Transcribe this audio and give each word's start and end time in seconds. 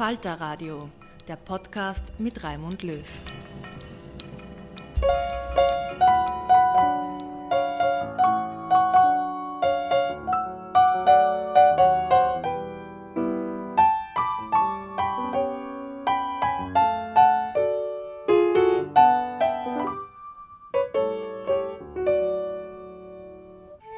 Falter 0.00 0.40
Radio, 0.40 0.88
der 1.28 1.36
Podcast 1.36 2.18
mit 2.18 2.42
Raimund 2.42 2.82
Löw. 2.82 3.04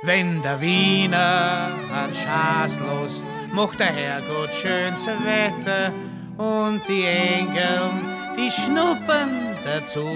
Wenn 0.02 0.42
der 0.42 0.60
Wiener 0.60 1.70
an 1.94 2.12
Schaß 2.12 2.80
lust, 2.80 3.28
macht 3.52 3.78
der 3.78 3.92
Herrgott 3.92 4.54
schönes 4.54 5.06
Wetter 5.06 5.92
und 6.38 6.80
die 6.88 7.04
Engel, 7.04 7.90
die 8.36 8.50
schnuppern 8.50 9.56
dazu. 9.64 10.08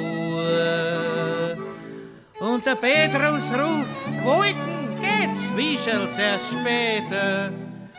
Und 2.40 2.64
der 2.66 2.74
Petrus 2.74 3.52
ruft, 3.52 4.24
Wolken 4.24 4.98
geht's, 5.00 5.50
wie 5.54 5.78
schall's 5.78 6.18
erst 6.18 6.52
später, 6.52 7.50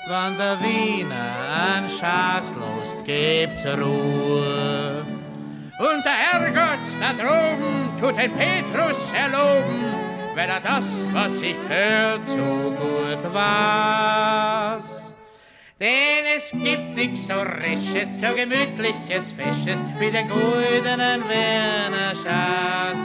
wann 0.08 0.38
der 0.38 0.60
Wiener 0.62 1.32
an 1.76 1.88
Schaß 1.88 2.56
lust, 2.56 2.98
gibt's 3.06 3.66
Ruhe. 3.66 5.06
Und 5.80 6.04
der 6.04 6.12
Herrgott 6.12 6.88
da 7.00 7.14
droben 7.14 7.90
tut 8.00 8.18
den 8.18 8.32
Petrus 8.34 9.12
erloben, 9.12 9.94
weil 10.36 10.50
er 10.50 10.60
das, 10.60 10.86
was 11.14 11.42
ich 11.42 11.56
hört, 11.68 12.26
so 12.26 12.74
gut 12.80 13.34
weiß. 13.34 14.97
Denn 15.80 16.26
es 16.36 16.50
gibt 16.50 16.96
nix 16.96 17.28
so 17.28 17.36
Risches, 17.36 18.20
so 18.20 18.34
gemütliches, 18.36 19.32
Fesches 19.32 19.80
wie 20.00 20.10
den 20.10 20.28
goldenen 20.28 21.22
Werner 21.30 22.16
Schaas. 22.16 22.98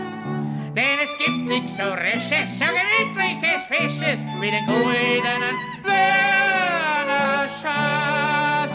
Denn 0.75 0.99
es 1.05 1.11
gibt 1.19 1.49
nix 1.49 1.77
so 1.77 1.83
Risches, 1.83 2.59
so 2.59 2.65
gemütliches, 2.65 3.67
Fesches 3.69 4.25
wie 4.41 4.51
den 4.51 4.65
goldenen 4.65 5.57
Werner 5.85 7.47
Schaas. 7.61 8.71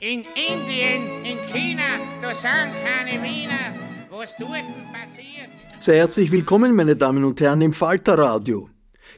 In 0.00 0.24
Indien, 0.34 1.24
in 1.24 1.38
China, 1.52 2.00
da 2.20 2.34
sind 2.34 2.72
keine 2.84 3.22
Wiener, 3.22 3.78
was 4.10 4.36
dort 4.36 4.64
passiert. 4.92 5.48
Sehr 5.78 5.98
herzlich 5.98 6.32
willkommen, 6.32 6.74
meine 6.74 6.96
Damen 6.96 7.22
und 7.22 7.40
Herren, 7.40 7.60
im 7.60 7.72
Falterradio. 7.72 8.68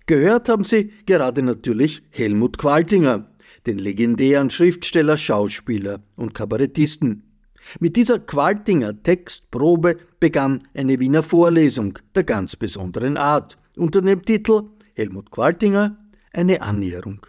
Gehört 0.05 0.51
haben 0.51 0.65
Sie 0.65 0.93
gerade 1.07 1.43
natürlich 1.43 2.03
Helmut 2.11 2.59
Qualtinger 2.59 3.31
den 3.67 3.79
legendären 3.79 4.51
Schriftsteller, 4.51 5.17
Schauspieler 5.17 6.01
und 6.17 6.35
Kabarettisten. 6.35 7.23
Mit 7.81 7.97
dieser 7.97 8.21
Qualtinger 8.21 9.03
Textprobe 9.03 9.97
begann 10.21 10.63
eine 10.75 11.01
Wiener 11.01 11.23
Vorlesung 11.23 11.99
der 12.15 12.25
ganz 12.25 12.55
besonderen 12.55 13.17
Art 13.17 13.59
unter 13.77 14.03
dem 14.03 14.23
Titel 14.25 14.63
Helmut 14.95 15.31
Qualtinger 15.31 15.99
eine 16.33 16.63
Annäherung. 16.63 17.27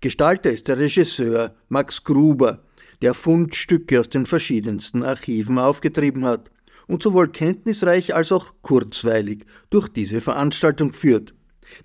Gestalter 0.00 0.50
ist 0.50 0.68
der 0.68 0.78
Regisseur 0.78 1.54
Max 1.68 2.02
Gruber, 2.02 2.64
der 3.00 3.14
Fundstücke 3.14 4.00
aus 4.00 4.08
den 4.08 4.26
verschiedensten 4.26 5.02
Archiven 5.02 5.58
aufgetrieben 5.58 6.24
hat 6.24 6.50
und 6.86 7.02
sowohl 7.02 7.28
kenntnisreich 7.28 8.14
als 8.14 8.32
auch 8.32 8.54
kurzweilig 8.62 9.44
durch 9.70 9.88
diese 9.88 10.20
Veranstaltung 10.20 10.92
führt. 10.92 11.34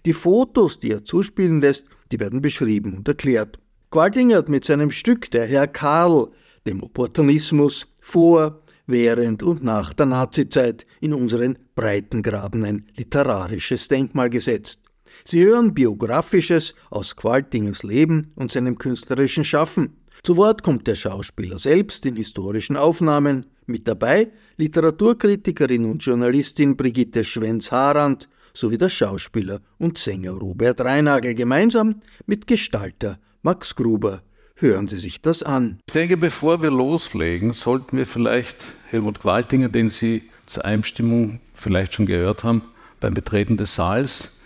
Die 0.06 0.14
Fotos, 0.14 0.80
die 0.80 0.92
er 0.92 1.04
zuspielen 1.04 1.62
lässt, 1.62 1.86
die 2.12 2.20
werden 2.20 2.42
beschrieben 2.42 2.96
und 2.98 3.08
erklärt. 3.08 3.61
Qualtinger 3.92 4.38
hat 4.38 4.48
mit 4.48 4.64
seinem 4.64 4.90
Stück 4.90 5.30
Der 5.32 5.46
Herr 5.48 5.68
Karl 5.68 6.30
dem 6.66 6.82
Opportunismus 6.82 7.88
vor, 8.00 8.62
während 8.88 9.44
und 9.44 9.66
nach 9.66 9.92
der 9.92 10.06
Nazizeit 10.06 10.86
in 11.02 11.14
unseren 11.14 11.58
Breitengraben 11.76 12.64
ein 12.64 12.86
literarisches 12.96 13.90
Denkmal 13.90 14.30
gesetzt. 14.30 14.80
Sie 15.26 15.44
hören 15.44 15.74
Biografisches 15.74 16.74
aus 16.90 17.18
Qualtingers 17.18 17.84
Leben 17.84 18.32
und 18.36 18.54
seinem 18.54 18.78
künstlerischen 18.78 19.44
Schaffen. 19.44 19.98
Zu 20.24 20.38
Wort 20.38 20.64
kommt 20.64 20.88
der 20.88 20.96
Schauspieler 20.96 21.60
selbst 21.60 22.06
in 22.06 22.16
historischen 22.16 22.78
Aufnahmen, 22.78 23.48
mit 23.66 23.90
dabei 23.90 24.32
Literaturkritikerin 24.56 25.84
und 25.84 26.02
Journalistin 26.02 26.78
Brigitte 26.78 27.26
Schwenz-Harand 27.26 28.30
sowie 28.54 28.78
der 28.78 28.90
Schauspieler 28.90 29.60
und 29.80 29.98
Sänger 29.98 30.32
Robert 30.32 30.80
Reinagel 30.80 31.34
gemeinsam 31.36 32.00
mit 32.26 32.48
Gestalter 32.48 33.20
Max 33.44 33.76
Gruber, 33.76 34.22
hören 34.54 34.88
Sie 34.88 34.98
sich 34.98 35.20
das 35.20 35.42
an. 35.42 35.80
Ich 35.88 35.94
denke, 35.94 36.16
bevor 36.16 36.62
wir 36.62 36.70
loslegen, 36.70 37.54
sollten 37.54 37.98
wir 37.98 38.06
vielleicht 38.06 38.58
Helmut 38.90 39.20
Qualtinger, 39.20 39.68
den 39.68 39.90
Sie 39.90 40.22
zur 40.46 40.64
Einstimmung 40.64 41.40
vielleicht 41.56 41.96
schon 41.96 42.06
gehört 42.06 42.44
haben, 42.44 42.62
beim 43.00 43.16
Betreten 43.16 43.58
des 43.58 43.74
Saals, 43.74 44.42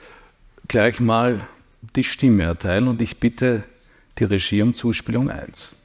gleich 0.70 1.02
mal 1.02 1.42
die 1.98 2.06
Stimme 2.06 2.44
erteilen 2.44 2.88
und 2.88 3.02
ich 3.02 3.20
bitte 3.20 3.66
die 4.18 4.24
Regie 4.24 4.62
um 4.62 4.74
Zuspielung 4.74 5.30
1. 5.30 5.76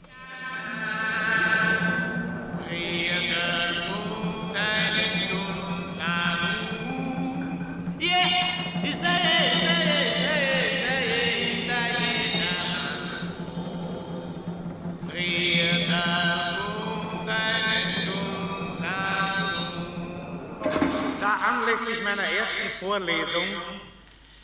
meiner 22.16 22.28
ersten 22.28 22.66
Vorlesung 22.84 23.44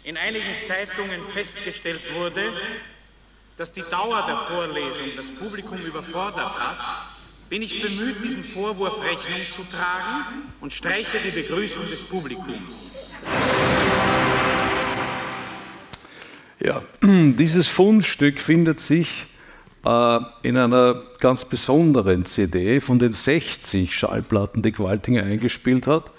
in 0.04 0.16
einigen 0.16 0.62
Zeitungen 0.64 1.20
festgestellt 1.32 2.00
wurde, 2.14 2.52
dass 3.56 3.72
die 3.72 3.82
Dauer 3.82 4.24
der 4.26 4.36
Vorlesung 4.36 5.06
das 5.16 5.30
Publikum 5.32 5.78
überfordert 5.84 6.58
hat, 6.58 7.08
bin 7.48 7.62
ich 7.62 7.82
bemüht, 7.82 8.22
diesen 8.22 8.44
Vorwurf 8.44 9.02
Rechnung 9.02 9.40
zu 9.52 9.64
tragen 9.64 10.52
und 10.60 10.72
streiche 10.72 11.18
die 11.24 11.30
Begrüßung 11.30 11.84
des 11.86 12.04
Publikums. 12.04 13.10
Ja, 16.60 16.82
dieses 17.02 17.66
Fundstück 17.66 18.40
findet 18.40 18.78
sich 18.78 19.26
äh, 19.84 20.18
in 20.42 20.56
einer 20.56 21.02
ganz 21.18 21.44
besonderen 21.44 22.24
CD 22.26 22.80
von 22.80 23.00
den 23.00 23.12
60 23.12 23.96
Schallplatten, 23.96 24.62
die 24.62 24.72
Qualtinger 24.72 25.24
eingespielt 25.24 25.88
hat. 25.88 26.12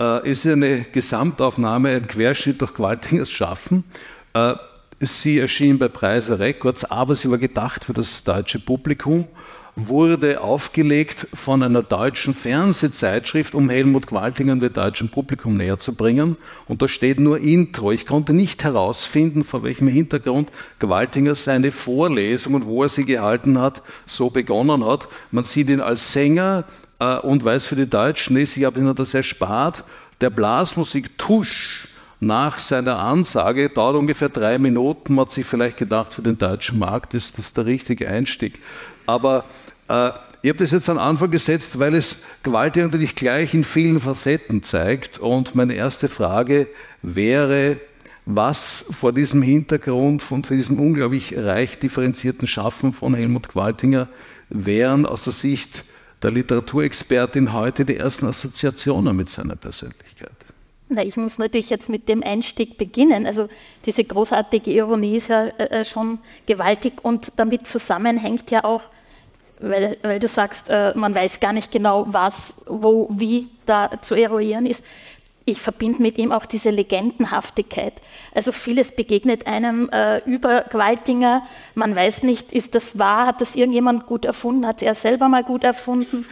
Äh, 0.00 0.30
ist 0.30 0.46
eine 0.46 0.86
Gesamtaufnahme, 0.92 1.90
ein 1.90 2.06
Querschnitt 2.06 2.60
durch 2.60 2.74
Qualtingers 2.74 3.30
Schaffen. 3.30 3.84
Sie 5.04 5.38
erschien 5.38 5.78
bei 5.78 5.88
Preise 5.88 6.38
Records, 6.38 6.84
aber 6.84 7.16
sie 7.16 7.28
war 7.28 7.38
gedacht 7.38 7.84
für 7.84 7.92
das 7.92 8.22
deutsche 8.22 8.60
Publikum 8.60 9.26
wurde 9.74 10.42
aufgelegt 10.42 11.26
von 11.32 11.62
einer 11.62 11.82
deutschen 11.82 12.34
Fernsehzeitschrift, 12.34 13.54
um 13.54 13.70
Helmut 13.70 14.06
Qualtinger 14.06 14.56
dem 14.56 14.72
deutschen 14.72 15.08
Publikum 15.08 15.54
näher 15.54 15.78
zu 15.78 15.94
bringen. 15.94 16.36
Und 16.68 16.82
da 16.82 16.88
steht 16.88 17.18
nur 17.18 17.40
Intro. 17.40 17.90
Ich 17.90 18.06
konnte 18.06 18.34
nicht 18.34 18.64
herausfinden, 18.64 19.44
vor 19.44 19.62
welchem 19.62 19.88
Hintergrund 19.88 20.50
Qualtinger 20.78 21.34
seine 21.34 21.72
Vorlesung 21.72 22.54
und 22.54 22.66
wo 22.66 22.82
er 22.82 22.90
sie 22.90 23.04
gehalten 23.04 23.58
hat, 23.58 23.82
so 24.04 24.28
begonnen 24.28 24.84
hat. 24.84 25.08
Man 25.30 25.44
sieht 25.44 25.70
ihn 25.70 25.80
als 25.80 26.12
Sänger 26.12 26.64
äh, 26.98 27.16
und 27.18 27.44
weiß 27.44 27.66
für 27.66 27.76
die 27.76 27.88
Deutschen 27.88 28.36
ist, 28.36 28.56
ich 28.56 28.64
habe 28.64 28.78
ihnen 28.78 28.94
das 28.94 29.14
erspart, 29.14 29.84
der 30.20 30.30
Blasmusik 30.30 31.16
Tusch 31.18 31.88
nach 32.22 32.60
seiner 32.60 33.00
Ansage, 33.00 33.68
dauert 33.68 33.96
ungefähr 33.96 34.28
drei 34.28 34.56
Minuten, 34.56 35.14
man 35.14 35.24
hat 35.24 35.32
sich 35.32 35.44
vielleicht 35.44 35.76
gedacht, 35.76 36.14
für 36.14 36.22
den 36.22 36.38
deutschen 36.38 36.78
Markt 36.78 37.14
ist 37.14 37.36
das 37.36 37.52
der 37.52 37.66
richtige 37.66 38.08
Einstieg. 38.08 38.60
Aber 39.06 39.44
äh, 39.88 40.10
ich 40.40 40.50
habe 40.50 40.58
das 40.58 40.70
jetzt 40.70 40.88
an 40.88 40.98
Anfang 40.98 41.32
gesetzt, 41.32 41.80
weil 41.80 41.96
es 41.96 42.22
Gewalt 42.44 42.76
natürlich 42.76 43.16
gleich 43.16 43.54
in 43.54 43.64
vielen 43.64 43.98
Facetten 43.98 44.62
zeigt. 44.62 45.18
Und 45.18 45.56
meine 45.56 45.74
erste 45.74 46.08
Frage 46.08 46.68
wäre, 47.02 47.78
was 48.24 48.84
vor 48.92 49.12
diesem 49.12 49.42
Hintergrund 49.42 50.22
von 50.22 50.42
diesem 50.42 50.78
unglaublich 50.78 51.36
reich 51.36 51.80
differenzierten 51.80 52.46
Schaffen 52.46 52.92
von 52.92 53.14
Helmut 53.14 53.48
Qualtinger 53.48 54.08
wären 54.48 55.06
aus 55.06 55.24
der 55.24 55.32
Sicht 55.32 55.84
der 56.22 56.30
Literaturexpertin 56.30 57.52
heute 57.52 57.84
die 57.84 57.96
ersten 57.96 58.26
Assoziationen 58.26 59.16
mit 59.16 59.28
seiner 59.28 59.56
Persönlichkeit? 59.56 60.41
Na, 60.94 61.02
ich 61.02 61.16
muss 61.16 61.38
natürlich 61.38 61.70
jetzt 61.70 61.88
mit 61.88 62.08
dem 62.08 62.22
Einstieg 62.22 62.76
beginnen. 62.76 63.26
Also 63.26 63.48
diese 63.86 64.04
großartige 64.04 64.70
Ironie 64.70 65.16
ist 65.16 65.28
ja 65.28 65.46
äh, 65.46 65.80
äh, 65.80 65.84
schon 65.84 66.18
gewaltig 66.46 66.94
und 67.02 67.32
damit 67.36 67.66
zusammenhängt 67.66 68.50
ja 68.50 68.64
auch, 68.64 68.82
weil, 69.58 69.96
weil 70.02 70.20
du 70.20 70.28
sagst, 70.28 70.68
äh, 70.68 70.92
man 70.94 71.14
weiß 71.14 71.40
gar 71.40 71.54
nicht 71.54 71.72
genau, 71.72 72.04
was, 72.08 72.62
wo, 72.66 73.08
wie 73.10 73.48
da 73.64 73.90
zu 74.02 74.14
eruieren 74.14 74.66
ist. 74.66 74.84
Ich 75.44 75.60
verbinde 75.60 76.02
mit 76.02 76.18
ihm 76.18 76.30
auch 76.30 76.44
diese 76.44 76.70
Legendenhaftigkeit. 76.70 77.94
Also 78.34 78.52
vieles 78.52 78.94
begegnet 78.94 79.46
einem 79.46 79.88
äh, 79.88 80.18
über 80.18 80.64
Gewaltinger. 80.64 81.42
Man 81.74 81.96
weiß 81.96 82.22
nicht, 82.22 82.52
ist 82.52 82.74
das 82.74 82.98
wahr? 82.98 83.26
Hat 83.26 83.40
das 83.40 83.56
irgendjemand 83.56 84.06
gut 84.06 84.24
erfunden? 84.24 84.66
Hat 84.66 84.82
er 84.82 84.94
selber 84.94 85.28
mal 85.28 85.42
gut 85.42 85.64
erfunden? 85.64 86.26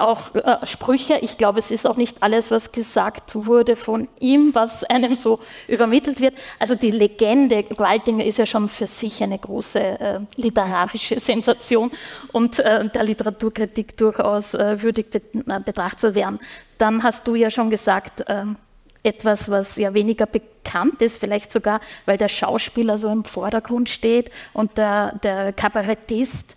Auch 0.00 0.34
äh, 0.34 0.64
Sprüche. 0.66 1.18
Ich 1.20 1.38
glaube, 1.38 1.58
es 1.58 1.70
ist 1.70 1.86
auch 1.86 1.96
nicht 1.96 2.22
alles, 2.22 2.50
was 2.50 2.72
gesagt 2.72 3.34
wurde 3.34 3.76
von 3.76 4.08
ihm, 4.18 4.54
was 4.54 4.84
einem 4.84 5.14
so 5.14 5.40
übermittelt 5.68 6.20
wird. 6.20 6.34
Also 6.58 6.74
die 6.74 6.90
Legende 6.90 7.62
Gwaltinger 7.62 8.24
ist 8.24 8.38
ja 8.38 8.46
schon 8.46 8.68
für 8.68 8.86
sich 8.86 9.22
eine 9.22 9.38
große 9.38 9.80
äh, 9.80 10.20
literarische 10.36 11.20
Sensation 11.20 11.90
und 12.32 12.58
äh, 12.58 12.88
der 12.88 13.02
Literaturkritik 13.04 13.96
durchaus 13.96 14.54
äh, 14.54 14.82
würdig 14.82 15.14
äh, 15.14 15.60
betrachtet 15.64 16.00
zu 16.00 16.14
werden. 16.14 16.38
Dann 16.78 17.02
hast 17.02 17.26
du 17.28 17.34
ja 17.34 17.50
schon 17.50 17.70
gesagt, 17.70 18.24
ähm, 18.28 18.56
etwas, 19.02 19.50
was 19.50 19.76
ja 19.76 19.94
weniger 19.94 20.26
bekannt 20.26 21.00
ist, 21.02 21.18
vielleicht 21.18 21.50
sogar, 21.50 21.80
weil 22.06 22.16
der 22.16 22.28
Schauspieler 22.28 22.98
so 22.98 23.08
im 23.08 23.24
Vordergrund 23.24 23.88
steht 23.88 24.30
und 24.52 24.76
der, 24.76 25.18
der 25.22 25.52
Kabarettist 25.52 26.56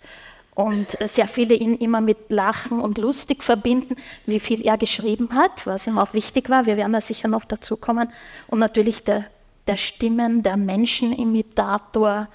und 0.54 0.96
sehr 1.04 1.26
viele 1.26 1.54
ihn 1.54 1.74
immer 1.74 2.00
mit 2.00 2.30
Lachen 2.30 2.80
und 2.80 2.98
lustig 2.98 3.42
verbinden, 3.42 3.96
wie 4.26 4.38
viel 4.38 4.64
er 4.64 4.78
geschrieben 4.78 5.34
hat, 5.34 5.66
was 5.66 5.86
ihm 5.86 5.98
auch 5.98 6.14
wichtig 6.14 6.48
war. 6.48 6.66
Wir 6.66 6.76
werden 6.76 6.92
da 6.92 7.00
sicher 7.00 7.28
noch 7.28 7.44
dazu 7.44 7.76
kommen. 7.76 8.08
Und 8.46 8.60
natürlich 8.60 9.02
der, 9.02 9.24
der 9.66 9.76
Stimmen, 9.76 10.42
der 10.44 10.56
Menschenimitator, 10.56 12.28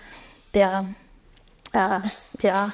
der, 0.53 0.85
äh, 1.71 1.99
ja, 2.41 2.73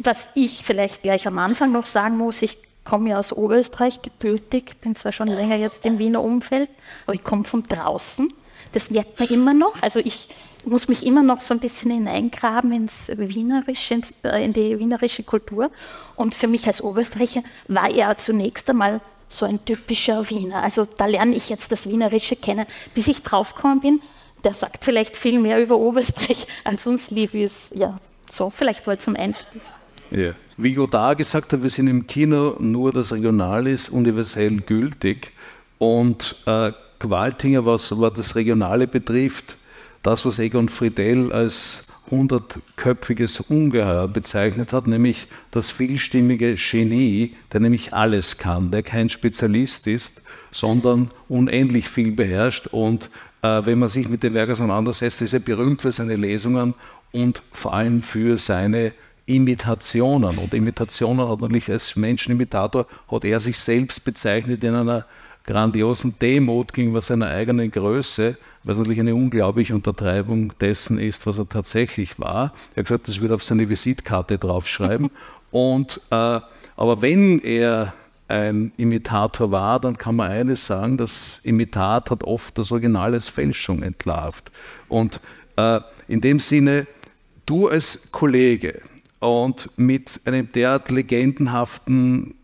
was 0.00 0.32
ich 0.34 0.64
vielleicht 0.64 1.02
gleich 1.02 1.26
am 1.26 1.38
Anfang 1.38 1.70
noch 1.70 1.84
sagen 1.84 2.16
muss, 2.16 2.42
ich 2.42 2.58
komme 2.84 3.10
ja 3.10 3.18
aus 3.18 3.32
Oberösterreich 3.32 4.02
gebürtig, 4.02 4.80
bin 4.80 4.96
zwar 4.96 5.12
schon 5.12 5.28
länger 5.28 5.56
jetzt 5.56 5.86
im 5.86 5.98
Wiener 5.98 6.22
Umfeld, 6.22 6.70
aber 7.06 7.14
ich 7.14 7.22
komme 7.22 7.44
von 7.44 7.62
draußen. 7.62 8.32
Das 8.72 8.90
merkt 8.90 9.20
man 9.20 9.28
immer 9.28 9.54
noch. 9.54 9.80
Also 9.82 10.00
ich 10.00 10.28
muss 10.64 10.88
mich 10.88 11.06
immer 11.06 11.22
noch 11.22 11.40
so 11.40 11.54
ein 11.54 11.60
bisschen 11.60 11.90
hineingraben 11.90 12.72
ins 12.72 13.10
Wienerische, 13.14 13.94
ins, 13.94 14.12
äh, 14.22 14.44
in 14.44 14.52
die 14.52 14.78
wienerische 14.78 15.22
Kultur. 15.22 15.70
Und 16.16 16.34
für 16.34 16.46
mich 16.46 16.66
als 16.66 16.82
Oberösterreicher 16.82 17.42
war 17.68 17.90
er 17.90 18.16
zunächst 18.16 18.68
einmal 18.68 19.00
so 19.28 19.46
ein 19.46 19.64
typischer 19.64 20.28
Wiener. 20.28 20.62
Also 20.62 20.86
da 20.96 21.06
lerne 21.06 21.34
ich 21.36 21.48
jetzt 21.48 21.72
das 21.72 21.88
Wienerische 21.88 22.36
kennen, 22.36 22.66
bis 22.94 23.08
ich 23.08 23.22
draufgekommen 23.22 23.80
bin. 23.80 24.00
Der 24.44 24.54
sagt 24.54 24.84
vielleicht 24.84 25.16
viel 25.16 25.38
mehr 25.38 25.62
über 25.62 25.76
Oberösterreich, 25.76 26.46
als 26.64 26.86
uns 26.86 27.10
lieb 27.10 27.34
ist. 27.34 27.74
Ja, 27.74 27.98
so, 28.28 28.50
vielleicht 28.50 28.86
wohl 28.86 28.98
zum 28.98 29.16
Einstieg. 29.16 29.62
Ja. 30.10 30.32
Wie 30.56 30.74
Godard 30.74 31.16
gesagt 31.16 31.52
hat, 31.54 31.62
wir 31.62 31.70
sind 31.70 31.86
im 31.86 32.06
Kino, 32.06 32.56
nur 32.58 32.92
das 32.92 33.12
Regional 33.12 33.66
ist 33.66 33.88
universell 33.88 34.60
gültig. 34.60 35.32
Und 35.78 36.36
äh, 36.44 36.72
Qualtinger, 36.98 37.64
was, 37.64 37.98
was 37.98 38.12
das 38.12 38.36
Regionale 38.36 38.86
betrifft, 38.86 39.56
das, 40.02 40.24
was 40.24 40.38
Egon 40.38 40.68
Friedel 40.68 41.32
als 41.32 41.86
hundertköpfiges 42.10 43.40
Ungeheuer 43.40 44.08
bezeichnet 44.08 44.72
hat, 44.72 44.86
nämlich 44.86 45.28
das 45.50 45.70
vielstimmige 45.70 46.54
Genie, 46.54 47.36
der 47.52 47.60
nämlich 47.60 47.94
alles 47.94 48.38
kann, 48.38 48.70
der 48.70 48.82
kein 48.82 49.08
Spezialist 49.08 49.86
ist, 49.86 50.22
sondern 50.50 51.10
unendlich 51.28 51.88
viel 51.88 52.12
beherrscht. 52.12 52.66
Und 52.68 53.10
äh, 53.42 53.64
wenn 53.64 53.78
man 53.78 53.88
sich 53.88 54.08
mit 54.08 54.22
dem 54.22 54.34
Werk 54.34 54.50
auseinandersetzt, 54.50 55.22
ist 55.22 55.34
er 55.34 55.40
berühmt 55.40 55.82
für 55.82 55.92
seine 55.92 56.16
Lesungen 56.16 56.74
und 57.12 57.42
vor 57.52 57.74
allem 57.74 58.02
für 58.02 58.36
seine 58.36 58.92
Imitationen. 59.26 60.38
Und 60.38 60.52
Imitationen 60.54 61.28
hat 61.28 61.40
natürlich 61.40 61.70
als 61.70 61.94
Menschenimitator, 61.94 62.86
hat 63.08 63.24
er 63.24 63.38
sich 63.38 63.58
selbst 63.58 64.04
bezeichnet 64.04 64.64
in 64.64 64.74
einer 64.74 65.06
grandiosen 65.44 66.18
Demut 66.20 66.72
gegenüber 66.72 67.00
seiner 67.00 67.28
eigenen 67.28 67.70
Größe, 67.70 68.36
was 68.62 68.76
natürlich 68.76 69.00
eine 69.00 69.14
unglaubliche 69.14 69.74
Untertreibung 69.74 70.52
dessen 70.58 70.98
ist, 70.98 71.26
was 71.26 71.38
er 71.38 71.48
tatsächlich 71.48 72.18
war. 72.18 72.52
Er 72.74 72.80
hat 72.80 72.86
gesagt, 72.86 73.08
das 73.08 73.20
würde 73.20 73.34
auf 73.34 73.44
seine 73.44 73.68
Visitkarte 73.68 74.38
draufschreiben. 74.38 75.10
Und, 75.50 76.00
äh, 76.10 76.40
aber 76.76 77.02
wenn 77.02 77.40
er 77.40 77.92
ein 78.28 78.72
Imitator 78.76 79.50
war, 79.50 79.80
dann 79.80 79.98
kann 79.98 80.14
man 80.14 80.30
eines 80.30 80.66
sagen, 80.66 80.96
das 80.96 81.40
Imitat 81.42 82.10
hat 82.10 82.22
oft 82.22 82.56
das 82.56 82.70
Original 82.70 83.14
als 83.14 83.28
Fälschung 83.28 83.82
entlarvt. 83.82 84.52
Und 84.88 85.20
äh, 85.56 85.80
in 86.06 86.20
dem 86.20 86.38
Sinne, 86.38 86.86
du 87.46 87.68
als 87.68 88.12
Kollege 88.12 88.80
und 89.18 89.70
mit 89.76 90.20
einem 90.24 90.50
derart 90.52 90.90
legendenhaften 90.90 92.34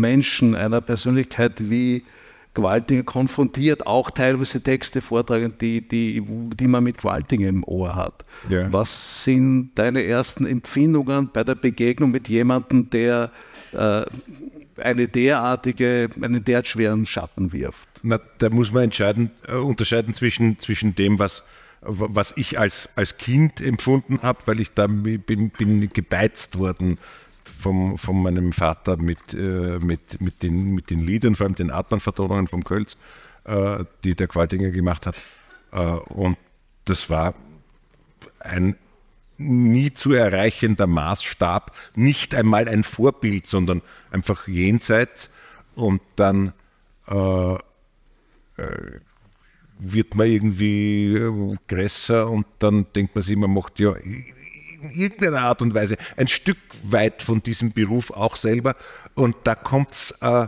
Menschen, 0.00 0.54
einer 0.54 0.80
Persönlichkeit 0.80 1.70
wie 1.70 2.04
Gewaltinger 2.56 3.02
konfrontiert, 3.04 3.86
auch 3.86 4.10
teilweise 4.10 4.62
Texte 4.62 5.00
vortragen, 5.00 5.52
die, 5.60 5.86
die, 5.86 6.22
die 6.26 6.66
man 6.66 6.82
mit 6.82 6.98
Gewaltinger 6.98 7.48
im 7.48 7.62
Ohr 7.64 7.94
hat. 7.94 8.24
Ja. 8.48 8.72
Was 8.72 9.24
sind 9.24 9.72
deine 9.74 10.02
ersten 10.02 10.46
Empfindungen 10.46 11.28
bei 11.32 11.44
der 11.44 11.54
Begegnung 11.54 12.10
mit 12.10 12.28
jemandem, 12.28 12.88
der 12.88 13.30
äh, 13.72 14.04
eine 14.80 15.06
derartige, 15.06 16.08
einen 16.20 16.42
derart 16.42 16.66
schweren 16.66 17.04
Schatten 17.04 17.52
wirft? 17.52 17.88
Na, 18.02 18.18
da 18.38 18.48
muss 18.48 18.72
man 18.72 18.84
entscheiden, 18.84 19.30
äh, 19.46 19.56
unterscheiden 19.56 20.14
zwischen, 20.14 20.58
zwischen 20.58 20.94
dem, 20.94 21.18
was, 21.18 21.42
was 21.82 22.32
ich 22.36 22.58
als, 22.58 22.88
als 22.96 23.18
Kind 23.18 23.60
empfunden 23.60 24.20
habe, 24.22 24.38
weil 24.46 24.60
ich 24.60 24.72
da 24.72 24.86
bin, 24.86 25.20
bin 25.50 25.88
gebeizt 25.90 26.58
worden 26.58 26.96
vom, 27.56 27.98
von 27.98 28.22
meinem 28.22 28.52
Vater 28.52 28.96
mit, 28.96 29.34
äh, 29.34 29.78
mit, 29.80 30.20
mit, 30.20 30.42
den, 30.42 30.74
mit 30.74 30.90
den 30.90 31.00
Liedern, 31.00 31.36
vor 31.36 31.46
allem 31.46 31.54
den 31.54 31.70
Atman-Vertonungen 31.70 32.48
vom 32.48 32.64
Kölz, 32.64 32.96
äh, 33.44 33.84
die 34.04 34.14
der 34.14 34.28
Qualtinger 34.28 34.70
gemacht 34.70 35.06
hat. 35.06 35.16
Äh, 35.72 35.78
und 35.78 36.36
das 36.84 37.10
war 37.10 37.34
ein 38.40 38.76
nie 39.38 39.92
zu 39.92 40.12
erreichender 40.12 40.86
Maßstab, 40.86 41.72
nicht 41.94 42.34
einmal 42.34 42.68
ein 42.68 42.84
Vorbild, 42.84 43.46
sondern 43.46 43.82
einfach 44.10 44.48
jenseits. 44.48 45.30
Und 45.74 46.00
dann 46.16 46.52
äh, 47.08 47.54
äh, 47.54 49.00
wird 49.78 50.14
man 50.14 50.26
irgendwie 50.26 51.14
äh, 51.14 51.56
größer 51.68 52.30
und 52.30 52.46
dann 52.58 52.86
denkt 52.94 53.14
man 53.14 53.22
sich, 53.22 53.36
man 53.36 53.52
macht 53.52 53.78
ja 53.78 53.94
in 54.80 54.90
irgendeiner 54.90 55.42
Art 55.42 55.62
und 55.62 55.74
Weise 55.74 55.96
ein 56.16 56.28
Stück 56.28 56.58
weit 56.84 57.22
von 57.22 57.42
diesem 57.42 57.72
Beruf 57.72 58.10
auch 58.10 58.36
selber. 58.36 58.76
Und 59.14 59.36
da 59.44 59.54
kommt 59.54 59.92
es 59.92 60.10
äh, 60.20 60.46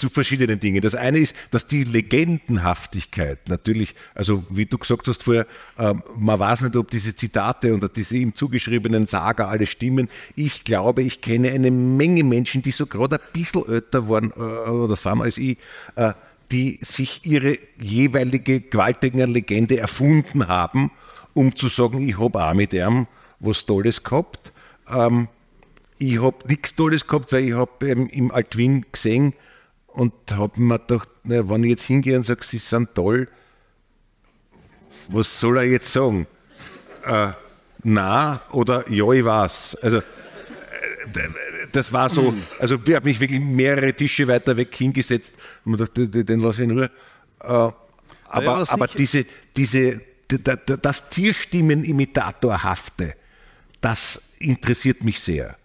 zu 0.00 0.08
verschiedenen 0.08 0.58
Dingen. 0.58 0.80
Das 0.80 0.94
eine 0.94 1.18
ist, 1.18 1.36
dass 1.50 1.66
die 1.66 1.84
Legendenhaftigkeit 1.84 3.48
natürlich, 3.48 3.94
also 4.14 4.44
wie 4.48 4.64
du 4.64 4.78
gesagt 4.78 5.06
hast 5.06 5.22
vorher, 5.22 5.46
äh, 5.76 5.94
man 6.16 6.38
weiß 6.38 6.62
nicht, 6.62 6.76
ob 6.76 6.90
diese 6.90 7.14
Zitate 7.14 7.74
oder 7.74 7.88
diese 7.88 8.16
ihm 8.16 8.34
zugeschriebenen 8.34 9.06
Saga 9.06 9.48
alle 9.48 9.66
stimmen. 9.66 10.08
Ich 10.34 10.64
glaube, 10.64 11.02
ich 11.02 11.20
kenne 11.20 11.50
eine 11.50 11.70
Menge 11.70 12.24
Menschen, 12.24 12.62
die 12.62 12.70
so 12.70 12.86
gerade 12.86 13.16
ein 13.16 13.32
bisschen 13.32 13.68
älter 13.68 14.08
waren 14.08 14.30
äh, 14.30 14.70
oder 14.70 14.96
sind 14.96 15.20
als 15.20 15.36
ich, 15.36 15.58
äh, 15.96 16.14
die 16.50 16.78
sich 16.82 17.26
ihre 17.26 17.58
jeweilige 17.78 18.60
Gewaltiger 18.60 19.26
Legende 19.26 19.78
erfunden 19.78 20.48
haben, 20.48 20.90
um 21.34 21.54
zu 21.54 21.68
sagen, 21.68 22.06
ich 22.06 22.18
habe 22.18 22.42
auch 22.42 22.54
mit 22.54 22.72
ihm 22.72 23.06
was 23.38 23.64
Tolles 23.64 24.02
gehabt. 24.02 24.52
Ähm, 24.88 25.28
ich 25.98 26.20
habe 26.20 26.36
nichts 26.48 26.74
Tolles 26.74 27.06
gehabt, 27.06 27.32
weil 27.32 27.48
ich 27.48 27.54
habe 27.54 27.88
im 27.88 28.30
Altwin 28.30 28.86
gesehen 28.90 29.34
und 29.86 30.12
habe 30.32 30.60
mir 30.60 30.78
gedacht, 30.78 31.08
na, 31.24 31.48
wenn 31.48 31.64
ich 31.64 31.70
jetzt 31.70 31.84
hingehe 31.84 32.16
und 32.16 32.22
sage, 32.22 32.44
sie 32.44 32.58
sind 32.58 32.94
toll, 32.94 33.28
was 35.08 35.40
soll 35.40 35.58
er 35.58 35.64
jetzt 35.64 35.92
sagen? 35.92 36.26
Äh, 37.04 37.32
na 37.82 38.42
oder 38.52 38.90
ja, 38.90 39.10
ich 39.12 39.24
weiß. 39.24 39.78
Also, 39.82 39.98
äh, 39.98 40.02
das 41.72 41.92
war 41.92 42.08
so, 42.08 42.34
also 42.58 42.76
ich 42.84 42.94
habe 42.94 43.06
mich 43.06 43.20
wirklich 43.20 43.40
mehrere 43.40 43.92
Tische 43.94 44.26
weiter 44.28 44.56
weg 44.56 44.74
hingesetzt 44.74 45.34
und 45.64 45.72
mir 45.72 45.86
gedacht, 45.86 46.28
den, 46.28 46.40
lasse 46.40 46.64
ich 46.64 46.70
in 46.70 46.78
Ruhe. 46.78 46.90
Äh, 47.42 47.72
aber, 48.26 48.44
Ja, 48.44 48.64
aber 48.68 48.86
diese, 48.86 49.24
diese, 49.56 50.00
das 50.38 51.10
Tierstimmen-Imitatorhafte, 51.10 53.14
das 53.80 54.34
interessiert 54.38 55.04
mich 55.04 55.20
sehr. 55.20 55.56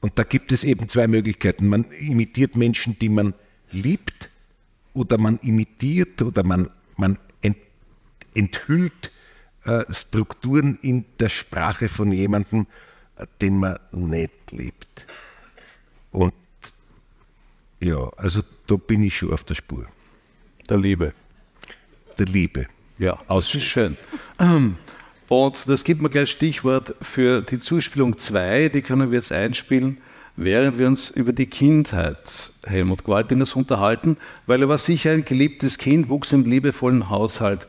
Und 0.00 0.18
da 0.18 0.24
gibt 0.24 0.52
es 0.52 0.64
eben 0.64 0.88
zwei 0.88 1.06
Möglichkeiten. 1.06 1.68
Man 1.68 1.84
imitiert 1.92 2.56
Menschen, 2.56 2.98
die 2.98 3.08
man 3.08 3.34
liebt, 3.70 4.30
oder 4.94 5.18
man 5.18 5.38
imitiert 5.38 6.22
oder 6.22 6.44
man, 6.44 6.70
man 6.96 7.18
ent, 7.40 7.56
enthüllt 8.34 9.10
äh, 9.64 9.84
Strukturen 9.90 10.78
in 10.82 11.04
der 11.18 11.28
Sprache 11.28 11.88
von 11.88 12.12
jemandem, 12.12 12.66
äh, 13.16 13.26
den 13.40 13.58
man 13.58 13.78
nicht 13.92 14.32
liebt. 14.50 15.06
Und 16.10 16.34
ja, 17.80 18.08
also 18.16 18.42
da 18.66 18.76
bin 18.76 19.02
ich 19.02 19.16
schon 19.16 19.32
auf 19.32 19.44
der 19.44 19.54
Spur. 19.54 19.86
Der 20.68 20.78
Liebe. 20.78 21.14
Der 22.18 22.26
Liebe. 22.26 22.66
Ja, 23.02 23.18
das 23.28 23.52
ist 23.52 23.64
schön. 23.64 23.96
Ähm, 24.38 24.76
Und 25.28 25.68
das 25.68 25.82
gibt 25.82 26.00
mir 26.00 26.08
gleich 26.08 26.30
Stichwort 26.30 26.94
für 27.00 27.42
die 27.42 27.58
Zuspielung 27.58 28.16
2, 28.16 28.68
die 28.68 28.80
können 28.80 29.10
wir 29.10 29.18
jetzt 29.18 29.32
einspielen, 29.32 30.00
während 30.36 30.78
wir 30.78 30.86
uns 30.86 31.10
über 31.10 31.32
die 31.32 31.46
Kindheit 31.46 32.52
Helmut 32.64 33.02
Gwaltingers 33.02 33.54
unterhalten, 33.54 34.18
weil 34.46 34.62
er 34.62 34.68
war 34.68 34.78
sicher 34.78 35.10
ein 35.10 35.24
geliebtes 35.24 35.78
Kind, 35.78 36.10
wuchs 36.10 36.30
im 36.30 36.44
liebevollen 36.44 37.10
Haushalt 37.10 37.66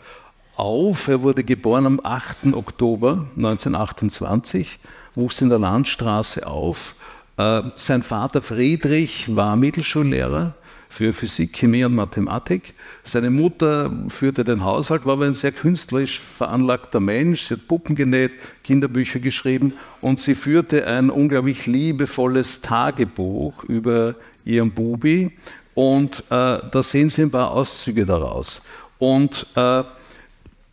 auf. 0.56 1.08
Er 1.08 1.24
wurde 1.24 1.44
geboren 1.44 1.88
am 1.88 2.00
8. 2.04 2.54
Oktober 2.54 3.26
1928, 3.36 4.78
wuchs 5.16 5.42
in 5.42 5.50
der 5.50 5.58
Landstraße 5.58 6.46
auf. 6.46 6.94
Äh, 7.38 7.64
Sein 7.76 8.04
Vater 8.04 8.44
Friedrich 8.44 9.36
war 9.36 9.56
Mittelschullehrer 9.56 10.54
für 10.94 11.12
Physik, 11.12 11.54
Chemie 11.54 11.84
und 11.86 11.96
Mathematik. 11.96 12.76
Seine 13.04 13.32
Mutter 13.32 13.92
führte 14.10 14.44
den 14.44 14.64
Haushalt, 14.64 15.08
war 15.08 15.14
aber 15.14 15.26
ein 15.26 15.34
sehr 15.34 15.52
künstlerisch 15.52 16.20
veranlagter 16.20 17.00
Mensch. 17.00 17.46
Sie 17.46 17.56
hat 17.56 17.68
Puppen 17.68 17.96
genäht, 17.96 18.34
Kinderbücher 18.64 19.20
geschrieben 19.20 19.74
und 20.02 20.20
sie 20.20 20.36
führte 20.36 20.86
ein 20.86 21.10
unglaublich 21.10 21.66
liebevolles 21.66 22.62
Tagebuch 22.62 23.64
über 23.64 24.14
ihren 24.46 24.70
Bubi. 24.70 25.32
Und 25.74 26.20
äh, 26.30 26.60
da 26.70 26.84
sehen 26.84 27.10
Sie 27.10 27.24
ein 27.24 27.32
paar 27.32 27.54
Auszüge 27.54 28.06
daraus. 28.06 28.62
Und 29.00 29.48
äh, 29.56 29.84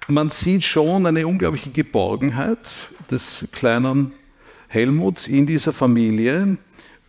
man 0.06 0.28
sieht 0.28 0.64
schon 0.64 1.06
eine 1.06 1.26
unglaubliche 1.26 1.70
Geborgenheit 1.70 2.90
des 3.10 3.48
kleinen 3.52 4.12
Helmut 4.68 5.28
in 5.28 5.46
dieser 5.46 5.72
Familie. 5.72 6.58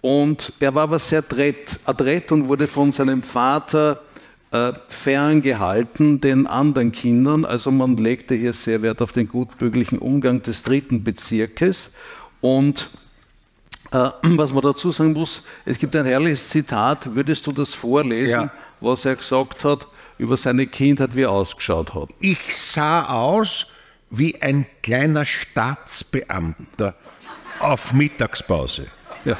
Und 0.01 0.53
er 0.59 0.73
war 0.73 0.83
aber 0.83 0.99
sehr 0.99 1.19
adrett, 1.85 2.31
und 2.31 2.47
wurde 2.47 2.67
von 2.67 2.91
seinem 2.91 3.21
Vater 3.21 4.01
äh, 4.51 4.73
ferngehalten 4.89 6.19
den 6.19 6.47
anderen 6.47 6.91
Kindern. 6.91 7.45
Also 7.45 7.71
man 7.71 7.97
legte 7.97 8.35
hier 8.35 8.53
sehr 8.53 8.81
Wert 8.81 9.01
auf 9.01 9.11
den 9.11 9.27
gutbürgerlichen 9.27 9.99
Umgang 9.99 10.41
des 10.41 10.63
dritten 10.63 11.03
Bezirkes. 11.03 11.95
Und 12.41 12.89
äh, 13.91 14.09
was 14.23 14.53
man 14.53 14.63
dazu 14.63 14.91
sagen 14.91 15.13
muss, 15.13 15.43
es 15.65 15.77
gibt 15.77 15.95
ein 15.95 16.05
herrliches 16.05 16.49
Zitat, 16.49 17.15
würdest 17.15 17.45
du 17.45 17.51
das 17.51 17.73
vorlesen, 17.73 18.41
Ja. 18.41 18.51
was 18.79 19.05
er 19.05 19.15
gesagt 19.15 19.63
hat 19.63 19.87
über 20.17 20.35
seine 20.35 20.65
Kindheit, 20.67 21.15
wie 21.15 21.21
er 21.21 21.31
ausgeschaut 21.31 21.93
hat? 21.93 22.09
Ich 22.19 22.55
sah 22.57 23.05
aus 23.05 23.67
wie 24.09 24.41
ein 24.41 24.65
kleiner 24.83 25.25
Staatsbeamter 25.25 26.95
auf 27.59 27.93
Mittagspause. 27.93 28.87
Ja. 29.23 29.37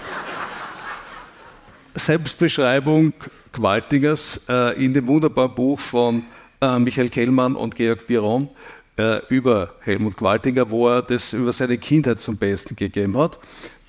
Selbstbeschreibung 1.95 3.13
Gewaltigers 3.51 4.45
äh, 4.47 4.83
in 4.83 4.93
dem 4.93 5.07
wunderbaren 5.07 5.53
Buch 5.53 5.79
von 5.79 6.23
äh, 6.61 6.79
Michael 6.79 7.09
Kellmann 7.09 7.55
und 7.55 7.75
Georg 7.75 8.07
Biron 8.07 8.49
äh, 8.97 9.19
über 9.29 9.75
Helmut 9.81 10.17
Gewaltiger, 10.17 10.69
wo 10.69 10.87
er 10.87 11.01
das 11.01 11.33
über 11.33 11.51
seine 11.51 11.77
Kindheit 11.77 12.19
zum 12.19 12.37
Besten 12.37 12.75
gegeben 12.75 13.17
hat. 13.17 13.39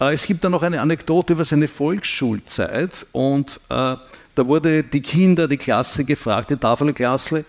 Äh, 0.01 0.15
es 0.15 0.27
gibt 0.27 0.43
dann 0.43 0.53
noch 0.53 0.63
eine 0.63 0.81
Anekdote 0.81 1.35
über 1.35 1.45
seine 1.45 1.69
Volksschulzeit 1.69 3.07
und 3.13 3.61
äh, 3.69 3.97
da 4.35 4.47
wurde 4.47 4.83
die 4.83 5.03
Kinder, 5.03 5.47
die 5.47 5.59
Klasse 5.59 6.05
gefragt, 6.05 6.51
die 6.51 6.57
Tafelklasse, 6.57 7.45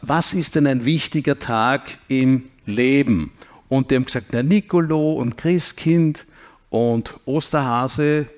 was 0.00 0.32
ist 0.32 0.54
denn 0.54 0.66
ein 0.66 0.86
wichtiger 0.86 1.38
Tag 1.38 1.98
im 2.08 2.48
Leben? 2.64 3.32
Und 3.68 3.90
die 3.90 3.96
haben 3.96 4.06
gesagt, 4.06 4.32
der 4.32 4.42
Nicolo 4.42 5.12
und 5.12 5.36
Christkind 5.36 6.24
und 6.70 7.20
Osterhase 7.26 8.28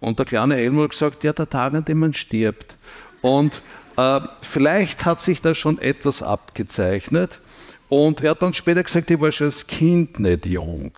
und 0.00 0.18
der 0.18 0.26
kleine 0.26 0.56
hat 0.56 0.90
gesagt, 0.90 1.24
ja, 1.24 1.32
der 1.32 1.48
Tag, 1.48 1.74
an 1.74 1.84
dem 1.84 2.00
man 2.00 2.14
stirbt. 2.14 2.76
Und 3.20 3.62
äh, 3.96 4.20
vielleicht 4.40 5.04
hat 5.04 5.20
sich 5.20 5.42
da 5.42 5.54
schon 5.54 5.78
etwas 5.78 6.22
abgezeichnet. 6.22 7.40
Und 7.88 8.22
er 8.22 8.30
hat 8.30 8.42
dann 8.42 8.54
später 8.54 8.82
gesagt, 8.82 9.10
ich 9.10 9.20
war 9.20 9.30
schon 9.30 9.46
als 9.46 9.66
Kind 9.66 10.18
nicht 10.20 10.46
jung. 10.46 10.92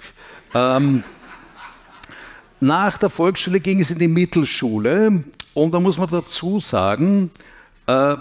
Ähm, 0.55 1.03
nach 2.61 2.97
der 2.99 3.09
Volksschule 3.09 3.59
ging 3.59 3.81
es 3.81 3.91
in 3.91 3.99
die 3.99 4.09
Mittelschule 4.09 5.25
und 5.55 5.75
da 5.75 5.81
muss 5.81 5.99
man 5.99 6.09
dazu 6.11 6.61
sagen, 6.61 7.31
äh, 7.87 8.17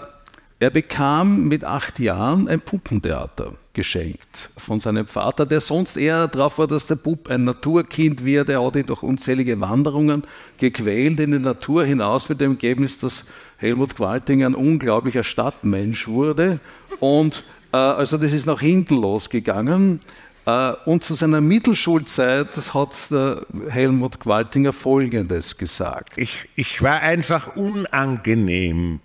er 0.62 0.70
bekam 0.70 1.48
mit 1.48 1.64
acht 1.64 1.98
Jahren 1.98 2.46
ein 2.46 2.60
Puppentheater 2.60 3.54
geschenkt 3.72 4.50
von 4.56 4.78
seinem 4.78 5.08
Vater, 5.08 5.44
der 5.44 5.60
sonst 5.60 5.96
eher 5.96 6.28
darauf 6.28 6.58
war, 6.58 6.68
dass 6.68 6.86
der 6.86 6.94
Bub 6.94 7.28
ein 7.28 7.42
Naturkind 7.42 8.24
wird. 8.24 8.48
Er 8.48 8.64
hat 8.64 8.76
ihn 8.76 8.86
durch 8.86 9.02
unzählige 9.02 9.60
Wanderungen 9.60 10.22
gequält 10.58 11.18
in 11.18 11.32
die 11.32 11.40
Natur 11.40 11.84
hinaus 11.84 12.28
mit 12.28 12.40
dem 12.40 12.52
Ergebnis, 12.52 13.00
dass 13.00 13.26
Helmut 13.56 13.96
Qualtinger 13.96 14.46
ein 14.46 14.54
unglaublicher 14.54 15.24
Stadtmensch 15.24 16.06
wurde. 16.06 16.60
Und 17.00 17.42
äh, 17.72 17.78
also 17.78 18.16
das 18.16 18.32
ist 18.32 18.46
nach 18.46 18.60
hinten 18.60 19.02
losgegangen. 19.02 19.98
Äh, 20.46 20.74
und 20.84 21.02
zu 21.02 21.14
seiner 21.14 21.40
Mittelschulzeit 21.40 22.50
hat 22.72 23.08
Helmut 23.68 24.20
Qualtinger 24.20 24.72
Folgendes 24.72 25.58
gesagt. 25.58 26.18
Ich, 26.18 26.48
ich 26.54 26.82
war 26.82 27.00
einfach 27.00 27.56
unangenehm. 27.56 29.00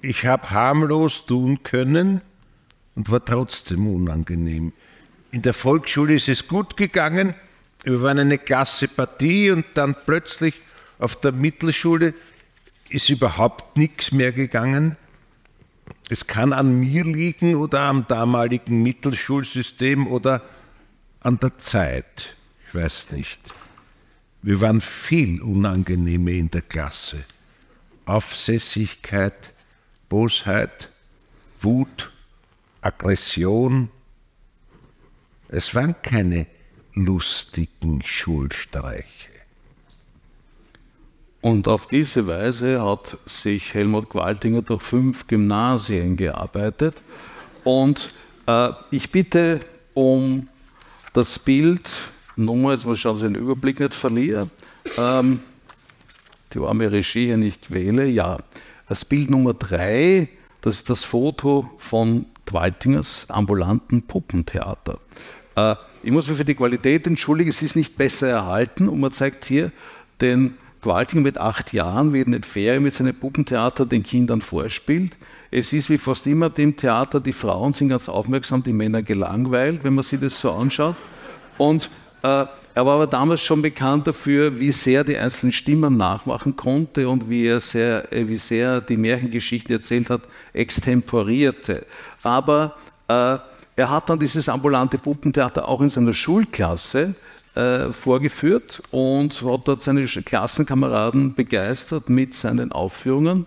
Ich 0.00 0.26
habe 0.26 0.50
harmlos 0.50 1.26
tun 1.26 1.62
können 1.62 2.20
und 2.94 3.10
war 3.10 3.24
trotzdem 3.24 3.88
unangenehm. 3.88 4.72
In 5.32 5.42
der 5.42 5.54
Volksschule 5.54 6.14
ist 6.14 6.28
es 6.28 6.46
gut 6.46 6.76
gegangen. 6.76 7.34
Wir 7.82 8.00
waren 8.02 8.18
eine 8.18 8.38
klasse 8.38 8.88
Partie 8.88 9.50
und 9.50 9.66
dann 9.74 9.96
plötzlich 10.06 10.54
auf 10.98 11.16
der 11.20 11.32
Mittelschule 11.32 12.14
ist 12.88 13.10
überhaupt 13.10 13.76
nichts 13.76 14.12
mehr 14.12 14.32
gegangen. 14.32 14.96
Es 16.10 16.26
kann 16.26 16.52
an 16.52 16.80
mir 16.80 17.04
liegen 17.04 17.56
oder 17.56 17.80
am 17.80 18.06
damaligen 18.06 18.82
Mittelschulsystem 18.82 20.06
oder 20.06 20.42
an 21.20 21.38
der 21.38 21.58
Zeit. 21.58 22.36
Ich 22.66 22.74
weiß 22.74 23.12
nicht. 23.12 23.40
Wir 24.42 24.60
waren 24.60 24.80
viel 24.80 25.42
Unangenehme 25.42 26.32
in 26.32 26.50
der 26.50 26.62
Klasse. 26.62 27.24
Aufsässigkeit, 28.06 29.52
Bosheit, 30.08 30.88
Wut, 31.60 32.10
Aggression. 32.80 33.90
Es 35.48 35.74
waren 35.74 35.94
keine 36.02 36.46
lustigen 36.94 38.02
Schulstreiche. 38.02 39.28
Und 41.40 41.68
auf 41.68 41.86
diese 41.86 42.26
Weise 42.26 42.82
hat 42.82 43.16
sich 43.24 43.72
Helmut 43.74 44.10
Qualtinger 44.10 44.62
durch 44.62 44.82
fünf 44.82 45.26
Gymnasien 45.26 46.16
gearbeitet. 46.16 47.00
Und 47.64 48.12
äh, 48.46 48.70
ich 48.90 49.10
bitte 49.10 49.60
um 49.94 50.48
das 51.12 51.38
Bild 51.38 51.90
Nummer, 52.38 52.72
jetzt 52.72 52.86
muss 52.86 53.04
ich 53.04 53.20
den 53.20 53.34
Überblick 53.34 53.80
nicht 53.80 53.94
verliere. 53.94 54.48
Ähm, 54.96 55.40
die 56.52 56.60
arme 56.60 56.90
Regie 56.90 57.26
hier 57.26 57.36
nicht 57.36 57.72
wähle. 57.72 58.06
Ja, 58.06 58.38
das 58.88 59.04
Bild 59.04 59.30
Nummer 59.30 59.54
drei, 59.54 60.28
das 60.60 60.76
ist 60.76 60.90
das 60.90 61.04
Foto 61.04 61.70
von 61.78 62.26
Qualtingers 62.46 63.26
ambulanten 63.28 64.02
Puppentheater. 64.02 64.98
Äh, 65.56 65.76
ich 66.02 66.10
muss 66.10 66.28
mich 66.28 66.36
für 66.36 66.44
die 66.44 66.54
Qualität 66.54 67.06
entschuldigen, 67.06 67.50
es 67.50 67.62
ist 67.62 67.76
nicht 67.76 67.98
besser 67.98 68.28
erhalten 68.28 68.88
und 68.88 69.00
man 69.00 69.12
zeigt 69.12 69.44
hier 69.44 69.72
den 70.20 70.54
Qualtinger 70.80 71.22
mit 71.22 71.38
acht 71.38 71.72
Jahren, 71.72 72.12
wie 72.12 72.20
in 72.20 72.32
den 72.32 72.44
Ferien 72.44 72.84
mit 72.84 72.94
seinem 72.94 73.14
Puppentheater 73.14 73.84
den 73.84 74.04
Kindern 74.04 74.40
vorspielt. 74.40 75.16
Es 75.50 75.72
ist 75.72 75.90
wie 75.90 75.98
fast 75.98 76.26
immer 76.26 76.50
dem 76.50 76.76
Theater, 76.76 77.20
die 77.20 77.32
Frauen 77.32 77.72
sind 77.72 77.88
ganz 77.88 78.08
aufmerksam, 78.08 78.62
die 78.62 78.72
Männer 78.72 79.02
gelangweilt, 79.02 79.82
wenn 79.82 79.94
man 79.94 80.04
sich 80.04 80.20
das 80.20 80.40
so 80.40 80.52
anschaut. 80.52 80.94
Und 81.58 81.90
er 82.22 82.86
war 82.86 82.94
aber 82.94 83.06
damals 83.06 83.40
schon 83.40 83.62
bekannt 83.62 84.06
dafür, 84.06 84.58
wie 84.58 84.72
sehr 84.72 85.04
die 85.04 85.16
einzelnen 85.16 85.52
Stimmen 85.52 85.96
nachmachen 85.96 86.56
konnte 86.56 87.08
und 87.08 87.28
wie, 87.30 87.46
er 87.46 87.60
sehr, 87.60 88.12
äh, 88.12 88.28
wie 88.28 88.36
sehr 88.36 88.80
die 88.80 88.96
Märchengeschichten 88.96 89.74
erzählt 89.74 90.10
hat, 90.10 90.22
extemporierte. 90.52 91.84
Aber 92.22 92.74
äh, 93.08 93.38
er 93.76 93.90
hat 93.90 94.08
dann 94.10 94.18
dieses 94.18 94.48
ambulante 94.48 94.98
Puppentheater 94.98 95.68
auch 95.68 95.80
in 95.80 95.88
seiner 95.88 96.12
Schulklasse 96.12 97.14
äh, 97.54 97.90
vorgeführt 97.90 98.82
und 98.90 99.42
hat 99.42 99.68
dort 99.68 99.80
seine 99.80 100.04
Klassenkameraden 100.04 101.34
begeistert 101.34 102.08
mit 102.08 102.34
seinen 102.34 102.72
Aufführungen 102.72 103.46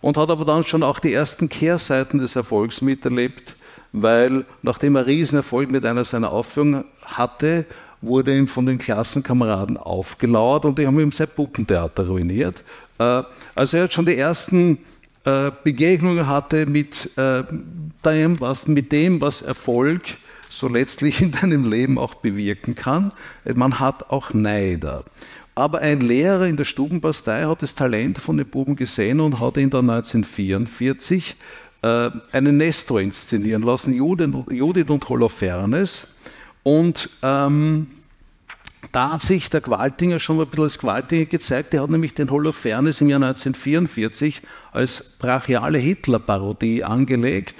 und 0.00 0.16
hat 0.16 0.30
aber 0.30 0.44
dann 0.44 0.64
schon 0.64 0.82
auch 0.82 0.98
die 0.98 1.12
ersten 1.12 1.48
Kehrseiten 1.48 2.18
des 2.18 2.36
Erfolgs 2.36 2.82
miterlebt, 2.82 3.56
weil 3.92 4.44
nachdem 4.62 4.96
er 4.96 5.06
Riesenerfolg 5.06 5.70
mit 5.70 5.84
einer 5.84 6.04
seiner 6.04 6.32
Aufführungen 6.32 6.84
hatte, 7.04 7.66
wurde 8.02 8.36
ihm 8.36 8.48
von 8.48 8.66
den 8.66 8.78
Klassenkameraden 8.78 9.76
aufgelauert 9.76 10.64
und 10.64 10.78
die 10.78 10.86
haben 10.86 10.98
ihm 11.00 11.12
sein 11.12 11.28
Puppentheater 11.34 12.06
ruiniert. 12.06 12.62
Äh, 12.98 13.22
also 13.54 13.76
er 13.76 13.84
hat 13.84 13.94
schon 13.94 14.06
die 14.06 14.16
ersten 14.16 14.78
äh, 15.24 15.50
Begegnungen 15.62 16.26
hatte 16.26 16.66
mit, 16.66 17.16
äh, 17.16 17.44
dem, 18.04 18.40
was, 18.40 18.66
mit 18.66 18.92
dem, 18.92 19.20
was 19.20 19.40
Erfolg 19.42 20.02
so 20.48 20.68
letztlich 20.68 21.22
in 21.22 21.30
deinem 21.30 21.70
Leben 21.70 21.98
auch 21.98 22.14
bewirken 22.14 22.74
kann. 22.74 23.12
Man 23.54 23.78
hat 23.78 24.10
auch 24.10 24.34
Neider. 24.34 25.04
Aber 25.54 25.80
ein 25.80 26.00
Lehrer 26.00 26.46
in 26.46 26.56
der 26.56 26.64
Stubenbastei 26.64 27.44
hat 27.44 27.62
das 27.62 27.74
Talent 27.74 28.18
von 28.18 28.36
den 28.36 28.46
Buben 28.46 28.74
gesehen 28.74 29.20
und 29.20 29.38
hat 29.38 29.58
ihn 29.58 29.70
dann 29.70 29.90
1944 29.90 31.36
äh, 31.82 32.10
einen 32.32 32.56
Nestor 32.56 33.00
inszenieren 33.00 33.62
lassen, 33.62 33.92
Judith 33.92 34.88
und 34.88 35.08
Holofernes. 35.08 36.18
Und 36.62 37.10
ähm, 37.22 37.88
da 38.92 39.12
hat 39.12 39.22
sich 39.22 39.48
der 39.48 39.60
Qualtinger 39.60 40.18
schon 40.18 40.40
ein 40.40 40.46
bisschen 40.46 40.64
als 40.64 40.78
Qualtinger 40.78 41.26
gezeigt. 41.26 41.72
Er 41.74 41.82
hat 41.82 41.90
nämlich 41.90 42.14
den 42.14 42.30
Holofernes 42.30 43.00
im 43.00 43.08
Jahr 43.08 43.22
1944 43.22 44.42
als 44.72 45.16
brachiale 45.18 45.78
Hitler-Parodie 45.78 46.84
angelegt 46.84 47.56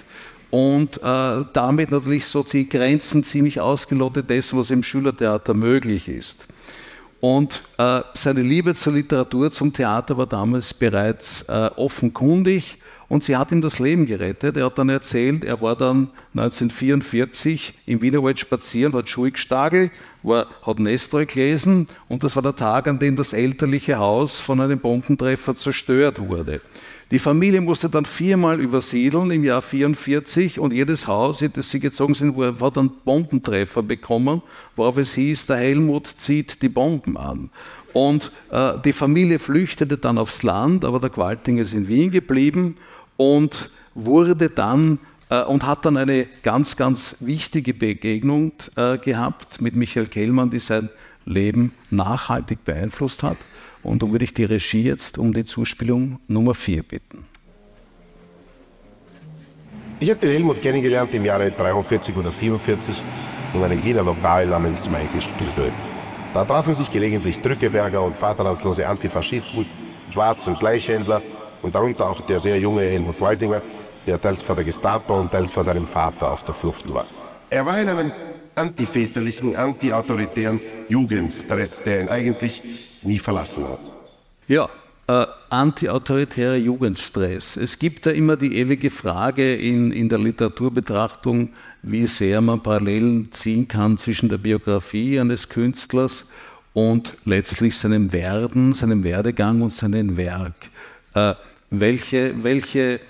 und 0.51 0.99
äh, 1.03 1.45
damit 1.55 1.91
natürlich 1.91 2.27
so 2.27 2.43
die 2.43 2.69
Grenzen 2.69 3.25
ziemlich 3.25 3.61
ausgelottet 3.61 4.29
dessen, 4.29 4.59
was 4.59 4.71
im 4.71 4.83
Schülertheater 4.83 5.55
möglich 5.55 6.09
ist. 6.09 6.47
Und 7.21 7.63
äh, 7.79 8.03
seine 8.13 8.43
Liebe 8.43 8.75
zur 8.75 8.95
Literatur, 8.95 9.51
zum 9.51 9.73
Theater 9.73 10.19
war 10.19 10.27
damals 10.27 10.75
bereits 10.75 11.43
äh, 11.49 11.71
offenkundig 11.77 12.82
und 13.13 13.23
sie 13.23 13.37
hat 13.37 13.53
ihm 13.53 13.61
das 13.61 13.79
Leben 13.79 14.07
gerettet. 14.07 14.57
Er 14.57 14.65
hat 14.65 14.79
dann 14.79 14.89
erzählt, 14.89 15.45
er 15.45 15.61
war 15.61 15.77
dann 15.77 16.09
1944 16.35 17.75
im 17.85 18.01
Wienerwald 18.01 18.39
spazieren, 18.39 18.95
hat 18.95 19.11
Schuhe 19.11 19.31
gestagelt, 19.31 19.93
war, 20.23 20.47
hat 20.63 20.79
Nestroy 20.79 21.27
gelesen 21.27 21.89
und 22.09 22.25
das 22.25 22.37
war 22.37 22.43
der 22.43 22.57
Tag, 22.57 22.89
an 22.89 22.99
dem 22.99 23.15
das 23.15 23.35
elterliche 23.35 23.99
Haus 23.99 24.41
von 24.41 24.63
einem 24.63 24.79
Bombentreffer 24.79 25.55
zerstört 25.55 26.27
wurde. 26.27 26.63
Die 27.11 27.19
Familie 27.19 27.61
musste 27.61 27.91
dann 27.91 28.07
viermal 28.07 28.59
übersiedeln 28.59 29.31
im 29.31 29.45
Jahr 29.45 29.61
44 29.61 30.59
und 30.59 30.73
jedes 30.73 31.07
Haus, 31.07 31.43
in 31.43 31.53
das 31.53 31.71
sie 31.71 31.81
gezogen 31.81 32.15
sind, 32.15 32.35
hat 32.39 32.79
einen 32.79 32.93
Bombentreffer 33.05 33.83
bekommen, 33.83 34.41
worauf 34.75 34.97
es 34.97 35.13
hieß, 35.13 35.49
der 35.49 35.57
Helmut 35.59 36.07
zieht 36.07 36.63
die 36.63 36.71
Bomben 36.71 37.19
an. 37.19 37.51
Und 37.93 38.33
äh, 38.51 38.73
die 38.83 38.95
Familie 38.95 39.39
flüchtete 39.39 39.99
dann 39.99 40.17
aufs 40.17 40.43
Land, 40.43 40.87
aber 40.87 40.99
der 40.99 41.11
Qualtinger 41.11 41.61
ist 41.61 41.75
in 41.75 41.89
Wien 41.89 42.11
geblieben 42.11 42.77
und 43.17 43.71
wurde 43.95 44.49
dann 44.49 44.99
äh, 45.31 45.43
und 45.43 45.67
hat 45.67 45.85
dann 45.85 45.97
eine 45.97 46.27
ganz, 46.43 46.77
ganz 46.77 47.17
wichtige 47.21 47.75
Begegnung 47.75 48.53
äh, 48.77 48.99
gehabt 48.99 49.61
mit 49.61 49.75
Michael 49.75 50.07
Kellmann, 50.07 50.51
die 50.51 50.59
sein 50.59 50.91
Leben 51.25 51.73
nachhaltig 51.91 52.65
beeinflusst 52.65 53.23
hat. 53.23 53.37
Und 53.83 54.03
darum 54.03 54.13
würde 54.13 54.25
ich 54.25 54.35
die 54.35 54.45
Regie 54.45 54.83
jetzt 54.83 55.19
um 55.19 55.33
die 55.33 55.45
Zuspielung 55.45 56.21
Nummer 56.29 56.55
4 56.55 56.83
bitten. 56.83 57.25
Ich 60.01 60.11
habe 60.11 60.21
den 60.21 60.31
Helmut 60.31 60.61
kennengelernt 60.61 61.15
im 61.15 61.25
Jahre 61.25 61.51
43 61.51 62.17
oder 62.17 62.31
44 62.31 63.03
in 63.55 63.63
einem 63.63 63.83
Wiener 63.85 64.03
Lokal 64.03 64.47
namens 64.47 64.89
Maikisch 64.91 65.29
Stübel. 65.29 65.73
Da 66.35 66.45
trafen 66.45 66.75
sich 66.75 66.91
gelegentlich 66.91 67.41
Drückeberger 67.41 68.03
und 68.03 68.17
vaterlandslose 68.17 68.87
Antifaschisten, 68.89 69.65
Schwarz- 70.11 70.47
und 70.49 70.59
Schleichhändler 70.59 71.23
und 71.63 71.75
darunter 71.75 72.09
auch 72.09 72.21
der 72.21 72.41
sehr 72.41 72.59
junge 72.59 72.83
Helmut 72.83 73.21
Waldinger, 73.21 73.63
der 74.07 74.21
teils 74.21 74.43
vor 74.43 74.57
der 74.57 74.65
Gestapo 74.65 75.19
und 75.19 75.31
teils 75.31 75.51
vor 75.51 75.65
seinem 75.65 75.87
Vater 75.87 76.33
auf 76.33 76.43
der 76.45 76.55
Flucht 76.55 76.93
war. 76.93 77.07
Er 77.49 77.65
war 77.65 77.81
in 77.81 77.89
einem 77.89 78.13
antiväterlichen, 78.55 79.57
antiautoritären 79.57 80.61
Jugendstress, 80.89 81.83
der 81.83 82.03
ihn 82.03 82.09
eigentlich 82.09 82.63
nie 83.03 83.19
verlassen 83.19 83.65
hat. 83.65 83.79
Ja, 84.49 84.69
äh, 85.07 85.27
antiautoritärer 85.51 86.57
Jugendstress. 86.57 87.57
Es 87.57 87.79
gibt 87.79 88.07
da 88.07 88.11
immer 88.11 88.37
die 88.37 88.57
ewige 88.57 88.91
Frage 88.91 89.55
in, 89.55 89.93
in 89.93 90.09
der 90.09 90.19
Literaturbetrachtung, 90.19 91.51
wie 91.83 92.07
sehr 92.07 92.41
man 92.41 92.63
Parallelen 92.63 93.31
ziehen 93.33 93.69
kann 93.69 93.97
zwischen 93.99 94.29
der 94.29 94.39
Biografie 94.39 95.19
eines 95.19 95.49
Künstlers 95.49 96.31
und 96.73 97.17
letztlich 97.25 97.77
seinem 97.77 98.13
Werden, 98.13 98.73
seinem 98.73 99.05
Werdegang 99.05 99.61
und 99.61 99.73
seinem 99.73 100.17
Werk. 100.17 100.55
Äh, 101.15 101.35
welche, 101.73 102.35
welche 102.43 103.01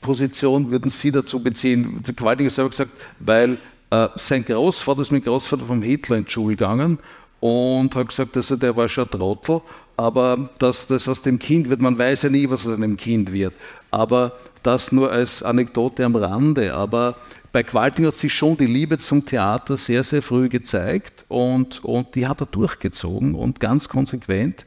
Position 0.00 0.70
würden 0.70 0.90
Sie 0.90 1.10
dazu 1.10 1.42
beziehen? 1.42 2.02
Der 2.06 2.14
Qualtinger 2.14 2.50
selber 2.50 2.70
gesagt, 2.70 2.92
weil 3.18 3.58
äh, 3.90 4.08
sein 4.14 4.44
Großvater 4.44 5.02
ist 5.02 5.10
mit 5.10 5.24
Großvater 5.24 5.64
vom 5.64 5.82
Hitler 5.82 6.18
in 6.18 6.24
die 6.24 6.30
Schule 6.30 6.56
gegangen 6.56 6.98
und 7.40 7.94
hat 7.96 8.08
gesagt, 8.08 8.36
also 8.36 8.56
der 8.56 8.76
war 8.76 8.88
schon 8.88 9.04
ein 9.04 9.10
Trottel, 9.10 9.62
aber 9.96 10.50
dass 10.58 10.86
das 10.86 11.08
aus 11.08 11.22
dem 11.22 11.38
Kind 11.38 11.70
wird, 11.70 11.80
man 11.80 11.98
weiß 11.98 12.22
ja 12.22 12.30
nie, 12.30 12.48
was 12.48 12.66
aus 12.66 12.74
einem 12.74 12.96
Kind 12.96 13.32
wird. 13.32 13.54
Aber 13.90 14.32
das 14.62 14.92
nur 14.92 15.10
als 15.10 15.42
Anekdote 15.42 16.04
am 16.04 16.14
Rande. 16.16 16.74
Aber 16.74 17.16
bei 17.52 17.62
Qualting 17.62 18.06
hat 18.06 18.14
sich 18.14 18.32
schon 18.32 18.56
die 18.56 18.66
Liebe 18.66 18.98
zum 18.98 19.24
Theater 19.24 19.76
sehr, 19.76 20.04
sehr 20.04 20.22
früh 20.22 20.48
gezeigt 20.48 21.24
und, 21.28 21.82
und 21.84 22.14
die 22.14 22.26
hat 22.26 22.40
er 22.40 22.46
durchgezogen 22.46 23.34
und 23.34 23.60
ganz 23.60 23.88
konsequent. 23.88 24.66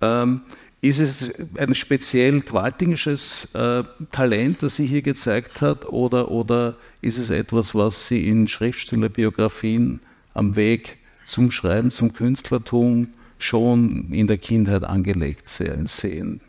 Ähm, 0.00 0.42
ist 0.80 0.98
es 1.00 1.34
ein 1.56 1.74
speziell 1.74 2.40
qualtingisches 2.40 3.54
äh, 3.54 3.82
Talent, 4.12 4.62
das 4.62 4.76
sie 4.76 4.86
hier 4.86 5.02
gezeigt 5.02 5.60
hat, 5.60 5.88
oder, 5.88 6.30
oder 6.30 6.76
ist 7.00 7.18
es 7.18 7.30
etwas, 7.30 7.74
was 7.74 8.06
sie 8.08 8.28
in 8.28 8.46
Schriftstellerbiografien 8.46 10.00
am 10.34 10.54
Weg 10.54 10.98
zum 11.24 11.50
Schreiben, 11.50 11.90
zum 11.90 12.12
Künstlertum 12.12 13.08
schon 13.38 14.12
in 14.12 14.26
der 14.28 14.38
Kindheit 14.38 14.84
angelegt 14.84 15.48
sehen? 15.48 16.40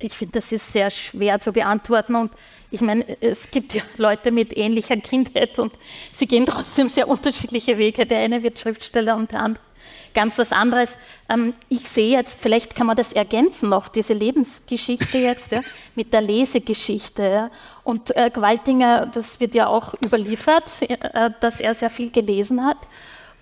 Ich 0.00 0.12
finde, 0.12 0.32
das 0.32 0.52
ist 0.52 0.70
sehr 0.70 0.90
schwer 0.90 1.40
zu 1.40 1.52
beantworten 1.52 2.14
und 2.14 2.30
ich 2.70 2.82
meine, 2.82 3.20
es 3.22 3.50
gibt 3.50 3.72
ja 3.72 3.82
Leute 3.96 4.30
mit 4.30 4.56
ähnlicher 4.56 4.96
Kindheit 4.98 5.58
und 5.58 5.72
sie 6.12 6.26
gehen 6.26 6.44
trotzdem 6.46 6.88
sehr 6.88 7.08
unterschiedliche 7.08 7.78
Wege. 7.78 8.04
Der 8.04 8.18
eine 8.18 8.42
wird 8.42 8.60
Schriftsteller 8.60 9.16
und 9.16 9.32
der 9.32 9.40
andere 9.40 9.62
ganz 10.18 10.36
was 10.36 10.50
anderes. 10.50 10.98
Ähm, 11.28 11.54
ich 11.68 11.88
sehe 11.88 12.10
jetzt, 12.10 12.42
vielleicht 12.42 12.74
kann 12.74 12.88
man 12.88 12.96
das 12.96 13.12
ergänzen 13.12 13.68
noch, 13.68 13.86
diese 13.86 14.14
Lebensgeschichte 14.14 15.16
jetzt 15.16 15.52
ja, 15.52 15.60
mit 15.94 16.12
der 16.12 16.22
Lesegeschichte. 16.22 17.22
Ja. 17.22 17.50
Und 17.84 18.16
äh, 18.16 18.28
Gwaltinger, 18.28 19.06
das 19.06 19.38
wird 19.38 19.54
ja 19.54 19.68
auch 19.68 19.94
überliefert, 20.04 20.64
äh, 20.80 21.30
dass 21.38 21.60
er 21.60 21.72
sehr 21.72 21.88
viel 21.88 22.10
gelesen 22.10 22.66
hat. 22.66 22.78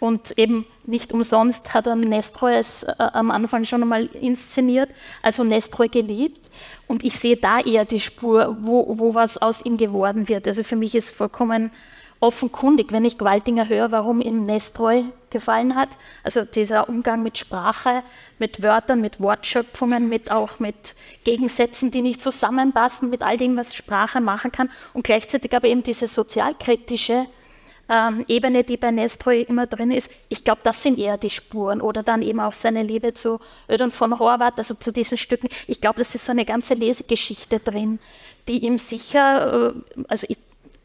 Und 0.00 0.38
eben 0.38 0.66
nicht 0.84 1.14
umsonst 1.14 1.72
hat 1.72 1.86
er 1.86 1.96
Nestroy 1.96 2.56
es 2.56 2.82
äh, 2.82 2.92
am 2.98 3.30
Anfang 3.30 3.64
schon 3.64 3.80
einmal 3.80 4.04
inszeniert, 4.04 4.90
also 5.22 5.44
Nestroy 5.44 5.88
geliebt. 5.88 6.50
Und 6.86 7.04
ich 7.04 7.18
sehe 7.18 7.38
da 7.38 7.58
eher 7.60 7.86
die 7.86 8.00
Spur, 8.00 8.54
wo, 8.60 8.98
wo 8.98 9.14
was 9.14 9.38
aus 9.38 9.64
ihm 9.64 9.78
geworden 9.78 10.28
wird. 10.28 10.46
Also 10.46 10.62
für 10.62 10.76
mich 10.76 10.94
ist 10.94 11.08
vollkommen 11.08 11.70
offenkundig, 12.20 12.92
wenn 12.92 13.04
ich 13.04 13.18
Gewaltinger 13.18 13.68
höre, 13.68 13.92
warum 13.92 14.20
ihm 14.20 14.46
Nestroy 14.46 15.04
gefallen 15.30 15.74
hat. 15.74 15.90
Also 16.22 16.44
dieser 16.44 16.88
Umgang 16.88 17.22
mit 17.22 17.38
Sprache, 17.38 18.02
mit 18.38 18.62
Wörtern, 18.62 19.00
mit 19.00 19.20
Wortschöpfungen, 19.20 20.08
mit 20.08 20.30
auch 20.30 20.58
mit 20.58 20.94
Gegensätzen, 21.24 21.90
die 21.90 22.02
nicht 22.02 22.22
zusammenpassen, 22.22 23.10
mit 23.10 23.22
all 23.22 23.36
dem, 23.36 23.56
was 23.56 23.74
Sprache 23.74 24.20
machen 24.20 24.52
kann. 24.52 24.70
Und 24.94 25.04
gleichzeitig 25.04 25.54
aber 25.54 25.68
eben 25.68 25.82
diese 25.82 26.08
sozialkritische 26.08 27.26
ähm, 27.88 28.24
Ebene, 28.28 28.64
die 28.64 28.76
bei 28.76 28.90
Nestroy 28.90 29.42
immer 29.42 29.66
drin 29.66 29.90
ist. 29.90 30.10
Ich 30.28 30.42
glaube, 30.42 30.60
das 30.64 30.82
sind 30.82 30.98
eher 30.98 31.18
die 31.18 31.30
Spuren. 31.30 31.80
Oder 31.80 32.02
dann 32.02 32.22
eben 32.22 32.40
auch 32.40 32.52
seine 32.52 32.82
Liebe 32.82 33.14
zu 33.14 33.38
Ödon 33.68 33.90
von 33.90 34.18
Horvath, 34.18 34.58
also 34.58 34.74
zu 34.74 34.92
diesen 34.92 35.18
Stücken. 35.18 35.48
Ich 35.66 35.80
glaube, 35.80 35.98
das 35.98 36.14
ist 36.14 36.24
so 36.24 36.32
eine 36.32 36.44
ganze 36.44 36.74
Lesegeschichte 36.74 37.60
drin, 37.60 37.98
die 38.48 38.64
ihm 38.64 38.78
sicher, 38.78 39.74
äh, 39.74 40.02
also 40.08 40.26
ich, 40.28 40.38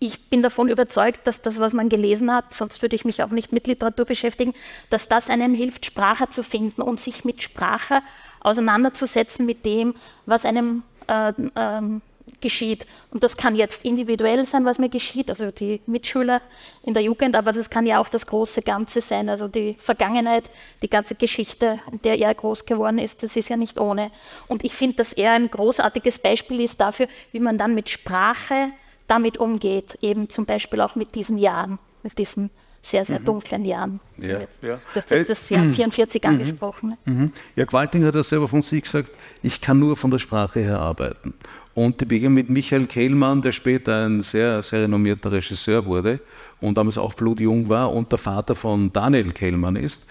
ich 0.03 0.29
bin 0.29 0.41
davon 0.41 0.67
überzeugt, 0.67 1.27
dass 1.27 1.43
das, 1.43 1.59
was 1.59 1.73
man 1.73 1.87
gelesen 1.87 2.33
hat, 2.33 2.55
sonst 2.55 2.81
würde 2.81 2.95
ich 2.95 3.05
mich 3.05 3.21
auch 3.21 3.29
nicht 3.29 3.53
mit 3.53 3.67
Literatur 3.67 4.03
beschäftigen, 4.03 4.53
dass 4.89 5.07
das 5.07 5.29
einem 5.29 5.53
hilft, 5.53 5.85
Sprache 5.85 6.27
zu 6.27 6.43
finden 6.43 6.81
und 6.81 6.99
sich 6.99 7.23
mit 7.23 7.43
Sprache 7.43 8.01
auseinanderzusetzen, 8.39 9.45
mit 9.45 9.63
dem, 9.63 9.93
was 10.25 10.43
einem 10.43 10.81
äh, 11.07 11.33
ähm, 11.55 12.01
geschieht. 12.41 12.87
Und 13.11 13.23
das 13.23 13.37
kann 13.37 13.55
jetzt 13.55 13.85
individuell 13.85 14.43
sein, 14.43 14.65
was 14.65 14.79
mir 14.79 14.89
geschieht, 14.89 15.29
also 15.29 15.51
die 15.51 15.81
Mitschüler 15.85 16.41
in 16.81 16.95
der 16.95 17.03
Jugend, 17.03 17.35
aber 17.35 17.51
das 17.51 17.69
kann 17.69 17.85
ja 17.85 18.01
auch 18.01 18.09
das 18.09 18.25
große 18.25 18.63
Ganze 18.63 19.01
sein, 19.01 19.29
also 19.29 19.47
die 19.47 19.75
Vergangenheit, 19.77 20.49
die 20.81 20.89
ganze 20.89 21.13
Geschichte, 21.13 21.79
in 21.91 22.01
der 22.01 22.17
er 22.17 22.33
groß 22.33 22.65
geworden 22.65 22.97
ist, 22.97 23.21
das 23.21 23.35
ist 23.35 23.49
ja 23.49 23.55
nicht 23.55 23.79
ohne. 23.79 24.09
Und 24.47 24.63
ich 24.63 24.73
finde, 24.73 24.95
dass 24.95 25.13
er 25.13 25.33
ein 25.33 25.51
großartiges 25.51 26.17
Beispiel 26.17 26.59
ist 26.61 26.81
dafür, 26.81 27.07
wie 27.31 27.39
man 27.39 27.59
dann 27.59 27.75
mit 27.75 27.87
Sprache 27.91 28.71
damit 29.11 29.37
umgeht, 29.37 29.97
eben 30.01 30.29
zum 30.29 30.45
Beispiel 30.45 30.79
auch 30.79 30.95
mit 30.95 31.15
diesen 31.15 31.37
Jahren, 31.37 31.79
mit 32.01 32.17
diesen 32.17 32.49
sehr, 32.81 33.03
sehr 33.03 33.19
mhm. 33.19 33.25
dunklen 33.25 33.65
Jahren. 33.65 33.99
Ja, 34.17 34.39
ja. 34.39 34.47
Du 34.61 34.79
hast 34.95 35.11
jetzt 35.11 35.29
das 35.29 35.49
Jahr 35.49 35.65
44 35.65 36.23
mhm. 36.23 36.29
angesprochen. 36.29 36.97
Ne? 37.05 37.13
Mhm. 37.13 37.31
Ja, 37.57 37.65
Qualting 37.65 38.05
hat 38.05 38.15
ja 38.15 38.23
selber 38.23 38.47
von 38.47 38.61
sich 38.61 38.83
gesagt, 38.83 39.09
ich 39.43 39.59
kann 39.59 39.79
nur 39.79 39.97
von 39.97 40.09
der 40.09 40.17
Sprache 40.17 40.61
her 40.61 40.79
arbeiten. 40.79 41.33
Und 41.73 41.99
die 41.99 42.05
Begegnung 42.05 42.33
mit 42.33 42.49
Michael 42.49 42.85
Kehlmann, 42.85 43.41
der 43.41 43.51
später 43.51 44.05
ein 44.05 44.21
sehr, 44.21 44.63
sehr 44.63 44.83
renommierter 44.83 45.31
Regisseur 45.31 45.85
wurde 45.85 46.21
und 46.61 46.77
damals 46.77 46.97
auch 46.97 47.13
blutjung 47.13 47.69
war 47.69 47.91
und 47.91 48.11
der 48.11 48.17
Vater 48.17 48.55
von 48.55 48.91
Daniel 48.91 49.31
Kehlmann 49.31 49.75
ist, 49.75 50.03
äh, 50.03 50.07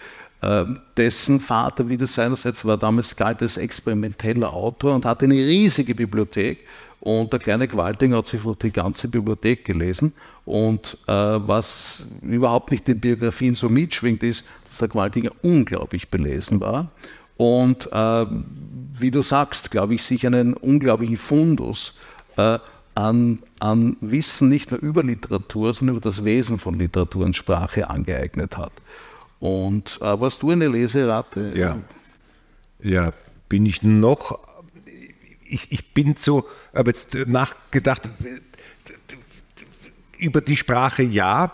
dessen 0.97 1.39
Vater 1.39 1.91
wieder 1.91 2.07
seinerseits 2.07 2.65
war 2.65 2.79
damals 2.79 3.15
galt 3.15 3.43
als 3.43 3.59
experimenteller 3.59 4.55
Autor 4.55 4.95
und 4.95 5.05
hatte 5.05 5.27
eine 5.27 5.35
riesige 5.35 5.95
Bibliothek 5.95 6.67
und 7.01 7.33
der 7.33 7.41
kleine 7.41 7.67
Gewaltinger 7.67 8.19
hat 8.19 8.27
sich 8.27 8.41
die 8.63 8.71
ganze 8.71 9.09
Bibliothek 9.09 9.65
gelesen. 9.65 10.13
Und 10.45 10.99
äh, 11.07 11.13
was 11.13 12.07
überhaupt 12.23 12.71
nicht 12.71 12.89
in 12.89 13.01
Biografien 13.01 13.55
so 13.55 13.69
mitschwingt, 13.69 14.23
ist, 14.23 14.45
dass 14.69 14.79
der 14.79 14.89
Gewaltinger 14.89 15.31
unglaublich 15.43 16.11
belesen 16.11 16.61
war. 16.61 16.91
Und 17.39 17.91
äh, 17.91 18.27
wie 18.93 19.11
du 19.11 19.23
sagst, 19.23 19.71
glaube 19.71 19.95
ich, 19.95 20.03
sich 20.03 20.27
einen 20.27 20.53
unglaublichen 20.53 21.17
Fundus 21.17 21.95
äh, 22.37 22.59
an, 22.95 23.39
an 23.61 23.97
Wissen 24.03 24.51
nicht 24.51 24.71
nur 24.71 24.81
über 24.81 25.03
Literatur, 25.03 25.73
sondern 25.73 25.97
über 25.97 26.05
das 26.05 26.25
Wesen 26.27 26.59
von 26.59 26.79
Literatur 26.79 27.25
und 27.25 27.35
Sprache 27.35 27.89
angeeignet 27.89 28.59
hat. 28.59 28.73
Und 29.41 29.99
äh, 30.01 30.21
warst 30.21 30.43
du 30.43 30.51
eine 30.51 30.69
Leserate? 30.69 31.53
Ja. 31.55 31.79
Ja, 32.83 33.13
bin 33.49 33.67
ich 33.67 33.83
noch 33.83 34.39
ich, 35.51 35.73
ich 35.73 35.93
bin 35.93 36.17
so, 36.17 36.47
habe 36.75 36.91
jetzt 36.91 37.15
nachgedacht, 37.27 38.09
über 40.19 40.41
die 40.41 40.57
Sprache 40.57 41.03
ja 41.03 41.53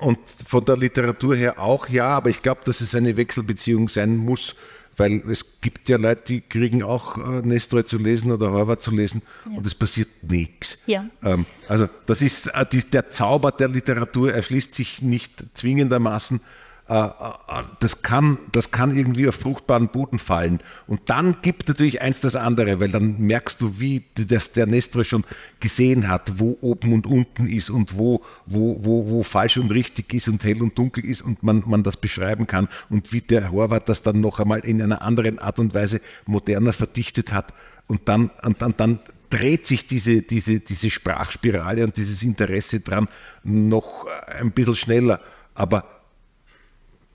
und 0.00 0.18
von 0.46 0.64
der 0.64 0.76
Literatur 0.76 1.34
her 1.34 1.58
auch 1.58 1.88
ja, 1.88 2.08
aber 2.08 2.30
ich 2.30 2.42
glaube, 2.42 2.60
dass 2.64 2.80
es 2.80 2.94
eine 2.94 3.16
Wechselbeziehung 3.16 3.88
sein 3.88 4.16
muss, 4.16 4.54
weil 4.98 5.22
es 5.30 5.60
gibt 5.60 5.88
ja 5.88 5.96
Leute, 5.96 6.22
die 6.26 6.40
kriegen 6.40 6.82
auch 6.82 7.16
äh, 7.18 7.46
Nestroy 7.46 7.84
zu 7.84 7.98
lesen 7.98 8.32
oder 8.32 8.50
Horvath 8.50 8.82
zu 8.82 8.90
lesen 8.90 9.22
ja. 9.48 9.56
und 9.56 9.66
es 9.66 9.74
passiert 9.74 10.08
nichts. 10.22 10.78
Ja. 10.86 11.06
Ähm, 11.22 11.46
also 11.68 11.88
das 12.06 12.22
ist 12.22 12.48
äh, 12.48 12.66
die, 12.70 12.82
der 12.82 13.10
Zauber 13.10 13.52
der 13.52 13.68
Literatur 13.68 14.34
erschließt 14.34 14.74
sich 14.74 15.02
nicht 15.02 15.44
zwingendermaßen 15.54 16.40
das 16.88 18.00
kann, 18.00 18.38
das 18.50 18.70
kann 18.70 18.96
irgendwie 18.96 19.28
auf 19.28 19.34
fruchtbaren 19.34 19.88
Boden 19.88 20.18
fallen. 20.18 20.60
Und 20.86 21.02
dann 21.10 21.36
gibt 21.42 21.68
natürlich 21.68 22.00
eins 22.00 22.20
das 22.20 22.34
andere, 22.34 22.80
weil 22.80 22.88
dann 22.88 23.18
merkst 23.18 23.60
du, 23.60 23.78
wie 23.78 24.04
das 24.14 24.52
der 24.52 24.66
Nestor 24.66 25.04
schon 25.04 25.24
gesehen 25.60 26.08
hat, 26.08 26.38
wo 26.38 26.56
oben 26.62 26.94
und 26.94 27.06
unten 27.06 27.46
ist 27.46 27.68
und 27.68 27.98
wo, 27.98 28.22
wo, 28.46 28.78
wo, 28.82 29.10
wo 29.10 29.22
falsch 29.22 29.58
und 29.58 29.70
richtig 29.70 30.14
ist 30.14 30.28
und 30.28 30.42
hell 30.44 30.62
und 30.62 30.78
dunkel 30.78 31.04
ist 31.04 31.20
und 31.20 31.42
man, 31.42 31.62
man 31.66 31.82
das 31.82 31.98
beschreiben 31.98 32.46
kann 32.46 32.68
und 32.88 33.12
wie 33.12 33.20
der 33.20 33.52
Horvath 33.52 33.86
das 33.90 34.00
dann 34.00 34.22
noch 34.22 34.40
einmal 34.40 34.60
in 34.60 34.80
einer 34.80 35.02
anderen 35.02 35.38
Art 35.38 35.58
und 35.58 35.74
Weise 35.74 36.00
moderner 36.24 36.72
verdichtet 36.72 37.32
hat. 37.34 37.52
Und 37.86 38.08
dann, 38.08 38.30
und 38.42 38.62
dann, 38.62 38.74
dann 38.78 39.00
dreht 39.28 39.66
sich 39.66 39.86
diese, 39.86 40.22
diese, 40.22 40.60
diese 40.60 40.88
Sprachspirale 40.88 41.84
und 41.84 41.98
dieses 41.98 42.22
Interesse 42.22 42.80
dran 42.80 43.08
noch 43.44 44.06
ein 44.26 44.52
bisschen 44.52 44.76
schneller. 44.76 45.20
Aber 45.54 45.97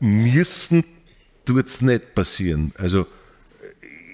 müssen 0.03 0.83
tut 1.45 1.65
es 1.65 1.81
nicht 1.81 2.13
passieren. 2.13 2.73
Also 2.77 3.05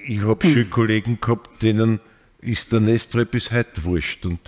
ich 0.06 0.22
habe 0.22 0.48
hm. 0.48 0.54
schon 0.54 0.70
Kollegen 0.70 1.20
gehabt, 1.20 1.62
denen 1.64 2.00
ist 2.40 2.72
der 2.72 2.80
Nestre 2.80 3.26
bis 3.26 3.52
heute 3.52 3.84
wurscht 3.84 4.26
und 4.26 4.40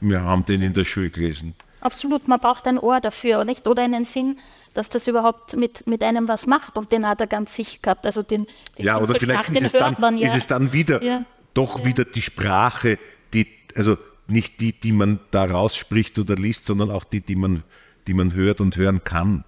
wir 0.00 0.22
haben 0.22 0.44
den 0.44 0.62
in 0.62 0.74
der 0.74 0.84
Schule 0.84 1.10
gelesen. 1.10 1.54
Absolut, 1.80 2.26
man 2.26 2.40
braucht 2.40 2.66
ein 2.66 2.78
Ohr 2.78 3.00
dafür 3.00 3.44
nicht? 3.44 3.66
oder 3.66 3.84
einen 3.84 4.04
Sinn, 4.04 4.38
dass 4.74 4.88
das 4.90 5.06
überhaupt 5.06 5.56
mit, 5.56 5.86
mit 5.86 6.02
einem 6.02 6.28
was 6.28 6.46
macht 6.46 6.76
und 6.76 6.90
den 6.90 7.06
hat 7.06 7.20
er 7.20 7.28
ganz 7.28 7.54
sicher 7.54 7.78
gehabt. 7.80 8.04
Also 8.04 8.22
den, 8.22 8.46
den 8.76 8.86
ja, 8.86 9.00
oder 9.00 9.14
vielleicht 9.14 9.48
ist 9.50 9.62
es, 9.62 9.72
dann, 9.72 10.18
ja. 10.18 10.26
ist 10.26 10.36
es 10.36 10.46
dann 10.48 10.72
wieder 10.72 11.02
ja. 11.02 11.24
doch 11.54 11.80
ja. 11.80 11.84
wieder 11.84 12.04
die 12.04 12.22
Sprache, 12.22 12.98
die, 13.32 13.46
also 13.76 13.96
nicht 14.26 14.60
die, 14.60 14.72
die 14.72 14.92
man 14.92 15.20
da 15.30 15.44
rausspricht 15.44 16.18
oder 16.18 16.34
liest, 16.34 16.66
sondern 16.66 16.90
auch 16.90 17.04
die, 17.04 17.20
die 17.20 17.36
man, 17.36 17.62
die 18.08 18.14
man 18.14 18.34
hört 18.34 18.60
und 18.60 18.76
hören 18.76 19.04
kann. 19.04 19.44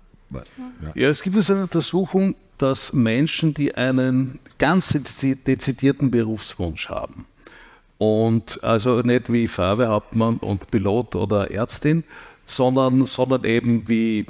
Ja. 0.95 1.09
es 1.09 1.23
gibt 1.23 1.51
eine 1.51 1.63
Untersuchung, 1.63 2.35
dass 2.59 2.93
Menschen, 2.93 3.55
die 3.55 3.75
einen 3.75 4.39
ganz 4.59 4.89
dezidierten 4.93 6.11
Berufswunsch 6.11 6.89
haben, 6.89 7.27
und 8.01 8.65
also 8.65 9.03
nicht 9.03 9.31
wie 9.31 9.47
Feuerwehrhauptmann 9.47 10.39
und 10.39 10.71
Pilot 10.71 11.17
oder 11.17 11.51
Ärztin, 11.51 12.03
sondern, 12.47 13.05
sondern 13.05 13.45
eben 13.45 13.89
wie 13.89 14.25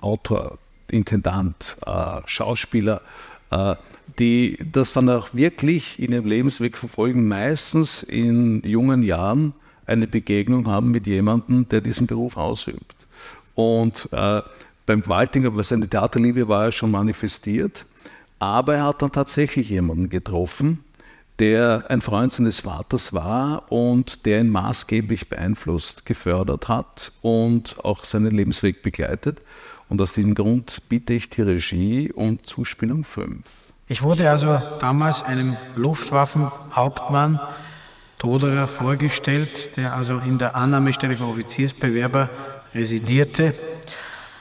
Autor, 0.00 0.58
Intendant, 0.88 1.76
äh, 1.84 2.20
Schauspieler, 2.24 3.00
äh, 3.50 3.74
die 4.20 4.58
das 4.70 4.92
dann 4.92 5.08
auch 5.08 5.30
wirklich 5.32 5.98
in 5.98 6.12
ihrem 6.12 6.26
Lebensweg 6.26 6.76
verfolgen, 6.76 7.26
meistens 7.26 8.04
in 8.04 8.62
jungen 8.62 9.02
Jahren 9.02 9.54
eine 9.84 10.06
Begegnung 10.06 10.68
haben 10.68 10.92
mit 10.92 11.08
jemandem, 11.08 11.68
der 11.68 11.80
diesen 11.80 12.06
Beruf 12.06 12.36
ausübt. 12.36 12.94
Und 13.56 14.08
äh, 14.12 14.40
beim 14.86 15.02
Gewaltinger, 15.02 15.56
weil 15.56 15.64
seine 15.64 15.88
Theaterliebe 15.88 16.48
war 16.48 16.66
ja 16.66 16.72
schon 16.72 16.90
manifestiert, 16.90 17.84
aber 18.38 18.74
er 18.76 18.84
hat 18.84 19.02
dann 19.02 19.12
tatsächlich 19.12 19.70
jemanden 19.70 20.08
getroffen, 20.08 20.84
der 21.38 21.84
ein 21.88 22.00
Freund 22.00 22.32
seines 22.32 22.60
Vaters 22.60 23.12
war 23.12 23.70
und 23.70 24.26
der 24.26 24.40
ihn 24.40 24.50
maßgeblich 24.50 25.28
beeinflusst, 25.28 26.06
gefördert 26.06 26.68
hat 26.68 27.12
und 27.22 27.76
auch 27.84 28.04
seinen 28.04 28.32
Lebensweg 28.32 28.82
begleitet. 28.82 29.42
Und 29.88 30.00
aus 30.00 30.14
diesem 30.14 30.34
Grund 30.34 30.82
bitte 30.88 31.14
ich 31.14 31.28
die 31.30 31.42
Regie 31.42 32.12
um 32.12 32.42
Zuspielung 32.42 33.04
5. 33.04 33.44
Ich 33.88 34.02
wurde 34.02 34.30
also 34.30 34.58
damals 34.80 35.22
einem 35.22 35.56
Luftwaffenhauptmann 35.76 37.40
Toderer 38.18 38.68
vorgestellt, 38.68 39.76
der 39.76 39.94
also 39.94 40.18
in 40.18 40.38
der 40.38 40.54
Annahmestelle 40.54 41.16
für 41.16 41.24
Offiziersbewerber 41.24 42.30
residierte 42.72 43.54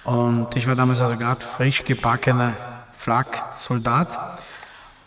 und 0.04 0.48
ich 0.56 0.68
war 0.68 0.76
damals 0.76 1.02
also 1.02 1.18
gerade 1.18 1.46
frisch 1.46 1.84
gebackener 1.84 2.54
Flak-Soldat. 2.98 4.40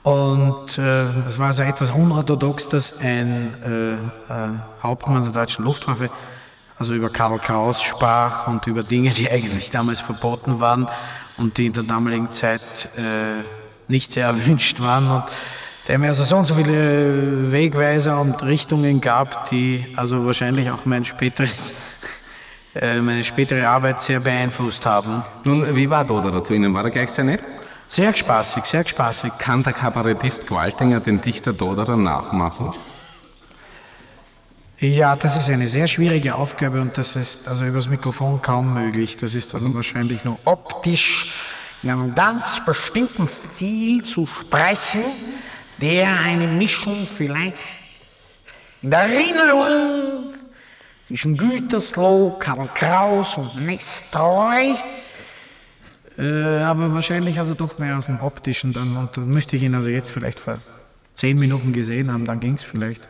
Und 0.02 0.76
äh, 0.76 1.06
es 1.26 1.38
war 1.38 1.48
also 1.48 1.62
etwas 1.62 1.90
unorthodox, 1.90 2.68
dass 2.68 2.96
ein 2.98 3.54
äh, 3.64 3.94
äh, 3.94 4.48
Hauptmann 4.82 5.22
der 5.22 5.32
deutschen 5.32 5.64
Luftwaffe 5.64 6.10
also 6.78 6.92
über 6.92 7.08
Karl 7.08 7.38
Kraus 7.38 7.82
sprach 7.82 8.46
und 8.48 8.66
über 8.66 8.82
Dinge, 8.82 9.10
die 9.10 9.30
eigentlich 9.30 9.70
damals 9.70 10.00
verboten 10.00 10.60
waren 10.60 10.88
und 11.38 11.56
die 11.56 11.66
in 11.66 11.72
der 11.72 11.84
damaligen 11.84 12.30
Zeit 12.30 12.90
äh, 12.96 13.42
nicht 13.88 14.12
sehr 14.12 14.26
erwünscht 14.34 14.80
waren. 14.80 15.10
Und 15.10 15.24
der 15.88 15.98
mir 15.98 16.08
also 16.08 16.24
so 16.24 16.36
und 16.36 16.46
so 16.46 16.54
viele 16.54 17.52
Wegweiser 17.52 18.20
und 18.20 18.42
Richtungen 18.42 19.00
gab, 19.00 19.48
die 19.50 19.86
also 19.96 20.26
wahrscheinlich 20.26 20.70
auch 20.70 20.84
mein 20.84 21.04
späteres 21.04 21.74
meine 22.74 23.22
spätere 23.22 23.66
Arbeit 23.68 24.00
sehr 24.00 24.20
beeinflusst 24.20 24.84
haben. 24.84 25.22
Nun, 25.44 25.74
wie 25.76 25.88
war 25.88 26.04
Doda 26.04 26.30
dazu 26.30 26.54
Ihnen? 26.54 26.74
War 26.74 26.84
er 26.84 26.90
gleich 26.90 27.10
sehr 27.10 27.24
nett? 27.24 27.40
Sehr 27.88 28.12
spaßig, 28.12 28.64
sehr 28.64 28.86
spaßig. 28.86 29.32
Kann 29.38 29.62
der 29.62 29.72
Kabarettist 29.72 30.46
Gwaltinger 30.46 31.00
den 31.00 31.20
Dichter 31.20 31.52
dann 31.52 32.02
nachmachen? 32.02 32.72
Ja, 34.80 35.14
das 35.14 35.36
ist 35.36 35.48
eine 35.48 35.68
sehr 35.68 35.86
schwierige 35.86 36.34
Aufgabe 36.34 36.80
und 36.80 36.98
das 36.98 37.14
ist 37.14 37.46
also 37.46 37.64
übers 37.64 37.88
Mikrofon 37.88 38.42
kaum 38.42 38.74
möglich. 38.74 39.16
Das 39.16 39.34
ist 39.34 39.54
also 39.54 39.72
wahrscheinlich 39.72 40.24
nur 40.24 40.38
optisch 40.44 41.32
in 41.82 41.90
einem 41.90 42.14
ganz 42.14 42.60
bestimmten 42.64 43.28
Stil 43.28 44.02
zu 44.02 44.26
sprechen, 44.26 45.04
der 45.80 46.08
eine 46.18 46.48
Mischung 46.48 47.06
vielleicht 47.16 47.54
in 48.82 48.90
der 48.90 49.00
Erinnerung 49.00 50.34
zwischen 51.04 51.36
Gütersloh, 51.36 52.36
Karl 52.38 52.68
Kraus 52.74 53.36
und 53.36 53.64
Nestroy 53.64 54.74
äh, 56.16 56.58
aber 56.58 56.92
wahrscheinlich 56.92 57.38
also 57.38 57.54
doch 57.54 57.78
mehr 57.78 57.98
aus 57.98 58.06
dem 58.06 58.20
Optischen 58.20 58.72
dann. 58.72 58.96
Und 58.96 59.16
dann 59.16 59.28
müsste 59.28 59.56
ich 59.56 59.62
ihn 59.62 59.74
also 59.74 59.88
jetzt 59.88 60.10
vielleicht 60.10 60.40
vor 60.40 60.58
zehn 61.14 61.38
Minuten 61.38 61.72
gesehen 61.72 62.12
haben, 62.12 62.24
dann 62.24 62.40
ging 62.40 62.54
es 62.54 62.62
vielleicht. 62.62 63.08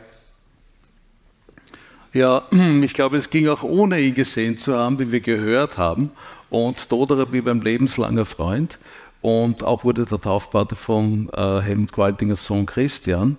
Ja, 2.13 2.43
ich 2.81 2.93
glaube, 2.93 3.17
es 3.17 3.29
ging 3.29 3.47
auch 3.47 3.63
ohne 3.63 3.99
ihn 3.99 4.13
gesehen 4.13 4.57
zu 4.57 4.75
haben, 4.75 4.99
wie 4.99 5.11
wir 5.11 5.19
gehört 5.19 5.77
haben. 5.77 6.11
Und 6.49 6.91
Doderer 6.91 7.25
blieb 7.25 7.47
ein 7.47 7.61
lebenslanger 7.61 8.25
Freund. 8.25 8.79
Und 9.21 9.63
auch 9.63 9.83
wurde 9.83 10.05
der 10.05 10.21
Taufpate 10.21 10.75
von 10.75 11.29
äh, 11.35 11.61
Helmut 11.61 11.91
Qualtingers 11.91 12.45
Sohn 12.45 12.65
Christian. 12.65 13.37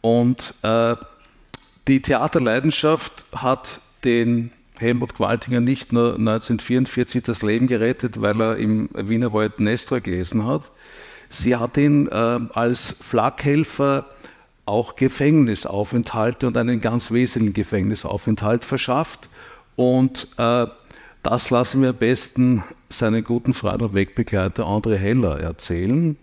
Und 0.00 0.54
äh, 0.62 0.96
die 1.86 2.02
Theaterleidenschaft 2.02 3.24
hat 3.34 3.80
den 4.04 4.50
Helmut 4.78 5.14
Qualtinger 5.14 5.60
nicht 5.60 5.92
nur 5.92 6.14
1944 6.16 7.22
das 7.22 7.42
Leben 7.42 7.66
gerettet, 7.66 8.20
weil 8.20 8.40
er 8.40 8.56
im 8.56 8.88
Wiener 8.94 9.32
Wald 9.32 9.60
Nestor 9.60 10.00
gelesen 10.00 10.46
hat. 10.46 10.62
Sie 11.28 11.54
hat 11.56 11.76
ihn 11.76 12.08
äh, 12.08 12.40
als 12.52 12.96
Flakhelfer 13.00 14.06
auch 14.66 14.96
Gefängnisaufenthalte 14.96 16.46
und 16.46 16.56
einen 16.56 16.80
ganz 16.80 17.10
wesentlichen 17.10 17.54
Gefängnisaufenthalt 17.54 18.64
verschafft. 18.64 19.28
Und 19.76 20.28
äh, 20.38 20.66
das 21.22 21.50
lassen 21.50 21.82
wir 21.82 21.90
am 21.90 21.96
besten 21.96 22.64
seinen 22.88 23.24
guten 23.24 23.52
Freund 23.52 23.82
und 23.82 23.94
Wegbegleiter 23.94 24.64
André 24.64 24.96
Heller 24.96 25.38
erzählen. 25.40 26.16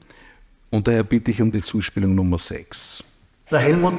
Und 0.69 0.87
daher 0.87 1.03
bitte 1.03 1.31
ich 1.31 1.41
um 1.41 1.51
die 1.51 1.61
Zuspielung 1.61 2.15
Nummer 2.15 2.37
6. 2.37 3.03
Der 3.51 3.59
Helmut 3.59 3.95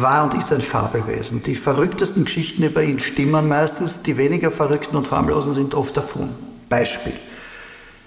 war 0.00 0.24
und 0.24 0.34
ist 0.34 0.52
ein 0.52 0.60
Fabelwesen. 0.60 1.42
Die 1.42 1.54
verrücktesten 1.54 2.26
Geschichten 2.26 2.62
über 2.62 2.82
ihn 2.82 3.00
stimmen 3.00 3.48
meistens, 3.48 4.02
die 4.02 4.18
weniger 4.18 4.50
verrückten 4.50 4.96
und 4.96 5.10
harmlosen 5.10 5.54
sind 5.54 5.74
oft 5.74 5.96
davon. 5.96 6.28
Beispiel. 6.68 7.14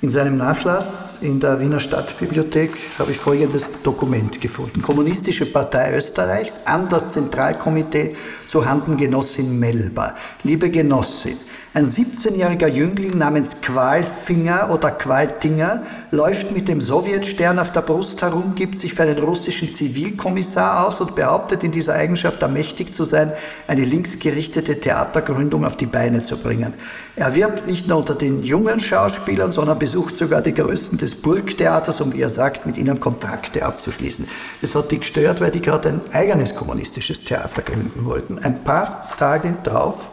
In 0.01 0.09
seinem 0.09 0.37
Nachlass 0.37 1.21
in 1.21 1.39
der 1.39 1.59
Wiener 1.59 1.79
Stadtbibliothek 1.79 2.71
habe 2.99 3.11
ich 3.11 3.17
folgendes 3.17 3.81
Dokument 3.81 4.39
gefunden. 4.39 4.81
Kommunistische 4.81 5.47
Partei 5.47 5.97
Österreichs 5.97 6.59
an 6.65 6.87
das 6.89 7.11
Zentralkomitee 7.11 8.15
zu 8.49 8.65
Handen 8.65 8.97
Genossin 8.97 9.59
Melba. 9.59 10.15
Liebe 10.43 10.71
Genossin, 10.71 11.37
ein 11.75 11.85
17-jähriger 11.85 12.67
Jüngling 12.67 13.15
namens 13.15 13.61
Qualfinger 13.61 14.71
oder 14.71 14.89
Qualtinger 14.89 15.83
läuft 16.09 16.51
mit 16.51 16.67
dem 16.67 16.81
Sowjetstern 16.81 17.59
auf 17.59 17.71
der 17.71 17.81
Brust 17.81 18.23
herum, 18.23 18.55
gibt 18.55 18.75
sich 18.75 18.95
für 18.95 19.03
einen 19.03 19.19
russischen 19.19 19.71
Zivilkommissar 19.71 20.87
aus 20.87 20.99
und 20.99 21.13
behauptet 21.13 21.63
in 21.63 21.71
dieser 21.71 21.93
Eigenschaft 21.93 22.41
ermächtigt 22.41 22.95
zu 22.95 23.03
sein, 23.03 23.31
eine 23.67 23.85
linksgerichtete 23.85 24.79
Theatergründung 24.79 25.63
auf 25.63 25.77
die 25.77 25.85
Beine 25.85 26.23
zu 26.23 26.37
bringen. 26.37 26.73
Er 27.15 27.35
wirbt 27.35 27.67
nicht 27.67 27.87
nur 27.87 27.99
unter 27.99 28.15
den 28.15 28.41
jungen 28.41 28.79
Schauspielern, 28.79 29.51
sondern 29.51 29.77
besucht 29.77 30.15
sogar 30.15 30.41
die 30.41 30.55
Größten 30.55 30.97
des 30.97 31.21
Burgtheaters, 31.21 32.01
um, 32.01 32.13
wie 32.13 32.21
er 32.21 32.31
sagt, 32.31 32.65
mit 32.65 32.79
ihnen 32.79 32.99
Kontrakte 32.99 33.63
abzuschließen. 33.63 34.27
Es 34.63 34.73
hat 34.73 34.89
die 34.89 34.97
gestört, 34.97 35.39
weil 35.39 35.51
die 35.51 35.61
gerade 35.61 35.89
ein 35.89 36.01
eigenes 36.13 36.55
kommunistisches 36.55 37.23
Theater 37.23 37.61
gründen 37.61 38.05
wollten. 38.05 38.38
Ein 38.41 38.63
paar 38.63 39.09
Tage 39.17 39.55
drauf 39.63 40.09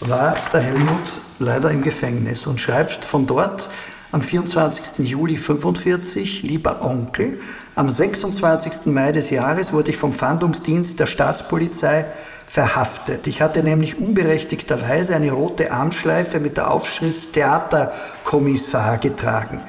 war 0.00 0.34
der 0.52 0.60
Helmut 0.60 1.20
leider 1.38 1.70
im 1.70 1.82
Gefängnis 1.82 2.46
und 2.46 2.60
schreibt 2.60 3.04
von 3.04 3.26
dort 3.26 3.68
am 4.10 4.20
24. 4.20 5.08
Juli 5.08 5.36
45, 5.36 6.42
lieber 6.42 6.82
Onkel, 6.82 7.38
am 7.76 7.88
26. 7.88 8.86
Mai 8.86 9.12
des 9.12 9.30
Jahres 9.30 9.72
wurde 9.72 9.90
ich 9.90 9.96
vom 9.96 10.12
Fahndungsdienst 10.12 10.98
der 10.98 11.06
Staatspolizei 11.06 12.04
verhaftet. 12.46 13.26
Ich 13.26 13.40
hatte 13.40 13.62
nämlich 13.62 13.98
unberechtigterweise 13.98 15.14
eine 15.14 15.30
rote 15.30 15.70
Armschleife 15.70 16.40
mit 16.40 16.56
der 16.56 16.70
Aufschrift 16.70 17.32
Theaterkommissar 17.32 18.98
getragen. 18.98 19.60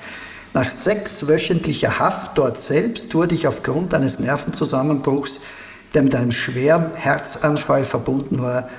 Nach 0.53 0.67
sechswöchentlicher 0.67 1.99
Haft 1.99 2.37
dort 2.37 2.61
selbst 2.61 3.15
wurde 3.15 3.35
ich 3.35 3.47
aufgrund 3.47 3.93
eines 3.93 4.19
Nervenzusammenbruchs, 4.19 5.39
der 5.93 6.03
mit 6.03 6.15
einem 6.15 6.31
schweren 6.31 6.93
Herzanfall 6.95 7.85
verbunden 7.85 8.41
war, 8.41 8.69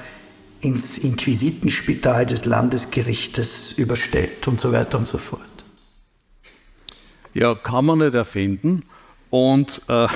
ins 0.60 0.98
Inquisitenspital 0.98 2.26
des 2.26 2.44
Landesgerichtes 2.44 3.72
überstellt 3.72 4.46
und 4.48 4.58
so 4.58 4.72
weiter 4.72 4.98
und 4.98 5.06
so 5.06 5.18
fort. 5.18 5.40
Ja, 7.34 7.54
kann 7.54 7.84
man 7.84 7.98
nicht 7.98 8.14
erfinden. 8.14 8.84
Und 9.30 9.82
äh, 9.88 10.06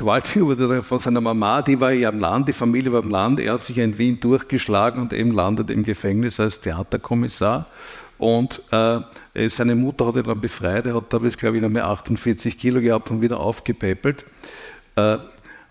Gewaltig 0.00 0.40
wurde 0.40 0.82
von 0.82 0.98
seiner 0.98 1.20
Mama, 1.20 1.60
die 1.60 1.78
war 1.78 1.90
ja 1.90 2.08
am 2.08 2.20
Land, 2.20 2.48
die 2.48 2.54
Familie 2.54 2.90
war 2.90 3.02
am 3.02 3.10
Land, 3.10 3.38
er 3.38 3.52
hat 3.52 3.60
sich 3.60 3.76
in 3.76 3.98
Wien 3.98 4.18
durchgeschlagen 4.18 5.02
und 5.02 5.12
eben 5.12 5.30
landet 5.30 5.68
im 5.68 5.82
Gefängnis 5.84 6.40
als 6.40 6.58
Theaterkommissar. 6.62 7.66
Und 8.16 8.62
äh, 8.72 9.00
seine 9.50 9.74
Mutter 9.74 10.06
hat 10.06 10.16
ihn 10.16 10.22
dann 10.22 10.40
befreit, 10.40 10.86
er 10.86 10.94
hat 10.94 11.12
damals, 11.12 11.36
glaube 11.36 11.56
ich, 11.56 11.62
noch 11.62 11.68
mehr 11.68 11.86
48 11.86 12.58
Kilo 12.58 12.80
gehabt 12.80 13.10
und 13.10 13.20
wieder 13.20 13.40
aufgepäppelt. 13.40 14.24
Äh, 14.96 15.18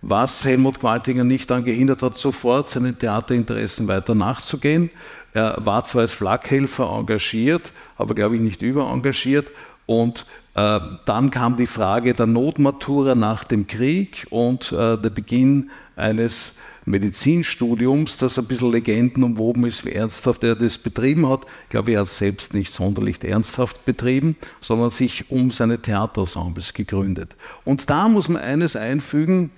was 0.02 0.46
Helmut 0.46 0.80
Qualtinger 0.80 1.24
nicht 1.24 1.50
daran 1.50 1.66
gehindert 1.66 2.02
hat, 2.02 2.18
sofort 2.18 2.68
seinen 2.68 2.98
Theaterinteressen 2.98 3.88
weiter 3.88 4.16
nachzugehen. 4.16 4.90
Er 5.34 5.58
war 5.60 5.84
zwar 5.84 6.02
als 6.02 6.14
Flakhelfer 6.14 6.90
engagiert, 6.90 7.72
aber 7.98 8.16
glaube 8.16 8.36
ich 8.36 8.42
nicht 8.42 8.62
überengagiert. 8.62 9.52
Und 9.86 10.26
äh, 10.54 10.80
dann 11.06 11.32
kam 11.32 11.58
die 11.58 11.66
Frage 11.66 12.14
der 12.14 12.28
Notmatura 12.28 13.16
nach 13.16 13.44
dem 13.44 13.66
Krieg 13.66 14.28
und 14.30 14.72
äh, 14.72 14.98
der 14.98 15.10
Beginn 15.10 15.72
eines 15.96 16.58
Medizinstudiums, 16.86 18.18
das 18.18 18.38
ein 18.40 18.46
bisschen 18.46 18.72
Legenden 18.72 19.24
umwoben 19.24 19.66
ist, 19.66 19.86
wie 19.86 19.92
ernsthaft 19.92 20.44
er 20.44 20.56
das 20.56 20.78
betrieben 20.78 21.28
hat. 21.30 21.46
Ich 21.64 21.70
glaube, 21.70 21.92
er 21.92 22.02
hat 22.02 22.10
selbst 22.10 22.54
nicht 22.54 22.72
sonderlich 22.72 23.24
ernsthaft 23.24 23.86
betrieben, 23.86 24.36
sondern 24.62 24.90
sich 24.90 25.30
um 25.32 25.52
seine 25.52 25.80
Theaterensembles 25.80 26.74
gegründet. 26.74 27.36
Und 27.66 27.90
da 27.90 28.08
muss 28.08 28.30
man 28.30 28.42
eines 28.42 28.76
einfügen, 28.76 29.52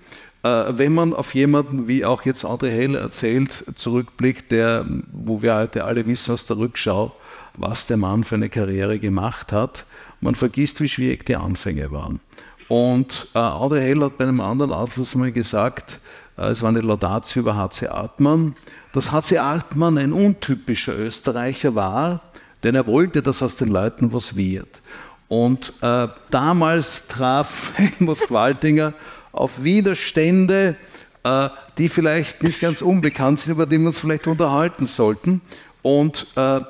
wenn 0.43 0.93
man 0.93 1.13
auf 1.13 1.35
jemanden, 1.35 1.87
wie 1.87 2.03
auch 2.03 2.23
jetzt 2.23 2.45
André 2.45 2.69
Hell 2.69 2.95
erzählt, 2.95 3.51
zurückblickt, 3.75 4.51
der, 4.51 4.85
wo 5.11 5.41
wir 5.43 5.55
heute 5.55 5.83
alle 5.83 6.05
wissen 6.07 6.33
aus 6.33 6.47
der 6.47 6.57
Rückschau, 6.57 7.15
was 7.55 7.85
der 7.85 7.97
Mann 7.97 8.23
für 8.23 8.35
eine 8.35 8.49
Karriere 8.49 8.97
gemacht 8.97 9.51
hat, 9.51 9.85
man 10.19 10.35
vergisst, 10.35 10.81
wie 10.81 10.89
schwierig 10.89 11.25
die 11.25 11.35
Anfänge 11.35 11.91
waren. 11.91 12.19
Und 12.67 13.27
äh, 13.35 13.39
André 13.39 13.81
Hell 13.81 14.01
hat 14.01 14.17
bei 14.17 14.23
einem 14.23 14.39
anderen 14.39 14.71
Atlas 14.71 15.15
mal 15.15 15.31
gesagt, 15.31 15.99
äh, 16.37 16.43
es 16.45 16.61
war 16.61 16.69
eine 16.69 16.81
Laudatio 16.81 17.41
über 17.41 17.55
H.C. 17.55 17.87
Artmann, 17.87 18.55
dass 18.93 19.11
H.C. 19.11 19.39
Artmann 19.39 19.97
ein 19.97 20.13
untypischer 20.13 20.97
Österreicher 20.97 21.75
war, 21.75 22.21
denn 22.63 22.75
er 22.75 22.87
wollte, 22.87 23.21
dass 23.21 23.43
aus 23.43 23.57
den 23.57 23.69
Leuten 23.69 24.13
was 24.13 24.37
wird. 24.37 24.81
Und 25.27 25.73
äh, 25.81 26.07
damals 26.29 27.07
traf 27.07 27.73
Helmut 27.75 28.19
Qualtinger 28.19 28.93
auf 29.31 29.63
Widerstände, 29.63 30.75
äh, 31.23 31.49
die 31.77 31.89
vielleicht 31.89 32.43
nicht 32.43 32.59
ganz 32.59 32.81
unbekannt 32.81 33.39
sind, 33.39 33.53
über 33.53 33.65
die 33.65 33.79
wir 33.79 33.87
uns 33.87 33.99
vielleicht 33.99 34.27
unterhalten 34.27 34.85
sollten. 34.85 35.41
Und 35.81 36.27
äh, 36.35 36.61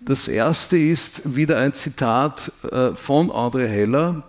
das 0.00 0.28
erste 0.28 0.76
ist 0.76 1.36
wieder 1.36 1.58
ein 1.58 1.72
Zitat 1.72 2.50
äh, 2.70 2.94
von 2.94 3.30
André 3.30 3.66
Heller, 3.66 4.24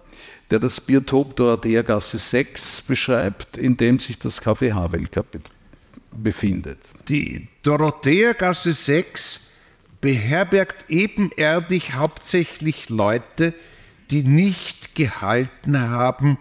der 0.51 0.59
das 0.59 0.79
Biotop 0.79 1.35
Dorothea-Gasse 1.35 2.17
6 2.17 2.83
beschreibt, 2.83 3.57
in 3.57 3.75
dem 3.75 3.97
sich 3.97 4.19
das 4.19 4.41
Café 4.41 4.73
Havelka 4.73 5.23
befindet. 6.15 6.77
Die 7.09 7.47
Dorothea-Gasse 7.63 8.73
6 8.73 9.39
beherbergt 9.99 10.85
ebenerdig 10.89 11.95
hauptsächlich 11.95 12.89
Leute, 12.89 13.53
die 14.11 14.23
nicht 14.23 14.95
gehalten 14.95 15.79
haben, 15.79 16.37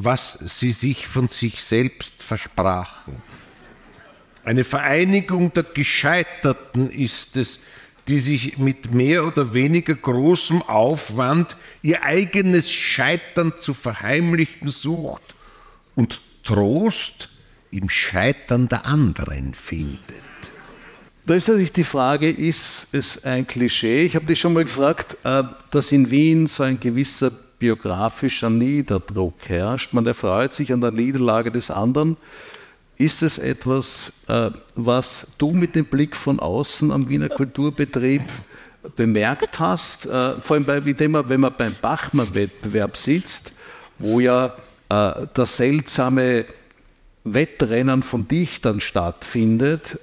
was 0.00 0.38
sie 0.40 0.70
sich 0.70 1.08
von 1.08 1.26
sich 1.26 1.60
selbst 1.60 2.22
versprachen. 2.22 3.16
Eine 4.44 4.62
Vereinigung 4.62 5.52
der 5.52 5.64
Gescheiterten 5.64 6.88
ist 6.88 7.36
es, 7.36 7.60
die 8.06 8.18
sich 8.18 8.58
mit 8.58 8.94
mehr 8.94 9.26
oder 9.26 9.54
weniger 9.54 9.94
großem 9.94 10.62
Aufwand 10.62 11.56
ihr 11.82 12.04
eigenes 12.04 12.70
Scheitern 12.70 13.54
zu 13.58 13.74
verheimlichen 13.74 14.68
sucht 14.68 15.34
und 15.96 16.20
Trost 16.44 17.28
im 17.72 17.90
Scheitern 17.90 18.68
der 18.68 18.86
anderen 18.86 19.52
findet. 19.52 19.98
Da 21.26 21.34
ist 21.34 21.48
natürlich 21.48 21.72
die 21.72 21.84
Frage, 21.84 22.30
ist 22.30 22.86
es 22.92 23.24
ein 23.24 23.46
Klischee? 23.48 24.04
Ich 24.04 24.14
habe 24.14 24.26
dich 24.26 24.38
schon 24.38 24.54
mal 24.54 24.64
gefragt, 24.64 25.16
äh, 25.24 25.42
dass 25.72 25.90
in 25.90 26.10
Wien 26.10 26.46
so 26.46 26.62
ein 26.62 26.78
gewisser 26.78 27.32
biografischer 27.58 28.50
Niederdruck 28.50 29.48
herrscht. 29.48 29.92
Man 29.92 30.06
erfreut 30.06 30.52
sich 30.52 30.72
an 30.72 30.80
der 30.80 30.92
Niederlage 30.92 31.50
des 31.50 31.70
anderen. 31.70 32.16
ist 32.98 33.22
es 33.22 33.38
etwas, 33.38 34.24
äh, 34.26 34.50
was 34.74 35.34
du 35.38 35.52
mit 35.52 35.76
dem 35.76 35.84
Blick 35.84 36.16
von 36.16 36.40
außen 36.40 36.90
am 36.90 37.08
Wiener 37.08 37.28
Kulturbetrieb 37.28 38.22
bemerkt 38.96 39.60
hast, 39.60 40.06
äh, 40.06 40.34
vor 40.38 40.56
allem 40.56 40.64
bei, 40.64 40.84
wenn 40.84 41.40
man 41.40 41.54
beim 41.56 41.76
Bachmann-Wettbewerb 41.80 42.96
sitzt, 42.96 43.52
wo 43.98 44.18
ja 44.18 44.54
äh, 44.88 45.26
das 45.32 45.56
seltsame 45.56 46.44
Wettrennen 47.22 48.02
von 48.02 48.26
Dichtern 48.26 48.80
stattfindet, 48.80 50.00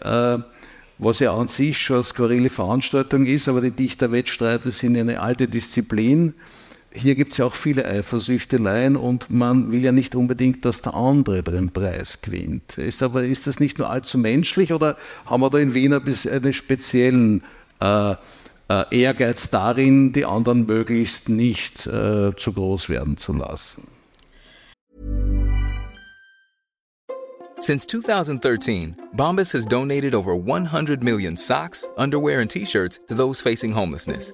was 0.99 1.19
ja 1.19 1.35
an 1.35 1.47
sich 1.47 1.79
schon 1.79 1.95
eine 1.95 2.03
skurrile 2.03 2.49
Veranstaltung 2.49 3.25
ist, 3.25 3.47
aber 3.47 3.61
die 3.61 3.71
Dichterwettstreite 3.71 4.71
sind 4.71 4.95
eine 4.95 5.19
alte 5.19 5.47
Disziplin. 5.47 6.35
Hier 6.95 7.15
gibt 7.15 7.33
es 7.33 7.37
ja 7.37 7.45
auch 7.45 7.53
viele 7.53 7.85
Eifersüchteleien 7.85 8.95
und 8.95 9.29
man 9.29 9.71
will 9.71 9.83
ja 9.83 9.91
nicht 9.91 10.15
unbedingt, 10.15 10.63
dass 10.63 10.81
der 10.81 10.93
andere 10.93 11.43
den 11.43 11.71
Preis 11.71 12.21
gewinnt. 12.21 12.77
Ist, 12.77 13.03
aber, 13.03 13.23
ist 13.23 13.47
das 13.47 13.59
nicht 13.59 13.77
nur 13.77 13.89
allzu 13.89 14.17
menschlich 14.17 14.71
oder 14.71 14.95
haben 15.25 15.41
wir 15.41 15.49
da 15.49 15.57
in 15.57 15.73
Wien 15.73 15.93
einen 15.93 16.53
speziellen 16.53 17.43
äh, 17.81 18.13
äh, 18.69 18.83
Ehrgeiz 18.91 19.49
darin, 19.49 20.13
die 20.13 20.25
anderen 20.25 20.65
möglichst 20.65 21.27
nicht 21.27 21.85
äh, 21.85 22.33
zu 22.35 22.53
groß 22.53 22.87
werden 22.87 23.17
zu 23.17 23.33
lassen? 23.33 23.87
Since 27.59 27.87
2013, 27.87 28.95
Bombas 29.13 29.51
has 29.53 29.65
donated 29.65 30.13
over 30.13 30.35
100 30.35 31.03
million 31.03 31.35
socks, 31.35 31.89
underwear, 31.97 32.39
and 32.39 32.49
t-shirts 32.49 32.99
to 33.07 33.15
those 33.15 33.41
facing 33.41 33.73
homelessness. 33.73 34.33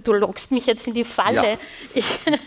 Du 0.00 0.12
lockst 0.12 0.50
mich 0.50 0.66
jetzt 0.66 0.86
in 0.86 0.94
die 0.94 1.04
Falle. 1.04 1.52
Ja. 1.52 1.58
Ich, 1.94 2.06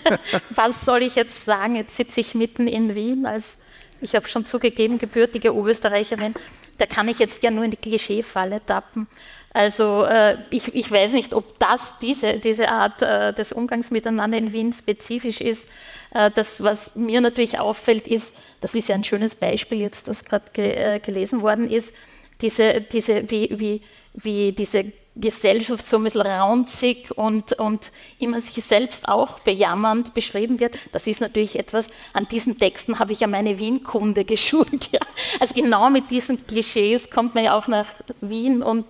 was 0.49 0.85
soll 0.85 1.03
ich 1.03 1.15
jetzt 1.15 1.45
sagen? 1.45 1.75
Jetzt 1.75 1.95
sitze 1.95 2.19
ich 2.19 2.35
mitten 2.35 2.67
in 2.67 2.95
Wien 2.95 3.25
als, 3.25 3.57
ich 4.01 4.15
habe 4.15 4.27
schon 4.27 4.45
zugegeben, 4.45 4.99
gebürtige 4.99 5.53
Oberösterreicherin. 5.53 6.33
Da 6.77 6.85
kann 6.85 7.07
ich 7.07 7.19
jetzt 7.19 7.43
ja 7.43 7.51
nur 7.51 7.63
in 7.63 7.71
die 7.71 7.77
Klischeefalle 7.77 8.65
tappen. 8.65 9.07
Also 9.55 10.03
äh, 10.03 10.37
ich, 10.49 10.75
ich, 10.75 10.91
weiß 10.91 11.13
nicht, 11.13 11.33
ob 11.33 11.57
das 11.59 11.97
diese, 12.01 12.39
diese 12.39 12.67
Art 12.67 13.01
äh, 13.01 13.33
des 13.33 13.53
Umgangs 13.53 13.89
miteinander 13.89 14.37
in 14.37 14.51
Wien 14.51 14.73
spezifisch 14.73 15.39
ist. 15.39 15.69
Äh, 16.13 16.29
das, 16.31 16.61
was 16.61 16.97
mir 16.97 17.21
natürlich 17.21 17.57
auffällt, 17.57 18.05
ist, 18.05 18.35
das 18.59 18.75
ist 18.75 18.89
ja 18.89 18.95
ein 18.95 19.05
schönes 19.05 19.33
Beispiel 19.33 19.79
jetzt, 19.79 20.09
was 20.09 20.25
gerade 20.25 20.43
ge, 20.51 20.73
äh, 20.73 20.99
gelesen 20.99 21.41
worden 21.41 21.71
ist, 21.71 21.95
diese, 22.41 22.81
diese, 22.81 23.31
wie, 23.31 23.49
wie, 23.57 23.81
wie 24.13 24.51
diese 24.51 24.91
Gesellschaft 25.15 25.87
so 25.87 25.97
ein 25.97 26.03
bisschen 26.03 26.21
raunzig 26.21 27.09
und, 27.17 27.53
und 27.53 27.91
immer 28.19 28.41
sich 28.41 28.61
selbst 28.63 29.07
auch 29.07 29.39
bejammernd 29.39 30.13
beschrieben 30.13 30.59
wird. 30.59 30.77
Das 30.91 31.07
ist 31.07 31.21
natürlich 31.21 31.57
etwas, 31.57 31.87
an 32.11 32.27
diesen 32.29 32.57
Texten 32.57 32.99
habe 32.99 33.13
ich 33.13 33.21
ja 33.21 33.27
meine 33.27 33.57
Wien-Kunde 33.57 34.25
geschult. 34.25 34.91
Ja. 34.91 34.99
Also 35.39 35.53
genau 35.53 35.89
mit 35.89 36.11
diesen 36.11 36.45
Klischees 36.45 37.09
kommt 37.09 37.33
man 37.33 37.45
ja 37.45 37.57
auch 37.57 37.67
nach 37.67 37.87
Wien 38.19 38.61
und 38.61 38.85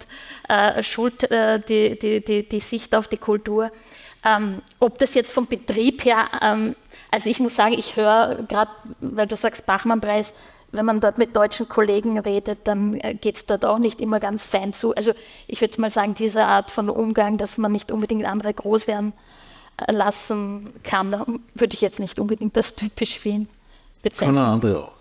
äh, 0.50 0.82
schult 0.82 1.30
äh, 1.30 1.60
die, 1.60 1.98
die, 2.00 2.24
die, 2.24 2.48
die, 2.48 2.60
Sicht 2.60 2.96
auf 2.96 3.08
die 3.08 3.18
Kultur. 3.18 3.72
Ähm, 4.24 4.64
ob 4.80 4.98
das 4.98 5.14
jetzt 5.14 5.32
vom 5.32 5.46
Betrieb 5.46 6.04
her, 6.06 6.28
ähm, 6.42 6.76
also 7.12 7.30
ich 7.30 7.40
muss 7.40 7.56
sagen, 7.56 7.74
ich 7.74 7.96
höre 7.96 8.44
gerade, 8.48 8.72
weil 9.00 9.28
du 9.28 9.36
sagst 9.36 9.68
Bachmann-Preis, 9.68 10.34
wenn 10.76 10.86
man 10.86 11.00
dort 11.00 11.18
mit 11.18 11.36
deutschen 11.36 11.68
Kollegen 11.68 12.18
redet, 12.20 12.60
dann 12.66 12.96
äh, 12.96 13.16
geht 13.16 13.38
es 13.38 13.46
dort 13.46 13.66
auch 13.66 13.78
nicht 13.78 14.02
immer 14.02 14.20
ganz 14.20 14.48
fein 14.48 14.74
zu. 14.74 14.96
Also 14.96 15.14
ich 15.48 15.62
würde 15.62 15.80
mal 15.82 15.90
sagen, 15.90 16.16
diese 16.16 16.46
Art 16.46 16.72
von 16.72 16.90
Umgang, 16.90 17.38
dass 17.38 17.58
man 17.58 17.72
nicht 17.72 17.92
unbedingt 17.92 18.26
andere 18.26 18.54
groß 18.54 18.88
werden 18.88 19.14
äh, 19.78 19.92
lassen 19.92 20.74
kann, 20.84 21.42
würde 21.54 21.74
ich 21.74 21.82
jetzt 21.82 22.00
nicht 22.00 22.20
unbedingt 22.20 22.56
das 22.58 22.76
typisch 22.76 23.24
Wien 23.24 23.48
bezeichnen. 24.02 24.36
Kann 24.36 24.46
andere 24.46 24.84
auch. 24.84 24.92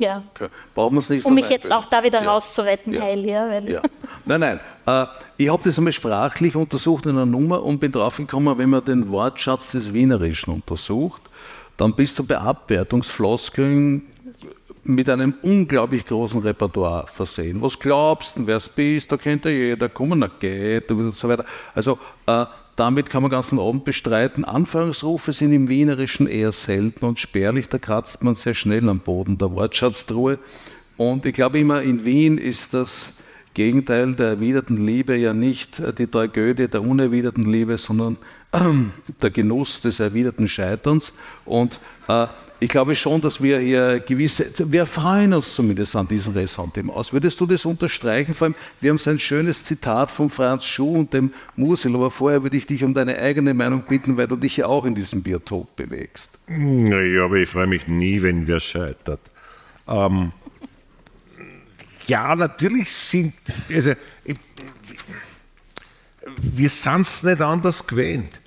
Ja. 0.00 0.22
Okay. 0.34 0.48
Brauchen 0.74 0.94
wir 0.94 1.00
es 1.00 1.10
nicht 1.10 1.26
um 1.26 1.34
mich 1.34 1.50
jetzt 1.50 1.70
auch 1.70 1.84
da 1.84 2.02
wieder 2.02 2.22
ja. 2.22 2.32
rauszuretten, 2.32 2.94
ja. 2.94 3.02
Heil. 3.02 3.24
Ja, 3.26 3.58
ja. 3.58 3.82
Nein, 4.24 4.40
nein. 4.40 4.60
Äh, 4.86 5.06
ich 5.36 5.50
habe 5.50 5.62
das 5.62 5.76
einmal 5.78 5.92
sprachlich 5.92 6.56
untersucht 6.56 7.04
in 7.04 7.12
einer 7.12 7.26
Nummer 7.26 7.62
und 7.62 7.78
bin 7.78 7.92
draufgekommen, 7.92 8.56
wenn 8.56 8.70
man 8.70 8.84
den 8.84 9.10
Wortschatz 9.10 9.72
des 9.72 9.92
Wienerischen 9.92 10.54
untersucht, 10.54 11.22
dann 11.76 11.94
bist 11.94 12.18
du 12.18 12.24
bei 12.24 12.38
Abwertungsfloskeln 12.38 14.02
mit 14.84 15.08
einem 15.10 15.34
unglaublich 15.42 16.06
großen 16.06 16.40
Repertoire 16.40 17.06
versehen. 17.06 17.60
Was 17.60 17.78
glaubst 17.78 18.38
du, 18.38 18.46
wer 18.46 18.56
es 18.56 18.68
bist, 18.68 19.12
da 19.12 19.16
kennt 19.16 19.44
ja 19.44 19.50
jeder, 19.50 19.88
komm, 19.88 20.18
na 20.18 20.30
geht 20.40 20.90
und 20.90 21.12
so 21.12 21.28
weiter. 21.28 21.44
Also 21.74 21.98
äh, 22.26 22.46
damit 22.76 23.10
kann 23.10 23.22
man 23.22 23.30
ganzen 23.30 23.58
Abend 23.58 23.84
bestreiten. 23.84 24.44
Anführungsrufe 24.44 25.32
sind 25.32 25.52
im 25.52 25.68
Wienerischen 25.68 26.26
eher 26.26 26.52
selten 26.52 27.04
und 27.04 27.18
spärlich, 27.18 27.68
da 27.68 27.78
kratzt 27.78 28.24
man 28.24 28.34
sehr 28.34 28.54
schnell 28.54 28.88
am 28.88 29.00
Boden 29.00 29.36
der 29.36 29.52
Wortschatztruhe. 29.52 30.38
Und 30.96 31.26
ich 31.26 31.34
glaube 31.34 31.58
immer, 31.58 31.82
in 31.82 32.04
Wien 32.04 32.38
ist 32.38 32.72
das 32.74 33.18
Gegenteil 33.52 34.14
der 34.14 34.28
erwiderten 34.28 34.86
Liebe 34.86 35.16
ja 35.16 35.34
nicht 35.34 35.82
die 35.98 36.06
Tragödie 36.06 36.68
der 36.68 36.82
unerwiderten 36.82 37.50
Liebe, 37.50 37.76
sondern 37.78 38.14
äh, 38.14 38.16
der 39.22 39.30
Genuss 39.30 39.80
des 39.80 40.00
erwiderten 40.00 40.48
Scheiterns. 40.48 41.12
Und 41.44 41.78
äh, 42.08 42.26
ich 42.58 42.68
glaube 42.68 42.94
schon, 42.96 43.20
dass 43.20 43.42
wir 43.42 43.58
hier 43.58 44.00
gewisse, 44.00 44.50
wir 44.72 44.86
freuen 44.86 45.32
uns 45.32 45.54
zumindest 45.54 45.94
an 45.96 46.08
diesem 46.08 46.34
Ressentiment 46.34 46.96
aus. 46.96 47.12
Würdest 47.12 47.40
du 47.40 47.46
das 47.46 47.64
unterstreichen? 47.64 48.34
Vor 48.34 48.46
allem, 48.46 48.54
wir 48.80 48.90
haben 48.90 48.98
so 48.98 49.10
ein 49.10 49.18
schönes 49.18 49.64
Zitat 49.64 50.10
von 50.10 50.28
Franz 50.28 50.64
Schuh 50.64 50.98
und 50.98 51.14
dem 51.14 51.32
Musil, 51.56 51.94
aber 51.94 52.10
vorher 52.10 52.42
würde 52.42 52.56
ich 52.56 52.66
dich 52.66 52.82
um 52.82 52.92
deine 52.92 53.18
eigene 53.18 53.54
Meinung 53.54 53.82
bitten, 53.88 54.16
weil 54.16 54.26
du 54.26 54.36
dich 54.36 54.58
ja 54.58 54.66
auch 54.66 54.84
in 54.84 54.94
diesem 54.94 55.22
Biotop 55.22 55.76
bewegst. 55.76 56.38
Ja, 56.48 57.24
aber 57.24 57.36
ich 57.36 57.48
freue 57.48 57.66
mich 57.66 57.86
nie, 57.86 58.20
wenn 58.22 58.46
wer 58.46 58.60
scheitert. 58.60 59.20
Ähm, 59.88 60.32
ja, 62.06 62.34
natürlich 62.34 62.90
sind, 62.90 63.34
also, 63.72 63.92
wir 66.40 66.68
sind 66.68 67.02
es 67.02 67.22
nicht 67.22 67.40
anders 67.40 67.86
gewöhnt. 67.86 68.40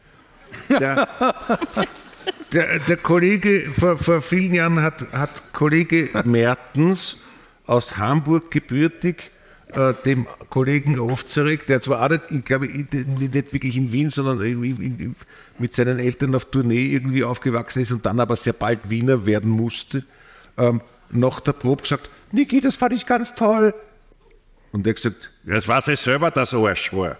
Der, 0.70 1.08
der, 2.54 2.80
der, 2.80 2.98
Kollege, 2.98 3.72
vor, 3.72 3.98
vor 3.98 4.22
vielen 4.22 4.54
Jahren 4.54 4.82
hat, 4.82 5.12
hat 5.12 5.54
Kollege 5.54 6.10
Mertens 6.26 7.24
aus 7.66 7.98
Hamburg 7.98 8.52
gebürtig 8.52 9.32
äh, 9.74 9.94
dem 10.06 10.28
Kollegen 10.50 11.00
Ovzarek, 11.00 11.66
der 11.66 11.82
zwar 11.82 12.06
auch 12.06 12.10
nicht, 12.10 12.24
ich 12.30 12.46
glaube, 12.46 12.68
nicht 12.68 13.54
wirklich 13.54 13.76
in 13.76 13.92
Wien, 13.92 14.10
sondern 14.10 14.40
in, 14.42 15.16
mit 15.58 15.74
seinen 15.74 16.00
Eltern 16.00 16.36
auf 16.36 16.46
Tournee 16.46 16.88
irgendwie 16.88 17.24
aufgewachsen 17.24 17.82
ist 17.82 17.92
und 17.92 18.06
dann 18.06 18.20
aber 18.20 18.36
sehr 18.36 18.54
bald 18.54 18.90
Wiener 18.90 19.26
werden 19.26 19.50
musste, 19.50 20.04
ähm, 20.58 20.82
nach 21.10 21.40
der 21.40 21.54
Probe 21.54 21.84
gesagt, 21.84 22.10
Niki, 22.32 22.62
das 22.62 22.76
fand 22.76 22.94
ich 22.94 23.06
ganz 23.06 23.34
toll. 23.34 23.74
Und 24.72 24.86
er 24.86 24.92
hat 24.92 24.98
gesagt, 24.98 25.32
das 25.44 25.68
war 25.68 25.82
sie 25.82 25.96
selber, 25.96 26.32
das 26.32 26.54
Arsch 26.54 26.94
war. 26.94 27.18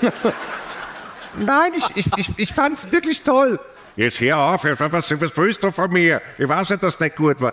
Nein, 1.36 1.72
ich, 1.76 2.06
ich, 2.06 2.06
ich, 2.16 2.38
ich 2.38 2.52
fand 2.52 2.76
es 2.76 2.90
wirklich 2.90 3.22
toll. 3.22 3.60
Jetzt 3.96 4.20
hör 4.20 4.38
auf, 4.38 4.64
was, 4.64 5.20
was 5.20 5.36
willst 5.36 5.64
du 5.64 5.70
von 5.70 5.92
mir? 5.92 6.22
Ich 6.38 6.48
weiß 6.48 6.70
nicht, 6.70 6.82
dass 6.82 6.94
das 6.94 7.00
nicht 7.00 7.16
gut 7.16 7.40
war. 7.40 7.52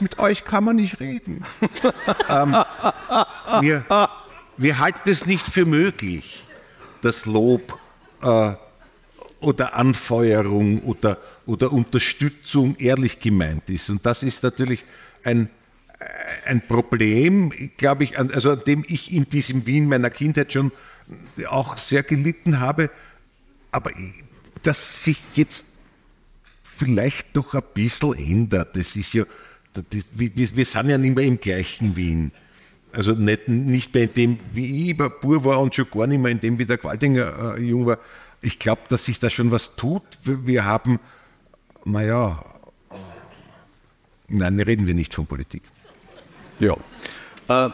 Mit 0.00 0.18
euch 0.18 0.44
kann 0.44 0.64
man 0.64 0.76
nicht 0.76 0.98
reden. 1.00 1.44
ähm, 2.28 2.56
wir, 3.60 3.84
wir 4.56 4.78
halten 4.78 5.10
es 5.10 5.26
nicht 5.26 5.46
für 5.46 5.66
möglich, 5.66 6.44
dass 7.02 7.26
Lob 7.26 7.78
äh, 8.22 8.54
oder 9.40 9.74
Anfeuerung 9.74 10.80
oder, 10.82 11.18
oder 11.46 11.72
Unterstützung 11.72 12.76
ehrlich 12.76 13.20
gemeint 13.20 13.68
ist. 13.68 13.90
Und 13.90 14.04
das 14.06 14.22
ist 14.22 14.42
natürlich 14.42 14.84
ein 15.22 15.50
ein 16.46 16.66
Problem, 16.66 17.52
glaube 17.76 18.04
ich, 18.04 18.18
also 18.18 18.50
an 18.50 18.62
dem 18.66 18.84
ich 18.86 19.12
in 19.12 19.28
diesem 19.28 19.66
Wien 19.66 19.88
meiner 19.88 20.10
Kindheit 20.10 20.52
schon 20.52 20.72
auch 21.48 21.78
sehr 21.78 22.02
gelitten 22.02 22.60
habe, 22.60 22.90
aber 23.70 23.90
dass 24.62 25.04
sich 25.04 25.18
jetzt 25.34 25.64
vielleicht 26.62 27.36
doch 27.36 27.54
ein 27.54 27.62
bisschen 27.74 28.14
ändert. 28.14 28.76
Das 28.76 28.96
ist 28.96 29.12
ja, 29.12 29.24
wir 30.14 30.66
sind 30.66 30.88
ja 30.88 30.98
nicht 30.98 31.16
mehr 31.16 31.24
im 31.24 31.40
gleichen 31.40 31.96
Wien. 31.96 32.32
Also 32.92 33.12
nicht, 33.12 33.48
nicht 33.48 33.94
mehr 33.94 34.04
in 34.04 34.14
dem, 34.14 34.38
wie 34.52 34.90
ich 34.90 34.96
Bur 34.96 35.44
war 35.44 35.60
und 35.60 35.74
schon 35.74 35.88
gar 35.90 36.06
nicht 36.06 36.20
mehr 36.20 36.30
in 36.30 36.40
dem, 36.40 36.58
wie 36.58 36.66
der 36.66 36.78
Qualdinger 36.78 37.56
äh, 37.56 37.62
jung 37.62 37.86
war. 37.86 37.98
Ich 38.42 38.58
glaube, 38.58 38.82
dass 38.88 39.06
sich 39.06 39.18
da 39.18 39.30
schon 39.30 39.50
was 39.50 39.76
tut. 39.76 40.02
Wir 40.24 40.64
haben, 40.64 41.00
naja, 41.84 42.44
nein, 44.28 44.60
reden 44.60 44.86
wir 44.86 44.94
nicht 44.94 45.14
von 45.14 45.26
Politik. 45.26 45.62
Ja. 46.58 46.76
Äh, 47.48 47.70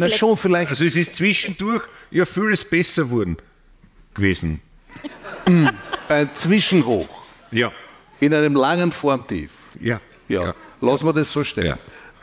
Na 0.00 0.08
schon 0.10 0.36
vielleicht. 0.36 0.70
Also 0.70 0.84
es 0.84 0.96
ist 0.96 1.16
zwischendurch 1.16 1.82
ja 2.10 2.24
vieles 2.24 2.64
besser 2.64 3.04
geworden 3.04 3.36
gewesen. 4.14 4.60
Ein 6.08 6.30
Zwischenhoch. 6.34 7.08
Ja. 7.50 7.72
In 8.20 8.34
einem 8.34 8.54
langen 8.54 8.92
Formtief. 8.92 9.52
Ja. 9.80 10.00
Ja. 10.28 10.54
Lassen 10.80 11.06
wir 11.06 11.12
das 11.12 11.30
so 11.32 11.42
stehen. 11.44 11.76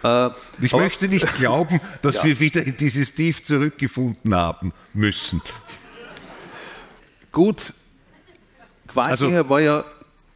Äh, 0.04 0.30
Ich 0.62 0.74
aber- 0.74 0.84
möchte 0.84 1.08
nicht 1.08 1.36
glauben, 1.38 1.80
dass 2.02 2.16
Ja. 2.18 2.24
wir 2.26 2.40
wieder 2.40 2.64
in 2.66 2.78
dieses 2.78 3.14
Tief 3.14 3.44
zurückgefunden 3.44 4.34
haben 4.36 4.74
müssen. 4.94 5.42
Gut, 7.32 7.74
Qualtinger 8.88 9.38
Also- 9.40 9.50
war 9.50 9.60
ja 9.62 9.84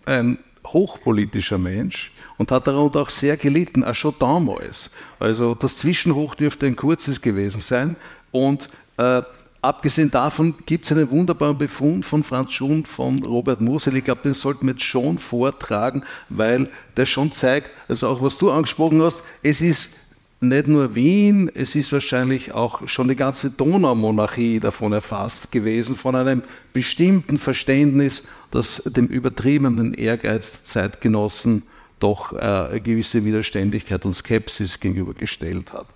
ein 0.06 0.38
hochpolitischer 0.66 1.58
Mensch 1.58 2.12
und 2.42 2.52
hat 2.52 2.66
darunter 2.66 3.02
auch 3.02 3.10
sehr 3.10 3.38
gelitten, 3.38 3.84
auch 3.84 3.94
schon 3.94 4.16
damals. 4.18 4.90
Also 5.20 5.54
das 5.54 5.78
Zwischenhoch 5.78 6.34
dürfte 6.34 6.66
ein 6.66 6.76
kurzes 6.76 7.22
gewesen 7.22 7.62
sein. 7.62 7.96
Und 8.32 8.68
äh, 8.98 9.22
abgesehen 9.62 10.10
davon 10.10 10.56
gibt 10.66 10.86
es 10.86 10.92
einen 10.92 11.12
wunderbaren 11.12 11.60
Befund 11.60 12.04
von 12.04 12.24
Franz 12.24 12.54
Schun, 12.54 12.84
von 12.84 13.24
Robert 13.24 13.62
Mosel. 13.62 13.96
Ich 13.96 14.06
glaube, 14.06 14.22
den 14.24 14.34
sollten 14.34 14.66
wir 14.66 14.74
jetzt 14.74 14.86
schon 14.86 15.20
vortragen, 15.20 16.02
weil 16.30 16.68
der 16.98 17.06
schon 17.06 17.32
zeigt, 17.32 17.70
also 17.88 18.08
auch 18.08 18.24
was 18.24 18.40
du 18.40 18.50
angesprochen 18.50 19.04
hast, 19.04 19.22
es 19.44 19.62
ist 19.62 20.00
nicht 20.40 20.68
nur 20.68 20.96
Wien, 20.96 21.52
es 21.54 21.76
ist 21.76 21.94
wahrscheinlich 21.94 22.54
auch 22.54 22.88
schon 22.88 23.08
die 23.08 23.16
ganze 23.16 23.52
Donaumonarchie 23.52 24.60
davon 24.60 24.94
erfasst 24.94 25.52
gewesen, 25.52 25.96
von 25.96 26.16
einem 26.16 26.42
bestimmten 26.74 27.38
Verständnis, 27.38 28.24
das 28.50 28.82
dem 28.84 29.06
übertriebenen 29.06 29.94
Ehrgeiz 29.94 30.54
der 30.54 30.64
Zeitgenossen 30.64 31.62
doch 32.02 32.34
äh, 32.34 32.38
eine 32.38 32.82
gewisse 32.82 33.24
Widerständigkeit 33.24 34.06
und 34.06 34.14
Skepsis 34.14 34.80
gegenübergestellt 34.80 35.74
hat. 35.74 35.88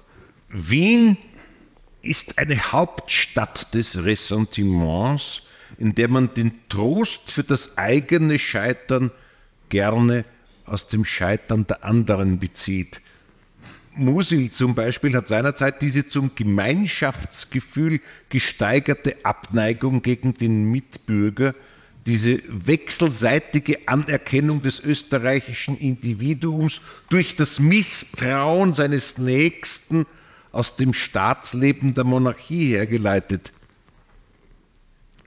Wien 0.49 1.18
ist 2.01 2.38
eine 2.38 2.72
Hauptstadt 2.72 3.74
des 3.74 4.03
Ressentiments, 4.03 5.41
in 5.78 5.95
der 5.95 6.10
man 6.10 6.34
den 6.34 6.53
Trost 6.70 7.32
für 7.32 7.43
das 7.43 7.78
eigene 7.78 8.39
Scheitern 8.39 9.12
gerne 9.70 10.24
aus 10.66 10.88
dem 10.88 11.06
Scheitern 11.06 11.68
der 11.68 11.84
anderen 11.84 12.39
bezieht. 12.39 13.01
Musil 13.95 14.51
zum 14.51 14.76
Beispiel 14.76 15.16
hat 15.16 15.28
seinerzeit 15.28 15.82
diese 15.82 16.06
zum 16.06 16.36
Gemeinschaftsgefühl 16.36 18.01
gesteigerte 18.30 19.16
Abneigung 19.24 20.01
gegen 20.01 20.34
den 20.34 20.70
Mitbürger, 20.70 21.56
diese 22.06 22.41
wechselseitige 22.47 23.88
Anerkennung 23.88 24.62
des 24.62 24.80
österreichischen 24.80 25.78
Individuums 25.78 26.82
durch 27.10 27.36
das 27.36 27.60
Misstrauen 27.60 28.74
seines 28.74 29.18
Nächsten 29.18 30.06
aus 30.51 30.76
dem 30.76 30.93
Staatsleben 30.93 31.95
der 31.95 32.03
Monarchie 32.03 32.68
hergeleitet. 32.70 33.51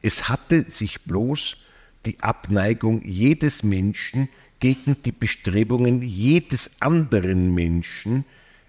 Es 0.03 0.29
hatte 0.29 0.71
sich 0.71 1.03
bloß 1.03 1.57
die 2.07 2.21
Abneigung 2.21 3.03
jedes 3.05 3.63
Menschen 3.65 4.29
gegen 4.61 4.97
die 5.03 5.13
Bestrebungen 5.13 6.03
jedes 6.03 6.81
anderen 6.81 7.55
Menschen, 7.55 8.25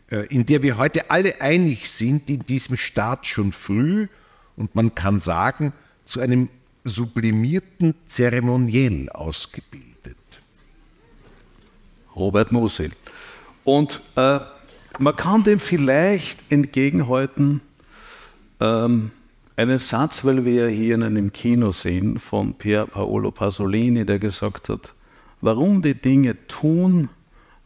äh, 0.10 0.26
in 0.28 0.46
der 0.46 0.64
wir 0.64 0.78
heute 0.78 1.10
alle 1.10 1.42
einig 1.42 1.90
sind, 1.90 2.30
in 2.30 2.40
diesem 2.40 2.78
Staat 2.78 3.28
schon 3.28 3.52
früh 3.52 4.08
und 4.56 4.76
man 4.76 4.96
kann 4.96 5.20
sagen, 5.20 5.74
zu 6.04 6.20
einem 6.20 6.50
sublimierten 6.84 7.96
Zeremoniell 8.08 9.10
ausgebildet. 9.10 10.18
Robert 12.16 12.52
Musil. 12.52 12.92
Und 13.64 14.02
äh, 14.16 14.40
man 14.98 15.16
kann 15.16 15.44
dem 15.44 15.60
vielleicht 15.60 16.52
entgegenhalten, 16.52 17.62
ähm, 18.60 19.12
einen 19.56 19.80
Satz, 19.80 20.24
weil 20.24 20.46
wir 20.46 20.54
ja 20.54 20.68
hier 20.68 20.96
in 20.96 21.04
einem 21.04 21.34
Kino 21.34 21.72
sehen, 21.72 22.18
von 22.18 22.54
Pier 22.54 22.86
Paolo 22.86 23.32
Pasolini, 23.32 24.06
der 24.06 24.20
gesagt 24.20 24.70
hat, 24.70 24.94
warum 25.42 25.82
die 25.82 25.96
Dinge 25.96 26.36
tun, 26.48 27.10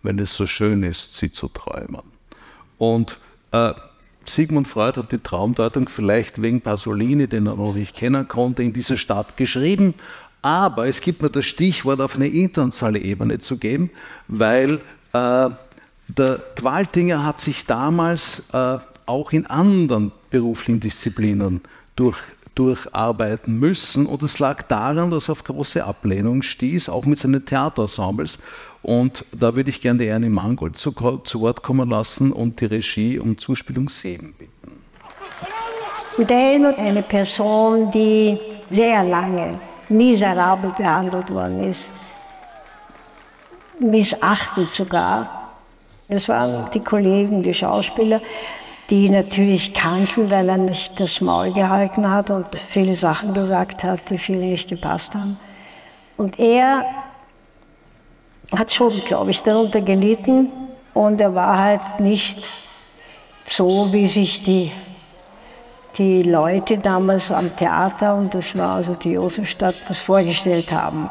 wenn 0.02 0.20
es 0.20 0.36
so 0.36 0.48
schön 0.48 0.84
ist, 0.84 1.16
sie 1.16 1.32
zu 1.32 1.48
träumen. 1.48 2.02
Und 2.78 3.20
äh, 3.52 3.74
Sigmund 4.30 4.68
Freud 4.68 4.98
hat 4.98 5.12
die 5.12 5.20
Traumdeutung 5.20 5.90
vielleicht 5.90 6.42
wegen 6.42 6.62
Pasolini, 6.62 7.28
den 7.28 7.48
er 7.48 7.56
noch 7.56 7.74
nicht 7.74 7.96
kennen 7.96 8.28
konnte, 8.28 8.64
in 8.64 8.74
dieser 8.74 8.98
Stadt 8.98 9.38
geschrieben. 9.38 9.94
Aber 10.42 10.88
es 10.88 11.02
gibt 11.02 11.22
mir 11.22 11.30
das 11.30 11.46
Stichwort 11.46 12.02
auf 12.02 12.16
eine 12.16 12.28
internationale 12.28 13.00
Ebene 13.00 13.40
zu 13.40 13.58
geben, 13.58 13.90
weil 14.28 14.82
äh, 15.14 15.50
der 16.08 16.40
Qualtinger 16.56 17.26
hat 17.26 17.40
sich 17.40 17.66
damals 17.66 18.50
äh, 18.54 18.78
auch 19.06 19.32
in 19.32 19.46
anderen 19.46 20.12
beruflichen 20.30 20.80
Disziplinen 20.80 21.62
durch, 21.96 22.18
durcharbeiten 22.56 23.58
müssen. 23.58 24.06
Und 24.06 24.22
es 24.22 24.40
lag 24.40 24.64
daran, 24.64 25.12
dass 25.12 25.30
er 25.30 25.34
auf 25.34 25.44
große 25.44 25.84
Ablehnung 25.84 26.42
stieß, 26.42 26.90
auch 26.90 27.06
mit 27.06 27.20
seinen 27.20 27.46
Theaterensembles. 27.46 28.40
Und 28.84 29.26
da 29.32 29.56
würde 29.56 29.70
ich 29.70 29.80
gerne 29.80 30.04
Ernie 30.04 30.30
Mangold 30.30 30.76
zu, 30.76 30.92
zu 31.24 31.42
Wort 31.42 31.64
kommen 31.64 31.90
lassen 31.90 32.34
und 32.34 32.60
die 32.60 32.66
Regie 32.66 33.18
um 33.18 33.38
Zuspielung 33.38 33.88
7 33.88 34.36
bitten. 34.38 34.84
Deno 36.18 36.76
eine 36.78 37.02
Person, 37.02 37.90
die 37.92 38.38
sehr 38.70 39.04
lange 39.04 39.58
miserabel 39.90 40.72
behandelt 40.78 41.30
worden 41.32 41.64
ist, 41.64 41.90
missachtet 43.80 44.70
sogar. 44.70 45.52
Es 46.10 46.28
waren 46.28 46.70
die 46.74 46.82
Kollegen, 46.82 47.42
die 47.42 47.54
Schauspieler, 47.54 48.22
die 48.90 49.10
natürlich 49.10 49.74
kannten, 49.74 50.30
weil 50.30 50.50
er 50.50 50.58
nicht 50.58 51.00
das 51.00 51.22
Maul 51.22 51.54
gehalten 51.54 52.10
hat 52.10 52.30
und 52.30 52.48
viele 52.70 52.96
Sachen 52.96 53.34
gesagt 53.34 53.84
hat, 53.84 54.10
die 54.10 54.18
vielen 54.18 54.42
nicht 54.42 54.70
gepasst 54.70 55.16
haben. 55.16 55.40
Und 56.18 56.38
er 56.38 56.86
hat 58.56 58.72
schon, 58.72 59.04
glaube 59.04 59.32
ich, 59.32 59.42
darunter 59.44 59.82
gelitten 59.82 60.50
und 60.94 61.20
er 61.20 61.34
war 61.34 61.58
halt 61.58 62.00
nicht 62.00 62.44
so, 63.46 63.92
wie 63.92 64.08
sich 64.08 64.44
die, 64.44 64.72
die 65.98 66.24
Leute 66.24 66.78
damals 66.78 67.32
am 67.32 67.56
Theater, 67.56 68.16
und 68.16 68.34
das 68.34 68.58
war 68.58 68.76
also 68.76 68.94
die 68.94 69.12
Josefstadt, 69.12 69.76
das 69.88 70.00
vorgestellt 70.00 70.72
haben. 70.72 71.10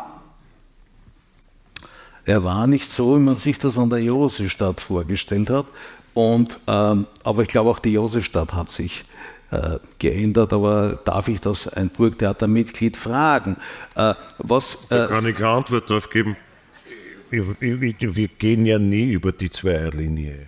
Er 2.25 2.45
war 2.45 2.67
nicht 2.67 2.89
so, 2.89 3.17
wie 3.17 3.21
man 3.21 3.37
sich 3.37 3.59
das 3.59 3.79
an 3.79 3.91
der 3.91 3.99
Josefstadt 3.99 4.81
vorgestellt 4.81 5.51
hat. 5.51 5.67
Und, 6.15 6.59
ähm, 6.69 7.07
aber 7.25 7.43
ich 7.43 7.49
glaube, 7.49 7.71
auch 7.71 7.79
die 7.81 7.93
Josefstadt 7.93 8.53
hat 8.53 8.71
sich 8.71 9.05
äh, 9.51 9.79
geändert. 9.99 10.53
Aber 10.53 11.01
darf 11.05 11.27
ich 11.29 11.41
das 11.41 11.69
ein 11.69 11.89
Burgtheatermitglied 11.91 12.97
fragen? 12.97 13.57
Äh, 13.97 14.15
was, 14.39 14.87
Da 14.89 15.07
äh, 15.07 15.09
kann 15.09 15.27
ich 15.27 15.35
keine 15.35 15.49
Antwort 15.49 15.91
darauf 15.91 16.11
geben. 16.11 16.37
Wir, 17.33 18.29
gehen 18.39 18.67
ja 18.67 18.79
nie 18.79 19.13
über 19.13 19.33
die 19.33 19.49
Zweierlinie. 19.49 20.47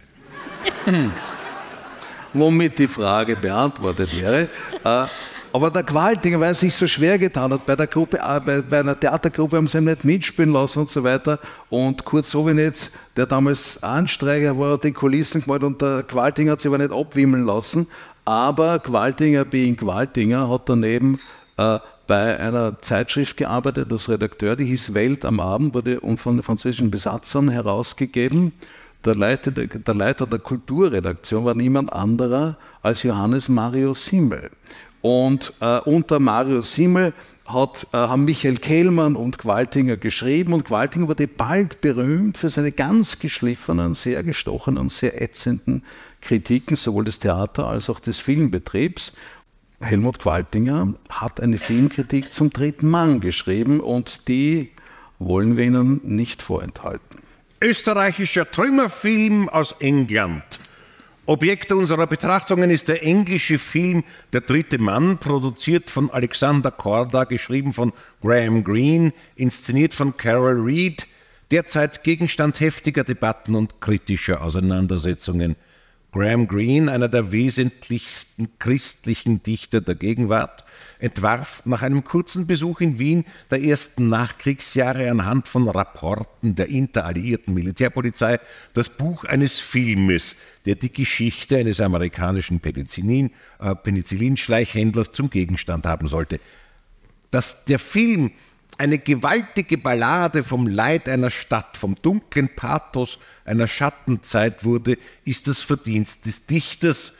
womit 2.35 2.79
die 2.79 2.89
Frage 2.89 3.37
beantwortet 3.37 4.15
wäre. 4.15 4.49
Äh, 4.85 5.07
aber 5.53 5.71
der 5.71 5.85
Qualtinger, 5.85 6.41
weil 6.41 6.49
er 6.49 6.55
sich 6.55 6.75
so 6.75 6.87
schwer 6.87 7.17
getan 7.17 7.53
hat, 7.53 7.65
bei, 7.65 7.77
der 7.77 7.87
Gruppe, 7.87 8.19
äh, 8.19 8.41
bei, 8.41 8.61
bei 8.61 8.81
einer 8.81 8.99
Theatergruppe 8.99 9.57
haben 9.57 9.69
sie 9.69 9.79
ihn 9.79 9.85
nicht 9.85 10.05
mitspielen 10.05 10.53
lassen 10.53 10.81
und 10.81 10.91
so 10.91 11.05
weiter. 11.05 11.39
Und 11.71 12.05
Kurt 12.05 12.25
Sovinetz, 12.25 12.91
der 13.17 13.27
damals 13.27 13.83
Anstreicher 13.83 14.59
war, 14.59 14.73
hat 14.73 14.85
die 14.85 14.93
Kulissen 14.93 15.43
gemacht 15.43 15.63
und 15.63 15.81
der 15.81 16.03
Qualtinger 16.03 16.53
hat 16.53 16.61
sich 16.61 16.69
aber 16.69 16.79
nicht 16.79 16.93
abwimmeln 16.93 17.47
lassen. 17.47 17.87
Aber 18.25 18.79
Qualtinger, 18.81 19.45
being 19.45 19.77
Qualtinger, 19.77 20.51
hat 20.51 20.69
daneben 20.69 21.21
äh, 21.57 21.79
bei 22.07 22.39
einer 22.39 22.81
Zeitschrift 22.81 23.37
gearbeitet 23.37 23.91
als 23.91 24.09
Redakteur, 24.09 24.57
die 24.57 24.65
hieß 24.65 24.95
Welt 24.95 25.25
am 25.25 25.41
Abend, 25.41 25.75
wurde 25.75 26.01
von 26.17 26.43
französischen 26.43 26.91
Besatzern 26.91 27.49
herausgegeben. 27.49 28.53
Der 29.05 29.15
Leiter 29.15 29.51
der, 29.51 29.67
der 29.67 29.95
Leiter 29.95 30.27
der 30.27 30.39
Kulturredaktion 30.39 31.45
war 31.45 31.55
niemand 31.55 31.93
anderer 31.93 32.57
als 32.83 33.03
Johannes 33.03 33.49
Mario 33.49 33.93
Simmel. 33.93 34.51
Und 35.03 35.53
äh, 35.61 35.81
unter 35.81 36.19
Mario 36.19 36.63
Simmel 36.63 37.13
hat, 37.45 37.87
äh, 37.93 37.99
haben 37.99 38.25
Michael 38.25 38.57
Kehlmann 38.57 39.17
und 39.17 39.37
Qualtinger 39.37 39.99
geschrieben 39.99 40.55
und 40.55 40.65
Qualtinger 40.65 41.09
wurde 41.09 41.29
bald 41.29 41.83
berühmt 41.83 42.39
für 42.39 42.49
seine 42.49 42.73
ganz 42.73 43.19
geschliffenen, 43.19 43.93
sehr 43.93 44.23
gestochenen, 44.23 44.89
sehr 44.89 45.21
ätzenden 45.21 45.83
Kritiken 46.23 46.75
sowohl 46.75 47.05
des 47.05 47.19
Theater- 47.19 47.67
als 47.67 47.91
auch 47.91 48.01
des 48.01 48.19
Filmbetriebs. 48.19 49.13
Helmut 49.85 50.19
Qualtinger 50.19 50.95
hat 51.11 51.41
eine 51.41 51.59
Filmkritik 51.59 52.33
zum 52.33 52.51
dritten 52.51 52.89
Mann 52.89 53.21
geschrieben 53.21 53.81
und 53.81 54.29
die 54.29 54.71
wollen 55.19 55.57
wir 55.57 55.65
Ihnen 55.65 56.01
nicht 56.05 56.43
vorenthalten. 56.43 57.21
Österreichischer 57.61 58.51
Trümmerfilm 58.51 59.49
aus 59.49 59.77
England. 59.79 60.43
Objekt 61.27 61.73
unserer 61.73 62.07
Betrachtungen 62.07 62.71
ist 62.71 62.89
der 62.89 63.03
englische 63.03 63.59
Film 63.59 64.05
Der 64.35 64.43
dritte 64.43 64.79
Mann, 64.79 65.17
produziert 65.19 65.89
von 65.89 66.11
Alexander 66.11 66.71
Korda, 66.71 67.25
geschrieben 67.25 67.73
von 67.73 67.93
Graham 68.21 68.63
Greene, 68.63 69.13
inszeniert 69.35 69.95
von 69.95 70.17
Carol 70.17 70.61
Reed, 70.61 71.07
derzeit 71.51 72.05
Gegenstand 72.05 72.61
heftiger 72.61 73.05
Debatten 73.05 73.55
und 73.55 73.81
kritischer 73.81 74.43
Auseinandersetzungen. 74.43 75.57
Graham 76.15 76.47
Greene, 76.47 76.93
einer 76.93 77.09
der 77.09 77.33
wesentlichsten 77.33 78.49
christlichen 78.61 79.43
Dichter 79.43 79.81
der 79.81 79.97
Gegenwart, 79.97 80.65
entwarf 81.01 81.63
nach 81.65 81.83
einem 81.83 82.05
kurzen 82.05 82.47
Besuch 82.47 82.81
in 82.81 83.01
Wien 83.01 83.25
der 83.51 83.61
ersten 83.61 84.09
Nachkriegsjahre 84.11 85.11
anhand 85.11 85.49
von 85.49 85.69
Rapporten 85.69 86.55
der 86.55 86.69
interalliierten 86.69 87.53
Militärpolizei 87.53 88.39
das 88.75 88.91
Buch 88.91 89.25
eines 89.25 89.59
Filmes, 89.59 90.37
der 90.67 90.77
die 90.77 90.93
Geschichte 90.93 91.57
eines 91.57 91.81
amerikanischen 91.81 92.61
Penicillin, 92.61 93.33
äh, 93.59 93.75
Penicillinschleichhändlers 93.75 95.11
zum 95.11 95.31
Gegenstand 95.31 95.85
haben 95.85 96.07
sollte. 96.07 96.39
Dass 97.33 97.65
der 97.65 97.81
Film 97.81 98.31
eine 98.79 98.99
gewaltige 98.99 99.79
Ballade 99.79 100.43
vom 100.43 100.67
Leid 100.67 101.09
einer 101.09 101.31
Stadt, 101.31 101.77
vom 101.77 101.95
dunklen 102.01 102.49
Pathos 102.49 103.19
einer 103.45 103.69
Schattenzeit 103.69 104.65
wurde, 104.65 104.99
ist 105.25 105.47
das 105.49 105.61
Verdienst 105.61 106.27
des 106.27 106.47
Dichters, 106.47 107.13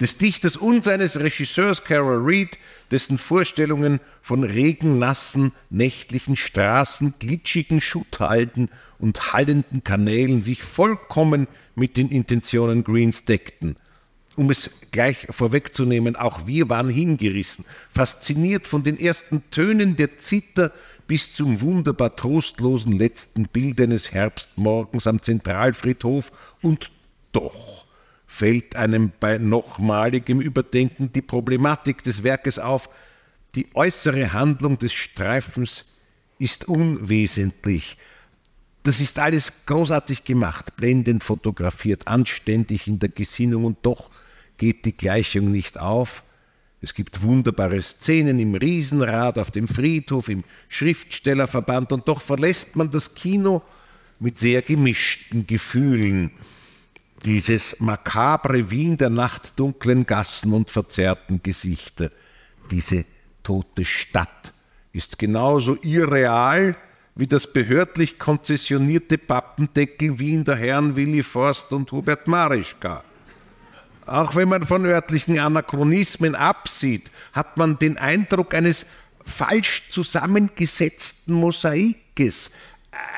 des 0.00 0.16
Dichters 0.16 0.56
und 0.56 0.82
seines 0.82 1.20
Regisseurs 1.20 1.84
Carol 1.84 2.22
Reed, 2.24 2.58
dessen 2.90 3.18
Vorstellungen 3.18 4.00
von 4.20 4.42
regennassen, 4.42 5.52
nächtlichen 5.70 6.36
Straßen, 6.36 7.14
glitschigen 7.18 7.80
Schutthalden 7.80 8.68
und 8.98 9.32
hallenden 9.32 9.84
Kanälen 9.84 10.42
sich 10.42 10.62
vollkommen 10.62 11.46
mit 11.74 11.96
den 11.96 12.08
Intentionen 12.08 12.84
Greens 12.84 13.24
deckten. 13.24 13.76
Um 14.34 14.48
es 14.48 14.70
gleich 14.92 15.26
vorwegzunehmen, 15.28 16.16
auch 16.16 16.46
wir 16.46 16.70
waren 16.70 16.88
hingerissen, 16.88 17.66
fasziniert 17.90 18.66
von 18.66 18.82
den 18.82 18.98
ersten 18.98 19.42
Tönen 19.50 19.94
der 19.96 20.16
Zither 20.16 20.72
bis 21.06 21.34
zum 21.34 21.60
wunderbar 21.60 22.16
trostlosen 22.16 22.92
letzten 22.92 23.48
Bild 23.48 23.80
eines 23.80 24.12
Herbstmorgens 24.12 25.06
am 25.06 25.22
Zentralfriedhof 25.22 26.32
und 26.62 26.90
doch 27.32 27.86
fällt 28.26 28.76
einem 28.76 29.12
bei 29.20 29.38
nochmaligem 29.38 30.40
Überdenken 30.40 31.12
die 31.12 31.22
Problematik 31.22 32.02
des 32.02 32.22
Werkes 32.22 32.58
auf, 32.58 32.88
die 33.54 33.66
äußere 33.74 34.32
Handlung 34.32 34.78
des 34.78 34.94
Streifens 34.94 35.84
ist 36.38 36.66
unwesentlich. 36.66 37.98
Das 38.82 39.00
ist 39.00 39.18
alles 39.18 39.66
großartig 39.66 40.24
gemacht, 40.24 40.76
blendend 40.76 41.22
fotografiert, 41.22 42.08
anständig 42.08 42.88
in 42.88 42.98
der 42.98 43.10
Gesinnung 43.10 43.64
und 43.64 43.78
doch 43.82 44.10
geht 44.56 44.86
die 44.86 44.96
Gleichung 44.96 45.50
nicht 45.52 45.78
auf. 45.78 46.24
Es 46.82 46.94
gibt 46.94 47.22
wunderbare 47.22 47.80
Szenen 47.80 48.40
im 48.40 48.56
Riesenrad, 48.56 49.38
auf 49.38 49.52
dem 49.52 49.68
Friedhof, 49.68 50.28
im 50.28 50.42
Schriftstellerverband 50.68 51.92
und 51.92 52.08
doch 52.08 52.20
verlässt 52.20 52.74
man 52.74 52.90
das 52.90 53.14
Kino 53.14 53.62
mit 54.18 54.36
sehr 54.36 54.62
gemischten 54.62 55.46
Gefühlen. 55.46 56.32
Dieses 57.24 57.78
makabre 57.78 58.68
Wien 58.72 58.96
der 58.96 59.10
nachtdunklen 59.10 60.06
Gassen 60.06 60.52
und 60.52 60.70
verzerrten 60.70 61.40
Gesichter, 61.40 62.10
diese 62.72 63.04
tote 63.44 63.84
Stadt 63.84 64.52
ist 64.92 65.20
genauso 65.20 65.78
irreal 65.82 66.76
wie 67.14 67.28
das 67.28 67.52
behördlich 67.52 68.18
konzessionierte 68.18 69.18
Pappendeckel 69.18 70.18
Wien 70.18 70.44
der 70.44 70.56
Herren 70.56 70.96
Willi 70.96 71.22
Forst 71.22 71.72
und 71.72 71.92
Hubert 71.92 72.26
Marischka. 72.26 73.04
Auch 74.06 74.34
wenn 74.34 74.48
man 74.48 74.66
von 74.66 74.84
örtlichen 74.84 75.38
Anachronismen 75.38 76.34
absieht, 76.34 77.10
hat 77.32 77.56
man 77.56 77.78
den 77.78 77.98
Eindruck 77.98 78.54
eines 78.54 78.86
falsch 79.24 79.84
zusammengesetzten 79.90 81.34
Mosaikes. 81.34 82.50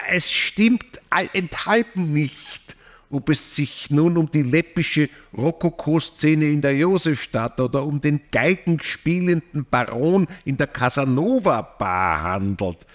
Es 0.09 0.31
stimmt 0.31 1.01
allenthalben 1.11 2.13
nicht, 2.13 2.77
ob 3.11 3.29
es 3.31 3.57
sich 3.57 3.91
nun 3.91 4.17
um 4.19 4.31
die 4.31 4.43
läppische 4.43 5.09
Rokoko-Szene 5.37 6.47
in 6.47 6.61
der 6.61 6.77
Josefstadt 6.77 7.61
oder 7.61 7.85
um 7.85 8.01
den 8.01 8.21
geigenspielenden 8.31 9.67
Baron 9.71 10.27
in 10.45 10.57
der 10.57 10.67
Casanova-Bar 10.67 12.23
handelt. 12.23 12.87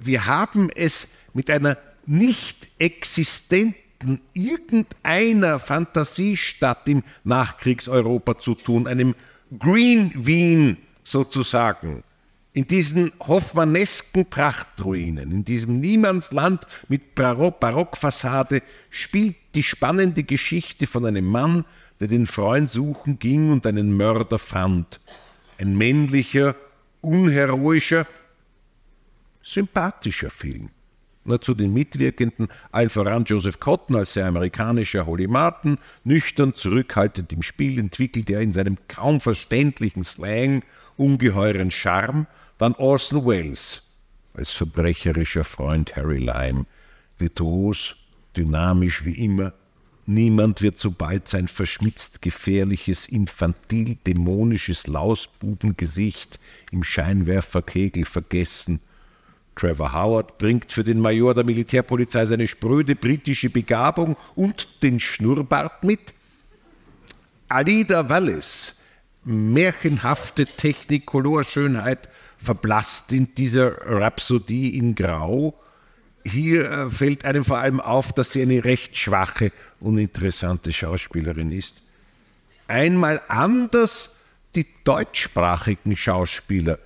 Wir 0.00 0.26
haben 0.26 0.70
es 0.74 1.08
mit 1.34 1.50
einer 1.50 1.78
nicht 2.04 2.68
existenten 2.78 3.74
Welten 3.98 4.20
irgendeiner 4.32 5.58
Fantasiestadt 5.58 6.88
im 6.88 7.02
Nachkriegseuropa 7.24 8.38
zu 8.38 8.54
tun, 8.54 8.86
einem 8.86 9.14
Green 9.58 10.12
Wien 10.14 10.76
sozusagen. 11.04 12.04
In 12.52 12.66
diesen 12.66 13.12
hoffmannesken 13.20 14.26
Prachtruinen, 14.26 15.30
in 15.30 15.44
diesem 15.44 15.80
Niemandsland 15.80 16.66
mit 16.88 17.14
Barock 17.14 17.60
Barockfassade 17.60 18.62
spielt 18.90 19.36
die 19.54 19.62
spannende 19.62 20.22
Geschichte 20.22 20.86
von 20.86 21.06
einem 21.06 21.26
Mann, 21.26 21.64
der 22.00 22.08
den 22.08 22.26
Freund 22.26 22.68
suchen 22.68 23.18
ging 23.18 23.50
und 23.50 23.66
einen 23.66 23.96
Mörder 23.96 24.38
fand. 24.38 25.00
Ein 25.58 25.76
männlicher, 25.76 26.56
unheroischer, 27.00 28.06
sympathischer 29.42 30.30
Film. 30.30 30.70
Zu 31.40 31.54
den 31.54 31.74
Mitwirkenden, 31.74 32.48
allen 32.72 32.88
voran 32.88 33.24
Joseph 33.24 33.60
Cotton 33.60 33.96
als 33.96 34.14
sehr 34.14 34.26
amerikanischer 34.26 35.06
Holly 35.06 35.26
Martin, 35.26 35.78
nüchtern, 36.04 36.54
zurückhaltend 36.54 37.32
im 37.32 37.42
Spiel, 37.42 37.78
entwickelt 37.78 38.30
er 38.30 38.40
in 38.40 38.52
seinem 38.52 38.78
kaum 38.88 39.20
verständlichen 39.20 40.04
Slang 40.04 40.64
ungeheuren 40.96 41.70
Charme, 41.70 42.26
dann 42.56 42.74
Orson 42.74 43.26
Welles 43.26 43.96
als 44.34 44.52
verbrecherischer 44.52 45.44
Freund 45.44 45.96
Harry 45.96 46.18
Lyme, 46.18 46.64
virtuos, 47.18 47.96
dynamisch 48.36 49.04
wie 49.04 49.24
immer, 49.24 49.52
Niemand 50.10 50.62
wird 50.62 50.78
so 50.78 50.90
bald 50.90 51.28
sein 51.28 51.48
verschmitzt 51.48 52.22
gefährliches, 52.22 53.10
infantil 53.10 53.98
dämonisches 54.06 54.86
Lausbubengesicht 54.86 56.40
im 56.72 56.82
Scheinwerferkegel 56.82 58.06
vergessen 58.06 58.80
Trevor 59.58 59.92
Howard 59.92 60.38
bringt 60.38 60.72
für 60.72 60.84
den 60.84 61.00
Major 61.00 61.34
der 61.34 61.44
Militärpolizei 61.44 62.24
seine 62.26 62.46
spröde 62.46 62.94
britische 62.94 63.50
Begabung 63.50 64.16
und 64.36 64.82
den 64.82 65.00
Schnurrbart 65.00 65.82
mit. 65.82 66.14
Alida 67.48 68.08
Wallis, 68.08 68.76
märchenhafte 69.24 70.46
Technicolor-Schönheit, 70.46 72.08
verblasst 72.36 73.12
in 73.12 73.34
dieser 73.34 73.78
Rhapsodie 73.84 74.76
in 74.76 74.94
Grau. 74.94 75.58
Hier 76.24 76.70
äh, 76.70 76.90
fällt 76.90 77.24
einem 77.24 77.44
vor 77.44 77.58
allem 77.58 77.80
auf, 77.80 78.12
dass 78.12 78.32
sie 78.32 78.42
eine 78.42 78.64
recht 78.64 78.96
schwache, 78.96 79.50
uninteressante 79.80 80.72
Schauspielerin 80.72 81.50
ist. 81.50 81.82
Einmal 82.68 83.20
anders 83.28 84.14
die 84.54 84.66
deutschsprachigen 84.84 85.96
Schauspieler, 85.96 86.78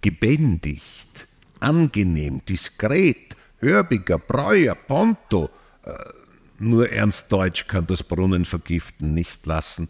gebändigt 0.00 1.26
angenehm, 1.60 2.42
diskret, 2.46 3.36
hörbiger, 3.58 4.18
Breuer, 4.18 4.74
Ponto. 4.74 5.50
Äh, 5.84 5.92
nur 6.58 6.90
Ernst 6.90 7.32
Deutsch 7.32 7.66
kann 7.66 7.86
das 7.86 8.02
Brunnenvergiften 8.02 9.14
nicht 9.14 9.46
lassen. 9.46 9.88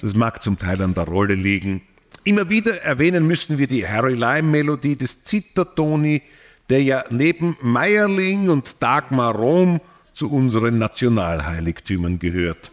Das 0.00 0.14
mag 0.14 0.42
zum 0.42 0.58
Teil 0.58 0.82
an 0.82 0.94
der 0.94 1.04
Rolle 1.04 1.34
liegen. 1.34 1.82
Immer 2.24 2.50
wieder 2.50 2.82
erwähnen 2.82 3.26
müssen 3.26 3.58
wir 3.58 3.66
die 3.66 3.86
Harry 3.86 4.14
Lime-Melodie 4.14 4.96
des 4.96 5.24
Zittertoni, 5.24 6.22
der 6.68 6.82
ja 6.82 7.04
neben 7.10 7.56
Meierling 7.62 8.50
und 8.50 8.82
Dagmar 8.82 9.34
Rom 9.34 9.80
zu 10.12 10.30
unseren 10.30 10.78
Nationalheiligtümern 10.78 12.18
gehört. 12.18 12.72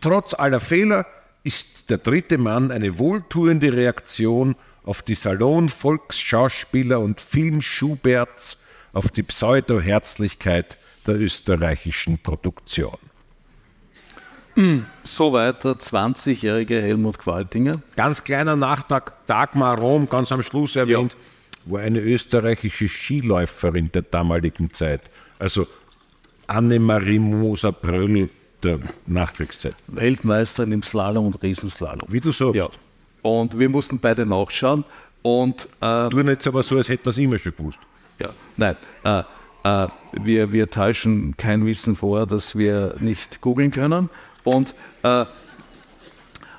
Trotz 0.00 0.34
aller 0.34 0.60
Fehler 0.60 1.06
ist 1.44 1.90
der 1.90 1.98
dritte 1.98 2.38
Mann 2.38 2.70
eine 2.70 2.98
wohltuende 2.98 3.72
Reaktion 3.72 4.56
auf 4.84 5.02
die 5.02 5.14
Salon-Volksschauspieler 5.14 7.00
und 7.00 7.20
Film-Schuberts, 7.20 8.58
auf 8.92 9.08
die 9.10 9.22
Pseudo-Herzlichkeit 9.22 10.78
der 11.06 11.20
österreichischen 11.20 12.18
Produktion. 12.18 12.96
Soweit 15.04 15.64
der 15.64 15.72
20-jährige 15.72 16.82
Helmut 16.82 17.18
Qualtinger. 17.18 17.80
Ganz 17.96 18.24
kleiner 18.24 18.56
Nachtrag, 18.56 19.26
Dagmar 19.26 19.78
Rom, 19.78 20.08
ganz 20.08 20.32
am 20.32 20.42
Schluss 20.42 20.76
erwähnt, 20.76 21.16
ja. 21.64 21.72
war 21.72 21.80
eine 21.80 22.00
österreichische 22.00 22.88
Skiläuferin 22.88 23.90
der 23.92 24.02
damaligen 24.02 24.72
Zeit. 24.72 25.02
Also 25.38 25.66
Annemarie 26.46 27.18
Moser-Bröll 27.18 28.28
der 28.62 28.80
Nachkriegszeit. 29.06 29.76
Weltmeisterin 29.86 30.72
im 30.72 30.82
Slalom 30.82 31.26
und 31.26 31.42
Riesenslalom. 31.42 32.08
Wie 32.12 32.20
du 32.20 32.32
sagst. 32.32 32.56
Ja. 32.56 32.68
Und 33.22 33.58
wir 33.58 33.68
mussten 33.68 33.98
beide 33.98 34.26
nachschauen. 34.26 34.84
Und, 35.22 35.68
äh, 35.80 36.08
du 36.08 36.20
jetzt 36.20 36.46
aber 36.48 36.62
so, 36.62 36.76
als 36.76 36.88
hätten 36.88 37.04
wir 37.04 37.10
es 37.10 37.18
immer 37.18 37.38
schon 37.38 37.54
gewusst. 37.56 37.78
Ja, 38.18 38.30
nein. 38.56 38.76
Äh, 39.04 39.22
äh, 39.64 39.88
wir, 40.12 40.52
wir 40.52 40.70
täuschen 40.70 41.36
kein 41.36 41.66
Wissen 41.66 41.96
vor, 41.96 42.26
dass 42.26 42.56
wir 42.56 42.96
nicht 43.00 43.40
googeln 43.40 43.70
können. 43.70 44.08
Und, 44.44 44.74
äh, 45.02 45.26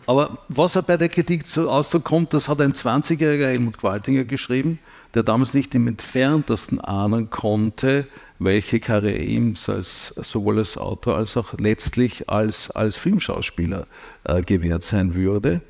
aber 0.07 0.39
was 0.49 0.75
er 0.75 0.81
bei 0.81 0.97
der 0.97 1.09
Kritik 1.09 1.47
zu 1.47 1.69
Ausdruck 1.69 2.03
kommt, 2.03 2.33
das 2.33 2.49
hat 2.49 2.59
ein 2.59 2.73
20-jähriger 2.73 3.47
Helmut 3.47 3.77
Qualtinger 3.77 4.25
geschrieben, 4.25 4.79
der 5.13 5.23
damals 5.23 5.53
nicht 5.53 5.73
im 5.75 5.87
entferntesten 5.87 6.81
ahnen 6.81 7.29
konnte, 7.29 8.07
welche 8.39 8.79
Karriere 8.79 9.19
ihm 9.19 9.53
als, 9.67 10.07
sowohl 10.17 10.57
als 10.57 10.77
Autor 10.77 11.17
als 11.17 11.37
auch 11.37 11.53
letztlich 11.59 12.29
als, 12.29 12.71
als 12.71 12.97
Filmschauspieler 12.97 13.87
äh, 14.23 14.41
gewährt 14.41 14.83
sein 14.83 15.15
würde. 15.15 15.61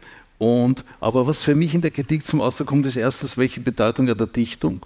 Und, 0.42 0.84
aber 1.00 1.28
was 1.28 1.44
für 1.44 1.54
mich 1.54 1.76
in 1.76 1.82
der 1.82 1.92
Kritik 1.92 2.26
zum 2.26 2.42
Ausdruck 2.42 2.70
kommt, 2.70 2.88
ist 2.88 2.96
erstens, 2.96 3.38
welche 3.38 3.60
Bedeutung 3.60 4.08
er 4.08 4.16
der 4.16 4.26
Dichtung 4.26 4.84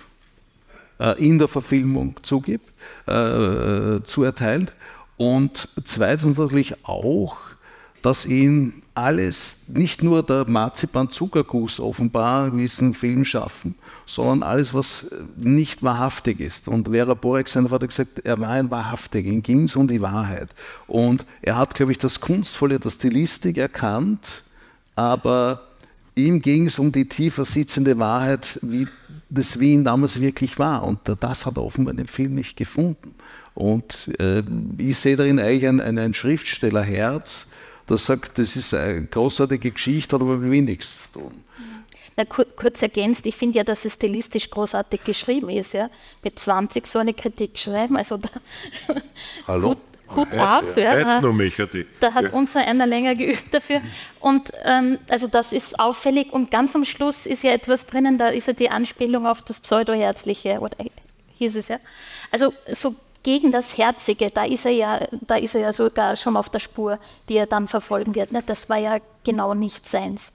äh, 1.00 1.18
in 1.18 1.40
der 1.40 1.48
Verfilmung 1.48 2.18
zugibt, 2.24 2.74
äh, 3.08 4.02
zuerteilt. 4.04 4.74
Und 5.16 5.70
zweitens 5.86 6.38
natürlich 6.38 6.76
auch, 6.84 7.38
dass 8.02 8.26
ihn 8.26 8.84
alles, 8.96 9.70
nicht 9.70 10.04
nur 10.04 10.24
der 10.24 10.44
Marzipan-Zuckerguss 10.46 11.80
offenbar 11.80 12.50
in 12.50 12.58
diesem 12.58 12.94
Film 12.94 13.24
schaffen, 13.24 13.76
sondern 14.06 14.44
alles, 14.44 14.74
was 14.74 15.10
nicht 15.38 15.84
wahrhaftig 15.84 16.42
ist. 16.42 16.68
Und 16.68 16.90
Vera 16.90 17.14
Borek, 17.14 17.48
sein 17.48 17.70
Vater, 17.70 17.88
gesagt, 17.88 18.20
er 18.26 18.38
war 18.42 18.50
ein 18.50 18.70
Wahrhaftiger, 18.72 19.30
ihm 19.30 19.42
ging 19.42 19.64
es 19.64 19.78
um 19.78 19.88
die 19.88 20.02
Wahrheit. 20.02 20.50
Und 20.86 21.26
er 21.42 21.56
hat, 21.56 21.76
glaube 21.76 21.94
ich, 21.94 21.98
das 21.98 22.20
Kunstvolle 22.20 22.78
der 22.78 22.90
Stilistik 22.90 23.58
erkannt, 23.58 24.42
aber 24.96 25.62
ihm 26.16 26.42
ging 26.42 26.66
es 26.68 26.80
um 26.80 26.92
die 26.92 27.08
tiefer 27.08 27.46
sitzende 27.46 27.98
Wahrheit, 28.00 28.60
wie 28.62 28.88
das 29.30 29.60
Wien 29.60 29.84
damals 29.84 30.20
wirklich 30.20 30.58
war. 30.58 30.84
Und 30.84 31.00
das 31.20 31.46
hat 31.46 31.58
er 31.58 31.64
offenbar 31.64 31.92
in 31.92 31.98
dem 31.98 32.08
Film 32.08 32.36
nicht 32.36 32.58
gefunden. 32.58 33.16
Und 33.54 34.12
äh, 34.20 34.44
ich 34.78 34.98
sehe 34.98 35.16
darin 35.16 35.40
eigentlich 35.40 35.68
ein, 35.68 35.82
ein, 35.82 35.98
ein 35.98 36.14
Schriftstellerherz, 36.14 37.52
das 37.88 38.06
sagt, 38.06 38.40
das 38.40 38.56
ist 38.56 38.74
eine 38.74 39.06
großartige 39.06 39.72
Geschichte, 39.72 40.16
hat 40.16 40.22
aber 40.22 40.38
mit 40.38 40.52
wenig 40.52 40.82
zu 40.82 41.20
tun. 41.20 41.32
Na, 42.18 42.24
kur 42.26 42.46
kurz 42.56 42.82
ergänzt, 42.82 43.26
ich 43.26 43.36
finde 43.36 43.58
ja, 43.58 43.64
dass 43.64 43.84
es 43.84 43.96
stilistisch 43.96 44.50
großartig 44.50 45.04
geschrieben 45.04 45.50
ist. 45.50 45.74
Ja? 45.74 45.90
Mit 46.24 46.40
20 46.40 46.88
so 46.88 47.00
eine 47.00 47.14
Kritik 47.14 47.58
schreiben, 47.58 47.98
also 47.98 48.18
da 48.18 48.30
Hallo? 49.48 49.70
Hut, 49.70 49.78
Hut 50.16 50.34
ab. 50.34 50.64
Ja, 50.76 51.00
ja. 51.00 51.22
Da 52.00 52.14
hat 52.14 52.34
unser 52.34 52.62
einer 52.62 52.86
länger 52.86 53.16
geübt 53.16 53.54
dafür. 53.54 53.82
Und 54.20 54.52
ähm, 54.64 55.00
also 55.10 55.28
das 55.28 55.54
ist 55.54 55.80
auffällig. 55.80 56.32
Und 56.34 56.52
ganz 56.52 56.76
am 56.76 56.86
Schluss 56.86 57.26
ist 57.26 57.44
ja 57.44 57.52
etwas 57.52 57.86
drinnen, 57.86 58.18
da 58.18 58.28
ist 58.28 58.48
ja 58.48 58.54
die 58.54 58.70
Anspielung 58.70 59.26
auf 59.26 59.42
das 59.42 59.60
Pseudoherzliche, 59.60 60.60
oder 60.60 60.78
hieß 61.38 61.56
es 61.56 61.68
ja. 61.68 61.78
Also 62.32 62.54
so 62.72 62.96
gegen 63.24 63.52
das 63.52 63.78
Herzige, 63.78 64.30
da 64.30 64.46
ist 64.46 64.66
er 64.66 64.72
ja, 64.72 65.08
da 65.22 65.36
ist 65.36 65.56
er 65.56 65.62
ja 65.62 65.74
sogar 65.74 66.16
schon 66.16 66.38
auf 66.38 66.50
der 66.50 66.60
Spur, 66.60 67.00
die 67.28 67.38
er 67.38 67.48
dann 67.48 67.68
verfolgen 67.68 68.14
wird. 68.14 68.32
Ne? 68.32 68.44
Das 68.46 68.70
war 68.70 68.78
ja 68.78 68.98
genau 69.24 69.56
nicht 69.56 69.88
seins. 69.88 70.32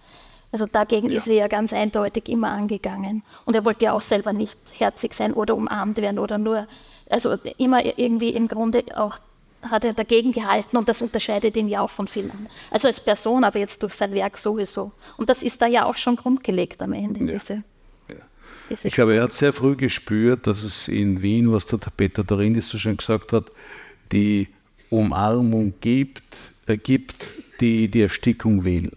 Also 0.53 0.67
dagegen 0.67 1.09
ja. 1.09 1.17
ist 1.17 1.29
er 1.29 1.35
ja 1.35 1.49
ganz 1.49 1.73
eindeutig 1.73 2.29
immer 2.29 2.51
angegangen. 2.51 3.23
Und 3.45 3.55
er 3.55 3.65
wollte 3.65 3.85
ja 3.85 3.93
auch 3.93 4.01
selber 4.01 4.33
nicht 4.33 4.59
herzig 4.77 5.15
sein 5.15 5.33
oder 5.33 5.55
umarmt 5.55 5.99
werden 5.99 6.19
oder 6.19 6.39
nur, 6.39 6.67
also 7.09 7.37
immer 7.59 7.85
irgendwie 7.99 8.31
im 8.31 8.49
Grunde 8.49 8.85
auch 8.97 9.19
hat 9.63 9.85
er 9.85 9.93
dagegen 9.93 10.33
gehalten 10.33 10.77
und 10.77 10.89
das 10.89 11.03
unterscheidet 11.03 11.57
ihn 11.57 11.69
ja 11.69 11.81
auch 11.81 11.91
von 11.91 12.09
vielen 12.09 12.31
anderen. 12.31 12.49
Also 12.71 12.89
als 12.89 13.01
Person, 13.01 13.45
aber 13.45 13.59
jetzt 13.59 13.83
durch 13.83 13.95
sein 13.95 14.13
Werk 14.13 14.39
sowieso. 14.39 14.93
Und 15.17 15.29
das 15.29 15.43
ist 15.43 15.61
da 15.61 15.67
ja 15.67 15.85
auch 15.85 15.97
schon 15.97 16.17
grundgelegt 16.17 16.83
am 16.83 16.93
Ende, 16.93 17.21
ja. 17.21 17.33
diese 17.33 17.65
ich 18.85 18.93
glaube, 18.93 19.17
er 19.17 19.25
hat 19.25 19.33
sehr 19.33 19.53
früh 19.53 19.75
gespürt, 19.77 20.47
dass 20.47 20.63
es 20.63 20.87
in 20.89 21.23
Wien, 21.23 21.51
was 21.53 21.67
der 21.67 21.79
Peter 21.97 22.23
Dorini 22.23 22.61
so 22.61 22.79
schön 22.79 22.97
gesagt 22.97 23.33
hat, 23.33 23.51
die 24.13 24.49
Umarmung 24.91 25.75
gibt, 25.81 26.23
äh, 26.67 26.77
gibt 26.77 27.27
die 27.61 27.89
die 27.89 28.03
Erstickung 28.03 28.65
will. 28.65 28.91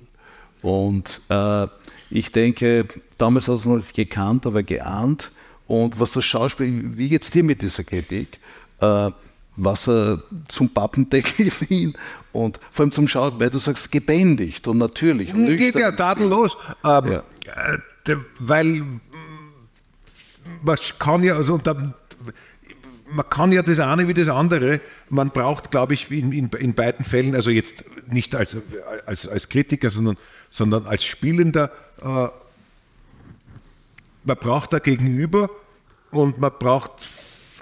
Und 0.61 1.21
äh, 1.29 1.67
ich 2.09 2.31
denke, 2.31 2.87
damals 3.17 3.47
hat 3.47 3.55
es 3.55 3.65
noch 3.65 3.77
nicht 3.77 3.93
gekannt, 3.93 4.45
aber 4.45 4.63
geahnt. 4.63 5.31
Und 5.67 5.99
was 5.99 6.11
das 6.11 6.23
Schauspiel, 6.23 6.97
wie 6.97 7.09
geht 7.09 7.23
es 7.23 7.31
dir 7.31 7.43
mit 7.43 7.61
dieser 7.61 7.83
Kritik? 7.83 8.39
Äh, 8.79 9.11
Wasser 9.55 10.23
zum 10.47 10.69
Pappendeckel 10.69 11.51
Wien 11.67 11.93
und 12.31 12.59
vor 12.71 12.83
allem 12.83 12.91
zum 12.91 13.07
Schauen, 13.07 13.39
weil 13.39 13.49
du 13.49 13.59
sagst, 13.59 13.91
gebändigt 13.91 14.67
und 14.67 14.77
natürlich. 14.77 15.33
Und 15.33 15.45
geht 15.45 15.75
ja 15.75 15.91
tadellos. 15.91 16.57
Ähm, 16.83 17.11
ja. 17.11 17.23
Äh, 18.05 18.17
weil 18.39 18.83
man 20.63 20.77
kann 20.99 21.23
ja, 21.23 21.35
also 21.35 21.57
dann, 21.57 21.93
man 23.11 23.29
kann 23.29 23.51
ja 23.51 23.61
das 23.61 23.79
eine 23.79 24.07
wie 24.07 24.13
das 24.13 24.27
andere. 24.27 24.81
Man 25.09 25.29
braucht, 25.29 25.71
glaube 25.71 25.93
ich, 25.93 26.09
in, 26.11 26.31
in, 26.31 26.49
in, 26.49 26.73
beiden 26.73 27.05
Fällen, 27.05 27.35
also 27.35 27.49
jetzt 27.49 27.83
nicht 28.07 28.35
als, 28.35 28.57
als, 29.05 29.27
als 29.27 29.49
Kritiker, 29.49 29.89
sondern, 29.89 30.17
sondern 30.49 30.85
als 30.85 31.05
Spielender, 31.05 31.71
äh, 32.01 32.27
man 34.25 34.37
braucht 34.37 34.73
da 34.73 34.79
gegenüber 34.79 35.49
und 36.11 36.39
man 36.39 36.51
braucht, 36.57 36.91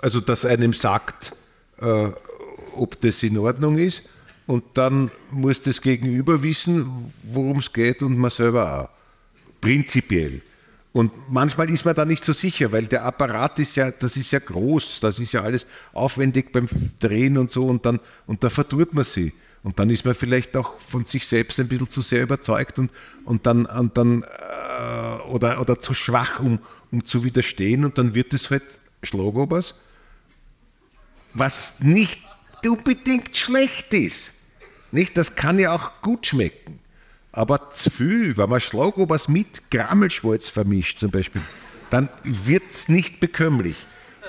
also 0.01 0.19
dass 0.19 0.45
einem 0.45 0.73
sagt, 0.73 1.33
äh, 1.81 2.11
ob 2.75 2.99
das 3.01 3.23
in 3.23 3.37
Ordnung 3.37 3.77
ist. 3.77 4.03
Und 4.47 4.63
dann 4.73 5.11
muss 5.31 5.61
das 5.61 5.81
Gegenüber 5.81 6.41
wissen, 6.41 7.11
worum 7.23 7.59
es 7.59 7.71
geht 7.71 8.01
und 8.01 8.17
man 8.17 8.31
selber 8.31 8.81
auch. 8.81 8.89
Prinzipiell. 9.61 10.41
Und 10.93 11.11
manchmal 11.29 11.69
ist 11.69 11.85
man 11.85 11.95
da 11.95 12.03
nicht 12.03 12.25
so 12.25 12.33
sicher, 12.33 12.71
weil 12.71 12.85
der 12.85 13.05
Apparat 13.05 13.59
ist 13.59 13.77
ja, 13.77 13.91
das 13.91 14.17
ist 14.17 14.31
ja 14.31 14.39
groß, 14.39 14.99
das 14.99 15.19
ist 15.19 15.31
ja 15.31 15.41
alles 15.41 15.65
aufwendig 15.93 16.51
beim 16.51 16.67
Drehen 16.99 17.37
und 17.37 17.49
so 17.49 17.67
und 17.67 17.85
dann, 17.85 17.99
und 18.27 18.43
da 18.43 18.49
verdurrt 18.49 18.93
man 18.93 19.05
sie. 19.05 19.33
Und 19.63 19.79
dann 19.79 19.89
ist 19.89 20.05
man 20.05 20.15
vielleicht 20.15 20.57
auch 20.57 20.79
von 20.79 21.05
sich 21.05 21.25
selbst 21.25 21.59
ein 21.59 21.67
bisschen 21.67 21.89
zu 21.89 22.01
sehr 22.01 22.23
überzeugt 22.23 22.79
und, 22.79 22.91
und 23.25 23.45
dann, 23.45 23.67
und 23.67 23.95
dann 23.95 24.23
äh, 24.23 25.21
oder, 25.29 25.61
oder 25.61 25.79
zu 25.79 25.93
schwach, 25.93 26.39
um, 26.39 26.59
um 26.91 27.05
zu 27.05 27.23
widerstehen 27.23 27.85
und 27.85 27.97
dann 27.97 28.13
wird 28.15 28.33
es 28.33 28.49
halt 28.49 28.63
Schlagobers, 29.03 29.75
was 31.33 31.79
nicht 31.79 32.21
unbedingt 32.65 33.35
schlecht 33.35 33.93
ist. 33.93 34.33
Nicht? 34.91 35.17
Das 35.17 35.35
kann 35.35 35.59
ja 35.59 35.73
auch 35.73 36.01
gut 36.01 36.27
schmecken. 36.27 36.79
Aber 37.31 37.71
zu 37.71 37.89
viel, 37.89 38.35
wenn 38.37 38.49
man 38.49 38.59
Schlagobers 38.59 39.27
mit 39.27 39.71
Grammelschwalz 39.71 40.49
vermischt 40.49 40.99
zum 40.99 41.11
Beispiel, 41.11 41.41
dann 41.89 42.09
wird 42.23 42.63
es 42.69 42.89
nicht 42.89 43.19
bekömmlich. 43.19 43.75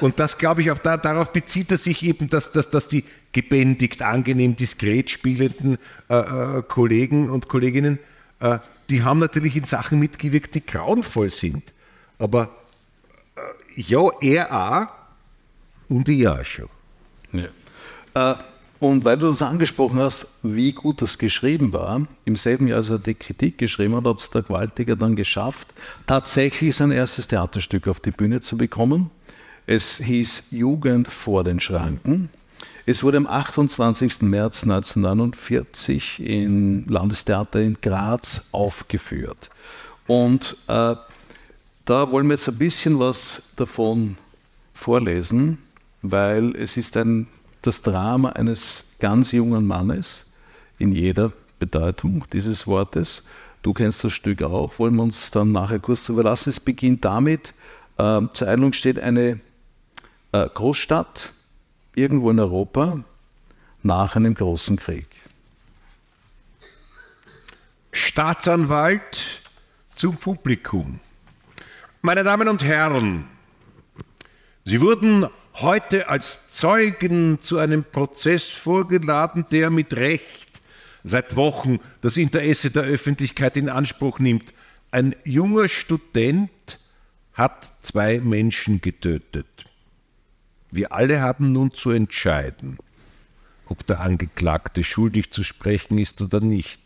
Und 0.00 0.20
das, 0.20 0.38
glaube 0.38 0.62
ich, 0.62 0.70
auf 0.70 0.80
da, 0.80 0.96
darauf 0.96 1.32
bezieht 1.32 1.70
er 1.70 1.76
sich 1.76 2.02
eben, 2.02 2.28
dass, 2.28 2.52
dass, 2.52 2.70
dass 2.70 2.88
die 2.88 3.04
gebändigt, 3.32 4.02
angenehm, 4.02 4.56
diskret 4.56 5.10
spielenden 5.10 5.78
äh, 6.08 6.16
äh, 6.58 6.62
Kollegen 6.62 7.30
und 7.30 7.48
Kolleginnen, 7.48 7.98
äh, 8.40 8.58
die 8.88 9.02
haben 9.02 9.20
natürlich 9.20 9.56
in 9.56 9.64
Sachen 9.64 9.98
mitgewirkt, 9.98 10.54
die 10.54 10.64
grauenvoll 10.64 11.30
sind. 11.30 11.64
Aber 12.18 12.50
äh, 13.36 13.80
ja, 13.80 14.08
er 14.20 14.52
auch 14.52 14.86
und 15.88 16.08
ich 16.08 16.26
auch 16.26 16.44
schon. 16.44 16.68
Ja. 17.32 18.32
Äh, 18.32 18.36
und 18.82 19.04
weil 19.04 19.16
du 19.16 19.28
das 19.28 19.42
angesprochen 19.42 20.00
hast, 20.00 20.26
wie 20.42 20.72
gut 20.72 21.02
das 21.02 21.16
geschrieben 21.16 21.72
war, 21.72 22.04
im 22.24 22.34
selben 22.34 22.66
Jahr, 22.66 22.78
als 22.78 22.90
er 22.90 22.98
die 22.98 23.14
Kritik 23.14 23.56
geschrieben 23.56 23.94
hat, 23.94 24.06
hat 24.06 24.18
es 24.18 24.30
der 24.30 24.42
Gewaltiger 24.42 24.96
dann 24.96 25.14
geschafft, 25.14 25.68
tatsächlich 26.08 26.74
sein 26.74 26.90
erstes 26.90 27.28
Theaterstück 27.28 27.86
auf 27.86 28.00
die 28.00 28.10
Bühne 28.10 28.40
zu 28.40 28.56
bekommen. 28.56 29.10
Es 29.66 29.98
hieß 29.98 30.48
Jugend 30.50 31.06
vor 31.06 31.44
den 31.44 31.60
Schranken. 31.60 32.28
Es 32.84 33.04
wurde 33.04 33.18
am 33.18 33.28
28. 33.28 34.22
März 34.22 34.64
1949 34.64 36.18
im 36.26 36.84
Landestheater 36.88 37.60
in 37.60 37.78
Graz 37.80 38.48
aufgeführt. 38.50 39.50
Und 40.08 40.56
äh, 40.66 40.96
da 41.84 42.10
wollen 42.10 42.26
wir 42.26 42.34
jetzt 42.34 42.48
ein 42.48 42.58
bisschen 42.58 42.98
was 42.98 43.42
davon 43.54 44.16
vorlesen, 44.74 45.58
weil 46.02 46.54
es 46.56 46.76
ist 46.76 46.96
ein 46.96 47.28
das 47.62 47.82
Drama 47.82 48.30
eines 48.30 48.96
ganz 48.98 49.32
jungen 49.32 49.66
Mannes 49.66 50.32
in 50.78 50.92
jeder 50.92 51.32
Bedeutung 51.60 52.24
dieses 52.32 52.66
Wortes. 52.66 53.24
Du 53.62 53.72
kennst 53.72 54.02
das 54.02 54.12
Stück 54.12 54.42
auch, 54.42 54.78
wollen 54.80 54.96
wir 54.96 55.04
uns 55.04 55.30
dann 55.30 55.52
nachher 55.52 55.78
kurz 55.78 56.06
darüber 56.06 56.24
lassen. 56.24 56.50
Es 56.50 56.58
beginnt 56.58 57.04
damit, 57.04 57.54
äh, 57.98 58.20
zur 58.34 58.48
Einladung 58.48 58.72
steht 58.72 58.98
eine 58.98 59.40
äh, 60.32 60.48
Großstadt 60.48 61.32
irgendwo 61.94 62.30
in 62.30 62.40
Europa 62.40 63.04
nach 63.82 64.16
einem 64.16 64.34
großen 64.34 64.76
Krieg. 64.76 65.06
Staatsanwalt 67.92 69.42
zum 69.94 70.16
Publikum. 70.16 70.98
Meine 72.00 72.24
Damen 72.24 72.48
und 72.48 72.64
Herren, 72.64 73.26
Sie 74.64 74.80
wurden 74.80 75.26
heute 75.54 76.08
als 76.08 76.48
Zeugen 76.48 77.40
zu 77.40 77.58
einem 77.58 77.84
Prozess 77.84 78.44
vorgeladen, 78.44 79.44
der 79.50 79.70
mit 79.70 79.94
Recht 79.94 80.62
seit 81.04 81.36
Wochen 81.36 81.78
das 82.00 82.16
Interesse 82.16 82.70
der 82.70 82.84
Öffentlichkeit 82.84 83.56
in 83.56 83.68
Anspruch 83.68 84.18
nimmt. 84.18 84.54
Ein 84.90 85.14
junger 85.24 85.68
Student 85.68 86.78
hat 87.34 87.70
zwei 87.82 88.20
Menschen 88.20 88.80
getötet. 88.80 89.46
Wir 90.70 90.92
alle 90.92 91.20
haben 91.20 91.52
nun 91.52 91.72
zu 91.72 91.90
entscheiden, 91.90 92.78
ob 93.66 93.86
der 93.86 94.00
Angeklagte 94.00 94.84
schuldig 94.84 95.30
zu 95.30 95.42
sprechen 95.42 95.98
ist 95.98 96.22
oder 96.22 96.40
nicht. 96.40 96.80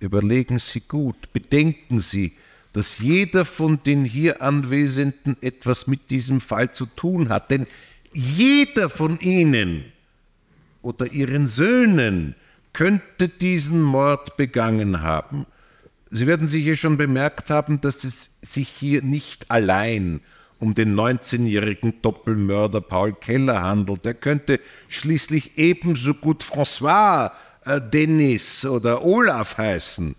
Überlegen 0.00 0.58
Sie 0.58 0.80
gut, 0.80 1.32
bedenken 1.32 2.00
Sie, 2.00 2.36
dass 2.78 3.00
jeder 3.00 3.44
von 3.44 3.82
den 3.82 4.04
hier 4.04 4.40
Anwesenden 4.40 5.36
etwas 5.40 5.88
mit 5.88 6.12
diesem 6.12 6.40
Fall 6.40 6.70
zu 6.70 6.86
tun 6.86 7.28
hat. 7.28 7.50
Denn 7.50 7.66
jeder 8.12 8.88
von 8.88 9.18
ihnen 9.18 9.86
oder 10.80 11.10
ihren 11.10 11.48
Söhnen 11.48 12.36
könnte 12.72 13.28
diesen 13.28 13.82
Mord 13.82 14.36
begangen 14.36 15.02
haben. 15.02 15.44
Sie 16.12 16.28
werden 16.28 16.46
sicher 16.46 16.76
schon 16.76 16.96
bemerkt 16.96 17.50
haben, 17.50 17.80
dass 17.80 18.04
es 18.04 18.38
sich 18.42 18.68
hier 18.68 19.02
nicht 19.02 19.50
allein 19.50 20.20
um 20.60 20.74
den 20.74 20.94
19-jährigen 20.94 22.00
Doppelmörder 22.00 22.80
Paul 22.80 23.12
Keller 23.12 23.60
handelt. 23.60 24.06
Er 24.06 24.14
könnte 24.14 24.60
schließlich 24.86 25.58
ebenso 25.58 26.14
gut 26.14 26.44
François, 26.44 27.32
äh, 27.64 27.80
Dennis 27.80 28.64
oder 28.64 29.04
Olaf 29.04 29.58
heißen. 29.58 30.14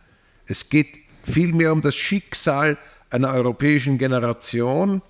Es 0.45 0.68
geht 0.68 1.09
vielmehr 1.30 1.71
um 1.71 1.82
das 1.82 1.95
Schicksal 1.95 2.77
einer 3.09 3.34
europäischen 3.34 3.97
Generation, 3.97 5.01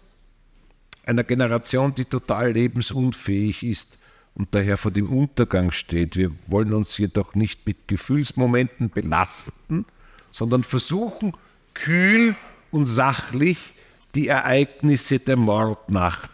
einer 1.05 1.23
Generation, 1.23 1.95
die 1.95 2.05
total 2.05 2.51
lebensunfähig 2.51 3.63
ist 3.63 3.99
und 4.35 4.53
daher 4.53 4.77
vor 4.77 4.91
dem 4.91 5.09
Untergang 5.09 5.71
steht. 5.71 6.15
Wir 6.15 6.31
wollen 6.47 6.73
uns 6.73 6.97
jedoch 6.97 7.35
nicht 7.35 7.65
mit 7.65 7.87
Gefühlsmomenten 7.87 8.89
belasten, 8.89 9.85
sondern 10.31 10.63
versuchen, 10.63 11.33
kühl 11.73 12.35
und 12.71 12.85
sachlich 12.85 13.73
die 14.15 14.27
Ereignisse 14.27 15.19
der 15.19 15.37
Mordnacht 15.37 16.31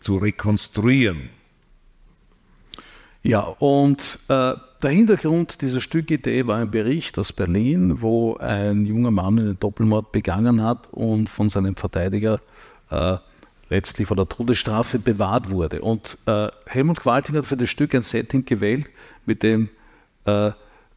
zu 0.00 0.18
rekonstruieren. 0.18 1.30
Ja, 3.22 3.40
und 3.40 4.18
äh, 4.28 4.54
der 4.84 4.92
Hintergrund 4.92 5.62
dieser 5.62 5.80
Stückidee 5.80 6.46
war 6.46 6.58
ein 6.58 6.70
Bericht 6.70 7.18
aus 7.18 7.32
Berlin, 7.32 8.02
wo 8.02 8.36
ein 8.36 8.84
junger 8.84 9.10
Mann 9.10 9.38
einen 9.38 9.58
Doppelmord 9.58 10.12
begangen 10.12 10.62
hat 10.62 10.88
und 10.92 11.30
von 11.30 11.48
seinem 11.48 11.74
Verteidiger 11.74 12.38
äh, 12.90 13.16
letztlich 13.70 14.06
vor 14.06 14.16
der 14.16 14.28
Todesstrafe 14.28 14.98
bewahrt 14.98 15.50
wurde. 15.50 15.80
Und 15.80 16.18
äh, 16.26 16.48
Helmut 16.66 17.00
Qualting 17.00 17.34
hat 17.34 17.46
für 17.46 17.56
das 17.56 17.70
Stück 17.70 17.94
ein 17.94 18.02
Setting 18.02 18.44
gewählt, 18.44 18.90
mit 19.24 19.42
dem 19.42 19.70
äh, 20.26 20.50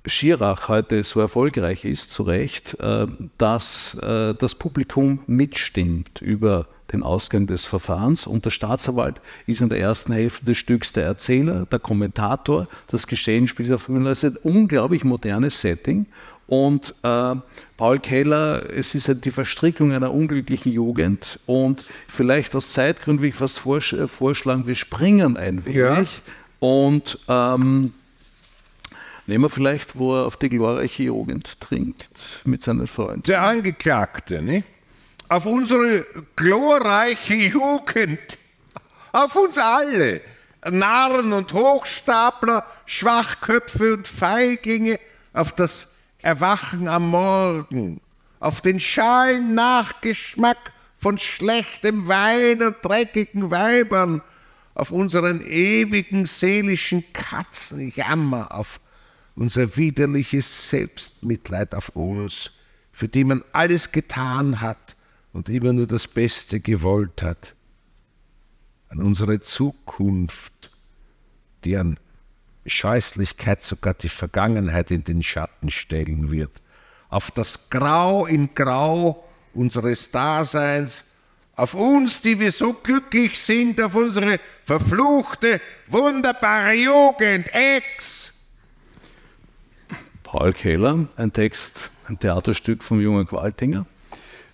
Schirach 0.08 0.68
heute 0.68 1.04
so 1.04 1.20
erfolgreich 1.20 1.86
ist, 1.86 2.12
zu 2.12 2.24
Recht, 2.24 2.80
äh, 2.80 3.08
dass 3.38 3.96
äh, 3.96 4.34
das 4.34 4.56
Publikum 4.56 5.20
mitstimmt 5.28 6.22
über 6.22 6.68
den 6.92 7.04
Ausgang 7.04 7.48
des 7.48 7.66
Verfahrens 7.66 8.28
und 8.28 8.46
der 8.46 8.50
Staatsanwalt 8.50 9.20
ist 9.46 9.62
in 9.62 9.70
der 9.70 9.80
ersten 9.80 10.14
Hälfte 10.14 10.46
des 10.46 10.58
Stücks 10.58 10.94
der 10.94 11.04
Erzähler, 11.04 11.66
der 11.66 11.80
Kommentator, 11.80 12.68
das 12.88 13.08
Geschehen 13.08 13.48
spielt 13.48 13.72
auf. 13.72 13.90
Das 13.90 14.24
ist 14.24 14.38
ein 14.38 14.38
unglaublich 14.44 15.04
modernes 15.04 15.60
Setting 15.60 16.06
und 16.48 16.96
äh, 17.04 17.36
Paul 17.76 18.00
Keller, 18.00 18.70
es 18.70 18.96
ist 18.96 19.10
halt 19.10 19.26
die 19.26 19.32
Verstrickung 19.32 19.92
einer 19.92 20.14
unglücklichen 20.14 20.72
Jugend 20.72 21.40
und 21.46 21.84
vielleicht 22.08 22.56
aus 22.56 22.72
Zeitgründen 22.72 23.22
will 23.22 23.30
ich 23.30 23.36
fast 23.36 23.60
vorschlagen, 23.60 24.66
wir 24.66 24.76
springen 24.76 25.36
ein 25.36 25.66
wenig 25.66 25.76
ja. 25.78 26.04
und 26.60 27.20
ähm, 27.28 27.92
Nehmen 29.28 29.44
wir 29.44 29.50
vielleicht, 29.50 29.98
wo 29.98 30.16
er 30.16 30.26
auf 30.26 30.38
die 30.38 30.48
glorreiche 30.48 31.04
Jugend 31.04 31.60
trinkt 31.60 32.42
mit 32.46 32.64
seinen 32.64 32.88
Freunden. 32.88 33.24
Der 33.24 33.42
Angeklagte, 33.42 34.42
ne? 34.42 34.64
Auf 35.28 35.46
unsere 35.46 36.06
glorreiche 36.38 37.34
Jugend. 37.34 38.38
Auf 39.12 39.36
uns 39.36 39.58
alle. 39.58 40.22
Narren 40.70 41.34
und 41.34 41.52
Hochstapler, 41.52 42.66
Schwachköpfe 42.86 43.96
und 43.96 44.08
Feiglinge. 44.08 44.98
Auf 45.34 45.52
das 45.52 45.90
Erwachen 46.22 46.88
am 46.88 47.10
Morgen. 47.10 48.00
Auf 48.40 48.62
den 48.62 48.80
schalen 48.80 49.54
Nachgeschmack 49.56 50.72
von 50.98 51.18
schlechtem 51.18 52.08
Wein 52.08 52.62
und 52.62 52.78
dreckigen 52.82 53.52
Weibern. 53.52 54.22
Auf 54.74 54.92
unseren 54.92 55.42
ewigen 55.42 56.26
seelischen 56.26 57.04
Katzenjammer. 57.12 58.54
Auf 58.54 58.80
unser 59.38 59.78
widerliches 59.78 60.70
Selbstmitleid 60.70 61.76
auf 61.76 61.90
uns, 61.90 62.52
für 62.92 63.08
die 63.08 63.24
man 63.24 63.44
alles 63.54 63.92
getan 63.92 64.62
hat 64.62 64.96
und 65.32 65.48
immer 65.48 65.74
nur 65.74 65.86
das 65.86 66.08
Beste 66.08 66.60
gewollt 66.60 67.22
hat, 67.22 67.54
an 68.90 69.00
unsere 69.00 69.40
Zukunft, 69.40 70.72
die 71.64 71.78
an 71.78 72.00
Scheußlichkeit 72.66 73.64
sogar 73.64 73.94
die 73.94 74.10
Vergangenheit 74.10 74.90
in 74.90 75.04
den 75.04 75.22
Schatten 75.22 75.70
stellen 75.70 76.32
wird, 76.32 76.62
auf 77.10 77.30
das 77.30 77.70
Grau 77.70 78.26
in 78.26 78.56
Grau 78.56 79.24
unseres 79.54 80.10
Daseins, 80.10 81.04
auf 81.56 81.76
uns, 81.76 82.22
die 82.22 82.40
wir 82.40 82.52
so 82.52 82.74
glücklich 82.74 83.40
sind, 83.40 83.80
auf 83.82 83.94
unsere 83.94 84.40
verfluchte, 84.64 85.62
wunderbare 85.88 86.74
Jugend, 86.74 87.54
Ex, 87.54 88.37
Paul 90.28 90.52
Keller, 90.52 91.06
ein 91.16 91.32
Text, 91.32 91.90
ein 92.10 92.20
Theaterstück 92.20 92.84
vom 92.84 93.00
jungen 93.00 93.26
Qualtinger. 93.26 93.86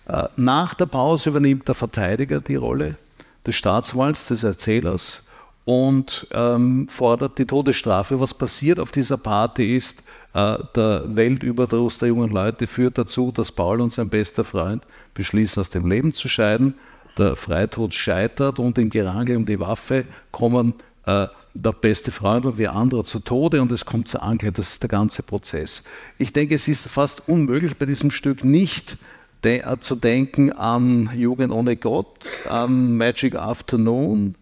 Äh, 0.06 0.28
nach 0.36 0.72
der 0.74 0.86
Pause 0.86 1.30
übernimmt 1.30 1.66
der 1.66 1.74
Verteidiger 1.74 2.40
die 2.40 2.54
Rolle 2.54 2.96
des 3.44 3.56
Staatsanwalts, 3.56 4.28
des 4.28 4.44
Erzählers 4.44 5.26
und 5.64 6.28
ähm, 6.30 6.86
fordert 6.88 7.38
die 7.38 7.44
Todesstrafe. 7.44 8.20
Was 8.20 8.34
passiert 8.34 8.78
auf 8.78 8.92
dieser 8.92 9.16
Party 9.16 9.74
ist, 9.74 10.04
äh, 10.32 10.58
der 10.76 11.02
Weltüberdruss 11.08 11.98
der 11.98 12.08
jungen 12.08 12.30
Leute 12.30 12.68
führt 12.68 12.96
dazu, 12.96 13.32
dass 13.32 13.50
Paul 13.50 13.80
und 13.80 13.90
sein 13.90 14.08
bester 14.08 14.44
Freund 14.44 14.84
beschließen, 15.14 15.60
aus 15.60 15.70
dem 15.70 15.90
Leben 15.90 16.12
zu 16.12 16.28
scheiden. 16.28 16.74
Der 17.18 17.34
Freitod 17.34 17.94
scheitert 17.94 18.60
und 18.60 18.78
im 18.78 18.90
Gerangel 18.90 19.38
um 19.38 19.44
die 19.44 19.58
Waffe 19.58 20.04
kommen 20.30 20.74
äh, 21.06 21.26
der 21.54 21.72
beste 21.72 22.10
Freund 22.10 22.46
und 22.46 22.58
wer 22.58 22.74
andere 22.74 23.04
zu 23.04 23.20
Tode 23.20 23.62
und 23.62 23.70
es 23.70 23.84
kommt 23.84 24.08
zur 24.08 24.22
Anklage. 24.22 24.52
Das 24.52 24.72
ist 24.72 24.82
der 24.82 24.88
ganze 24.88 25.22
Prozess. 25.22 25.82
Ich 26.18 26.32
denke, 26.32 26.54
es 26.54 26.66
ist 26.66 26.88
fast 26.88 27.28
unmöglich 27.28 27.76
bei 27.76 27.86
diesem 27.86 28.10
Stück 28.10 28.44
nicht 28.44 28.96
de 29.44 29.60
äh, 29.60 29.78
zu 29.78 29.94
denken 29.94 30.52
an 30.52 31.10
Jugend 31.14 31.52
ohne 31.52 31.76
Gott, 31.76 32.26
an 32.48 32.96
Magic 32.96 33.34
Afternoon, 33.34 34.34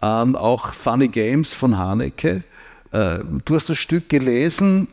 an 0.00 0.36
auch 0.36 0.74
Funny 0.74 1.08
Games 1.08 1.54
von 1.54 1.78
Haneke. 1.78 2.42
Äh, 2.92 3.20
du 3.44 3.54
hast 3.54 3.70
das 3.70 3.78
Stück 3.78 4.08
gelesen. 4.08 4.88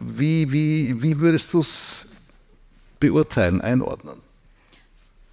Wie, 0.00 0.52
wie, 0.52 1.02
wie 1.02 1.18
würdest 1.18 1.52
du 1.54 1.60
es 1.60 2.06
beurteilen, 3.00 3.60
einordnen? 3.60 4.18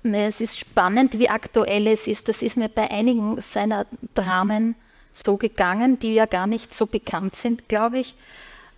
Nee, 0.01 0.25
es 0.25 0.41
ist 0.41 0.59
spannend, 0.59 1.19
wie 1.19 1.29
aktuell 1.29 1.87
es 1.87 2.07
ist. 2.07 2.27
Das 2.29 2.41
ist 2.41 2.57
mir 2.57 2.69
bei 2.69 2.89
einigen 2.89 3.41
seiner 3.41 3.85
Dramen 4.13 4.75
so 5.15 5.37
gegangen, 5.37 5.99
die 5.99 6.13
ja 6.13 6.25
gar 6.25 6.47
nicht 6.47 6.73
so 6.73 6.85
bekannt 6.85 7.35
sind, 7.35 7.67
glaube 7.69 7.99
ich. 7.99 8.15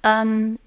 Ähm, 0.03 0.59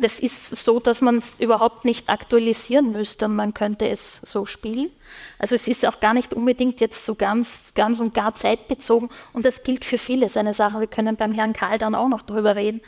das 0.00 0.20
ist 0.20 0.56
so, 0.64 0.78
dass 0.78 1.00
man 1.00 1.18
es 1.18 1.40
überhaupt 1.40 1.84
nicht 1.84 2.08
aktualisieren 2.08 2.92
müsste 2.92 3.24
und 3.24 3.34
man 3.34 3.52
könnte 3.52 3.88
es 3.88 4.20
so 4.22 4.46
spielen. 4.46 4.90
Also 5.38 5.56
es 5.56 5.66
ist 5.66 5.84
auch 5.84 5.98
gar 5.98 6.14
nicht 6.14 6.34
unbedingt 6.34 6.80
jetzt 6.80 7.04
so 7.04 7.16
ganz, 7.16 7.72
ganz 7.74 7.98
und 7.98 8.14
gar 8.14 8.34
zeitbezogen 8.34 9.08
und 9.32 9.44
das 9.44 9.64
gilt 9.64 9.84
für 9.84 9.98
viele 9.98 10.28
seine 10.28 10.54
Sachen. 10.54 10.80
Wir 10.80 10.86
können 10.86 11.16
beim 11.16 11.32
Herrn 11.32 11.52
Karl 11.52 11.78
dann 11.78 11.96
auch 11.96 12.08
noch 12.08 12.22
drüber 12.22 12.54
reden, 12.54 12.80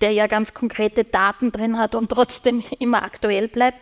der 0.00 0.10
ja 0.10 0.26
ganz 0.26 0.54
konkrete 0.54 1.04
Daten 1.04 1.52
drin 1.52 1.78
hat 1.78 1.94
und 1.94 2.10
trotzdem 2.10 2.64
immer 2.80 3.02
aktuell 3.04 3.46
bleibt. 3.46 3.78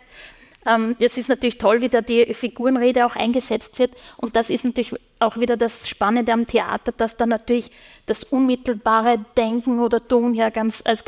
Ähm, 0.65 0.95
das 0.99 1.17
ist 1.17 1.29
natürlich 1.29 1.57
toll, 1.57 1.81
wie 1.81 1.89
da 1.89 2.01
die 2.01 2.33
Figurenrede 2.33 3.05
auch 3.05 3.15
eingesetzt 3.15 3.77
wird. 3.79 3.91
Und 4.17 4.35
das 4.35 4.49
ist 4.49 4.65
natürlich 4.65 4.93
auch 5.19 5.37
wieder 5.37 5.57
das 5.57 5.87
Spannende 5.87 6.33
am 6.33 6.45
Theater, 6.45 6.91
dass 6.91 7.15
da 7.15 7.25
natürlich 7.25 7.71
das 8.05 8.23
unmittelbare 8.23 9.17
Denken 9.37 9.79
oder 9.79 10.05
Tun 10.05 10.33
ja 10.33 10.49
ganz 10.49 10.81
als, 10.85 11.03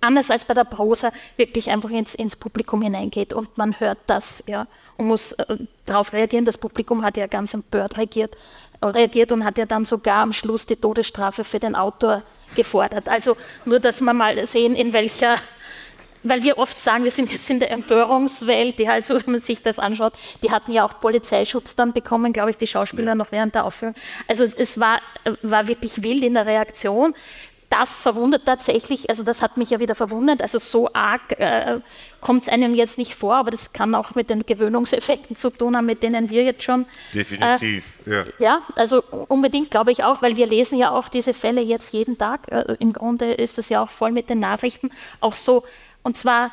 anders 0.00 0.30
als 0.30 0.44
bei 0.44 0.54
der 0.54 0.64
Prosa 0.64 1.12
wirklich 1.36 1.70
einfach 1.70 1.90
ins, 1.90 2.14
ins 2.14 2.36
Publikum 2.36 2.82
hineingeht 2.82 3.32
und 3.32 3.58
man 3.58 3.78
hört 3.80 3.98
das 4.06 4.44
ja 4.46 4.66
und 4.96 5.06
muss 5.06 5.32
äh, 5.32 5.56
darauf 5.84 6.12
reagieren. 6.12 6.44
Das 6.44 6.58
Publikum 6.58 7.02
hat 7.04 7.16
ja 7.16 7.26
ganz 7.26 7.52
empört 7.52 7.96
reagiert, 7.96 8.36
reagiert 8.82 9.32
und 9.32 9.44
hat 9.44 9.58
ja 9.58 9.66
dann 9.66 9.84
sogar 9.84 10.22
am 10.22 10.32
Schluss 10.32 10.66
die 10.66 10.76
Todesstrafe 10.76 11.42
für 11.42 11.58
den 11.58 11.74
Autor 11.74 12.22
gefordert. 12.54 13.08
Also 13.08 13.36
nur, 13.64 13.80
dass 13.80 14.00
wir 14.00 14.12
mal 14.12 14.46
sehen, 14.46 14.74
in 14.74 14.92
welcher 14.92 15.36
weil 16.22 16.42
wir 16.42 16.58
oft 16.58 16.78
sagen, 16.78 17.04
wir 17.04 17.10
sind 17.10 17.30
jetzt 17.32 17.48
in 17.50 17.60
der 17.60 17.70
Empörungswelt, 17.70 18.78
die 18.78 18.88
halt 18.88 19.04
so, 19.04 19.14
wenn 19.14 19.32
man 19.32 19.40
sich 19.40 19.62
das 19.62 19.78
anschaut, 19.78 20.12
die 20.42 20.50
hatten 20.50 20.72
ja 20.72 20.84
auch 20.84 21.00
Polizeischutz 21.00 21.76
dann 21.76 21.92
bekommen, 21.92 22.32
glaube 22.32 22.50
ich, 22.50 22.56
die 22.56 22.66
Schauspieler 22.66 23.14
noch 23.14 23.32
während 23.32 23.54
der 23.54 23.64
Aufführung. 23.64 23.94
Also 24.28 24.44
es 24.44 24.78
war, 24.78 25.00
war 25.42 25.68
wirklich 25.68 26.02
wild 26.02 26.22
in 26.22 26.34
der 26.34 26.46
Reaktion. 26.46 27.14
Das 27.70 28.02
verwundert 28.02 28.46
tatsächlich, 28.46 29.08
also 29.08 29.22
das 29.22 29.42
hat 29.42 29.56
mich 29.56 29.70
ja 29.70 29.78
wieder 29.78 29.94
verwundert, 29.94 30.42
also 30.42 30.58
so 30.58 30.92
arg 30.92 31.38
äh, 31.38 31.78
kommt 32.20 32.42
es 32.42 32.48
einem 32.48 32.74
jetzt 32.74 32.98
nicht 32.98 33.14
vor, 33.14 33.36
aber 33.36 33.52
das 33.52 33.72
kann 33.72 33.94
auch 33.94 34.16
mit 34.16 34.28
den 34.28 34.44
Gewöhnungseffekten 34.44 35.36
zu 35.36 35.50
tun 35.50 35.76
haben, 35.76 35.86
mit 35.86 36.02
denen 36.02 36.30
wir 36.30 36.42
jetzt 36.42 36.64
schon. 36.64 36.84
Definitiv, 37.14 38.00
äh, 38.06 38.10
ja. 38.10 38.24
Ja, 38.40 38.62
also 38.74 39.04
unbedingt 39.28 39.70
glaube 39.70 39.92
ich 39.92 40.02
auch, 40.02 40.20
weil 40.20 40.34
wir 40.34 40.48
lesen 40.48 40.78
ja 40.78 40.90
auch 40.90 41.08
diese 41.08 41.32
Fälle 41.32 41.60
jetzt 41.60 41.92
jeden 41.92 42.18
Tag. 42.18 42.50
Äh, 42.50 42.74
Im 42.80 42.92
Grunde 42.92 43.34
ist 43.34 43.56
das 43.56 43.68
ja 43.68 43.80
auch 43.84 43.90
voll 43.90 44.10
mit 44.10 44.30
den 44.30 44.40
Nachrichten, 44.40 44.90
auch 45.20 45.36
so 45.36 45.62
und 46.02 46.16
zwar 46.16 46.52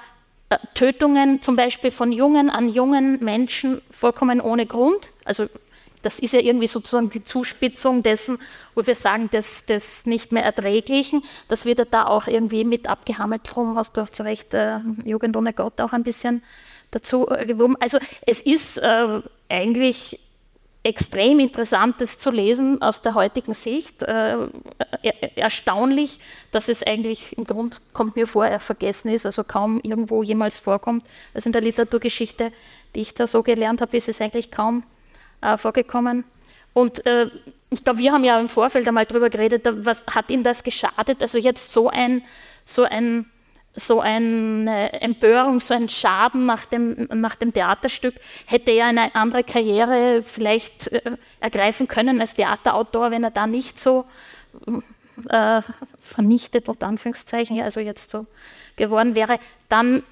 äh, 0.50 0.58
Tötungen 0.74 1.42
zum 1.42 1.56
Beispiel 1.56 1.92
von 1.92 2.12
Jungen 2.12 2.50
an 2.50 2.70
jungen 2.70 3.24
Menschen 3.24 3.82
vollkommen 3.92 4.42
ohne 4.42 4.66
Grund. 4.66 5.12
Also 5.26 5.48
das 6.02 6.20
ist 6.20 6.34
ja 6.34 6.40
irgendwie 6.40 6.68
sozusagen 6.68 7.10
die 7.10 7.24
Zuspitzung 7.24 8.02
dessen, 8.04 8.38
wo 8.76 8.86
wir 8.86 8.96
sagen, 8.96 9.30
des, 9.30 9.66
des 9.66 10.06
nicht 10.06 10.32
mehr 10.32 10.44
Erträglichen. 10.44 11.24
Das 11.48 11.66
wird 11.66 11.86
da 11.92 12.06
auch 12.06 12.28
irgendwie 12.28 12.64
mit 12.64 12.88
abgehammelt. 12.88 13.42
Drum 13.44 13.76
hast 13.76 13.98
du 13.98 14.06
zu 14.10 14.24
Recht 14.24 14.54
äh, 14.54 14.80
Jugend 15.04 15.36
ohne 15.36 15.54
Gott 15.54 15.82
auch 15.82 15.92
ein 15.92 16.04
bisschen 16.04 16.44
dazu 16.92 17.30
äh, 17.30 17.46
gewoben. 17.46 17.76
Also 17.80 17.98
es 18.26 18.42
ist 18.42 18.78
äh, 18.78 19.22
eigentlich 19.50 20.20
extrem 20.88 21.40
Interessantes 21.40 22.18
zu 22.18 22.32
lesen 22.32 22.82
aus 22.82 23.02
der 23.02 23.14
heutigen 23.14 23.54
Sicht. 23.54 24.04
Äh, 24.04 24.48
erstaunlich, 25.36 26.22
dass 26.52 26.70
es 26.70 26.82
eigentlich 26.82 27.38
im 27.38 27.44
Grund 27.44 27.82
kommt 27.92 28.16
mir 28.16 28.26
vor, 28.26 28.46
er 28.48 28.62
vergessen 28.62 29.10
ist, 29.10 29.26
also 29.26 29.44
kaum 29.44 29.82
irgendwo 29.84 30.24
jemals 30.24 30.60
vorkommt. 30.60 31.06
Also 31.34 31.50
in 31.50 31.54
der 31.54 31.62
Literaturgeschichte, 31.62 32.54
die 32.96 33.02
ich 33.02 33.14
da 33.14 33.28
so 33.28 33.44
gelernt 33.44 33.82
habe, 33.82 33.98
ist 33.98 34.08
es 34.08 34.22
eigentlich 34.22 34.50
kaum 34.50 34.84
äh, 35.42 35.58
vorgekommen. 35.58 36.24
Und 36.74 37.06
äh, 37.06 37.30
ich 37.70 37.84
glaube, 37.84 38.00
wir 38.00 38.14
haben 38.14 38.24
ja 38.24 38.40
im 38.40 38.48
Vorfeld 38.48 38.88
einmal 38.88 39.06
darüber 39.06 39.30
geredet, 39.30 39.68
was 39.70 40.06
hat 40.08 40.32
ihm 40.32 40.44
das 40.44 40.64
geschadet? 40.64 41.22
Also 41.22 41.38
jetzt 41.38 41.74
so 41.74 41.90
ein, 41.90 42.24
so 42.66 42.84
ein 42.84 43.30
so 43.78 44.02
eine 44.02 45.02
Empörung, 45.02 45.60
so 45.60 45.74
ein 45.74 45.88
Schaden 45.88 46.46
nach 46.46 46.66
dem, 46.66 47.08
nach 47.14 47.36
dem 47.36 47.54
Theaterstück, 47.54 48.16
hätte 48.48 48.72
er 48.72 48.88
eine 48.88 49.14
andere 49.16 49.44
Karriere 49.44 50.24
vielleicht 50.24 50.92
äh, 50.92 51.18
ergreifen 51.40 51.88
können 51.88 52.20
als 52.20 52.34
Theaterautor, 52.34 53.12
wenn 53.12 53.24
er 53.24 53.32
da 53.32 53.46
nicht 53.46 53.80
so 53.80 54.06
äh, 55.30 55.62
vernichtet, 56.02 56.68
unter 56.68 56.88
Anführungszeichen, 56.88 57.62
also 57.62 57.80
jetzt 57.80 58.10
so 58.10 58.26
geworden 58.76 59.14
wäre, 59.14 59.40
dann 59.70 60.04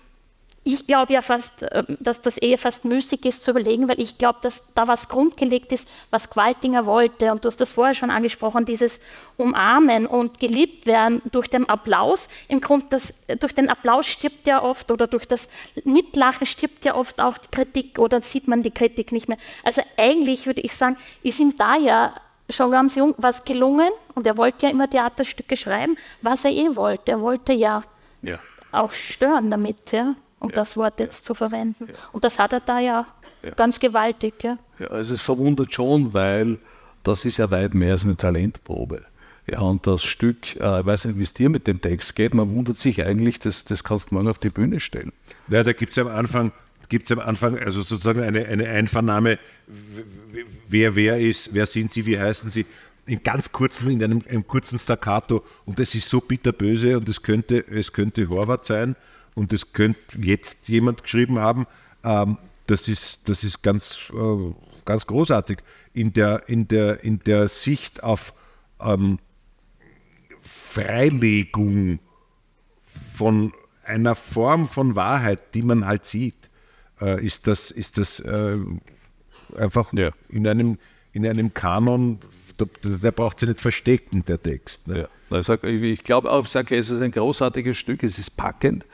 ich 0.68 0.88
glaube 0.88 1.14
ja 1.14 1.22
fast, 1.22 1.62
äh, 1.62 1.84
dass 2.00 2.22
das 2.22 2.38
eher 2.38 2.58
fast 2.58 2.86
müßig 2.86 3.24
ist 3.26 3.44
zu 3.44 3.52
überlegen, 3.52 3.88
weil 3.88 4.02
ich 4.02 4.18
glaube, 4.18 4.40
dass 4.42 4.64
da 4.74 4.88
was 4.88 5.08
grundgelegt 5.08 5.72
ist, 5.72 5.88
was 6.10 6.32
Qualtinger 6.32 6.88
wollte. 6.88 7.32
Und 7.32 7.46
du 7.46 7.48
hast 7.48 7.62
das 7.62 7.72
vorher 7.72 7.94
schon 7.94 8.10
angesprochen, 8.10 8.66
dieses 8.66 9.00
Umarmen 9.38 10.08
und 10.08 10.40
geliebt 10.40 10.88
werden 10.88 11.22
durch 11.32 11.48
den 11.50 11.70
Applaus. 11.70 12.30
Im 12.48 12.62
Grunde, 12.62 12.88
das, 12.90 13.14
durch 13.40 13.54
den 13.54 13.70
Applaus 13.70 14.08
stirbt 14.08 14.48
ja 14.48 14.64
oft 14.64 14.90
oder 14.90 15.06
durch 15.06 15.28
das 15.28 15.50
Mitlachen 15.84 16.48
stirbt 16.48 16.84
ja 16.84 16.96
oft 16.96 17.22
auch 17.22 17.38
die 17.38 17.50
Kritik 17.50 18.00
oder 18.00 18.24
sieht 18.24 18.48
man 18.48 18.64
die 18.64 18.72
Kritik 18.72 19.12
nicht 19.12 19.30
mehr. 19.30 19.38
Also 19.64 19.84
eigentlich 19.98 20.48
würde 20.48 20.62
ich 20.62 20.76
sagen, 20.76 20.98
ist 21.22 21.40
ihm 21.40 21.54
da 21.56 21.76
ja 21.76 22.16
schon 22.50 22.72
ganz 22.72 22.96
jung 22.96 23.14
was 23.20 23.46
gelungen 23.46 23.90
und 24.16 24.26
er 24.26 24.36
wollte 24.36 24.66
ja 24.66 24.72
immer 24.72 24.90
Theaterstücke 24.90 25.58
schreiben, 25.58 25.96
was 26.24 26.44
er 26.44 26.52
eh 26.52 26.76
wollte. 26.76 27.12
Er 27.12 27.22
wollte 27.22 27.54
ja, 27.54 27.84
ja. 28.24 28.40
auch 28.72 28.94
stören 28.94 29.52
damit. 29.52 29.92
Ja 29.92 30.16
um 30.40 30.50
ja. 30.50 30.56
das 30.56 30.78
Wort 30.78 31.00
jetzt 31.00 31.26
zu 31.26 31.34
verwenden. 31.34 31.88
Ja. 31.88 31.94
Und 32.12 32.24
das 32.24 32.40
hat 32.40 32.54
er 32.54 32.60
da 32.60 32.80
ja, 32.80 33.08
ja. 33.44 33.52
ganz 33.52 33.80
gewaltig. 33.80 34.44
Ja. 34.44 34.58
ja, 34.80 34.88
also 34.88 35.14
es 35.14 35.22
verwundert 35.22 35.74
schon, 35.74 36.14
weil 36.14 36.60
das 37.04 37.26
ist 37.26 37.38
ja 37.38 37.50
weit 37.52 37.74
mehr 37.74 37.94
als 37.94 38.04
eine 38.04 38.18
Talentprobe. 38.18 39.04
Ja, 39.48 39.60
und 39.60 39.86
das 39.86 40.04
Stück, 40.04 40.56
äh, 40.56 40.80
ich 40.80 40.86
weiß 40.86 41.06
nicht, 41.06 41.20
wie 41.20 41.24
es 41.24 41.34
dir 41.34 41.50
mit 41.50 41.68
dem 41.68 41.80
Text 41.80 42.16
geht, 42.16 42.34
man 42.34 42.52
wundert 42.54 42.78
sich 42.78 43.04
eigentlich, 43.04 43.40
das, 43.40 43.64
das 43.64 43.84
kannst 43.84 44.10
du 44.10 44.16
morgen 44.16 44.28
auf 44.28 44.40
die 44.40 44.50
Bühne 44.50 44.80
stellen. 44.80 45.12
Ja, 45.50 45.62
da 45.64 45.74
gibt 45.74 45.92
es 45.92 46.00
am 46.00 46.08
Anfang, 46.08 46.52
gibt 46.90 47.12
am 47.12 47.20
Anfang 47.20 47.58
also 47.60 47.82
sozusagen 47.82 48.22
eine, 48.22 48.46
eine 48.46 48.68
Einvernahme, 48.68 49.38
wer 50.68 50.96
wer 50.96 51.20
ist, 51.20 51.54
wer 51.54 51.68
sind 51.68 51.92
sie, 51.92 52.06
wie 52.08 52.20
heißen 52.20 52.50
sie, 52.50 52.66
in 53.08 53.22
ganz 53.22 53.52
kurzem, 53.52 53.92
in 53.92 54.04
einem, 54.04 54.24
einem 54.28 54.48
kurzen 54.48 54.80
Staccato 54.80 55.44
und 55.66 55.78
das 55.78 55.94
ist 55.94 56.10
so 56.10 56.22
bitterböse 56.22 56.98
und 56.98 57.08
es 57.08 57.22
könnte, 57.22 57.64
es 57.68 57.94
könnte 57.94 58.28
Horvath 58.30 58.66
sein 58.66 58.96
und 59.36 59.52
das 59.54 59.74
könnte 59.74 60.18
jetzt 60.20 60.68
jemand 60.70 61.04
geschrieben 61.04 61.40
haben, 61.40 61.68
ähm, 62.04 62.38
das 62.68 62.88
ist, 62.88 63.30
das 63.30 63.44
ist 63.44 63.62
ganz, 63.62 64.12
äh, 64.14 64.54
ganz 64.86 65.06
großartig. 65.06 65.60
In 65.94 66.14
der, 66.14 66.48
in, 66.48 66.68
der, 66.68 67.04
in 67.04 67.20
der 67.20 67.48
Sicht 67.48 68.04
auf 68.04 68.34
ähm, 68.80 69.20
Freilegung 70.42 72.00
von 72.86 73.54
einer 73.84 74.16
Form 74.16 74.68
von 74.68 74.96
Wahrheit, 74.96 75.54
die 75.54 75.62
man 75.62 75.86
halt 75.86 76.06
sieht, 76.06 76.50
äh, 77.02 77.24
ist 77.24 77.48
das, 77.48 77.72
ist 77.72 77.98
das 77.98 78.20
äh, 78.20 78.58
einfach 79.58 79.94
ja. 79.94 80.12
in, 80.30 80.48
einem, 80.48 80.78
in 81.14 81.28
einem 81.28 81.54
Kanon, 81.54 82.20
der, 82.60 82.68
der 82.84 83.12
braucht 83.12 83.40
sich 83.40 83.50
nicht 83.50 83.62
verstecken, 83.62 84.24
der 84.26 84.42
Text. 84.42 84.88
Ne? 84.88 85.08
Ja. 85.32 85.40
Ich, 85.40 85.82
ich 85.82 86.04
glaube 86.04 86.32
auch, 86.32 86.46
es 86.46 86.56
ist 86.72 87.02
ein 87.02 87.12
großartiges 87.12 87.78
Stück, 87.78 88.04
es 88.04 88.18
ist 88.18 88.38
packend 88.38 88.86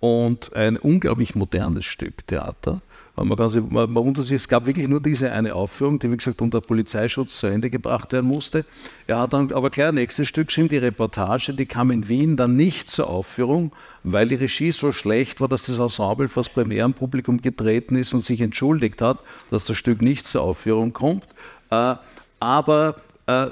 und 0.00 0.54
ein 0.56 0.76
unglaublich 0.76 1.34
modernes 1.34 1.84
Stück 1.84 2.26
Theater. 2.26 2.80
Man, 3.16 3.36
kann 3.36 3.50
sich, 3.50 3.62
man, 3.62 3.92
man 3.92 4.04
wundert 4.06 4.24
sich, 4.24 4.36
es 4.36 4.48
gab 4.48 4.64
wirklich 4.64 4.88
nur 4.88 5.00
diese 5.00 5.30
eine 5.30 5.54
Aufführung, 5.54 5.98
die 5.98 6.10
wie 6.10 6.16
gesagt 6.16 6.40
unter 6.40 6.62
Polizeischutz 6.62 7.38
zu 7.38 7.48
Ende 7.48 7.68
gebracht 7.68 8.12
werden 8.12 8.26
musste. 8.26 8.64
Er 9.06 9.18
hat 9.18 9.34
dann 9.34 9.52
aber 9.52 9.70
ein 9.76 9.94
nächstes 9.94 10.26
Stück 10.26 10.46
geschrieben, 10.46 10.68
die 10.68 10.78
Reportage, 10.78 11.52
die 11.52 11.66
kam 11.66 11.90
in 11.90 12.08
Wien 12.08 12.36
dann 12.36 12.56
nicht 12.56 12.88
zur 12.88 13.10
Aufführung, 13.10 13.72
weil 14.04 14.28
die 14.28 14.36
Regie 14.36 14.72
so 14.72 14.90
schlecht 14.92 15.40
war, 15.42 15.48
dass 15.48 15.66
das 15.66 15.78
Ensemble 15.78 16.28
vor 16.28 16.42
das 16.42 16.52
Premierenpublikum 16.52 17.42
getreten 17.42 17.96
ist 17.96 18.14
und 18.14 18.20
sich 18.20 18.40
entschuldigt 18.40 19.02
hat, 19.02 19.18
dass 19.50 19.66
das 19.66 19.76
Stück 19.76 20.00
nicht 20.00 20.26
zur 20.26 20.42
Aufführung 20.42 20.94
kommt. 20.94 21.24
Äh, 21.70 21.96
aber 22.38 22.96
äh, 23.26 23.48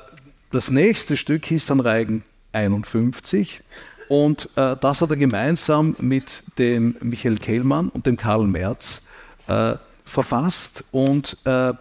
das 0.50 0.70
nächste 0.70 1.18
Stück 1.18 1.44
hieß 1.44 1.66
dann 1.66 1.80
Reigen 1.80 2.22
51 2.52 3.60
und 4.08 4.48
äh, 4.56 4.74
das 4.80 5.02
hat 5.02 5.10
er 5.10 5.16
gemeinsam 5.16 5.94
mit 6.00 6.42
dem 6.58 6.96
Michael 7.00 7.36
Kehlmann 7.38 7.90
und 7.90 8.06
dem 8.06 8.16
Karl 8.16 8.46
Merz 8.46 9.02
äh, 9.48 9.74
verfasst. 10.04 10.84
Und 10.92 11.36
äh, 11.44 11.74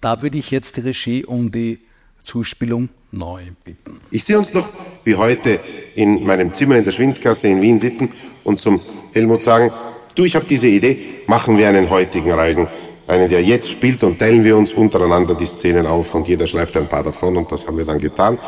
da 0.00 0.22
würde 0.22 0.38
ich 0.38 0.50
jetzt 0.50 0.78
die 0.78 0.80
Regie 0.80 1.24
um 1.24 1.52
die 1.52 1.80
Zuspielung 2.24 2.88
neu 3.12 3.42
bitten. 3.64 4.00
Ich 4.10 4.24
sehe 4.24 4.38
uns 4.38 4.54
noch 4.54 4.66
wie 5.04 5.14
heute 5.14 5.60
in 5.94 6.24
meinem 6.24 6.54
Zimmer 6.54 6.76
in 6.76 6.84
der 6.84 6.92
Schwindgasse 6.92 7.48
in 7.48 7.60
Wien 7.60 7.78
sitzen 7.78 8.10
und 8.44 8.60
zum 8.60 8.80
Helmut 9.12 9.42
sagen, 9.42 9.70
du, 10.14 10.24
ich 10.24 10.34
habe 10.36 10.46
diese 10.46 10.68
Idee, 10.68 10.98
machen 11.26 11.58
wir 11.58 11.68
einen 11.68 11.90
heutigen 11.90 12.30
Reigen. 12.30 12.68
Einen, 13.06 13.28
der 13.28 13.42
jetzt 13.42 13.68
spielt 13.68 14.04
und 14.04 14.20
teilen 14.20 14.44
wir 14.44 14.56
uns 14.56 14.72
untereinander 14.72 15.34
die 15.34 15.46
Szenen 15.46 15.84
auf 15.84 16.14
und 16.14 16.28
jeder 16.28 16.46
schreibt 16.46 16.76
ein 16.76 16.86
paar 16.86 17.02
davon 17.02 17.36
und 17.36 17.50
das 17.50 17.66
haben 17.66 17.76
wir 17.76 17.84
dann 17.84 17.98
getan. 17.98 18.38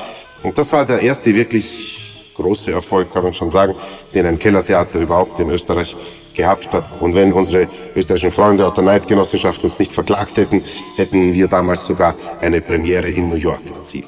Und 0.44 0.56
das 0.56 0.72
war 0.72 0.86
der 0.86 1.00
erste 1.00 1.34
wirklich 1.34 2.01
große 2.34 2.72
Erfolg, 2.72 3.12
kann 3.12 3.24
man 3.24 3.34
schon 3.34 3.50
sagen, 3.50 3.74
den 4.14 4.26
ein 4.26 4.38
Kellertheater 4.38 5.00
überhaupt 5.00 5.38
in 5.40 5.50
Österreich 5.50 5.96
gehabt 6.34 6.72
hat. 6.72 6.88
Und 7.00 7.14
wenn 7.14 7.32
unsere 7.32 7.68
österreichischen 7.94 8.30
Freunde 8.30 8.66
aus 8.66 8.74
der 8.74 8.84
Neidgenossenschaft 8.84 9.62
uns 9.64 9.78
nicht 9.78 9.92
verklagt 9.92 10.36
hätten, 10.36 10.62
hätten 10.96 11.32
wir 11.32 11.48
damals 11.48 11.84
sogar 11.84 12.14
eine 12.40 12.60
Premiere 12.60 13.08
in 13.08 13.28
New 13.28 13.36
York 13.36 13.62
erzielt. 13.74 14.06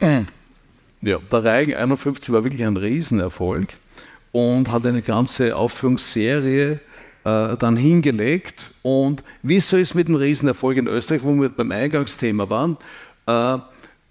Mhm. 0.00 0.28
Ja, 1.02 1.18
der 1.30 1.44
Reigen 1.44 1.74
51 1.74 2.32
war 2.32 2.44
wirklich 2.44 2.64
ein 2.64 2.78
Riesenerfolg 2.78 3.68
und 4.32 4.72
hat 4.72 4.86
eine 4.86 5.02
ganze 5.02 5.54
Aufführungsserie 5.54 6.80
äh, 7.24 7.56
dann 7.58 7.76
hingelegt. 7.76 8.70
Und 8.82 9.22
wie 9.42 9.60
so 9.60 9.76
ist 9.76 9.94
mit 9.94 10.08
dem 10.08 10.14
Riesenerfolg 10.14 10.78
in 10.78 10.86
Österreich, 10.86 11.22
wo 11.22 11.34
wir 11.34 11.50
beim 11.50 11.72
Eingangsthema 11.72 12.48
waren, 12.48 12.78
äh, 13.26 13.58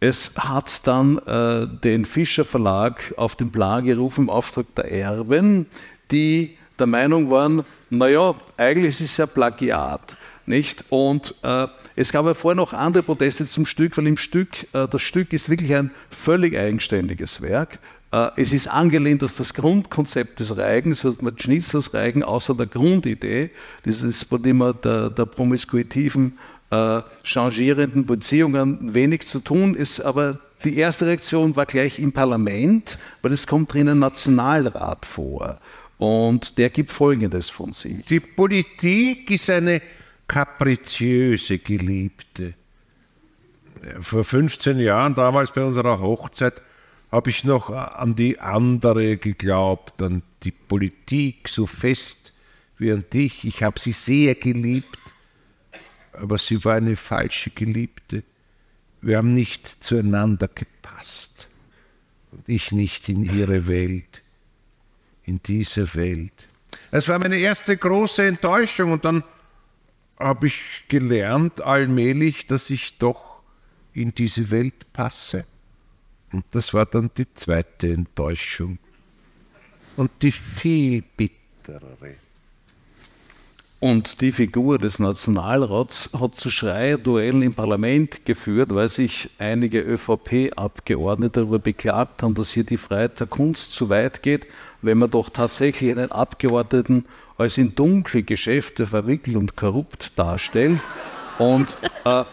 es 0.03 0.33
hat 0.37 0.85
dann 0.85 1.17
äh, 1.19 1.65
den 1.81 2.03
Fischer 2.03 2.43
Verlag 2.43 3.13
auf 3.15 3.37
den 3.37 3.53
Plan 3.53 3.85
gerufen 3.85 4.25
im 4.25 4.29
Auftrag 4.29 4.65
der 4.75 4.91
Erben, 4.91 5.65
die 6.11 6.57
der 6.77 6.87
Meinung 6.87 7.29
waren, 7.29 7.63
naja, 7.89 8.35
eigentlich 8.57 8.95
ist 8.95 9.01
es 9.01 9.17
ja 9.17 9.25
Plagiat. 9.25 10.17
Nicht? 10.45 10.83
Und 10.89 11.35
äh, 11.41 11.67
es 11.95 12.11
gab 12.11 12.25
ja 12.25 12.33
vorher 12.33 12.57
noch 12.57 12.73
andere 12.73 13.01
Proteste 13.01 13.45
zum 13.45 13.65
Stück, 13.65 13.97
weil 13.97 14.07
im 14.07 14.17
Stück, 14.17 14.63
äh, 14.73 14.89
das 14.89 15.01
Stück 15.01 15.31
ist 15.31 15.49
wirklich 15.49 15.73
ein 15.73 15.91
völlig 16.09 16.57
eigenständiges 16.57 17.41
Werk. 17.41 17.79
Äh, 18.13 18.29
es 18.35 18.53
ist 18.53 18.67
angelehnt 18.67 19.23
dass 19.23 19.35
das 19.35 19.53
Grundkonzept 19.53 20.39
des 20.39 20.55
Reigens, 20.55 21.03
also 21.03 21.23
man 21.23 21.37
schnitzt 21.37 21.73
das 21.73 21.93
Reigen 21.93 22.23
außer 22.23 22.53
der 22.53 22.67
Grundidee, 22.67 23.49
dieses 23.83 24.23
von 24.23 24.41
dem 24.41 24.59
der, 24.83 25.09
der 25.09 25.25
promiskuitiven 25.25 26.37
äh, 26.69 27.01
changierenden 27.23 28.05
Beziehungen 28.05 28.93
wenig 28.93 29.25
zu 29.25 29.39
tun 29.39 29.73
ist, 29.73 29.99
aber 29.99 30.39
die 30.63 30.77
erste 30.77 31.07
Reaktion 31.07 31.55
war 31.55 31.65
gleich 31.65 31.99
im 31.99 32.13
Parlament, 32.13 32.97
weil 33.21 33.33
es 33.33 33.47
kommt 33.47 33.73
drin 33.73 33.89
ein 33.89 33.99
Nationalrat 33.99 35.05
vor. 35.05 35.59
Und 35.97 36.57
der 36.57 36.69
gibt 36.69 36.91
Folgendes 36.91 37.49
von 37.49 37.73
sich. 37.73 38.05
Die 38.05 38.19
Politik 38.19 39.29
ist 39.29 39.49
eine 39.49 39.81
kapriziöse 40.27 41.57
Geliebte. 41.57 42.53
Vor 43.99 44.23
15 44.23 44.79
Jahren, 44.79 45.15
damals 45.15 45.51
bei 45.51 45.63
unserer 45.63 45.99
Hochzeit, 45.99 46.61
habe 47.13 47.29
ich 47.29 47.43
noch 47.43 47.69
an 47.69 48.15
die 48.15 48.39
andere 48.39 49.17
geglaubt, 49.17 50.01
an 50.01 50.23
die 50.43 50.51
Politik 50.51 51.47
so 51.47 51.65
fest 51.65 52.33
wie 52.77 52.91
an 52.91 53.05
dich. 53.13 53.45
Ich 53.45 53.63
habe 53.63 53.79
sie 53.79 53.93
sehr 53.93 54.35
geliebt 54.35 54.99
aber 56.13 56.37
sie 56.37 56.63
war 56.63 56.75
eine 56.75 56.95
falsche 56.95 57.49
Geliebte. 57.49 58.23
Wir 59.01 59.17
haben 59.17 59.33
nicht 59.33 59.67
zueinander 59.67 60.47
gepasst 60.47 61.49
und 62.31 62.47
ich 62.47 62.71
nicht 62.71 63.09
in 63.09 63.23
ihre 63.23 63.67
Welt. 63.67 64.21
in 65.25 65.41
diese 65.41 65.95
Welt. 65.95 66.33
Es 66.91 67.07
war 67.07 67.17
meine 67.17 67.37
erste 67.37 67.77
große 67.77 68.27
Enttäuschung 68.27 68.91
und 68.91 69.05
dann 69.05 69.23
habe 70.19 70.47
ich 70.47 70.83
gelernt 70.89 71.61
allmählich, 71.61 72.45
dass 72.45 72.69
ich 72.69 72.97
doch 72.97 73.41
in 73.93 74.13
diese 74.13 74.51
Welt 74.51 74.91
passe. 74.91 75.45
Und 76.33 76.45
das 76.51 76.73
war 76.73 76.85
dann 76.85 77.11
die 77.15 77.31
zweite 77.33 77.93
Enttäuschung. 77.93 78.79
Und 79.95 80.11
die 80.21 80.31
viel 80.31 81.03
bitterere. 81.15 82.15
Und 83.79 84.21
die 84.21 84.31
Figur 84.31 84.79
des 84.79 84.99
Nationalrats 84.99 86.09
hat 86.17 86.35
zu 86.35 86.49
Schreierduellen 86.49 87.41
im 87.41 87.53
Parlament 87.53 88.25
geführt, 88.25 88.73
weil 88.73 88.87
sich 88.87 89.29
einige 89.39 89.81
ÖVP-Abgeordnete 89.81 91.41
darüber 91.41 91.59
beklagt 91.59 92.23
haben, 92.23 92.33
dass 92.33 92.51
hier 92.51 92.63
die 92.63 92.77
Freiheit 92.77 93.19
der 93.19 93.27
Kunst 93.27 93.73
zu 93.73 93.89
weit 93.89 94.23
geht, 94.23 94.47
wenn 94.81 94.97
man 94.97 95.11
doch 95.11 95.29
tatsächlich 95.29 95.91
einen 95.91 96.13
Abgeordneten 96.13 97.05
als 97.37 97.57
in 97.57 97.75
dunkle 97.75 98.23
Geschäfte 98.23 98.87
verwickelt 98.87 99.35
und 99.35 99.57
korrupt 99.57 100.17
darstellt. 100.17 100.79
Und 101.37 101.77
äh, 102.05 102.23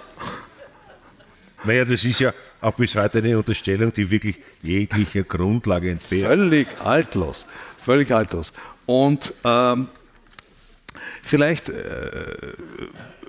naja, 1.65 1.85
das 1.85 2.05
ist 2.05 2.21
ja 2.21 2.33
auch 2.61 2.75
bis 2.75 2.95
heute 2.95 3.19
eine 3.19 3.37
Unterstellung, 3.37 3.93
die 3.93 4.11
wirklich 4.11 4.37
jeglicher 4.63 5.23
Grundlage 5.23 5.91
entbehrt. 5.91 6.27
Völlig 6.27 6.69
altlos. 6.83 7.47
Völlig 7.77 8.13
altlos. 8.13 8.53
Und 8.87 9.33
ähm, 9.45 9.89
Vielleicht 11.23 11.69
äh, 11.69 12.53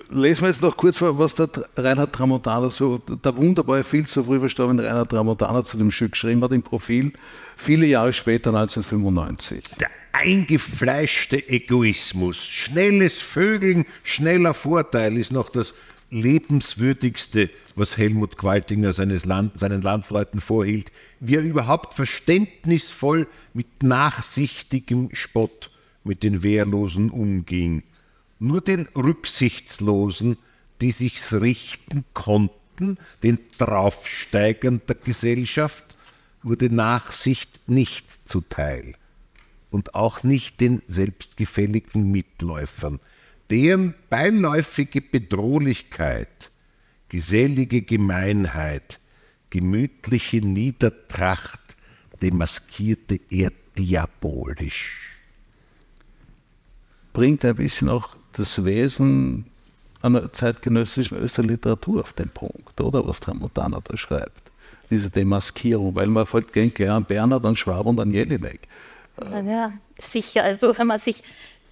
lesen 0.09 0.41
wir 0.41 0.49
jetzt 0.49 0.61
noch 0.61 0.75
kurz, 0.75 1.01
was 1.01 1.35
der 1.35 1.49
Reinhard 1.77 2.13
Tramontana 2.13 2.69
so, 2.69 2.97
der 2.97 3.35
wunderbare, 3.35 3.83
viel 3.83 4.05
zu 4.07 4.23
früh 4.23 4.39
verstorbene 4.39 4.83
Reinhard 4.83 5.09
Tramontana 5.09 5.63
zu 5.63 5.77
dem 5.77 5.91
Stück 5.91 6.13
geschrieben 6.13 6.43
hat 6.43 6.51
im 6.51 6.63
Profil, 6.63 7.13
viele 7.55 7.85
Jahre 7.85 8.13
später, 8.13 8.49
1995. 8.49 9.77
Der 9.79 9.89
eingefleischte 10.13 11.47
Egoismus, 11.47 12.45
schnelles 12.45 13.19
Vögeln, 13.19 13.85
schneller 14.03 14.53
Vorteil 14.53 15.17
ist 15.17 15.31
noch 15.31 15.49
das 15.49 15.73
lebenswürdigste, 16.11 17.49
was 17.75 17.97
Helmut 17.97 18.37
Qualtinger 18.37 18.93
Land, 18.93 19.57
seinen 19.57 19.81
Landsleuten 19.81 20.39
vorhielt, 20.39 20.91
wie 21.19 21.35
er 21.35 21.41
überhaupt 21.41 21.93
verständnisvoll 21.93 23.27
mit 23.53 23.83
nachsichtigem 23.83 25.09
Spott 25.13 25.71
mit 26.03 26.23
den 26.23 26.43
Wehrlosen 26.43 27.09
umging. 27.09 27.83
Nur 28.39 28.61
den 28.61 28.87
Rücksichtslosen, 28.95 30.37
die 30.81 30.91
sich's 30.91 31.33
richten 31.33 32.03
konnten, 32.13 32.97
den 33.23 33.39
Draufsteigern 33.57 34.81
der 34.87 34.95
Gesellschaft, 34.95 35.97
wurde 36.43 36.73
Nachsicht 36.73 37.61
nicht 37.67 38.05
zuteil. 38.27 38.95
Und 39.69 39.95
auch 39.95 40.23
nicht 40.23 40.59
den 40.59 40.81
selbstgefälligen 40.87 42.11
Mitläufern, 42.11 42.99
deren 43.51 43.93
beiläufige 44.09 45.01
Bedrohlichkeit, 45.01 46.51
gesellige 47.09 47.83
Gemeinheit, 47.83 48.99
gemütliche 49.49 50.37
Niedertracht 50.37 51.59
demaskierte 52.21 53.19
er 53.29 53.51
diabolisch 53.77 55.11
bringt 57.13 57.45
ein 57.45 57.55
bisschen 57.55 57.89
auch 57.89 58.09
das 58.33 58.63
Wesen 58.63 59.45
einer 60.01 60.31
zeitgenössischen 60.31 61.17
österreichischen 61.17 61.49
Literatur 61.49 62.01
auf 62.01 62.13
den 62.13 62.29
Punkt, 62.29 62.79
oder 62.81 63.05
was 63.05 63.19
Tramontana 63.19 63.79
da 63.83 63.97
schreibt. 63.97 64.51
Diese 64.89 65.09
Demaskierung, 65.09 65.95
weil 65.95 66.07
man 66.07 66.25
fällt 66.25 66.51
gleich 66.51 66.89
an 66.89 67.05
Bernhard, 67.05 67.45
an 67.45 67.55
Schwab 67.55 67.85
und 67.85 67.99
an 67.99 68.11
Jelinek. 68.11 68.61
Ja, 69.45 69.73
sicher. 69.99 70.43
Also 70.43 70.75
wenn 70.77 70.87
man 70.87 70.99
sich, 70.99 71.23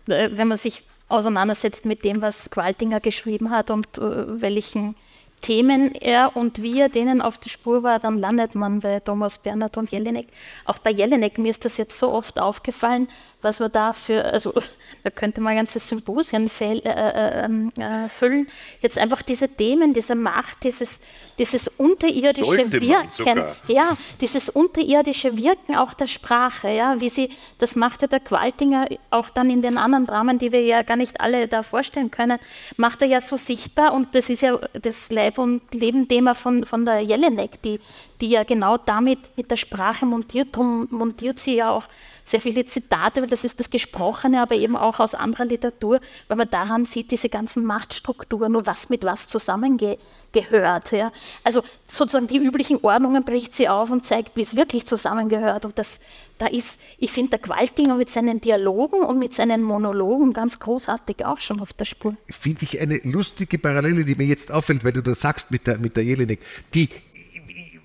äh, 0.08 0.30
wenn 0.34 0.48
man 0.48 0.58
sich 0.58 0.84
auseinandersetzt 1.10 1.86
mit 1.86 2.03
dem, 2.05 2.22
was 2.22 2.49
Qualtinger 2.49 2.99
geschrieben 2.99 3.49
hat 3.49 3.72
und 3.72 3.97
uh, 3.97 4.41
welchen 4.41 4.95
Themen 5.42 5.96
er 5.96 6.36
und 6.36 6.62
wir 6.62 6.90
denen 6.90 7.22
auf 7.22 7.38
der 7.38 7.50
Spur 7.50 7.84
war, 7.84 8.00
dann 8.00 8.20
landet 8.20 8.56
man 8.56 8.80
bei 8.80 9.00
Thomas 9.00 9.38
Bernhard 9.38 9.78
und 9.78 9.92
Jelinek. 9.92 10.28
Auch 10.66 10.80
bei 10.80 10.92
Jelinek, 10.92 11.38
mir 11.38 11.50
ist 11.50 11.64
das 11.66 11.78
jetzt 11.78 11.98
so 11.98 12.12
oft 12.12 12.40
aufgefallen, 12.40 13.08
was 13.42 13.62
wir 13.62 13.70
da 13.70 13.94
für, 13.94 14.26
also 14.26 14.54
da 15.04 15.10
könnte 15.10 15.40
man 15.40 15.56
ganze 15.56 15.80
Symposien 15.80 16.50
äh, 16.60 16.74
äh, 16.74 17.46
ähm, 17.46 17.72
äh, 17.78 18.10
füllen. 18.10 18.48
Jetzt 18.82 18.98
einfach 18.98 19.22
diese 19.22 19.48
Themen, 19.48 19.94
diese 19.94 20.14
Macht, 20.16 20.64
dieses, 20.64 21.00
dieses 21.38 21.70
unterirdische 21.70 22.72
Wirken, 22.72 23.44
ja, 23.68 23.96
dieses 24.20 24.50
unterirdische 24.50 25.38
Wirken 25.38 25.78
auch 25.78 25.94
der 25.94 26.08
Sprache, 26.08 26.70
ja, 26.70 27.00
wie 27.00 27.10
sie, 27.10 27.30
das 27.60 27.78
machte 27.78 28.10
der 28.10 28.20
Qualtinger 28.20 28.88
auch 29.10 29.30
dann 29.30 29.50
in 29.50 29.62
den 29.62 29.78
anderen 29.78 30.06
Dramen, 30.06 30.38
die 30.38 30.52
wir 30.52 30.62
ja 30.62 30.82
gar 30.82 30.98
nicht 30.98 31.22
alle 31.22 31.48
da 31.48 31.64
vorstellen 31.64 32.12
können, 32.12 32.40
macht 32.76 33.02
er 33.02 33.08
ja 33.08 33.22
so 33.22 33.38
sichtbar 33.38 33.94
und 33.94 34.14
das 34.16 34.30
ist 34.30 34.42
ja 34.42 34.60
das 34.74 35.10
Leib- 35.10 35.29
und 35.38 35.62
Leben-Thema 35.74 36.34
von, 36.34 36.66
von 36.66 36.86
der 36.86 37.02
Jelinek, 37.02 37.62
die, 37.62 37.80
die 38.22 38.30
ja 38.30 38.44
genau 38.44 38.78
damit 38.78 39.20
mit 39.38 39.52
der 39.52 39.58
Sprache 39.58 40.06
montiert, 40.06 40.56
montiert 40.58 41.40
sie 41.40 41.56
ja 41.56 41.70
auch 41.70 41.84
sehr 42.30 42.42
viele 42.42 42.66
Zitate, 42.66 43.22
weil 43.22 43.30
das 43.30 43.44
ist 43.44 43.60
das 43.60 43.70
Gesprochene, 43.70 44.42
aber 44.42 44.56
eben 44.56 44.76
auch 44.76 45.00
aus 45.00 45.16
anderer 45.16 45.46
Literatur, 45.46 46.00
weil 46.28 46.38
man 46.38 46.50
daran 46.50 46.86
sieht, 46.86 47.10
diese 47.12 47.28
ganzen 47.28 47.66
Machtstrukturen 47.66 48.56
und 48.56 48.68
was 48.68 48.90
mit 48.90 49.04
was 49.04 49.28
zusammengehört. 49.28 50.92
Ja. 50.92 51.12
Also 51.44 51.64
sozusagen 51.88 52.28
die 52.28 52.38
üblichen 52.38 52.84
Ordnungen 52.84 53.24
bricht 53.24 53.56
sie 53.56 53.68
auf 53.68 53.90
und 53.90 54.06
zeigt, 54.06 54.38
wie 54.38 54.42
es 54.42 54.56
wirklich 54.56 54.86
zusammengehört. 54.86 55.66
Und 55.66 55.80
das, 55.80 56.00
da 56.38 56.46
ist, 56.46 56.80
ich 57.00 57.12
finde, 57.12 57.32
der 57.32 57.40
Qualtinger 57.40 57.96
mit 57.96 58.10
seinen 58.10 58.40
Dialogen 58.40 59.02
und 59.02 59.18
mit 59.18 59.34
seinen 59.34 59.64
Monologen 59.64 60.32
ganz 60.34 60.60
großartig 60.60 61.26
auch 61.26 61.40
schon 61.40 61.60
auf 61.60 61.74
der 61.74 61.86
Spur. 61.86 62.16
Finde 62.28 62.64
ich 62.64 62.80
eine 62.80 63.00
lustige 63.04 63.58
Parallele, 63.58 64.06
die 64.06 64.14
mir 64.14 64.28
jetzt 64.28 64.52
auffällt, 64.52 64.84
weil 64.84 64.94
du 64.94 65.02
das 65.02 65.22
sagst 65.22 65.50
mit 65.50 65.66
der, 65.66 65.80
mit 65.80 65.98
der 65.98 66.04
Jelinek. 66.04 66.40
Die 66.76 66.90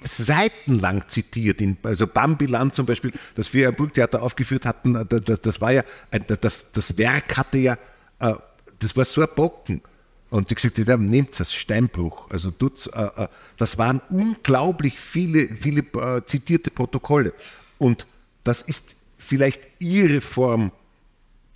seitenlang 0.06 1.08
zitiert. 1.08 1.60
In, 1.60 1.76
also 1.82 2.06
Bambiland 2.06 2.74
zum 2.74 2.86
Beispiel, 2.86 3.12
das 3.34 3.52
wir 3.52 3.68
im 3.68 3.74
Burgtheater 3.74 4.22
aufgeführt 4.22 4.66
hatten, 4.66 4.94
äh, 4.94 5.04
das, 5.06 5.40
das 5.40 5.60
war 5.60 5.72
ja, 5.72 5.84
das, 6.40 6.72
das 6.72 6.98
Werk 6.98 7.36
hatte 7.36 7.58
ja, 7.58 7.78
äh, 8.20 8.34
das 8.78 8.96
war 8.96 9.04
so 9.04 9.22
ein 9.22 9.28
Bocken. 9.34 9.80
Und 10.30 10.50
die 10.50 10.56
gesagt 10.56 10.78
haben, 10.88 11.06
nehmt 11.06 11.38
das 11.38 11.54
Steinbruch. 11.54 12.28
Also 12.30 12.50
tut's, 12.50 12.88
äh, 12.88 13.28
das 13.56 13.78
waren 13.78 14.00
unglaublich 14.10 14.98
viele, 14.98 15.46
viele 15.48 15.84
zitierte 16.24 16.70
Protokolle. 16.70 17.34
Und 17.78 18.06
das 18.42 18.62
ist 18.62 18.96
vielleicht 19.16 19.62
ihre 19.78 20.20
Form 20.20 20.72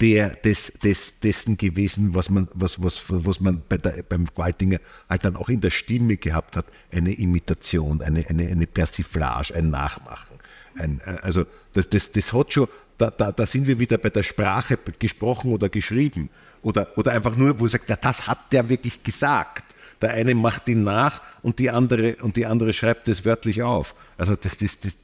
der, 0.01 0.31
des, 0.37 0.73
des, 0.85 1.19
dessen 1.19 1.57
gewesen, 1.57 2.15
was 2.15 2.31
man, 2.31 2.49
was, 2.55 2.83
was, 2.83 3.03
was 3.09 3.41
man 3.41 3.63
bei 3.69 3.79
der, 3.79 4.03
beim 4.03 4.27
Gwaltinger 4.27 4.79
halt 5.09 5.25
dann 5.25 5.37
auch 5.37 5.49
in 5.49 5.61
der 5.61 5.71
Stimme 5.71 6.17
gehabt 6.17 6.57
hat, 6.57 6.67
eine 6.93 7.13
Imitation, 7.13 8.01
eine, 8.03 8.25
eine, 8.29 8.47
eine 8.47 8.67
Persiflage, 8.67 9.55
ein 9.55 9.71
Nachmachen. 9.71 10.39
Ein, 10.77 11.01
äh, 11.05 11.19
also 11.23 11.47
das, 11.73 11.89
das, 11.89 12.13
das 12.13 12.33
hat 12.33 12.53
schon, 12.53 12.69
da, 12.97 13.11
da, 13.11 13.33
da 13.33 13.47
sind 13.47 13.67
wir 13.67 13.79
wieder 13.79 13.99
bei 13.99 14.11
der 14.11 14.23
Sprache 14.23 14.79
gesprochen 14.99 15.53
oder 15.53 15.69
geschrieben. 15.69 16.31
Oder, 16.63 16.97
oder 16.97 17.13
einfach 17.13 17.37
nur, 17.37 17.59
wo 17.59 17.67
sagt, 17.67 17.89
ja, 17.91 17.97
das 17.97 18.27
hat 18.27 18.53
der 18.53 18.69
wirklich 18.69 19.03
gesagt. 19.03 19.65
Der 20.01 20.11
eine 20.11 20.35
macht 20.35 20.69
ihn 20.69 20.85
nach 20.85 21.23
und 21.43 21.59
die 21.59 21.71
andere, 21.71 22.17
und 22.17 22.37
die 22.37 22.47
andere 22.47 22.73
schreibt 22.73 23.09
es 23.09 23.25
wörtlich 23.25 23.63
auf. 23.63 23.95
Also 24.17 24.37
das, 24.37 24.59
das, 24.59 24.79
das, 24.79 24.93
äh, 24.93 24.97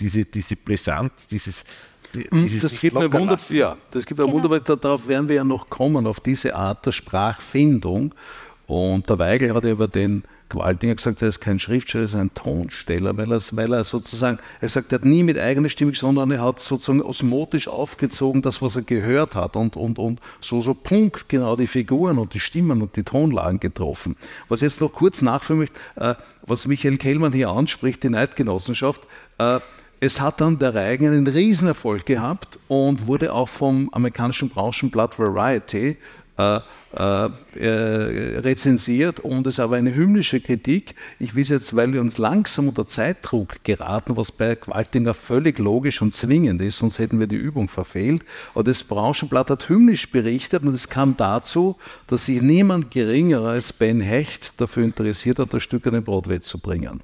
diese, 0.00 0.24
diese 0.24 0.56
Brisanz, 0.56 1.28
dieses, 1.28 1.64
hm, 2.14 2.60
das 2.60 2.80
gibt, 2.80 2.94
mir 2.94 3.12
Wunder, 3.12 3.36
ja, 3.50 3.76
das 3.90 4.06
gibt 4.06 4.18
mir 4.18 4.26
genau. 4.26 4.36
Wunder, 4.36 4.50
weil 4.50 4.60
darauf 4.60 5.08
werden 5.08 5.28
wir 5.28 5.36
ja 5.36 5.44
noch 5.44 5.68
kommen, 5.68 6.06
auf 6.06 6.20
diese 6.20 6.54
Art 6.54 6.84
der 6.86 6.92
Sprachfindung. 6.92 8.14
Und 8.66 9.08
der 9.08 9.18
Weigel 9.18 9.54
hat 9.54 9.64
über 9.64 9.88
den 9.88 10.22
Gewaltinger 10.52 10.94
gesagt, 10.94 11.22
er 11.22 11.28
ist 11.28 11.40
kein 11.40 11.58
Schriftsteller, 11.58 12.04
er 12.04 12.06
ist 12.06 12.14
ein 12.14 12.34
Tonsteller, 12.34 13.16
weil 13.16 13.32
er, 13.32 13.40
weil 13.52 13.72
er 13.72 13.84
sozusagen, 13.84 14.38
er 14.60 14.68
sagt, 14.68 14.92
er 14.92 14.98
hat 14.98 15.04
nie 15.04 15.22
mit 15.22 15.38
eigener 15.38 15.68
Stimme, 15.68 15.94
sondern 15.94 16.30
er 16.30 16.42
hat 16.42 16.60
sozusagen 16.60 17.02
osmotisch 17.02 17.68
aufgezogen, 17.68 18.42
das, 18.42 18.62
was 18.62 18.76
er 18.76 18.82
gehört 18.82 19.34
hat 19.34 19.56
und, 19.56 19.76
und, 19.76 19.98
und 19.98 20.20
so, 20.40 20.60
so 20.60 20.74
punktgenau 20.74 21.56
die 21.56 21.66
Figuren 21.66 22.18
und 22.18 22.34
die 22.34 22.40
Stimmen 22.40 22.82
und 22.82 22.96
die 22.96 23.02
Tonlagen 23.02 23.60
getroffen. 23.60 24.16
Was 24.48 24.60
jetzt 24.60 24.80
noch 24.80 24.92
kurz 24.92 25.22
nachführen 25.22 25.60
möchte, 25.60 25.80
äh, 25.96 26.14
was 26.46 26.66
Michael 26.66 26.98
Kellmann 26.98 27.32
hier 27.32 27.48
anspricht, 27.48 28.02
die 28.02 28.10
Neidgenossenschaft, 28.10 29.02
äh, 29.38 29.60
es 30.02 30.20
hat 30.20 30.40
dann 30.40 30.58
der 30.58 30.74
Reigen 30.74 31.06
einen 31.06 31.28
Riesenerfolg 31.28 32.04
gehabt 32.04 32.58
und 32.66 33.06
wurde 33.06 33.32
auch 33.32 33.48
vom 33.48 33.88
amerikanischen 33.92 34.48
Branchenblatt 34.48 35.16
Variety 35.16 35.96
äh, 36.36 36.58
äh, 36.94 37.30
äh, 37.54 38.38
rezensiert 38.40 39.20
und 39.20 39.46
es 39.46 39.60
aber 39.60 39.76
eine 39.76 39.94
hymnische 39.94 40.40
Kritik. 40.40 40.96
Ich 41.20 41.36
will 41.36 41.44
jetzt, 41.44 41.76
weil 41.76 41.92
wir 41.92 42.00
uns 42.00 42.18
langsam 42.18 42.66
unter 42.66 42.84
Zeitdruck 42.84 43.62
geraten, 43.62 44.16
was 44.16 44.32
bei 44.32 44.56
Qualtinger 44.56 45.14
völlig 45.14 45.60
logisch 45.60 46.02
und 46.02 46.12
zwingend 46.12 46.60
ist, 46.62 46.78
sonst 46.78 46.98
hätten 46.98 47.20
wir 47.20 47.28
die 47.28 47.36
Übung 47.36 47.68
verfehlt. 47.68 48.24
Aber 48.54 48.64
das 48.64 48.82
Branchenblatt 48.82 49.50
hat 49.50 49.68
hymnisch 49.68 50.10
berichtet 50.10 50.64
und 50.64 50.74
es 50.74 50.88
kam 50.88 51.16
dazu, 51.16 51.76
dass 52.08 52.24
sich 52.24 52.42
niemand 52.42 52.90
geringer 52.90 53.42
als 53.42 53.72
Ben 53.72 54.00
Hecht 54.00 54.54
dafür 54.56 54.82
interessiert 54.82 55.38
hat, 55.38 55.54
das 55.54 55.62
Stück 55.62 55.86
an 55.86 55.92
den 55.92 56.02
Broadway 56.02 56.40
zu 56.40 56.58
bringen. 56.58 57.02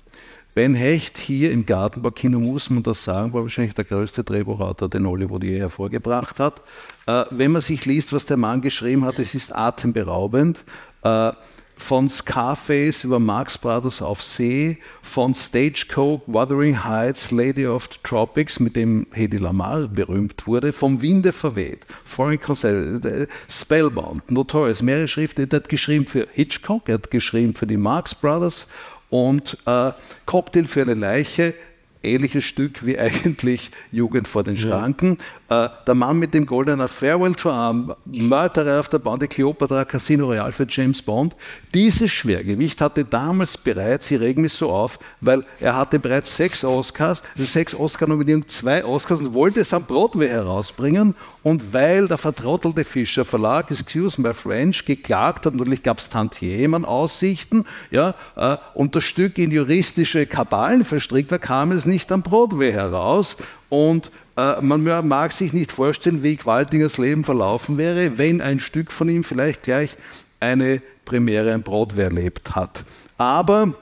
Ben 0.58 0.74
Hecht 0.74 1.18
hier 1.18 1.52
im 1.52 1.66
Gartenbaukino, 1.66 2.40
muss 2.40 2.68
man 2.68 2.82
das 2.82 3.04
sagen, 3.04 3.32
war 3.32 3.42
wahrscheinlich 3.42 3.74
der 3.74 3.84
größte 3.84 4.24
Drehbuchautor, 4.24 4.88
den 4.88 5.06
Hollywood 5.06 5.44
je 5.44 5.60
hervorgebracht 5.60 6.40
hat. 6.40 6.62
Äh, 7.06 7.26
wenn 7.30 7.52
man 7.52 7.62
sich 7.62 7.86
liest, 7.86 8.12
was 8.12 8.26
der 8.26 8.38
Mann 8.38 8.60
geschrieben 8.60 9.04
hat, 9.04 9.20
es 9.20 9.36
ist 9.36 9.54
atemberaubend. 9.54 10.64
Äh, 11.04 11.30
von 11.76 12.08
Scarface 12.08 13.04
über 13.04 13.20
Marx 13.20 13.56
Brothers 13.56 14.02
auf 14.02 14.20
See, 14.20 14.78
von 15.00 15.32
Stagecoach, 15.32 16.22
Wuthering 16.26 16.82
Heights, 16.82 17.30
Lady 17.30 17.64
of 17.64 17.88
the 17.92 17.98
Tropics, 18.02 18.58
mit 18.58 18.74
dem 18.74 19.06
Hedy 19.12 19.36
Lamar 19.36 19.86
berühmt 19.86 20.44
wurde, 20.48 20.72
vom 20.72 21.00
Winde 21.00 21.32
verweht, 21.32 21.86
Foreign 22.04 22.40
Concert, 22.40 23.04
äh, 23.04 23.28
Spellbound, 23.48 24.28
Notorious, 24.28 24.82
mehrere 24.82 25.06
Schriften. 25.06 25.48
Er 25.48 25.56
hat 25.56 25.68
geschrieben 25.68 26.04
für 26.04 26.26
Hitchcock, 26.32 26.88
er 26.88 26.94
hat 26.94 27.12
geschrieben 27.12 27.54
für 27.54 27.68
die 27.68 27.76
Marx 27.76 28.12
Brothers 28.12 28.66
und 29.10 29.58
äh, 29.66 29.92
Cocktail 30.26 30.64
für 30.64 30.82
eine 30.82 30.94
Leiche, 30.94 31.54
ähnliches 32.02 32.44
Stück 32.44 32.84
wie 32.86 32.98
eigentlich 32.98 33.70
Jugend 33.92 34.28
vor 34.28 34.44
den 34.44 34.56
Schranken. 34.56 35.18
Ja. 35.18 35.24
Äh, 35.50 35.70
der 35.86 35.94
Mann 35.94 36.18
mit 36.18 36.34
dem 36.34 36.44
goldenen 36.44 36.88
Farewell 36.88 37.34
to 37.34 37.50
Arm, 37.50 37.94
Mörderer 38.04 38.80
auf 38.80 38.90
der 38.90 38.98
Bande 38.98 39.26
Cleopatra, 39.26 39.86
Casino 39.86 40.26
Royale 40.26 40.52
für 40.52 40.66
James 40.68 41.00
Bond. 41.00 41.34
Dieses 41.72 42.10
Schwergewicht 42.10 42.82
hatte 42.82 43.06
damals 43.06 43.56
bereits, 43.56 44.10
ich 44.10 44.20
reg 44.20 44.36
mich 44.36 44.52
so 44.52 44.70
auf, 44.70 44.98
weil 45.22 45.44
er 45.58 45.74
hatte 45.74 45.98
bereits 45.98 46.36
sechs 46.36 46.64
Oscars, 46.64 47.22
sechs 47.34 47.74
Oscar-Nominierungen, 47.74 48.46
zwei 48.46 48.84
Oscars 48.84 49.22
und 49.22 49.32
wollte 49.32 49.60
es 49.60 49.72
am 49.72 49.84
Broadway 49.84 50.28
herausbringen. 50.28 51.14
Und 51.42 51.72
weil 51.72 52.08
der 52.08 52.18
vertrottelte 52.18 52.84
Fischer 52.84 53.24
Verlag, 53.24 53.70
excuse 53.70 54.20
my 54.20 54.34
French, 54.34 54.84
geklagt 54.84 55.46
hat, 55.46 55.54
natürlich 55.54 55.82
gab 55.82 55.98
es 55.98 56.10
Tantiemen-Aussichten, 56.10 57.64
ja, 57.90 58.14
äh, 58.36 58.58
und 58.74 58.94
das 58.96 59.04
Stück 59.04 59.38
in 59.38 59.50
juristische 59.50 60.26
Kabalen 60.26 60.84
verstrickt 60.84 61.30
war, 61.30 61.38
kam 61.38 61.72
es 61.72 61.86
nicht 61.86 62.12
am 62.12 62.20
Broadway 62.20 62.70
heraus. 62.70 63.38
Und 63.70 64.10
man 64.60 64.84
mag 65.08 65.32
sich 65.32 65.52
nicht 65.52 65.72
vorstellen, 65.72 66.22
wie 66.22 66.36
Qualtingers 66.36 66.96
Leben 66.98 67.24
verlaufen 67.24 67.76
wäre, 67.76 68.18
wenn 68.18 68.40
ein 68.40 68.60
Stück 68.60 68.92
von 68.92 69.08
ihm 69.08 69.24
vielleicht 69.24 69.64
gleich 69.64 69.96
eine 70.38 70.80
Premiere 71.04 71.52
am 71.52 71.62
Broadway 71.62 72.04
erlebt 72.04 72.54
hat. 72.54 72.84
Aber 73.16 73.74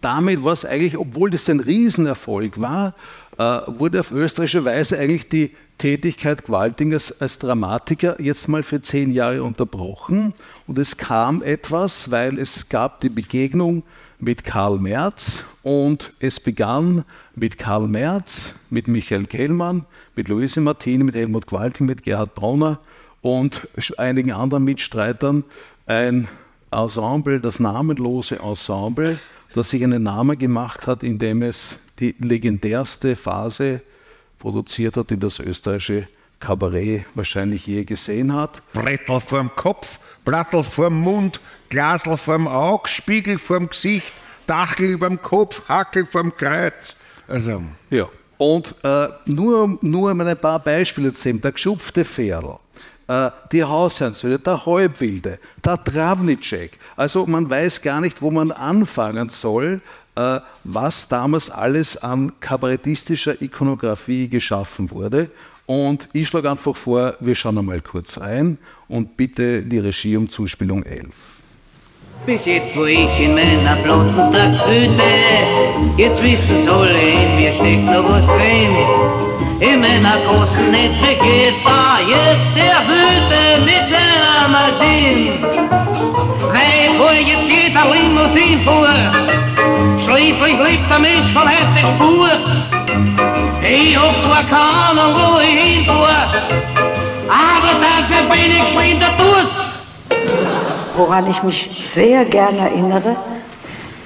damit 0.00 0.42
war 0.42 0.52
es 0.52 0.64
eigentlich, 0.64 0.96
obwohl 0.96 1.30
das 1.30 1.48
ein 1.50 1.60
Riesenerfolg 1.60 2.60
war, 2.60 2.94
äh, 3.38 3.60
wurde 3.66 4.00
auf 4.00 4.12
österreichische 4.12 4.64
Weise 4.64 4.98
eigentlich 4.98 5.28
die 5.28 5.54
Tätigkeit 5.78 6.44
Gwaltingers 6.44 7.20
als 7.20 7.38
Dramatiker 7.38 8.20
jetzt 8.20 8.48
mal 8.48 8.62
für 8.62 8.80
zehn 8.80 9.12
Jahre 9.12 9.42
unterbrochen. 9.42 10.32
Und 10.66 10.78
es 10.78 10.96
kam 10.96 11.42
etwas, 11.42 12.10
weil 12.10 12.38
es 12.38 12.70
gab 12.70 13.00
die 13.00 13.10
Begegnung 13.10 13.82
mit 14.26 14.42
Karl 14.42 14.80
Merz 14.80 15.44
und 15.62 16.12
es 16.18 16.40
begann 16.40 17.04
mit 17.36 17.58
Karl 17.58 17.86
Merz, 17.86 18.54
mit 18.70 18.88
Michael 18.88 19.26
Kehlmann, 19.26 19.86
mit 20.16 20.26
Luise 20.26 20.60
Martini, 20.60 21.04
mit 21.04 21.14
Helmut 21.14 21.46
Gwalting, 21.46 21.86
mit 21.86 22.02
Gerhard 22.02 22.34
Brauner 22.34 22.80
und 23.22 23.68
einigen 23.98 24.32
anderen 24.32 24.64
Mitstreitern 24.64 25.44
ein 25.86 26.26
Ensemble, 26.72 27.38
das 27.38 27.60
namenlose 27.60 28.40
Ensemble, 28.40 29.20
das 29.54 29.70
sich 29.70 29.84
einen 29.84 30.02
Namen 30.02 30.36
gemacht 30.36 30.88
hat, 30.88 31.04
indem 31.04 31.42
es 31.42 31.78
die 32.00 32.16
legendärste 32.18 33.14
Phase 33.14 33.80
produziert 34.40 34.96
hat, 34.96 35.10
die 35.10 35.20
das 35.20 35.38
österreichische 35.38 36.08
Kabarett 36.40 37.06
wahrscheinlich 37.14 37.66
je 37.66 37.84
gesehen 37.84 38.34
hat. 38.34 38.60
Brettel 38.72 39.20
vorm 39.20 39.52
Kopf, 39.54 40.00
Blattel 40.24 40.64
vorm 40.64 41.00
Mund, 41.00 41.40
Glasel 41.68 42.16
vorm 42.16 42.46
Auge, 42.48 42.88
Spiegel 42.88 43.38
vorm 43.38 43.68
Gesicht, 43.68 44.12
Dachel 44.46 44.90
überm 44.90 45.20
Kopf, 45.20 45.62
Hackel 45.68 46.06
vorm 46.06 46.34
Kreuz. 46.34 46.96
Also. 47.28 47.62
Ja. 47.90 48.08
Und 48.38 48.74
äh, 48.82 49.08
nur, 49.26 49.78
nur 49.80 50.10
um 50.10 50.20
ein 50.20 50.36
paar 50.36 50.58
Beispiele 50.58 51.12
zu 51.12 51.22
sehen. 51.22 51.40
Der 51.40 51.52
geschupfte 51.52 52.04
Ferl, 52.04 52.58
äh, 53.08 53.30
die 53.50 53.64
Hausherrnsöhne, 53.64 54.38
der 54.38 54.66
Halbwilde, 54.66 55.38
der 55.64 55.82
Travnicek. 55.82 56.78
Also 56.96 57.26
man 57.26 57.48
weiß 57.48 57.80
gar 57.80 58.00
nicht, 58.00 58.20
wo 58.20 58.30
man 58.30 58.52
anfangen 58.52 59.30
soll, 59.30 59.80
äh, 60.16 60.40
was 60.64 61.08
damals 61.08 61.50
alles 61.50 61.96
an 61.96 62.32
kabarettistischer 62.40 63.40
Ikonografie 63.40 64.28
geschaffen 64.28 64.90
wurde. 64.90 65.30
Und 65.66 66.08
ich 66.12 66.28
schlage 66.28 66.50
einfach 66.50 66.76
vor, 66.76 67.16
wir 67.20 67.34
schauen 67.34 67.58
einmal 67.58 67.80
kurz 67.80 68.18
rein 68.20 68.58
und 68.86 69.16
bitte 69.16 69.62
die 69.62 69.78
Regie 69.78 70.16
um 70.16 70.28
Zuspielung 70.28 70.84
11. 70.84 71.35
Bis 72.26 72.44
jetzt, 72.44 72.76
wo 72.76 72.86
ich 72.86 73.20
in 73.20 73.34
meiner 73.34 73.76
bloßen 73.84 74.32
Tag 74.32 74.56
fühlte, 74.64 75.00
jetzt 75.96 76.20
wissen's 76.20 76.68
alle, 76.68 76.90
in 76.90 77.36
mir 77.36 77.52
steckt 77.52 77.84
noch 77.84 78.02
was 78.02 78.26
drin. 78.26 78.74
In 79.60 79.80
meiner 79.80 80.16
großen 80.26 80.72
Netze 80.72 81.14
geht 81.22 81.54
da 81.64 82.00
jetzt 82.00 82.50
der 82.56 82.82
Wüte 82.88 83.62
mit 83.64 83.84
seiner 83.86 84.48
Maschine. 84.48 85.38
Drei 86.50 86.90
vor, 86.98 87.12
jetzt 87.12 87.46
geht 87.46 87.72
der 87.72 87.86
Limousine 87.94 88.60
vor. 88.64 88.88
Schläfrig 90.02 90.58
lebt 90.58 90.90
der 90.90 90.98
Mensch 90.98 91.30
von 91.32 91.44
heute 91.44 91.78
Spur. 91.78 92.28
Ich 93.62 93.96
hab 93.96 94.14
zwar 94.24 94.42
keine 94.42 95.00
Ahnung, 95.00 95.14
wo 95.14 95.38
ich 95.38 95.60
hinfuhr, 95.60 96.08
aber 97.28 97.72
dafür 97.86 98.22
bin 98.32 98.50
ich 98.50 98.72
schon 98.72 98.82
in 98.82 98.98
der 98.98 99.16
Tour. 99.16 99.66
Woran 100.96 101.30
ich 101.30 101.42
mich 101.42 101.84
sehr 101.88 102.24
gern 102.24 102.56
erinnere, 102.56 103.16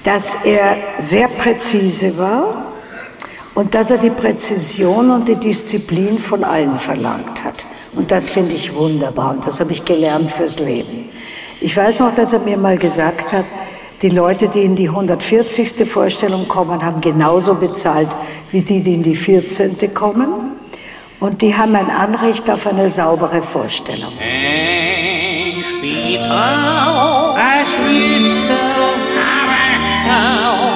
dass 0.04 0.44
er 0.44 0.76
sehr 0.98 1.28
präzise 1.28 2.18
war 2.18 2.72
und 3.54 3.74
dass 3.74 3.90
er 3.90 3.98
die 3.98 4.10
Präzision 4.10 5.10
und 5.10 5.28
die 5.28 5.36
Disziplin 5.36 6.18
von 6.18 6.44
allen 6.44 6.78
verlangt 6.78 7.44
hat. 7.44 7.64
Und 7.94 8.10
das 8.10 8.28
finde 8.28 8.54
ich 8.54 8.74
wunderbar 8.74 9.30
und 9.32 9.46
das 9.46 9.60
habe 9.60 9.72
ich 9.72 9.84
gelernt 9.84 10.30
fürs 10.30 10.58
Leben. 10.58 11.08
Ich 11.60 11.76
weiß 11.76 12.00
noch, 12.00 12.14
dass 12.14 12.32
er 12.32 12.40
mir 12.40 12.56
mal 12.56 12.78
gesagt 12.78 13.32
hat, 13.32 13.44
die 14.02 14.08
Leute, 14.08 14.48
die 14.48 14.64
in 14.64 14.76
die 14.76 14.88
140. 14.88 15.86
Vorstellung 15.88 16.48
kommen, 16.48 16.82
haben 16.82 17.00
genauso 17.00 17.54
bezahlt 17.54 18.08
wie 18.50 18.62
die, 18.62 18.80
die 18.80 18.94
in 18.94 19.02
die 19.02 19.14
14. 19.14 19.92
kommen. 19.92 20.56
Und 21.18 21.42
die 21.42 21.54
haben 21.54 21.76
ein 21.76 21.90
Anrecht 21.90 22.48
auf 22.48 22.66
eine 22.66 22.88
saubere 22.88 23.42
Vorstellung. 23.42 24.10
Ein 24.18 24.89
Spital, 26.10 27.36
ein 27.36 27.64
Schwitzer, 27.64 28.54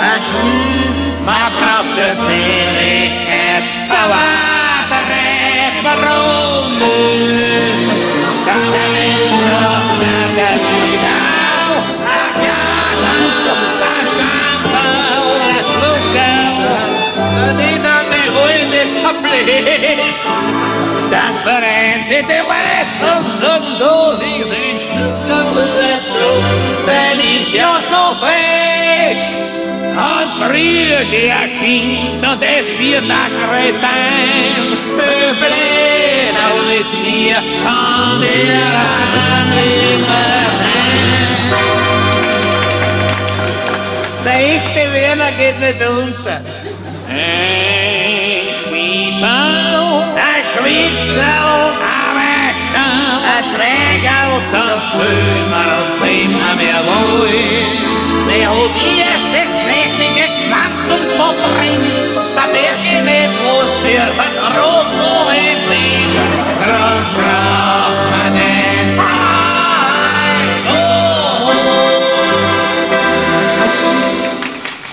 ein 0.00 0.20
Schwitzer, 0.20 1.24
man 1.26 1.52
braucht 1.58 1.92
zur 1.96 2.12
Seligkeit, 2.24 3.64
verwahre 3.88 5.00
Barone. 5.82 6.34
Ruine 19.24 19.58
verblieb. 19.64 20.08
Dan 21.10 21.34
vereint 21.44 22.04
zit 22.06 22.30
er 22.30 22.44
weit 22.48 22.90
und 23.12 23.26
so 23.40 23.52
doof 23.80 24.20
ich 24.20 24.44
den 24.52 24.76
Stück 24.84 25.18
so 26.18 26.30
sein 26.86 27.18
ist 27.18 27.52
ja 27.54 27.72
so 27.90 28.04
fest. 28.20 29.44
Und 29.94 30.30
früher 30.40 31.04
der 31.12 31.48
Kind 31.60 32.20
und 32.30 32.42
es 32.42 32.66
wird 32.78 33.06
nach 33.06 33.30
Kretein 33.42 34.64
verbläht, 34.98 36.36
alles 36.46 36.92
mir 37.04 37.38
kann 37.62 38.20
der 38.20 38.74
Anhänger 39.38 40.26
sein. 40.58 40.94
Der 44.24 44.38
echte 44.56 44.82
Werner 44.92 45.32
geht 45.38 45.58
nicht 45.60 45.80
unter. 45.86 46.40
Spitzel, 50.54 50.70
ein 50.70 50.94
Schwitzel, 50.94 51.32
aber 52.06 52.54
schon 52.70 53.18
ein 53.34 53.42
Schläger, 53.42 54.24
sonst 54.50 54.90
will 54.94 55.42
man 55.50 55.68
uns 55.82 55.94
nimmer 56.00 56.54
mehr 56.54 56.80
wohl. 56.86 57.38
Wer 58.26 58.48
hab 58.48 58.74
ich 58.76 58.98
erst 59.00 59.28
das 59.34 59.52
nächtige 59.66 60.26
Quantum 60.46 61.02
verbringt, 61.16 62.14
da 62.36 62.44
merk 62.46 62.82
ich 62.84 63.02
nicht, 63.02 63.34
wo's 63.42 63.72
für 63.82 64.06
ein 64.22 64.34
Grot 64.54 64.88
wohin 64.98 65.60
liegt. 65.70 66.14
Grot 66.62 67.08
braucht 67.14 68.04
man 68.10 68.30
nicht. 68.32 68.54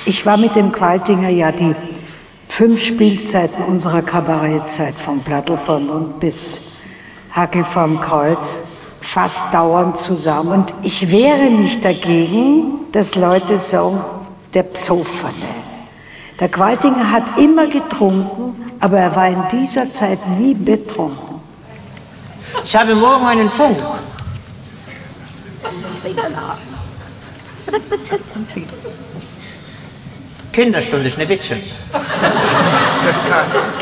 Ich 0.05 0.25
war 0.25 0.37
mit 0.37 0.55
dem 0.55 0.71
Qualtinger 0.71 1.29
ja 1.29 1.51
die 1.51 1.75
fünf 2.61 2.79
Spielzeiten 2.79 3.65
unserer 3.65 4.03
Kabarettzeit 4.03 4.93
vom 4.93 5.19
Plattel 5.21 5.57
von 5.57 5.89
und 5.89 6.19
bis 6.19 6.83
Hackel 7.31 7.63
vom 7.63 7.99
Kreuz 7.99 8.61
fast 9.01 9.51
dauernd 9.51 9.97
zusammen. 9.97 10.51
Und 10.51 10.73
ich 10.83 11.09
wehre 11.09 11.49
mich 11.49 11.79
dagegen, 11.79 12.81
dass 12.91 13.15
Leute 13.15 13.57
sagen, 13.57 13.99
der 14.53 14.61
Psoffene. 14.61 15.55
Der 16.39 16.49
Qualtinger 16.49 17.09
hat 17.09 17.35
immer 17.39 17.65
getrunken, 17.65 18.53
aber 18.79 18.99
er 18.99 19.15
war 19.15 19.27
in 19.27 19.43
dieser 19.51 19.89
Zeit 19.89 20.19
nie 20.37 20.53
betrunken. 20.53 21.41
Ich 22.63 22.75
habe 22.75 22.93
morgen 22.93 23.25
einen 23.25 23.49
Funk. 23.49 23.77
Kinderstunde, 30.51 31.09
Schneewittchen. 31.09 31.61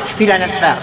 Spiel 0.08 0.32
einen 0.32 0.52
Zwerg. 0.54 0.78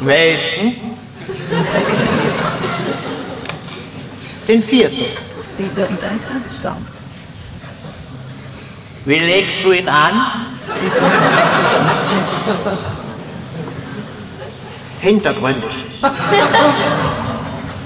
Welchen? 0.00 0.96
Den 4.48 4.62
vierten. 4.62 5.04
Wie 9.04 9.18
legst 9.18 9.64
du 9.64 9.72
ihn 9.72 9.88
an? 9.88 10.46
Hintergründig. 15.00 15.70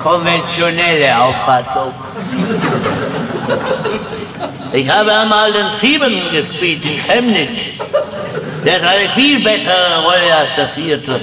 Konventionelle 0.02 1.18
Auffassung. 1.18 1.92
Ich 4.72 4.88
habe 4.90 5.12
einmal 5.12 5.52
den 5.52 5.66
Siebenten 5.80 6.30
gespielt 6.30 6.84
in 6.84 7.02
Chemnitz. 7.02 7.50
Der 8.64 8.76
ist 8.76 8.84
eine 8.84 9.08
viel 9.10 9.42
bessere 9.42 10.02
Rolle 10.02 10.36
als 10.38 10.54
der 10.56 10.68
vierte. 10.68 11.20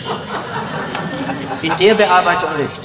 In 1.62 1.78
der 1.78 1.94
Bearbeitung 1.94 2.58
nicht. 2.58 2.84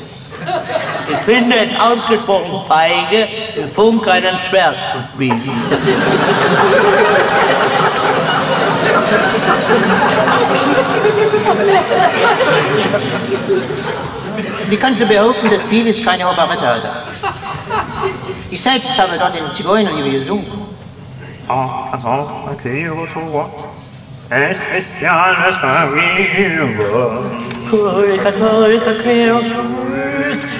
Ich 1.11 1.19
finde 1.25 1.57
es 1.57 1.81
ausgesprochen 1.81 2.61
feige, 2.69 3.29
im 3.57 3.69
Funk 3.71 4.07
einen 4.09 4.39
Zwerg 4.49 4.75
zu 4.93 5.15
spielen. 5.15 5.53
Wie 14.69 14.77
kannst 14.77 15.01
du 15.01 15.07
behaupten, 15.07 15.51
das 15.51 15.63
Spiel 15.63 15.87
ist 15.87 16.05
keine 16.05 16.29
Operette, 16.29 16.83
Alter? 18.03 18.35
Ich 18.51 18.61
selbst 18.63 18.99
habe 18.99 19.13
dort 19.19 19.35
den 19.35 19.53
Zigeunerliebe 19.53 20.11
gesungen. 20.11 20.47
Oh, 21.49 21.69
also, 21.93 22.31
okay, 22.53 22.91
so 23.13 23.21
what? 23.33 23.51
Es 24.31 24.59
ist 24.59 25.01
ja 25.01 25.23
alles 25.23 25.57
vorüber. 25.57 27.25
Kulka, 27.71 28.31
Kulka, 28.33 28.93
Kulka, 29.03 29.41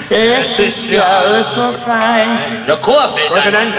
es 0.09 0.59
ist 0.59 0.89
ja 0.89 1.03
alles 1.03 1.55
noch 1.55 1.77
fein. 1.77 2.39
Der 2.67 2.77
Chor 2.77 3.09
fehlt 3.15 3.45
Und 3.45 3.53
dann- 3.53 3.73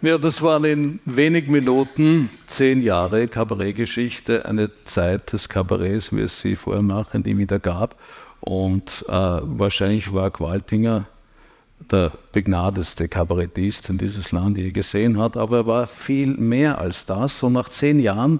Ja, 0.00 0.16
das 0.16 0.42
waren 0.42 0.64
in 0.64 1.00
wenig 1.06 1.48
Minuten 1.48 2.30
zehn 2.46 2.82
Jahre 2.82 3.26
Kabarettgeschichte, 3.26 4.44
eine 4.44 4.70
Zeit 4.84 5.32
des 5.32 5.48
Kabarets, 5.48 6.14
wie 6.14 6.20
es 6.20 6.40
sie 6.40 6.54
vorher 6.54 6.84
nachher 6.84 7.18
nie 7.18 7.36
wieder 7.36 7.58
gab. 7.58 7.96
Und 8.38 9.04
äh, 9.08 9.12
wahrscheinlich 9.12 10.12
war 10.14 10.30
Qualtinger 10.30 11.08
der 11.90 12.12
begnadeste 12.30 13.08
Kabarettist, 13.08 13.88
den 13.88 13.98
dieses 13.98 14.30
Land 14.30 14.56
je 14.56 14.70
gesehen 14.70 15.18
hat, 15.18 15.36
aber 15.36 15.56
er 15.56 15.66
war 15.66 15.86
viel 15.88 16.28
mehr 16.28 16.78
als 16.78 17.04
das. 17.04 17.42
Und 17.42 17.54
nach 17.54 17.68
zehn 17.68 17.98
Jahren, 17.98 18.38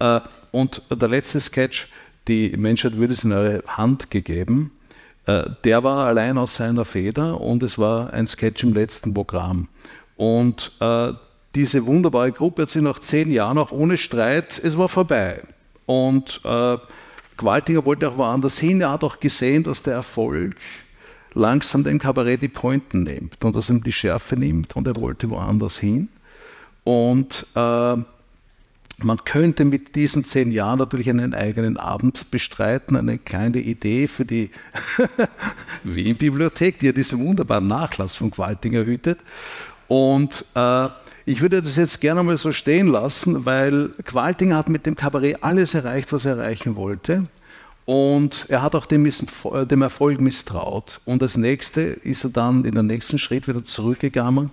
äh, 0.00 0.20
und 0.50 0.82
der 0.90 1.08
letzte 1.08 1.40
Sketch, 1.40 1.88
die 2.28 2.54
Menschheit 2.54 2.98
würde 2.98 3.14
es 3.14 3.24
in 3.24 3.32
eure 3.32 3.62
Hand 3.66 4.10
gegeben, 4.10 4.72
äh, 5.24 5.44
der 5.64 5.84
war 5.84 6.06
allein 6.06 6.36
aus 6.36 6.56
seiner 6.56 6.84
Feder 6.84 7.40
und 7.40 7.62
es 7.62 7.78
war 7.78 8.12
ein 8.12 8.26
Sketch 8.26 8.62
im 8.62 8.74
letzten 8.74 9.14
Programm. 9.14 9.68
Und 10.18 10.72
äh, 10.80 11.12
diese 11.54 11.86
wunderbare 11.86 12.32
Gruppe 12.32 12.62
hat 12.62 12.70
sich 12.70 12.82
nach 12.82 12.98
zehn 12.98 13.30
Jahren 13.30 13.56
auch 13.56 13.72
ohne 13.72 13.96
Streit, 13.96 14.60
es 14.62 14.76
war 14.76 14.88
vorbei. 14.88 15.42
Und 15.86 16.40
äh, 16.44 16.76
Gewaltiger 17.38 17.86
wollte 17.86 18.10
auch 18.10 18.18
woanders 18.18 18.58
hin. 18.58 18.80
Er 18.80 18.90
hat 18.90 19.04
auch 19.04 19.20
gesehen, 19.20 19.62
dass 19.62 19.84
der 19.84 19.94
Erfolg 19.94 20.56
langsam 21.34 21.84
dem 21.84 22.00
Kabarett 22.00 22.42
die 22.42 22.48
Pointen 22.48 23.04
nimmt 23.04 23.42
und 23.44 23.54
dass 23.54 23.70
ihm 23.70 23.82
die 23.82 23.92
Schärfe 23.92 24.36
nimmt 24.36 24.74
und 24.76 24.88
er 24.88 24.96
wollte 24.96 25.30
woanders 25.30 25.78
hin. 25.78 26.08
Und 26.82 27.46
äh, 27.54 27.96
man 29.00 29.24
könnte 29.24 29.64
mit 29.64 29.94
diesen 29.94 30.24
zehn 30.24 30.50
Jahren 30.50 30.80
natürlich 30.80 31.08
einen 31.08 31.32
eigenen 31.32 31.76
Abend 31.76 32.32
bestreiten, 32.32 32.96
eine 32.96 33.18
kleine 33.18 33.58
Idee 33.58 34.08
für 34.08 34.24
die 34.24 34.50
Wien-Bibliothek, 35.84 36.80
die 36.80 36.86
ja 36.86 36.92
diesen 36.92 37.24
wunderbaren 37.24 37.68
Nachlass 37.68 38.14
von 38.16 38.32
Qualtinger 38.32 38.84
hütet. 38.84 39.20
Und 39.88 40.44
äh, 40.54 40.88
ich 41.26 41.40
würde 41.40 41.60
das 41.62 41.76
jetzt 41.76 42.00
gerne 42.00 42.22
mal 42.22 42.36
so 42.36 42.52
stehen 42.52 42.86
lassen, 42.86 43.44
weil 43.44 43.88
Qualtinger 44.04 44.56
hat 44.56 44.68
mit 44.68 44.86
dem 44.86 44.96
Kabarett 44.96 45.42
alles 45.42 45.74
erreicht, 45.74 46.12
was 46.12 46.24
er 46.24 46.36
erreichen 46.36 46.76
wollte. 46.76 47.24
Und 47.84 48.46
er 48.50 48.60
hat 48.62 48.74
auch 48.74 48.84
dem, 48.84 49.02
Miss- 49.02 49.24
dem 49.70 49.82
Erfolg 49.82 50.20
misstraut. 50.20 51.00
Und 51.06 51.22
als 51.22 51.36
nächste 51.38 51.80
ist 51.80 52.24
er 52.24 52.30
dann 52.30 52.64
in 52.64 52.74
den 52.74 52.86
nächsten 52.86 53.18
Schritt 53.18 53.48
wieder 53.48 53.62
zurückgegangen 53.62 54.50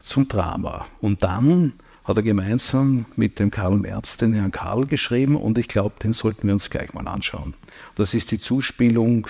zum 0.00 0.26
Drama. 0.28 0.86
Und 1.02 1.22
dann 1.22 1.74
hat 2.04 2.16
er 2.16 2.22
gemeinsam 2.22 3.04
mit 3.16 3.38
dem 3.38 3.50
Karl 3.50 3.76
Merz 3.76 4.16
den 4.16 4.32
Herrn 4.32 4.50
Karl 4.52 4.86
geschrieben 4.86 5.36
und 5.36 5.58
ich 5.58 5.68
glaube, 5.68 5.96
den 6.02 6.14
sollten 6.14 6.46
wir 6.46 6.54
uns 6.54 6.70
gleich 6.70 6.94
mal 6.94 7.06
anschauen. 7.06 7.52
Das 7.96 8.14
ist 8.14 8.30
die 8.30 8.38
Zuspielung 8.38 9.26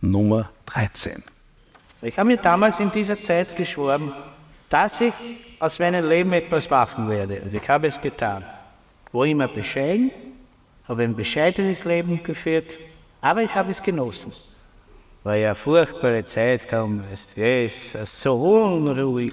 Nummer 0.00 0.50
13. 0.66 1.22
Ich 2.02 2.18
habe 2.18 2.28
mir 2.28 2.36
damals 2.36 2.80
in 2.80 2.90
dieser 2.90 3.20
Zeit 3.20 3.56
geschworen, 3.56 4.12
dass 4.68 5.00
ich 5.00 5.14
aus 5.58 5.78
meinem 5.78 6.08
Leben 6.08 6.32
etwas 6.32 6.68
machen 6.68 7.08
werde. 7.08 7.40
Und 7.40 7.54
ich 7.54 7.68
habe 7.68 7.86
es 7.86 8.00
getan. 8.00 8.44
War 9.12 9.24
immer 9.24 9.48
bescheiden, 9.48 10.10
habe 10.86 11.02
ein 11.02 11.16
bescheidenes 11.16 11.84
Leben 11.84 12.22
geführt, 12.22 12.78
aber 13.20 13.42
ich 13.42 13.54
habe 13.54 13.70
es 13.70 13.82
genossen. 13.82 14.32
War 15.24 15.36
ja 15.36 15.54
furchtbare 15.54 16.24
Zeit, 16.24 16.68
kaum 16.68 17.02
es 17.12 17.34
ist 17.34 18.22
so 18.22 18.34
unruhig. 18.34 19.32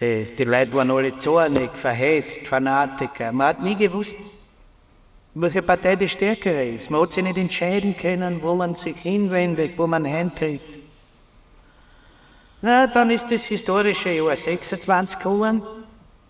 Die, 0.00 0.24
die 0.36 0.44
Leute 0.44 0.72
waren 0.72 0.90
alle 0.90 1.14
zornig, 1.14 1.70
verhetzt, 1.74 2.46
Fanatiker. 2.46 3.30
Man 3.30 3.46
hat 3.48 3.62
nie 3.62 3.76
gewusst, 3.76 4.16
welche 5.34 5.62
Partei 5.62 5.94
die 5.94 6.08
stärkere 6.08 6.64
ist. 6.70 6.90
Man 6.90 7.02
hat 7.02 7.12
sich 7.12 7.22
nicht 7.22 7.38
entscheiden 7.38 7.96
können, 7.96 8.42
wo 8.42 8.54
man 8.54 8.74
sich 8.74 8.96
hinwendet, 8.98 9.78
wo 9.78 9.86
man 9.86 10.04
eintritt. 10.04 10.83
Na, 12.64 12.86
dann 12.86 13.10
ist 13.10 13.30
das 13.30 13.44
historische 13.44 14.08
Jahr 14.08 14.34
26 14.34 15.18
geworden, 15.18 15.62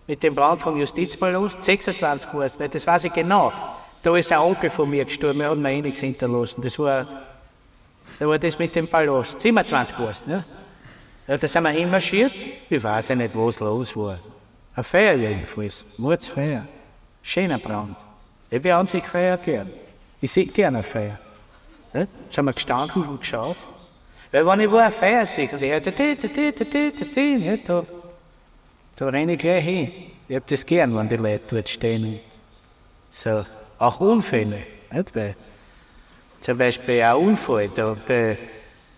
mit 0.05 0.21
dem 0.21 0.35
Brand 0.35 0.61
vom 0.61 0.77
Justizpalast. 0.77 1.63
26 1.63 2.33
war 2.33 2.43
es, 2.43 2.57
das 2.57 2.85
weiß 2.85 3.05
ich 3.05 3.13
genau. 3.13 3.53
Da 4.03 4.17
ist 4.17 4.33
ein 4.33 4.39
Onkel 4.39 4.69
von 4.69 4.89
mir 4.89 5.05
gestorben, 5.05 5.39
er 5.39 5.51
hat 5.51 5.57
mir 5.57 5.71
eh 5.71 5.81
nichts 5.81 6.01
hinterlassen. 6.01 6.61
Das 6.61 6.77
war, 6.77 7.07
da 8.19 8.27
war 8.27 8.37
das 8.37 8.59
mit 8.59 8.75
dem 8.75 8.85
Palast. 8.85 9.39
27 9.39 9.97
war 9.97 10.09
es, 10.09 10.27
ne? 10.27 10.43
Ja, 11.25 11.37
da 11.37 11.47
sind 11.47 11.63
wir 11.63 11.69
hinmarschiert. 11.69 12.33
Ich 12.69 12.83
weiß 12.83 13.07
ja 13.07 13.15
nicht, 13.15 13.31
was 13.33 13.61
los 13.61 13.95
war. 13.95 14.19
Eine 14.75 14.83
Feier 14.83 15.15
jedenfalls. 15.15 15.85
Mordsfeier. 15.95 16.67
Schöner 17.23 17.59
Brand. 17.59 17.95
Ich 18.49 18.61
bin 18.61 18.73
an 18.73 18.87
sich 18.87 19.07
Feier 19.07 19.37
gern. 19.37 19.69
Ich 20.19 20.33
sehe 20.33 20.47
gerne 20.47 20.79
eine 20.79 20.83
Feier. 20.83 21.17
Ne? 21.93 22.09
Sind 22.29 22.43
wir 22.43 22.51
gestanden 22.51 23.03
und 23.03 23.21
geschaut. 23.21 23.55
Weil 24.35 24.45
wenn 24.45 24.59
ich 24.59 24.69
wo 24.69 24.75
eine 24.75 24.91
Feier 24.91 25.25
sehe, 25.25 25.47
und 25.49 25.61
ich 25.61 25.71
da, 25.81 25.91
da, 28.97 29.05
ne, 29.05 29.13
renne 29.13 29.31
ich 29.31 29.39
gleich 29.39 29.63
hin. 29.63 29.91
Ich 30.27 30.35
habe 30.35 30.45
das 30.45 30.65
gern, 30.65 30.93
wenn 30.93 31.07
die 31.07 31.15
Leute 31.15 31.43
dort 31.49 31.69
stehen. 31.69 32.19
So, 33.11 33.45
auch 33.79 33.99
Unfälle. 34.01 34.63
Nicht? 34.91 35.15
Weil, 35.15 35.37
zum 36.41 36.57
Beispiel 36.57 37.01
ein 37.01 37.15
Unfall, 37.15 37.69
da, 37.73 37.95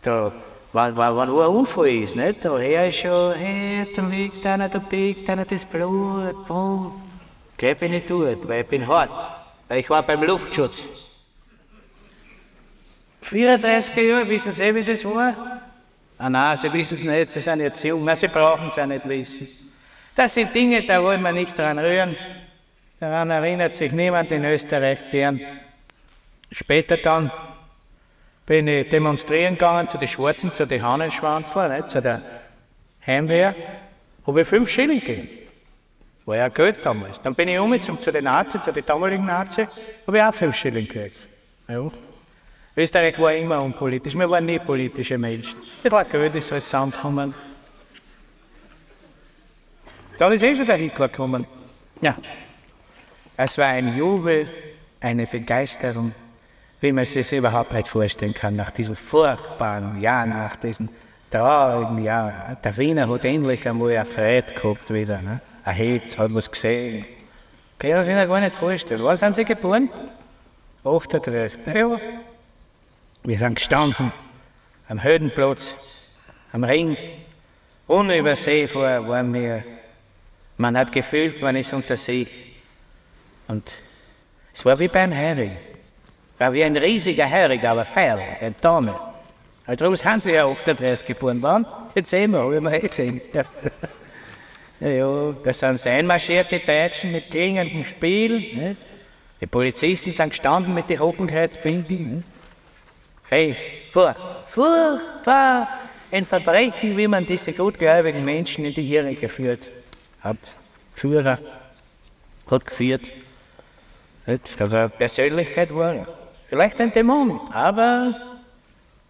da, 0.02 0.32
wenn, 0.74 0.98
wenn, 0.98 0.98
wenn 0.98 1.20
ein 1.20 1.30
Unfall 1.30 1.90
ist, 1.90 2.16
nicht? 2.16 2.44
da 2.44 2.58
höre 2.58 2.88
ich 2.88 3.00
schon, 3.00 3.36
hey, 3.36 3.88
da 3.96 4.08
liegt 4.08 4.44
einer, 4.44 4.70
da 4.70 4.80
biegt 4.80 5.30
einer 5.30 5.46
das 5.46 5.66
Blut, 5.66 6.48
Blut. 6.48 6.94
Gleich 7.58 7.78
bin 7.78 7.94
ich 7.94 8.08
dort, 8.08 8.48
weil 8.48 8.62
ich 8.62 8.68
bin 8.68 8.88
hart, 8.88 9.12
weil 9.68 9.82
ich 9.82 9.90
war 9.92 10.02
beim 10.02 10.24
Luftschutz. 10.24 11.07
34 13.28 13.96
Jahre, 13.98 14.30
wissen 14.30 14.52
Sie, 14.54 14.74
wie 14.74 14.84
das 14.84 15.04
war? 15.04 15.62
Ah 16.18 16.30
nein, 16.30 16.56
Sie 16.56 16.72
wissen 16.72 16.98
es 16.98 17.04
nicht, 17.04 17.30
Sie 17.30 17.40
sind 17.42 17.60
jetzt 17.60 17.84
jung, 17.84 18.08
Sie 18.16 18.28
brauchen 18.28 18.68
es 18.68 18.76
ja 18.78 18.88
nicht 18.88 19.08
wissen. 19.08 19.48
Das 20.16 20.34
sind 20.34 20.54
Dinge, 20.54 20.82
da 20.84 21.04
wollen 21.04 21.22
wir 21.22 21.34
nicht 21.34 21.58
dran 21.58 21.78
rühren. 21.78 22.16
Daran 23.00 23.30
erinnert 23.30 23.76
sich 23.76 23.92
niemand 23.92 24.32
in 24.32 24.46
Österreich 24.46 25.00
gern. 25.12 25.42
Später 26.52 26.98
dann 26.98 27.30
bin 28.46 28.68
ich 28.68 28.88
demonstrieren 28.88 29.56
gegangen 29.56 29.90
zu 29.90 29.98
den 29.98 30.08
Schwarzen, 30.08 30.54
zu 30.54 30.66
den 30.66 30.82
Hahnenschwanzler, 30.82 31.68
nicht, 31.68 31.90
zu 31.90 32.02
der 32.02 32.22
Heimwehr, 33.06 33.54
habe 34.26 34.42
ich 34.42 34.48
fünf 34.48 34.70
Schilling 34.70 35.02
gegeben. 35.02 35.30
War 36.26 36.38
ja 36.38 36.48
Geld 36.48 36.78
damals. 36.84 37.22
Dann 37.22 37.36
bin 37.36 37.50
ich 37.50 37.60
umgezogen 37.60 38.00
zu 38.00 38.12
den 38.12 38.24
Nazis, 38.24 38.62
zu 38.62 38.72
den 38.72 38.86
damaligen 38.86 39.26
Nazis, 39.26 39.68
habe 40.08 40.18
ich 40.18 40.24
auch 40.24 40.34
fünf 40.34 40.56
Schilling 40.56 40.88
gekriegt. 40.88 41.28
Ja. 41.68 41.90
Österreich 42.80 43.18
war 43.18 43.34
immer 43.34 43.60
unpolitisch, 43.64 44.14
wir 44.16 44.30
waren 44.30 44.46
nie 44.46 44.60
politische 44.60 45.18
Menschen. 45.18 45.56
Das 45.82 45.92
war 45.92 46.06
Geld, 46.06 46.36
ist 46.36 46.52
alles 46.52 46.66
zusammengekommen. 46.66 47.34
Dann 50.20 50.32
ist 50.34 50.44
eh 50.44 50.56
schon 50.56 50.68
der 50.68 50.76
Hitler 50.76 51.08
gekommen. 51.08 51.48
Ja. 52.02 52.16
Es 53.36 53.58
war 53.58 53.66
ein 53.66 53.98
Jubel, 53.98 54.48
eine 55.02 55.26
Begeisterung, 55.26 56.14
wie 56.80 56.92
man 56.92 57.06
sich 57.06 57.28
das 57.28 57.32
überhaupt 57.32 57.74
nicht 57.74 57.88
vorstellen 57.88 58.36
kann, 58.36 58.56
nach 58.56 58.70
diesen 58.70 58.96
furchtbaren 58.96 60.00
Jahren, 60.00 60.30
nach 60.30 60.56
diesen 60.56 60.90
traurigen 61.32 62.04
Jahren. 62.04 62.58
Der 62.64 62.78
Wiener 62.78 63.10
hat 63.10 63.26
endlich 63.26 63.68
einmal 63.68 63.90
eine 63.90 64.06
Freude 64.06 64.54
gehabt 64.54 64.94
wieder. 64.94 65.20
Ne? 65.20 65.42
Ein 65.64 65.76
Hetz, 65.76 66.16
hat 66.16 66.32
was 66.34 66.52
gesehen. 66.52 67.06
Kann 67.80 68.02
ich 68.02 68.06
sich 68.06 68.16
gar 68.16 68.40
nicht 68.40 68.56
vorstellen. 68.56 69.04
Wann 69.04 69.18
sind 69.18 69.34
Sie 69.34 69.46
geboren? 69.46 69.90
38. 70.84 71.60
Ja. 71.74 72.00
Wir 73.28 73.38
sind 73.38 73.56
gestanden 73.56 74.14
am 74.88 75.04
Hödenplatz, 75.04 75.76
am 76.54 76.64
Ring, 76.64 76.96
unübersehbar 77.86 79.06
waren 79.06 79.34
wir. 79.34 79.66
Man 80.56 80.78
hat 80.78 80.94
gefühlt, 80.94 81.42
man 81.42 81.58
ist 81.58 81.74
unter 81.74 81.98
See. 81.98 82.26
Und 83.50 83.82
es 84.54 84.64
war 84.64 84.80
wie 84.80 84.88
bei 84.88 85.02
einem 85.02 85.12
Hering. 85.12 85.58
War 86.38 86.54
wie 86.54 86.64
ein 86.64 86.78
riesiger 86.78 87.26
Hering, 87.26 87.66
aber 87.66 87.84
feil, 87.84 88.18
ein 88.40 88.56
Dame. 88.62 88.98
Darum 89.76 89.98
sind 89.98 90.24
sie 90.24 90.32
ja 90.32 90.48
38 90.48 91.06
geboren 91.06 91.42
worden. 91.42 91.66
Jetzt 91.96 92.12
sehen 92.12 92.32
wir, 92.32 92.50
ich 92.54 92.62
mir 92.62 92.80
gedacht. 92.80 93.50
Ja, 94.80 95.34
das 95.44 95.60
sind 95.60 95.86
einmarschierte 95.86 96.60
Deutschen 96.60 97.12
mit 97.12 97.30
klingendem 97.30 97.84
Spiel. 97.84 98.40
Nicht? 98.40 98.78
Die 99.42 99.48
Polizisten 99.48 100.14
sind 100.14 100.30
gestanden 100.30 100.74
mit 100.74 100.90
den 100.90 101.02
Hockenkreuzbinden. 101.02 102.24
Hey, 103.30 103.58
furchtbar, 103.92 104.46
furchtbar, 104.48 105.68
ein 106.12 106.24
Verbrechen, 106.24 106.96
wie 106.96 107.08
man 107.10 107.26
diese 107.26 107.52
gutgläubigen 107.52 108.24
Menschen 108.24 108.64
in 108.64 108.74
die 108.74 108.90
Irre 108.94 109.16
geführt 109.16 109.70
hat. 110.22 110.38
Führer 110.96 111.38
hat 112.50 112.66
geführt. 112.66 113.12
Nicht? 114.26 114.62
Also 114.62 114.78
eine 114.78 114.90
Persönlichkeit 114.90 115.76
war 115.76 116.08
vielleicht 116.48 116.80
ein 116.80 116.94
Dämon, 116.94 117.42
aber 117.52 118.16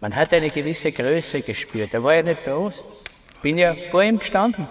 man 0.00 0.16
hat 0.16 0.32
eine 0.32 0.50
gewisse 0.50 0.90
Größe 0.90 1.40
gespürt. 1.40 1.94
Er 1.94 2.02
war 2.02 2.14
ja 2.14 2.22
nicht 2.24 2.42
groß. 2.42 2.82
Ich 3.36 3.40
bin 3.40 3.56
ja 3.56 3.72
vor 3.88 4.02
ihm 4.02 4.18
gestanden, 4.18 4.66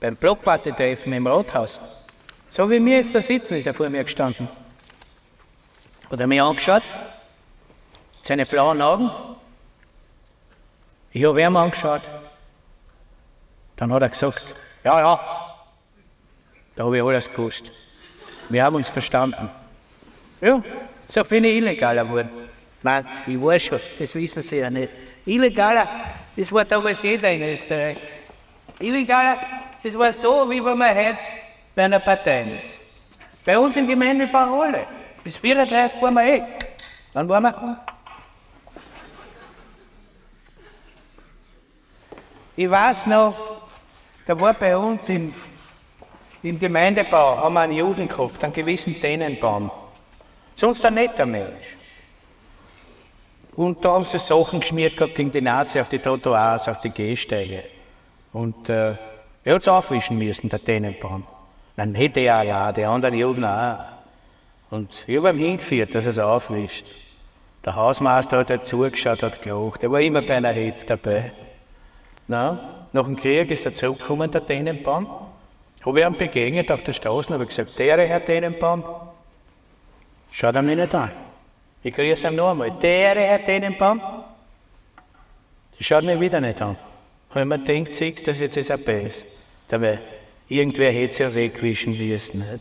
beim 0.00 0.16
Blockparty-Treffen 0.16 1.12
im 1.12 1.26
Rathaus. 1.28 1.78
So 2.48 2.68
wie 2.68 2.80
mir 2.80 2.96
jetzt 2.96 3.14
da 3.14 3.22
sitzen, 3.22 3.58
ist 3.58 3.66
er 3.66 3.74
vor 3.74 3.88
mir 3.88 4.02
gestanden. 4.02 4.48
Hat 6.10 6.18
er 6.18 6.26
mich 6.26 6.42
angeschaut, 6.42 6.82
seine 8.28 8.44
blauen 8.44 8.82
Augen. 8.82 9.10
Ich 11.12 11.24
habe 11.24 11.40
ihn 11.40 11.56
angeschaut. 11.56 12.02
Dann 13.76 13.90
hat 13.92 14.02
er 14.02 14.10
gesagt, 14.10 14.54
ja, 14.84 15.00
ja, 15.00 15.20
da 16.76 16.84
habe 16.84 16.98
ich 16.98 17.02
alles 17.02 17.32
gewusst. 17.32 17.72
Wir 18.50 18.64
haben 18.64 18.76
uns 18.76 18.90
verstanden. 18.90 19.48
Ja, 20.42 20.62
so 21.08 21.24
bin 21.24 21.44
ich 21.44 21.56
illegaler 21.56 22.04
geworden. 22.04 22.30
Nein, 22.82 23.06
ich 23.26 23.42
weiß 23.42 23.62
schon, 23.62 23.80
das 23.98 24.14
wissen 24.14 24.42
Sie 24.42 24.58
ja 24.58 24.68
nicht. 24.68 24.92
Illegaler, 25.24 25.88
das 26.36 26.52
war 26.52 26.64
damals 26.66 27.02
jeder 27.02 27.30
in 27.30 27.42
Österreich. 27.42 27.96
Illegaler, 28.78 29.38
das 29.82 29.96
war 29.98 30.12
so, 30.12 30.50
wie 30.50 30.62
wenn 30.62 30.76
man 30.76 30.94
heute 30.94 31.18
bei 31.74 31.84
einer 31.84 31.98
Partei 31.98 32.58
ist. 32.58 32.78
Bei 33.44 33.58
uns 33.58 33.74
im 33.76 33.88
Gemeindebau 33.88 34.60
alle. 34.60 34.86
Bis 35.24 35.38
34 35.38 36.00
waren 36.02 36.14
wir 36.14 36.24
eh. 36.24 36.42
Dann 37.14 37.26
waren 37.26 37.42
wir. 37.44 37.97
Ich 42.58 42.68
weiß 42.68 43.06
noch, 43.06 43.36
da 44.26 44.40
war 44.40 44.52
bei 44.52 44.76
uns 44.76 45.08
im, 45.08 45.32
im 46.42 46.58
Gemeindebau, 46.58 47.36
haben 47.36 47.54
wir 47.54 47.60
einen 47.60 47.74
Juden 47.74 48.08
gehabt, 48.08 48.42
einen 48.42 48.52
gewissen 48.52 48.94
Dänenbaum. 48.94 49.70
Sonst 50.56 50.84
ein 50.84 50.94
netter 50.94 51.24
Mensch. 51.24 51.76
Und 53.54 53.84
da 53.84 53.92
haben 53.92 54.02
sie 54.02 54.18
Sachen 54.18 54.58
geschmiert 54.58 54.96
gehabt 54.96 55.14
gegen 55.14 55.30
die 55.30 55.40
Nazi 55.40 55.78
auf 55.78 55.88
die 55.88 56.00
Trottoirs, 56.00 56.66
auf 56.66 56.80
die 56.80 56.90
Gehsteige. 56.90 57.62
Und 58.32 58.68
äh, 58.68 58.96
er 59.44 59.54
hat 59.54 59.62
es 59.62 59.68
aufwischen 59.68 60.18
müssen, 60.18 60.48
der 60.48 60.58
Dänenbaum. 60.58 61.24
Dann 61.76 61.94
hätte 61.94 62.18
er 62.18 62.42
ja, 62.42 62.72
die 62.72 62.84
anderen 62.84 63.14
Juden 63.14 63.44
auch. 63.44 63.78
Und 64.70 65.04
ich 65.06 65.16
habe 65.16 65.30
ihm 65.30 65.38
hingeführt, 65.38 65.94
dass 65.94 66.06
er 66.06 66.10
es 66.10 66.18
aufwischt. 66.18 66.86
Der 67.64 67.76
Hausmeister 67.76 68.38
hat 68.38 68.50
dazugeschaut, 68.50 69.22
hat 69.22 69.42
gelacht. 69.42 69.84
Er 69.84 69.92
war 69.92 70.00
immer 70.00 70.22
bei 70.22 70.38
einer 70.38 70.50
Hetz 70.50 70.84
dabei. 70.84 71.30
Na, 72.28 72.86
nach 72.92 73.04
dem 73.04 73.16
Krieg 73.16 73.50
ist 73.50 73.64
er 73.64 73.72
zurückgekommen, 73.72 74.30
der 74.30 74.42
Dänenbaum. 74.42 75.08
Habe 75.84 76.00
ich 76.00 76.06
ihm 76.06 76.16
begegnet 76.16 76.70
auf 76.70 76.82
der 76.82 76.92
Straße 76.92 77.28
und 77.28 77.34
habe 77.34 77.46
gesagt, 77.46 77.78
der 77.78 78.06
Herr 78.06 78.20
Dänenbaum, 78.20 78.84
schaut 80.30 80.54
er 80.54 80.62
mich 80.62 80.76
nicht 80.76 80.94
an. 80.94 81.10
Ich 81.82 81.94
grüße 81.94 82.28
ihn 82.28 82.36
noch 82.36 82.50
einmal. 82.50 82.70
Der 82.82 83.14
Herr 83.14 83.38
Dänenbaum, 83.38 84.00
der 85.78 85.84
schaut 85.84 86.04
mich 86.04 86.20
wieder 86.20 86.40
nicht 86.40 86.60
an. 86.60 86.76
Habe 87.30 87.40
ich 87.40 87.46
mir 87.46 87.58
gedacht, 87.58 87.92
siehst 87.94 88.20
du, 88.20 88.24
dass 88.24 88.40
jetzt 88.40 88.56
ist 88.56 88.70
er 88.70 88.78
beiß. 88.78 89.24
Dabei, 89.68 89.98
irgendwer 90.48 90.92
hätte 90.92 91.12
es 91.12 91.18
ja 91.18 91.34
wegwischen 91.34 91.96
müssen. 91.96 92.40
Nicht? 92.40 92.60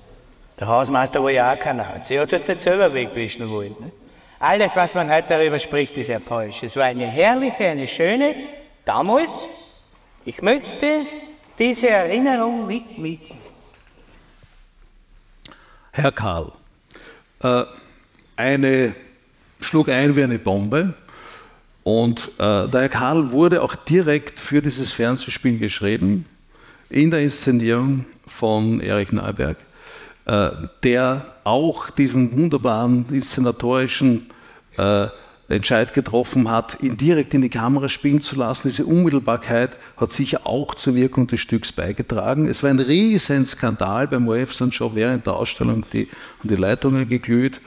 Der 0.60 0.68
Hausmeister 0.68 1.22
war 1.22 1.32
ja 1.32 1.54
auch 1.54 1.60
kein 1.60 1.80
Arzt. 1.80 2.10
Er 2.12 2.22
hat 2.22 2.32
jetzt 2.32 2.48
nicht 2.48 2.62
selber 2.62 2.94
wegwischen 2.94 3.50
wollen. 3.50 3.76
Nicht? 3.80 3.94
Alles, 4.40 4.76
was 4.76 4.94
man 4.94 5.12
heute 5.12 5.30
darüber 5.30 5.58
spricht, 5.58 5.98
ist 5.98 6.08
ja 6.08 6.20
falsch. 6.20 6.64
Es 6.64 6.76
war 6.76 6.86
eine 6.86 7.08
herrliche, 7.08 7.68
eine 7.68 7.88
schöne, 7.88 8.36
damals, 8.88 9.44
ich 10.26 10.42
möchte 10.42 11.06
diese 11.60 11.90
Erinnerung 11.90 12.68
mitmischen. 12.68 13.38
Herr 15.92 16.12
Karl, 16.12 16.52
äh, 17.42 17.64
eine 18.36 18.96
schlug 19.60 19.90
ein 19.90 20.16
wie 20.16 20.24
eine 20.24 20.40
Bombe 20.40 20.94
und 21.84 22.32
äh, 22.38 22.68
der 22.68 22.82
Herr 22.82 22.90
Karl 22.90 23.32
wurde 23.32 23.62
auch 23.62 23.76
direkt 23.76 24.40
für 24.40 24.62
dieses 24.62 24.94
Fernsehspiel 24.94 25.58
geschrieben, 25.58 26.26
in 26.90 27.12
der 27.12 27.22
Inszenierung 27.22 28.06
von 28.26 28.80
Erich 28.80 29.12
Neuberg, 29.12 29.58
äh, 30.26 30.52
der 30.84 31.26
auch 31.44 31.90
diesen 31.90 32.32
wunderbaren 32.32 33.06
inszenatorischen 33.10 34.30
äh, 34.78 35.08
Entscheid 35.50 35.94
getroffen 35.94 36.52
hat, 36.52 36.78
ihn 36.82 36.98
direkt 36.98 37.34
in 37.34 37.42
die 37.42 37.50
Kamera 37.50 37.88
spielen 37.88 38.20
zu 38.20 38.36
lassen. 38.36 38.68
Diese 38.68 38.86
Unmittelbarkeit 38.86 39.78
hat 39.96 40.12
sicher 40.12 40.42
auch 40.44 40.76
zur 40.76 40.96
Wirkung 40.96 41.28
des 41.28 41.40
Stücks 41.40 41.72
beigetragen. 41.72 42.48
Es 42.48 42.64
war 42.64 42.70
ein 42.70 42.80
riesen 42.80 43.46
Skandal 43.46 44.08
beim 44.08 44.28
OF, 44.28 44.54
sind 44.54 44.74
schon 44.74 44.94
während 44.96 45.26
der 45.26 45.36
Ausstellung 45.36 45.86
die, 45.94 46.10
die 46.44 46.56
Leitungen 46.56 47.08
geglüht. 47.08 47.62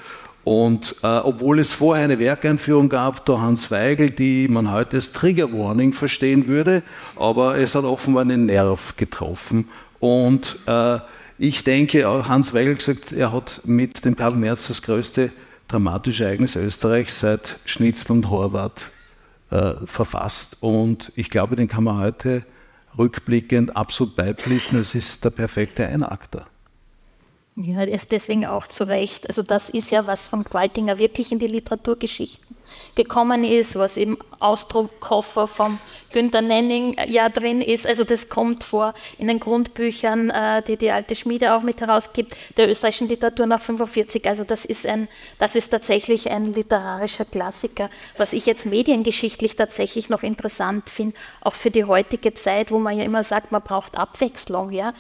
Und 0.45 0.97
äh, 1.03 1.07
obwohl 1.07 1.59
es 1.59 1.73
vorher 1.73 2.05
eine 2.05 2.19
Werkeinführung 2.19 2.89
gab, 2.89 3.25
da 3.25 3.41
Hans 3.41 3.71
Weigel, 3.71 4.11
die 4.11 4.49
man 4.49 4.73
heute 4.73 4.97
als 4.97 5.13
Trigger 5.13 5.53
Warning 5.53 5.93
verstehen 5.93 6.47
würde, 6.47 6.83
aber 7.17 7.57
es 7.59 7.75
hat 7.75 7.85
offenbar 7.85 8.23
einen 8.23 8.47
Nerv 8.47 8.95
getroffen. 8.97 9.69
Und 10.01 10.59
äh, 10.67 10.99
ich 11.39 11.65
denke, 11.65 12.07
Hans 12.29 12.53
Weigel 12.53 12.75
gesagt, 12.75 13.13
er 13.13 13.33
hat 13.33 13.63
mit 13.65 14.05
dem 14.05 14.17
Karl 14.17 14.35
Merz 14.35 14.69
das 14.69 14.83
größte 14.83 15.31
dramatische 15.71 16.25
Ereignis 16.25 16.57
Österreichs 16.57 17.21
seit 17.21 17.57
Schnitzel 17.65 18.13
und 18.13 18.31
Horvath 18.31 18.91
äh, 19.51 19.75
verfasst. 19.85 20.59
Und 20.61 21.13
ich 21.17 21.31
glaube, 21.31 21.57
den 21.57 21.69
kann 21.69 21.85
man 21.85 21.99
heute 21.99 22.45
rückblickend 22.99 23.77
absolut 23.77 24.17
beipflichten. 24.17 24.79
Es 24.79 24.95
ist 24.95 25.25
der 25.25 25.31
perfekte 25.31 25.87
Einakter. 25.87 26.47
Ja, 27.57 27.81
er 27.81 27.89
ist 27.89 28.13
deswegen 28.13 28.47
auch 28.47 28.67
zu 28.67 28.85
Recht. 28.85 29.29
Also 29.29 29.43
das 29.43 29.69
ist 29.69 29.91
ja, 29.91 30.07
was 30.07 30.27
von 30.27 30.45
Qualtinger 30.45 30.99
wirklich 30.99 31.33
in 31.33 31.39
die 31.39 31.47
Literaturgeschichten 31.47 32.57
gekommen 32.95 33.45
ist, 33.45 33.77
was 33.77 33.97
im 33.97 34.19
Ausdruckkoffer 34.39 35.47
von 35.47 35.79
Günter 36.13 36.41
Nenning 36.41 36.97
ja 37.07 37.29
drin 37.29 37.61
ist. 37.61 37.87
Also 37.87 38.05
das 38.05 38.29
kommt 38.29 38.65
vor 38.65 38.95
in 39.19 39.29
den 39.29 39.39
Grundbüchern, 39.39 40.31
äh, 40.31 40.63
die 40.63 40.77
die 40.77 40.91
alte 40.91 41.15
Schmiede 41.15 41.55
auch 41.55 41.63
mit 41.63 41.81
herausgibt, 41.81 42.35
der 42.57 42.69
österreichischen 42.69 43.09
Literatur 43.09 43.47
nach 43.47 43.61
45. 43.61 44.27
Also 44.27 44.45
das 44.45 44.65
ist, 44.65 44.87
ein, 44.87 45.09
das 45.39 45.57
ist 45.57 45.69
tatsächlich 45.69 46.31
ein 46.31 46.53
literarischer 46.53 47.25
Klassiker. 47.25 47.91
Was 48.17 48.33
ich 48.33 48.47
jetzt 48.47 48.67
mediengeschichtlich 48.67 49.57
tatsächlich 49.57 50.09
noch 50.09 50.23
interessant 50.23 50.91
finde, 50.91 51.17
auch 51.41 51.55
für 51.55 51.71
die 51.71 51.85
heutige 51.85 52.35
Zeit, 52.35 52.71
wo 52.71 52.79
man 52.79 52.99
ja 52.99 53.05
immer 53.05 53.23
sagt, 53.23 53.53
man 53.53 53.63
braucht 53.63 53.97
Abwechslung. 53.97 54.73
Ja? 54.73 54.93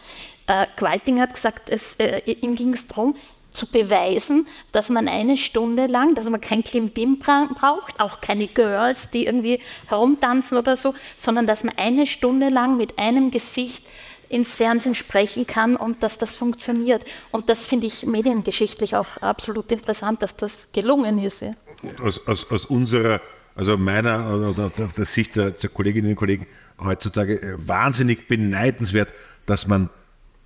Äh, 0.46 0.66
Qualting 0.76 1.20
hat 1.20 1.34
gesagt, 1.34 1.70
es, 1.70 1.96
äh, 1.96 2.20
ihm 2.26 2.54
ging 2.56 2.72
es 2.72 2.86
darum, 2.86 3.14
zu 3.50 3.66
beweisen, 3.66 4.46
dass 4.72 4.88
man 4.88 5.08
eine 5.08 5.36
Stunde 5.36 5.86
lang, 5.86 6.14
dass 6.14 6.28
man 6.30 6.40
kein 6.40 6.64
Klimbim 6.64 7.18
braucht, 7.18 8.00
auch 8.00 8.20
keine 8.20 8.46
Girls, 8.48 9.10
die 9.10 9.26
irgendwie 9.26 9.60
herumtanzen 9.86 10.58
oder 10.58 10.76
so, 10.76 10.94
sondern 11.16 11.46
dass 11.46 11.64
man 11.64 11.74
eine 11.76 12.06
Stunde 12.06 12.48
lang 12.48 12.76
mit 12.76 12.98
einem 12.98 13.30
Gesicht 13.30 13.84
ins 14.28 14.56
Fernsehen 14.56 14.94
sprechen 14.94 15.46
kann 15.46 15.76
und 15.76 16.02
dass 16.02 16.16
das 16.16 16.36
funktioniert. 16.36 17.04
Und 17.32 17.48
das 17.48 17.66
finde 17.66 17.86
ich 17.86 18.06
mediengeschichtlich 18.06 18.94
auch 18.94 19.16
absolut 19.20 19.72
interessant, 19.72 20.22
dass 20.22 20.36
das 20.36 20.68
gelungen 20.72 21.18
ist. 21.18 21.42
Ja. 21.42 21.54
Aus, 22.00 22.26
aus, 22.26 22.48
aus 22.50 22.64
unserer, 22.64 23.20
also 23.56 23.76
meiner 23.76 24.50
oder 24.50 24.70
der 24.70 25.04
Sicht 25.04 25.34
der, 25.34 25.50
der 25.50 25.70
Kolleginnen 25.70 26.10
und 26.10 26.16
Kollegen 26.16 26.46
heutzutage 26.78 27.42
äh, 27.42 27.54
wahnsinnig 27.56 28.28
beneidenswert, 28.28 29.12
dass 29.46 29.66
man, 29.66 29.90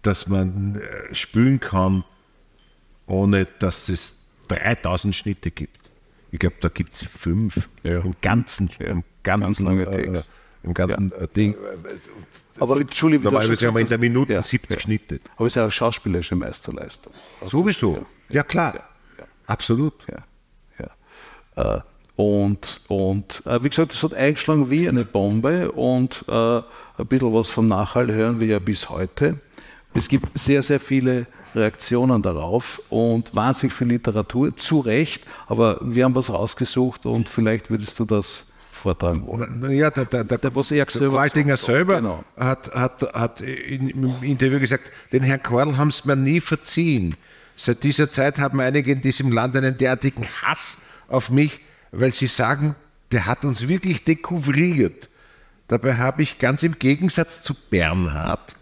dass 0.01 0.28
man 0.28 0.76
äh, 0.76 1.14
spülen 1.14 1.60
kann, 1.60 2.05
ohne 3.06 3.47
dass 3.59 3.89
es 3.89 4.31
3000 4.48 5.14
Schnitte 5.14 5.51
gibt. 5.51 5.78
Ich 6.31 6.39
glaube, 6.39 6.56
da 6.60 6.68
gibt 6.68 6.93
es 6.93 7.02
fünf 7.02 7.68
ja. 7.82 8.01
im 8.01 8.14
ganzen, 8.20 8.70
ja. 8.78 8.86
im 8.86 9.05
ganzen, 9.22 9.66
lange 9.66 9.85
äh, 9.85 10.22
im 10.62 10.74
ganzen 10.74 11.12
äh, 11.12 11.28
Ding. 11.28 11.55
Aber 12.59 12.81
Entschuldigung, 12.81 13.24
Normalerweise 13.24 13.66
haben 13.66 13.74
wir 13.74 13.82
in 13.82 13.89
der 13.89 13.98
Minute 13.98 14.32
ja, 14.32 14.43
70 14.43 14.70
ja. 14.70 14.81
Schnitte. 14.81 15.20
Aber 15.36 15.47
es 15.47 15.52
ist 15.52 15.56
ja 15.56 15.66
auch 15.66 15.70
schauspielerische 15.70 16.35
Meisterleistung. 16.35 17.12
Sowieso. 17.47 18.05
Ja, 18.28 18.43
klar. 18.43 18.89
Absolut. 19.47 19.94
Äh, 21.56 21.81
und 22.16 22.81
und 22.89 23.43
äh, 23.44 23.62
wie 23.62 23.68
gesagt, 23.68 23.93
es 23.93 24.02
hat 24.02 24.14
eingeschlagen 24.14 24.70
wie 24.70 24.89
eine 24.89 25.05
Bombe 25.05 25.72
und 25.72 26.24
äh, 26.28 26.32
ein 26.32 27.06
bisschen 27.09 27.32
was 27.35 27.51
vom 27.51 27.66
Nachhall 27.66 28.12
hören 28.12 28.39
wir 28.39 28.47
ja 28.47 28.59
bis 28.60 28.89
heute. 28.89 29.40
Es 29.95 30.09
gibt 30.09 30.37
sehr, 30.37 30.62
sehr 30.62 30.81
viele 30.81 31.27
Reaktionen 31.55 32.21
darauf 32.21 32.83
und 32.91 33.35
wahnsinnig 33.35 33.73
viel 33.73 33.87
Literatur, 33.87 34.57
zu 34.57 34.81
Recht, 34.81 35.23
aber 35.47 35.79
wir 35.83 36.05
haben 36.05 36.15
was 36.15 36.31
rausgesucht 36.31 37.07
und 37.07 37.29
vielleicht 37.29 37.71
würdest 37.71 37.99
du 38.01 38.05
das 38.05 38.55
vortragen 38.73 39.27
wollen. 39.27 39.71
Ja, 39.71 39.91
der, 39.91 40.05
der, 40.05 40.25
der, 40.25 40.39
der 40.39 40.55
was 40.55 40.73
er 40.73 40.85
der 40.85 41.12
Waltinger 41.12 41.57
selber 41.57 42.25
hat, 42.37 42.75
hat, 42.75 43.03
hat 43.15 43.41
in, 43.41 43.89
im 43.89 44.23
Interview 44.23 44.59
gesagt, 44.59 44.91
den 45.12 45.23
Herrn 45.23 45.43
Korl 45.43 45.77
haben 45.77 45.89
es 45.89 46.05
mir 46.05 46.16
nie 46.16 46.41
verziehen. 46.41 47.15
Seit 47.57 47.85
dieser 47.85 48.09
Zeit 48.09 48.39
haben 48.39 48.61
einige 48.61 48.93
in 48.93 49.01
diesem 49.01 49.31
Land 49.31 49.57
einen 49.57 49.77
derartigen 49.79 50.27
Hass 50.43 50.79
auf 51.09 51.31
mich, 51.31 51.61
weil 51.93 52.11
sie 52.11 52.27
sagen, 52.27 52.75
der 53.12 53.27
hat 53.27 53.45
uns 53.45 53.69
wirklich 53.69 54.03
dekouvriert. 54.03 55.09
Dabei 55.69 55.95
habe 55.95 56.23
ich 56.23 56.39
ganz 56.39 56.62
im 56.62 56.79
Gegensatz 56.79 57.43
zu 57.43 57.55
Bernhard, 57.71 58.53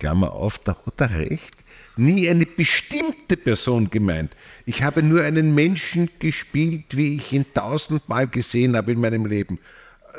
Klammer 0.00 0.32
auf, 0.32 0.58
da 0.58 0.76
hat 0.84 1.00
er 1.00 1.16
recht, 1.16 1.64
nie 1.96 2.28
eine 2.28 2.46
bestimmte 2.46 3.36
Person 3.36 3.90
gemeint. 3.90 4.34
Ich 4.66 4.82
habe 4.82 5.02
nur 5.02 5.22
einen 5.22 5.54
Menschen 5.54 6.10
gespielt, 6.18 6.96
wie 6.96 7.16
ich 7.16 7.32
ihn 7.32 7.46
tausendmal 7.54 8.26
gesehen 8.26 8.76
habe 8.76 8.92
in 8.92 9.00
meinem 9.00 9.26
Leben. 9.26 9.60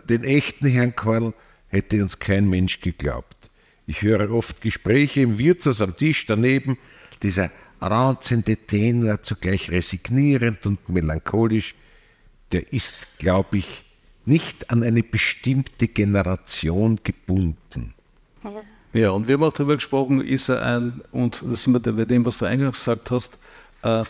Den 0.07 0.23
echten 0.23 0.67
Herrn 0.67 0.95
Korl 0.95 1.33
hätte 1.67 2.01
uns 2.01 2.19
kein 2.19 2.49
Mensch 2.49 2.79
geglaubt. 2.79 3.49
Ich 3.87 4.03
höre 4.03 4.31
oft 4.31 4.61
Gespräche 4.61 5.21
im 5.21 5.37
Wirtshaus 5.37 5.81
am 5.81 5.97
Tisch 5.97 6.25
daneben, 6.25 6.77
dieser 7.23 7.51
ranzende 7.81 8.55
Tenor, 8.55 9.23
zugleich 9.23 9.71
resignierend 9.71 10.65
und 10.65 10.87
melancholisch, 10.89 11.75
der 12.51 12.71
ist, 12.71 13.07
glaube 13.17 13.57
ich, 13.57 13.85
nicht 14.25 14.69
an 14.69 14.83
eine 14.83 15.01
bestimmte 15.03 15.87
Generation 15.87 16.99
gebunden. 17.03 17.93
Ja, 18.93 19.11
und 19.11 19.27
wir 19.27 19.35
haben 19.35 19.43
auch 19.43 19.53
darüber 19.53 19.75
gesprochen, 19.75 20.21
ist 20.21 20.49
er 20.49 20.65
ein, 20.65 21.01
und 21.11 21.41
das 21.45 21.63
sind 21.63 21.73
wir 21.73 21.93
bei 21.93 22.05
dem, 22.05 22.25
was 22.25 22.39
du 22.39 22.45
eingangs 22.45 22.79
gesagt 22.79 23.09
hast, 23.11 23.37
äh, 23.83 24.03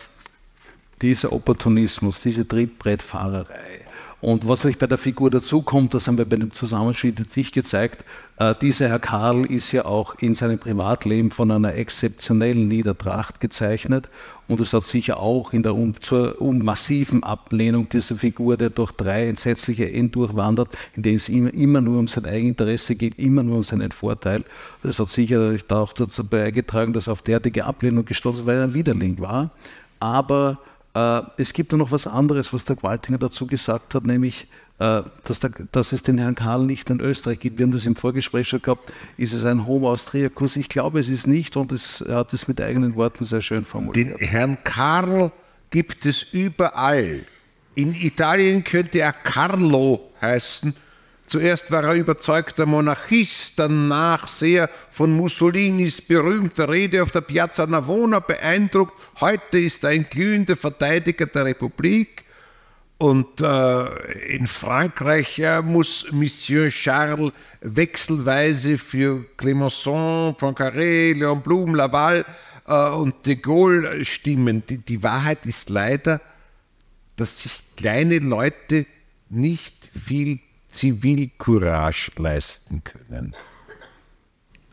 dieser 1.01 1.31
Opportunismus, 1.31 2.21
diese 2.21 2.47
Trittbrettfahrerei. 2.47 3.85
Und 4.21 4.47
was 4.47 4.65
euch 4.65 4.77
bei 4.77 4.85
der 4.85 4.99
Figur 4.99 5.31
dazukommt, 5.31 5.95
das 5.95 6.07
haben 6.07 6.17
wir 6.17 6.25
bei 6.25 6.35
dem 6.35 6.51
Zusammenschnitt 6.51 7.17
jetzt 7.17 7.35
nicht 7.35 7.53
gezeigt, 7.53 8.05
äh, 8.37 8.53
dieser 8.61 8.89
Herr 8.89 8.99
Karl 8.99 9.45
ist 9.45 9.71
ja 9.71 9.85
auch 9.85 10.15
in 10.19 10.35
seinem 10.35 10.59
Privatleben 10.59 11.31
von 11.31 11.49
einer 11.49 11.73
exzeptionellen 11.73 12.67
Niedertracht 12.67 13.39
gezeichnet 13.39 14.09
und 14.51 14.59
es 14.59 14.73
hat 14.73 14.83
sicher 14.83 15.17
auch 15.17 15.53
in 15.53 15.63
der 15.63 15.73
um, 15.73 15.93
zur 16.01 16.41
um 16.41 16.59
massiven 16.59 17.23
Ablehnung 17.23 17.87
dieser 17.87 18.15
Figur, 18.15 18.57
der 18.57 18.69
durch 18.69 18.91
drei 18.91 19.29
entsetzliche 19.29 19.85
Ehen 19.85 20.11
durchwandert, 20.11 20.67
in 20.93 21.03
denen 21.03 21.15
es 21.15 21.29
immer, 21.29 21.53
immer 21.53 21.79
nur 21.79 21.97
um 21.97 22.09
sein 22.09 22.25
Eigeninteresse 22.25 22.95
geht, 22.95 23.17
immer 23.17 23.43
nur 23.43 23.55
um 23.55 23.63
seinen 23.63 23.93
Vorteil. 23.93 24.43
Das 24.83 24.99
hat 24.99 25.07
sicher 25.07 25.55
auch 25.69 25.93
dazu 25.93 26.25
beigetragen, 26.25 26.91
dass 26.91 27.07
er 27.07 27.13
auf 27.13 27.21
derartige 27.21 27.63
Ablehnung 27.63 28.03
gestoßen 28.03 28.45
weil 28.45 28.57
er 28.57 28.63
ein 28.65 28.73
Widerling 28.73 29.21
war. 29.21 29.51
Aber 30.01 30.57
äh, 30.95 31.21
es 31.37 31.53
gibt 31.53 31.71
noch 31.71 31.91
was 31.93 32.05
anderes, 32.05 32.51
was 32.51 32.65
der 32.65 32.75
Gwaltinger 32.75 33.19
dazu 33.19 33.47
gesagt 33.47 33.95
hat, 33.95 34.05
nämlich, 34.05 34.47
dass, 34.81 35.39
der, 35.39 35.51
dass, 35.71 35.91
es 35.91 36.01
den 36.01 36.17
Herrn 36.17 36.33
Karl 36.33 36.65
nicht 36.65 36.89
in 36.89 36.99
Österreich 36.99 37.39
gibt. 37.39 37.59
Wir 37.59 37.65
haben 37.65 37.71
das 37.71 37.85
im 37.85 37.95
Vorgespräch 37.95 38.47
schon 38.47 38.63
gehabt. 38.63 38.91
Ist 39.15 39.33
es 39.33 39.45
ein 39.45 39.67
Homo 39.67 39.91
Austriacus? 39.91 40.55
Ich 40.55 40.69
glaube, 40.69 40.99
es 40.99 41.07
ist 41.07 41.27
nicht 41.27 41.55
und 41.55 41.71
es, 41.71 42.01
er 42.01 42.15
hat 42.15 42.33
es 42.33 42.47
mit 42.47 42.59
eigenen 42.59 42.95
Worten 42.95 43.23
sehr 43.23 43.41
schön 43.41 43.63
formuliert. 43.63 44.19
Den 44.19 44.27
Herrn 44.27 44.57
Karl 44.63 45.31
gibt 45.69 46.07
es 46.07 46.23
überall. 46.23 47.21
In 47.75 47.93
Italien 47.93 48.63
könnte 48.63 48.99
er 48.99 49.13
Carlo 49.13 50.11
heißen. 50.19 50.73
Zuerst 51.27 51.71
war 51.71 51.83
er 51.83 51.93
überzeugter 51.93 52.65
Monarchist, 52.65 53.59
danach 53.59 54.27
sehr 54.27 54.67
von 54.89 55.13
Mussolinis 55.13 56.01
berühmter 56.01 56.67
Rede 56.67 57.03
auf 57.03 57.11
der 57.11 57.21
Piazza 57.21 57.67
Navona 57.67 58.19
beeindruckt. 58.19 58.99
Heute 59.21 59.59
ist 59.59 59.83
er 59.83 59.91
ein 59.91 60.07
glühender 60.09 60.55
Verteidiger 60.55 61.27
der 61.27 61.45
Republik. 61.45 62.20
Und 63.01 63.41
äh, 63.41 64.35
in 64.35 64.45
Frankreich 64.45 65.39
äh, 65.39 65.63
muss 65.63 66.11
Monsieur 66.11 66.69
Charles 66.69 67.31
wechselweise 67.61 68.77
für 68.77 69.25
Clemenceau, 69.37 70.35
Poincaré, 70.37 71.13
Léon 71.13 71.41
Blum, 71.41 71.73
Laval 71.73 72.23
äh, 72.67 72.89
und 72.89 73.25
de 73.25 73.37
Gaulle 73.37 74.05
stimmen. 74.05 74.61
Die, 74.69 74.77
die 74.77 75.01
Wahrheit 75.01 75.47
ist 75.47 75.71
leider, 75.71 76.21
dass 77.15 77.41
sich 77.41 77.63
kleine 77.75 78.19
Leute 78.19 78.85
nicht 79.29 79.73
viel 79.91 80.39
Zivilcourage 80.67 82.11
leisten 82.17 82.83
können. 82.83 83.33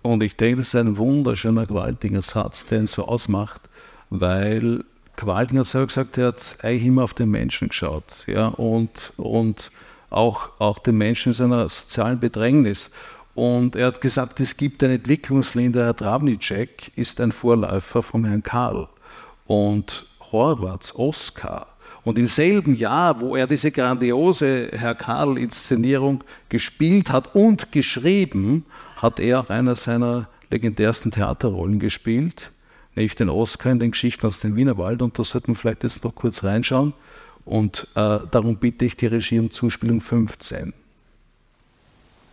Und 0.02 0.22
ich 0.22 0.36
denke, 0.36 0.58
das 0.58 0.66
ist 0.66 0.74
ein 0.74 0.98
wunderschöner 0.98 1.64
Gewaltiger 1.64 2.20
Satz, 2.20 2.66
der 2.66 2.80
ihn 2.80 2.86
so 2.86 3.08
ausmacht, 3.08 3.70
weil 4.10 4.84
Gewaltinger 5.18 5.60
hat 5.60 5.66
selber 5.66 5.88
gesagt, 5.88 6.16
er 6.16 6.28
hat 6.28 6.58
eigentlich 6.62 6.86
immer 6.86 7.04
auf 7.04 7.12
den 7.12 7.30
Menschen 7.30 7.68
geschaut 7.68 8.24
ja, 8.26 8.48
und, 8.48 9.12
und 9.16 9.70
auch, 10.10 10.50
auch 10.58 10.78
den 10.78 10.96
Menschen 10.96 11.30
in 11.30 11.34
seiner 11.34 11.68
sozialen 11.68 12.20
Bedrängnis. 12.20 12.90
Und 13.34 13.76
er 13.76 13.88
hat 13.88 14.00
gesagt, 14.00 14.40
es 14.40 14.56
gibt 14.56 14.82
eine 14.82 14.94
Entwicklungslinie, 14.94 15.84
Herr 15.84 15.96
Travnicek 15.96 16.92
ist 16.96 17.20
ein 17.20 17.32
Vorläufer 17.32 18.02
vom 18.02 18.24
Herrn 18.24 18.42
Karl. 18.42 18.88
Und 19.46 20.06
Horvaths 20.32 20.94
Oskar 20.94 21.66
und 22.04 22.16
im 22.16 22.26
selben 22.26 22.74
Jahr, 22.74 23.20
wo 23.20 23.36
er 23.36 23.46
diese 23.46 23.70
grandiose 23.70 24.70
Herr 24.72 24.94
Karl-Inszenierung 24.94 26.24
gespielt 26.48 27.10
hat 27.10 27.34
und 27.34 27.72
geschrieben, 27.72 28.64
hat 28.96 29.20
er 29.20 29.40
auch 29.40 29.50
einer 29.50 29.74
seiner 29.74 30.28
legendärsten 30.50 31.10
Theaterrollen 31.10 31.78
gespielt, 31.78 32.50
nämlich 32.98 33.14
den 33.14 33.30
Oscar 33.30 33.70
in 33.70 33.78
den 33.78 33.92
Geschichten 33.92 34.26
aus 34.26 34.40
dem 34.40 34.56
Wienerwald. 34.56 35.02
Und 35.02 35.18
da 35.18 35.24
sollten 35.24 35.48
wir 35.48 35.54
vielleicht 35.54 35.84
jetzt 35.84 36.04
noch 36.04 36.14
kurz 36.14 36.42
reinschauen. 36.42 36.92
Und 37.44 37.86
äh, 37.94 38.18
darum 38.30 38.56
bitte 38.56 38.84
ich 38.84 38.96
die 38.96 39.06
Regie 39.06 39.38
um 39.38 39.50
Zuspielung 39.50 40.00
15. 40.00 40.74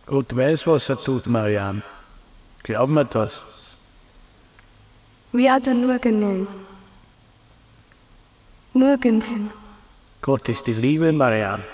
Gott 0.06 0.36
weiß, 0.36 0.66
was 0.66 0.88
er 0.88 0.98
tut, 0.98 1.26
Marianne. 1.26 1.82
Glaub 2.62 2.90
mir 2.90 3.04
das. 3.04 3.44
Wie 5.32 5.50
hat 5.50 5.66
er 5.66 5.74
nur 5.74 5.98
genommen? 5.98 6.48
Nur 8.74 8.96
genommen. 8.98 9.50
Gott 10.20 10.48
ist 10.48 10.66
die 10.66 10.74
Liebe, 10.74 11.12
Marianne. 11.12 11.64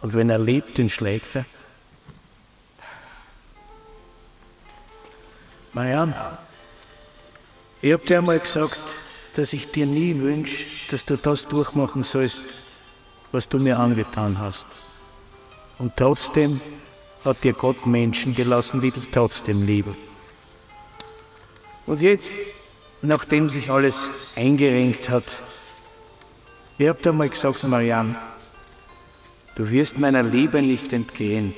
Und 0.00 0.14
wenn 0.14 0.30
er 0.30 0.38
liebt, 0.38 0.78
den 0.78 0.88
schlägt 0.88 1.34
er. 1.34 1.44
Marianne, 5.72 6.14
ich 7.82 7.92
hab 7.92 8.04
dir 8.06 8.18
einmal 8.18 8.40
gesagt, 8.40 8.78
dass 9.34 9.52
ich 9.52 9.70
dir 9.70 9.86
nie 9.86 10.18
wünsche, 10.18 10.64
dass 10.90 11.04
du 11.04 11.16
das 11.16 11.46
durchmachen 11.46 12.02
sollst, 12.02 12.44
was 13.32 13.48
du 13.48 13.58
mir 13.58 13.78
angetan 13.78 14.38
hast. 14.38 14.66
Und 15.78 15.96
trotzdem 15.96 16.60
hat 17.24 17.42
dir 17.42 17.52
Gott 17.52 17.86
Menschen 17.86 18.34
gelassen, 18.34 18.80
die 18.80 18.90
dich 18.90 19.08
trotzdem 19.12 19.64
lieben. 19.64 19.96
Und 21.86 22.00
jetzt, 22.02 22.32
nachdem 23.02 23.48
sich 23.48 23.70
alles 23.70 24.32
eingerenkt 24.36 25.08
hat, 25.08 25.24
ich 26.78 26.88
hab 26.88 27.02
dir 27.02 27.12
mal 27.12 27.28
gesagt, 27.28 27.62
Marianne, 27.64 28.16
du 29.54 29.70
wirst 29.70 29.98
meiner 29.98 30.22
Liebe 30.22 30.62
nicht 30.62 30.92
entgehen. 30.92 31.54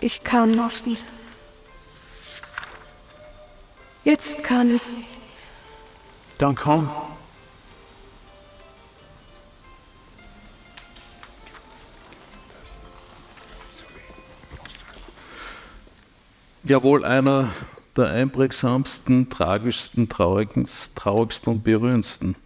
Ich 0.00 0.22
kann 0.24 0.50
noch 0.50 0.84
nicht. 0.84 1.04
Jetzt 4.04 4.42
kann 4.42 4.76
ich. 4.76 4.82
Dann 6.38 6.54
komm. 6.54 6.90
ja 16.64 16.82
wohl 16.82 17.04
einer 17.04 17.50
der 17.96 18.06
einprägsamsten, 18.10 19.28
tragischsten, 19.28 20.08
traurigsten, 20.08 20.94
traurigsten 20.94 21.52
und 21.54 21.64
berührendsten 21.64 22.36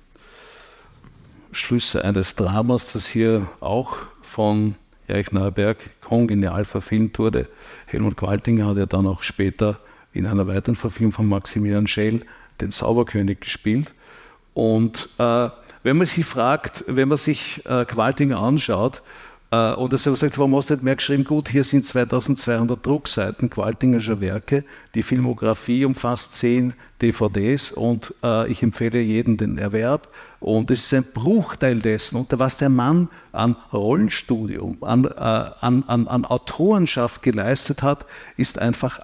Schlüsse 1.52 2.04
eines 2.04 2.34
Dramas, 2.34 2.92
das 2.92 3.06
hier 3.06 3.46
auch 3.60 3.98
von 4.22 4.74
Erich 5.06 5.32
Neuberg 5.32 5.78
kongenial 6.00 6.64
verfilmt 6.64 7.18
wurde. 7.18 7.48
Helmut 7.86 8.16
Qualtinger 8.16 8.66
hat 8.66 8.78
ja 8.78 8.86
dann 8.86 9.06
auch 9.06 9.22
später 9.22 9.78
in 10.16 10.26
einer 10.26 10.46
weiteren 10.46 10.76
Verfilmung 10.76 11.12
von 11.12 11.28
Maximilian 11.28 11.86
Schell 11.86 12.22
den 12.60 12.70
Zauberkönig 12.70 13.40
gespielt. 13.40 13.92
Und 14.54 15.10
äh, 15.18 15.50
wenn 15.82 15.98
man 15.98 16.06
sich 16.06 16.24
fragt, 16.24 16.84
wenn 16.88 17.08
man 17.08 17.18
sich 17.18 17.64
äh, 17.66 17.84
Qualtinger 17.84 18.38
anschaut, 18.38 19.02
äh, 19.50 19.74
und 19.74 19.92
hat 19.92 20.02
gesagt, 20.02 20.38
warum 20.38 20.56
hast 20.56 20.70
du 20.70 20.74
nicht 20.74 20.82
mehr 20.82 20.96
geschrieben? 20.96 21.24
Gut, 21.24 21.48
hier 21.48 21.62
sind 21.62 21.84
2200 21.84 22.84
Druckseiten 22.84 23.48
Qualtingerscher 23.50 24.20
Werke. 24.20 24.64
Die 24.94 25.02
Filmografie 25.02 25.84
umfasst 25.84 26.34
10 26.34 26.74
DVDs 27.00 27.70
und 27.70 28.14
äh, 28.24 28.50
ich 28.50 28.62
empfehle 28.62 29.00
jedem 29.00 29.36
den 29.36 29.58
Erwerb. 29.58 30.08
Und 30.40 30.70
es 30.70 30.84
ist 30.84 30.94
ein 30.94 31.04
Bruchteil 31.12 31.78
dessen. 31.78 32.16
Und 32.16 32.36
was 32.38 32.56
der 32.56 32.70
Mann 32.70 33.08
an 33.32 33.56
Rollenstudium, 33.72 34.82
an, 34.82 35.04
äh, 35.04 35.10
an, 35.10 35.84
an, 35.86 36.08
an 36.08 36.24
Autorenschaft 36.24 37.22
geleistet 37.22 37.82
hat, 37.82 38.06
ist 38.36 38.58
einfach 38.58 38.98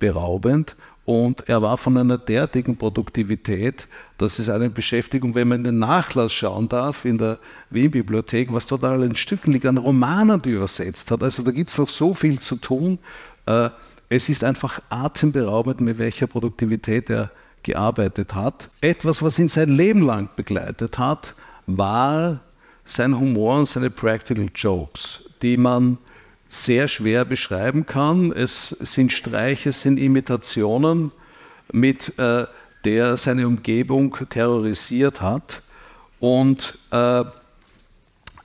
atemberaubend. 0.00 0.76
Und 1.04 1.48
er 1.48 1.60
war 1.60 1.76
von 1.76 1.96
einer 1.96 2.18
derartigen 2.18 2.76
Produktivität, 2.76 3.88
dass 4.18 4.38
es 4.38 4.48
eine 4.48 4.70
Beschäftigung, 4.70 5.34
wenn 5.34 5.48
man 5.48 5.58
in 5.58 5.64
den 5.64 5.78
Nachlass 5.78 6.32
schauen 6.32 6.68
darf, 6.68 7.04
in 7.04 7.18
der 7.18 7.38
Wien-Bibliothek, 7.70 8.52
was 8.52 8.66
dort 8.66 8.84
an 8.84 9.16
Stücken 9.16 9.52
liegt, 9.52 9.66
an 9.66 9.78
Romanen, 9.78 10.40
die 10.40 10.50
er 10.50 10.56
übersetzt 10.56 11.10
hat. 11.10 11.22
Also 11.22 11.42
da 11.42 11.50
gibt 11.50 11.70
es 11.70 11.78
noch 11.78 11.88
so 11.88 12.14
viel 12.14 12.38
zu 12.38 12.56
tun. 12.56 12.98
Äh, 13.46 13.70
es 14.08 14.28
ist 14.28 14.44
einfach 14.44 14.80
atemberaubend, 14.88 15.80
mit 15.80 15.98
welcher 15.98 16.26
Produktivität 16.26 17.10
er 17.10 17.30
gearbeitet 17.62 18.34
hat. 18.34 18.68
Etwas, 18.80 19.22
was 19.22 19.38
ihn 19.38 19.48
sein 19.48 19.70
Leben 19.70 20.02
lang 20.02 20.28
begleitet 20.36 20.98
hat, 20.98 21.34
war 21.66 22.40
sein 22.84 23.18
Humor 23.18 23.58
und 23.58 23.66
seine 23.66 23.90
Practical 23.90 24.48
Jokes, 24.54 25.34
die 25.42 25.56
man 25.56 25.98
sehr 26.50 26.88
schwer 26.88 27.24
beschreiben 27.24 27.86
kann. 27.86 28.32
Es 28.32 28.70
sind 28.70 29.12
Streiche, 29.12 29.70
es 29.70 29.82
sind 29.82 29.98
Imitationen, 29.98 31.12
mit 31.72 32.18
äh, 32.18 32.44
der 32.84 33.16
seine 33.16 33.46
Umgebung 33.46 34.16
terrorisiert 34.28 35.20
hat. 35.20 35.62
Und 36.18 36.76
äh, 36.90 37.24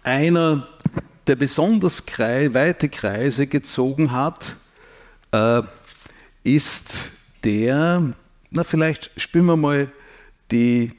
einer, 0.04 0.68
der 1.26 1.36
besonders 1.36 2.06
krei 2.06 2.54
weite 2.54 2.90
Kreise 2.90 3.48
gezogen 3.48 4.12
hat, 4.12 4.56
äh, 5.32 5.64
ist 6.44 7.12
der, 7.44 8.14
na 8.52 8.64
vielleicht 8.64 9.20
spielen 9.20 9.46
wir 9.46 9.58
mal 9.58 9.92
die 10.52 10.92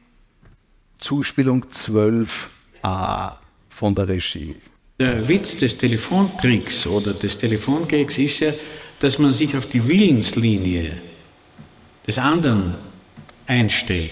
Zuspielung 0.99 1.65
12a 1.65 3.37
von 3.69 3.95
der 3.95 4.09
Regie. 4.09 4.57
Der 4.99 5.29
Witz 5.29 5.59
des 5.59 5.77
Telefonkriegs 5.77 6.87
oder 6.87 7.13
des 7.13 7.37
Telefonkriegs 7.37 8.17
ist 8.17 8.41
ja, 8.41 8.51
dass 8.99 9.19
man 9.19 9.31
sich 9.31 9.55
auf 9.55 9.67
die 9.67 9.87
Willenslinie 9.87 10.97
des 12.07 12.19
anderen 12.19 12.75
einstellt 13.47 14.11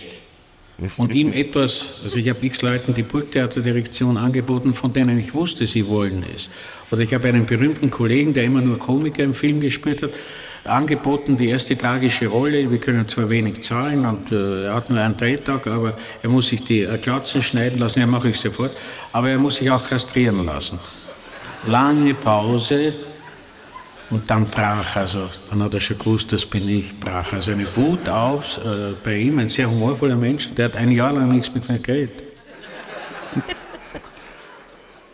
und 0.99 1.15
ihm 1.15 1.33
etwas, 1.33 2.03
also 2.05 2.19
ich 2.19 2.29
habe 2.29 2.45
x 2.45 2.61
Leuten 2.61 2.93
die 2.93 3.03
Burgtheaterdirektion 3.03 4.19
angeboten, 4.19 4.75
von 4.75 4.93
denen 4.93 5.19
ich 5.19 5.33
wusste, 5.33 5.65
sie 5.65 5.89
wollen 5.89 6.23
es. 6.35 6.51
Oder 6.91 7.01
ich 7.01 7.15
habe 7.15 7.29
einen 7.29 7.47
berühmten 7.47 7.91
Kollegen, 7.91 8.35
der 8.35 8.45
immer 8.45 8.61
nur 8.61 8.79
Komiker 8.79 9.25
im 9.25 9.33
Film 9.33 9.61
gespielt 9.63 10.03
hat, 10.03 10.11
angeboten, 10.65 11.37
die 11.37 11.49
erste 11.49 11.77
tragische 11.77 12.27
Rolle. 12.27 12.71
Wir 12.71 12.79
können 12.79 13.07
zwar 13.09 13.29
wenig 13.29 13.63
zahlen 13.63 14.07
und 14.07 14.33
äh, 14.33 14.67
er 14.67 14.75
hat 14.75 14.91
nur 14.91 15.01
einen 15.01 15.17
Drehtag, 15.17 15.67
aber 15.67 15.95
er 16.23 16.31
muss 16.31 16.49
sich 16.49 16.63
die 16.65 16.83
äh, 16.83 16.99
Glatzen 16.99 17.43
schneiden 17.43 17.79
lassen, 17.79 18.01
ja, 18.01 18.07
mache 18.07 18.31
ich 18.31 18.41
sofort, 18.41 18.73
aber 19.13 19.31
er 19.31 19.39
muss 19.39 19.57
sich 19.57 19.71
auch 19.71 19.87
kastrieren 19.87 20.45
lassen. 20.47 20.79
Lange 21.67 22.15
Pause 22.15 22.93
und 24.11 24.31
dann 24.31 24.47
brach, 24.47 24.97
also 24.97 25.29
dann 25.51 25.63
hat 25.63 25.75
er 25.75 25.81
schon 25.81 25.99
gewusst, 25.99 26.33
das 26.33 26.45
bin 26.47 26.69
ich, 26.69 26.99
brach 26.99 27.33
also 27.33 27.53
eine 27.53 27.67
Wut 27.77 28.09
aus 28.09 28.59
äh, 28.59 28.93
bei 29.03 29.17
ihm, 29.17 29.39
ein 29.39 29.49
sehr 29.49 29.71
humorvoller 29.71 30.17
Mensch, 30.17 30.51
der 30.55 30.67
hat 30.67 30.77
ein 30.77 30.91
Jahr 30.91 31.13
lang 31.13 31.33
nichts 31.33 31.53
mit 31.55 31.69
mir 31.69 31.79
geredet. 31.79 32.23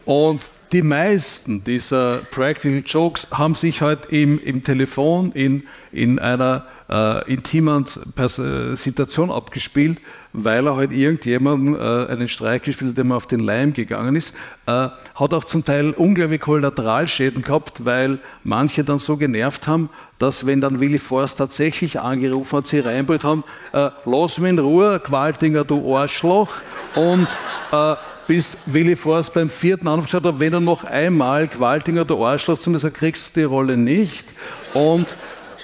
Und 0.04 0.42
die 0.72 0.82
meisten 0.82 1.64
dieser 1.64 2.18
Practical 2.30 2.82
Jokes 2.86 3.28
haben 3.32 3.54
sich 3.54 3.82
halt 3.82 4.06
im, 4.10 4.40
im 4.42 4.62
Telefon 4.62 5.32
in, 5.32 5.64
in 5.90 6.18
einer 6.20 6.64
äh, 6.88 7.32
intimen 7.32 7.84
Situation 7.86 9.30
abgespielt, 9.30 10.00
weil 10.32 10.66
er 10.66 10.76
halt 10.76 10.92
irgendjemanden 10.92 11.74
äh, 11.74 12.12
einen 12.12 12.28
Streich 12.28 12.62
gespielt 12.62 12.90
hat, 12.90 12.98
dem 12.98 13.10
er 13.10 13.16
auf 13.16 13.26
den 13.26 13.40
Leim 13.40 13.72
gegangen 13.72 14.14
ist. 14.14 14.36
Äh, 14.66 14.88
hat 15.14 15.34
auch 15.34 15.44
zum 15.44 15.64
Teil 15.64 15.90
unglaubliche 15.90 16.38
Kollateralschäden 16.38 17.42
gehabt, 17.42 17.84
weil 17.84 18.20
manche 18.44 18.84
dann 18.84 18.98
so 18.98 19.16
genervt 19.16 19.66
haben, 19.66 19.88
dass 20.20 20.46
wenn 20.46 20.60
dann 20.60 20.78
Willy 20.78 20.98
Forst 20.98 21.38
tatsächlich 21.38 21.98
angerufen 21.98 22.58
hat, 22.58 22.66
sie 22.68 22.80
reinbrüllt 22.80 23.24
haben, 23.24 23.42
äh, 23.72 23.90
lass 24.04 24.38
mich 24.38 24.50
in 24.50 24.58
Ruhe, 24.60 25.00
Qualtinger, 25.00 25.64
du 25.64 25.96
Arschloch. 25.96 26.58
Und 26.94 27.26
äh, 27.72 27.94
bis 28.30 28.58
Willi 28.66 28.94
Forst 28.94 29.34
beim 29.34 29.50
vierten 29.50 29.86
gesagt 29.86 30.24
hat, 30.24 30.38
wenn 30.38 30.52
er 30.52 30.60
noch 30.60 30.84
einmal 30.84 31.48
Qualtinger 31.48 32.02
oder 32.02 32.16
Arschloch 32.16 32.60
zu 32.60 32.70
mir 32.70 32.78
sagt, 32.78 32.98
kriegst 32.98 33.34
du 33.34 33.40
die 33.40 33.44
Rolle 33.44 33.76
nicht. 33.76 34.24
Und 34.72 35.16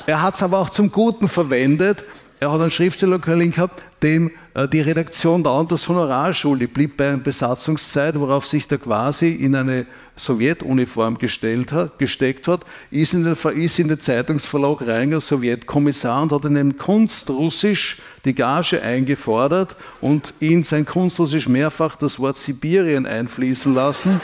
er 0.04 0.20
hat 0.20 0.34
es 0.34 0.42
aber 0.42 0.58
auch 0.58 0.68
zum 0.68 0.90
Guten 0.90 1.28
verwendet. 1.28 2.04
Er 2.40 2.50
hat 2.50 2.60
einen 2.60 2.72
Schriftstellerkollegen 2.72 3.52
gehabt, 3.52 3.84
dem 4.02 4.32
die 4.64 4.80
Redaktion 4.80 5.42
der 5.42 5.52
Anders 5.52 5.86
Honorarschule 5.86 6.66
blieb 6.66 6.96
bei 6.96 7.08
einer 7.08 7.18
Besatzungszeit, 7.18 8.18
worauf 8.18 8.46
sich 8.46 8.66
der 8.66 8.78
quasi 8.78 9.28
in 9.32 9.54
eine 9.54 9.84
Sowjetuniform 10.16 11.18
gestellt 11.18 11.72
hat, 11.72 11.98
gesteckt 11.98 12.48
hat, 12.48 12.64
ist 12.90 13.12
in, 13.12 13.24
den, 13.24 13.36
ist 13.60 13.78
in 13.78 13.88
den 13.88 14.00
Zeitungsverlag 14.00 14.86
rein 14.86 15.12
als 15.12 15.26
Sowjetkommissar 15.26 16.22
und 16.22 16.32
hat 16.32 16.46
in 16.46 16.56
einem 16.56 16.78
Kunstrussisch 16.78 17.98
die 18.24 18.34
Gage 18.34 18.80
eingefordert 18.80 19.76
und 20.00 20.32
in 20.40 20.62
sein 20.62 20.86
Kunstrussisch 20.86 21.50
mehrfach 21.50 21.94
das 21.94 22.18
Wort 22.18 22.38
Sibirien 22.38 23.04
einfließen 23.04 23.74
lassen 23.74 24.22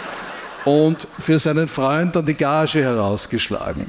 und 0.65 1.07
für 1.19 1.39
seinen 1.39 1.69
Freund 1.69 2.17
dann 2.17 2.25
die 2.25 2.33
Gage 2.33 2.83
herausgeschlagen. 2.83 3.85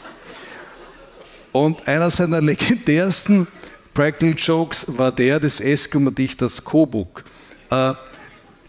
Und 1.53 1.87
einer 1.87 2.11
seiner 2.11 2.41
legendärsten 2.41 3.47
Practical 3.93 4.35
Jokes 4.35 4.85
war 4.97 5.11
der 5.11 5.39
des 5.39 5.59
Eskimo-Dichters 5.59 6.63
Kobuk. 6.63 7.23
Äh, 7.69 7.93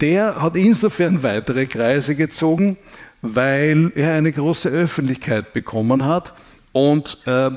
der 0.01 0.41
hat 0.41 0.55
insofern 0.55 1.23
weitere 1.23 1.65
Kreise 1.65 2.15
gezogen, 2.15 2.77
weil 3.21 3.91
er 3.95 4.13
eine 4.13 4.31
große 4.31 4.69
Öffentlichkeit 4.69 5.53
bekommen 5.53 6.05
hat. 6.05 6.33
Und 6.73 7.17
äh, 7.25 7.49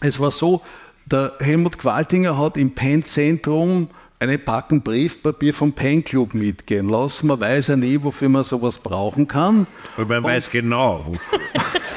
es 0.00 0.20
war 0.20 0.30
so, 0.30 0.62
der 1.06 1.32
Helmut 1.40 1.78
Qualtinger 1.78 2.38
hat 2.38 2.56
im 2.56 2.74
Pen-Zentrum 2.74 3.88
eine 4.20 4.38
Packen 4.38 4.82
Briefpapier 4.82 5.54
vom 5.54 5.72
Pen 5.72 6.04
Club 6.04 6.34
mitgehen 6.34 6.88
lassen. 6.88 7.28
Man 7.28 7.40
weiß 7.40 7.68
ja 7.68 7.76
nie, 7.76 7.98
wofür 8.02 8.28
man 8.28 8.44
sowas 8.44 8.78
brauchen 8.78 9.28
kann. 9.28 9.66
Und 9.96 10.08
man 10.08 10.18
Und 10.18 10.24
weiß 10.24 10.50
genau. 10.50 11.12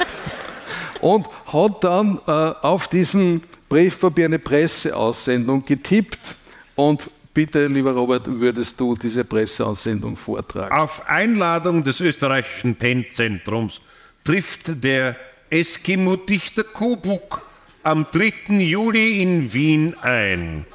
und 1.01 1.27
hat 1.51 1.83
dann 1.83 2.19
äh, 2.27 2.31
auf 2.31 2.87
diesen 2.87 3.43
Briefpapier 3.69 4.25
eine 4.25 4.39
Presseaussendung 4.39 5.65
getippt 5.65 6.35
und 6.75 7.09
bitte, 7.33 7.67
lieber 7.67 7.91
Robert, 7.91 8.27
würdest 8.27 8.79
du 8.79 8.95
diese 8.95 9.23
Presseaussendung 9.23 10.15
vortragen? 10.15 10.73
Auf 10.73 11.07
Einladung 11.07 11.83
des 11.83 11.99
österreichischen 11.99 12.75
Pennzentrums 12.75 13.81
trifft 14.23 14.83
der 14.83 15.15
Eskimo-Dichter 15.49 16.63
Kobuk 16.63 17.41
am 17.83 18.05
3. 18.11 18.59
Juli 18.59 19.21
in 19.21 19.51
Wien 19.53 19.95
ein, 20.01 20.65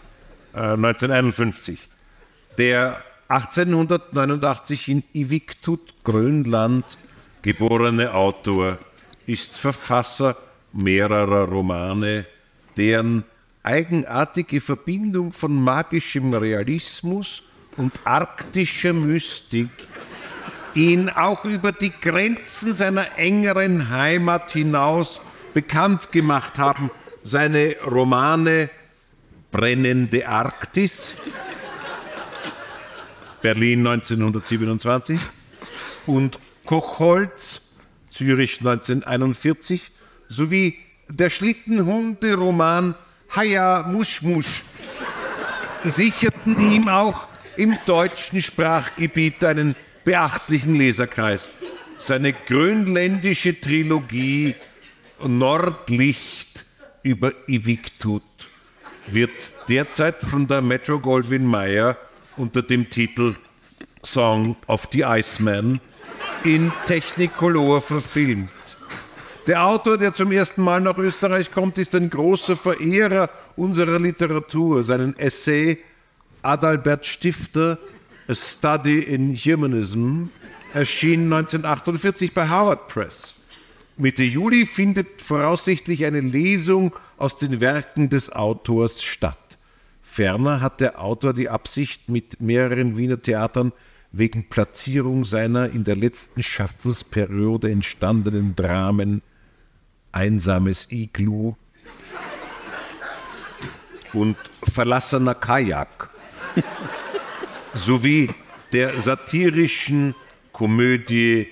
äh, 0.54 0.76
1951. 0.76 1.78
Der 2.58 3.02
1889 3.28 4.88
in 4.88 5.02
Iviktut, 5.12 5.94
Grönland, 6.04 6.98
geborene 7.42 8.14
Autor 8.14 8.78
ist 9.26 9.56
Verfasser 9.56 10.36
mehrerer 10.72 11.48
Romane, 11.48 12.26
deren 12.76 13.24
eigenartige 13.62 14.60
Verbindung 14.60 15.32
von 15.32 15.62
magischem 15.62 16.32
Realismus 16.32 17.42
und 17.76 17.92
arktischer 18.04 18.92
Mystik 18.92 19.70
ihn 20.74 21.08
auch 21.08 21.44
über 21.44 21.72
die 21.72 21.92
Grenzen 22.00 22.74
seiner 22.74 23.18
engeren 23.18 23.90
Heimat 23.90 24.52
hinaus 24.52 25.20
bekannt 25.54 26.12
gemacht 26.12 26.58
haben. 26.58 26.90
Seine 27.24 27.76
Romane 27.84 28.70
Brennende 29.50 30.28
Arktis, 30.28 31.14
Berlin 33.40 33.86
1927 33.86 35.18
und 36.06 36.38
Kochholz, 36.66 37.62
Zürich 38.16 38.60
1941, 38.60 39.90
sowie 40.28 40.78
der 41.08 41.28
Schlittenhunde-Roman 41.28 42.94
Haya 43.34 43.86
Musch 43.88 44.22
Musch 44.22 44.62
sicherten 45.84 46.72
ihm 46.72 46.88
auch 46.88 47.28
im 47.56 47.76
deutschen 47.84 48.40
Sprachgebiet 48.40 49.44
einen 49.44 49.76
beachtlichen 50.04 50.74
Leserkreis. 50.74 51.50
Seine 51.98 52.32
grönländische 52.32 53.60
Trilogie 53.60 54.54
Nordlicht 55.24 56.64
über 57.02 57.32
Iviktut 57.46 58.22
wird 59.06 59.52
derzeit 59.68 60.22
von 60.22 60.46
der 60.46 60.62
Metro 60.62 60.98
Goldwyn 61.00 61.44
Mayer 61.44 61.96
unter 62.36 62.62
dem 62.62 62.88
Titel 62.88 63.34
Song 64.02 64.56
of 64.66 64.88
the 64.92 65.04
Iceman 65.04 65.80
in 66.46 66.72
Technicolor 66.86 67.80
verfilmt. 67.80 68.50
Der 69.48 69.64
Autor, 69.64 69.98
der 69.98 70.12
zum 70.12 70.30
ersten 70.30 70.62
Mal 70.62 70.80
nach 70.80 70.96
Österreich 70.96 71.50
kommt, 71.50 71.76
ist 71.76 71.94
ein 71.96 72.08
großer 72.08 72.56
Verehrer 72.56 73.28
unserer 73.56 73.98
Literatur. 73.98 74.84
Seinen 74.84 75.18
Essay 75.18 75.78
Adalbert 76.42 77.04
Stifter, 77.04 77.78
A 78.28 78.34
Study 78.34 79.00
in 79.00 79.34
Humanism, 79.34 80.26
erschien 80.72 81.24
1948 81.32 82.32
bei 82.32 82.46
Harvard 82.46 82.86
Press. 82.86 83.34
Mitte 83.96 84.22
Juli 84.22 84.66
findet 84.66 85.22
voraussichtlich 85.22 86.04
eine 86.04 86.20
Lesung 86.20 86.94
aus 87.18 87.36
den 87.36 87.60
Werken 87.60 88.08
des 88.08 88.30
Autors 88.30 89.02
statt. 89.02 89.58
Ferner 90.00 90.60
hat 90.60 90.80
der 90.80 91.02
Autor 91.02 91.34
die 91.34 91.48
Absicht, 91.48 92.08
mit 92.08 92.40
mehreren 92.40 92.96
Wiener 92.96 93.20
Theatern 93.20 93.72
wegen 94.18 94.48
Platzierung 94.48 95.24
seiner 95.24 95.70
in 95.70 95.84
der 95.84 95.96
letzten 95.96 96.42
Schaffensperiode 96.42 97.70
entstandenen 97.70 98.56
Dramen 98.56 99.22
Einsames 100.12 100.88
Iglu 100.90 101.54
und 104.12 104.36
Verlassener 104.62 105.34
Kajak 105.34 106.08
sowie 107.74 108.30
der 108.72 108.98
satirischen 109.00 110.14
Komödie 110.52 111.48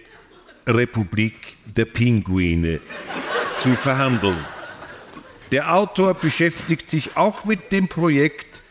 Republik 0.66 1.34
der 1.76 1.84
Pinguine 1.84 2.80
zu 3.52 3.74
verhandeln. 3.74 4.36
Der 5.52 5.74
Autor 5.74 6.14
beschäftigt 6.14 6.88
sich 6.88 7.16
auch 7.16 7.44
mit 7.44 7.70
dem 7.70 7.88
Projekt, 7.88 8.62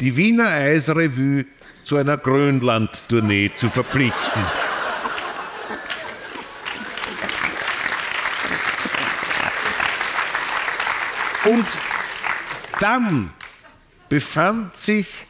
die 0.00 0.16
Wiener 0.16 0.46
Eisrevue 0.46 1.44
zu 1.84 1.96
einer 1.96 2.16
Grönland-Tournee 2.16 3.50
zu 3.54 3.68
verpflichten. 3.68 4.42
Und 11.44 11.66
dann 12.80 13.32
befand 14.08 14.76
sich 14.76 15.26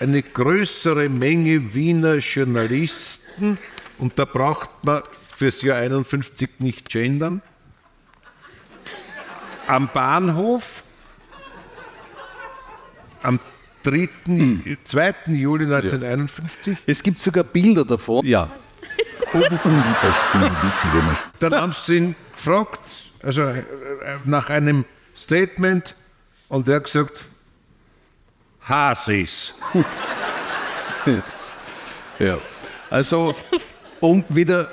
eine 0.00 0.22
größere 0.22 1.08
Menge 1.08 1.74
Wiener 1.74 2.16
Journalisten, 2.16 3.58
und 3.98 4.18
da 4.18 4.24
braucht 4.24 4.70
man 4.82 5.02
fürs 5.36 5.62
Jahr 5.62 5.78
51 5.78 6.60
nicht 6.60 6.88
gendern, 6.88 7.42
am 9.66 9.88
Bahnhof 9.88 10.82
am 13.22 13.40
3. 13.84 14.08
2. 14.84 15.14
Juli 15.26 15.64
1951. 15.66 16.78
Es 16.86 17.02
gibt 17.02 17.18
sogar 17.18 17.44
Bilder 17.44 17.84
davon. 17.84 18.26
Ja. 18.26 18.50
Dann 21.38 21.54
haben 21.54 21.72
sie 21.72 21.96
ihn 21.96 22.16
gefragt, 22.34 22.80
also 23.22 23.42
äh, 23.42 23.62
nach 24.24 24.50
einem 24.50 24.84
Statement, 25.16 25.94
und 26.48 26.68
er 26.68 26.76
hat 26.76 26.84
gesagt, 26.84 27.24
Hasis. 28.62 29.54
ja. 32.18 32.38
Also, 32.90 33.34
um 34.00 34.24
wieder 34.28 34.68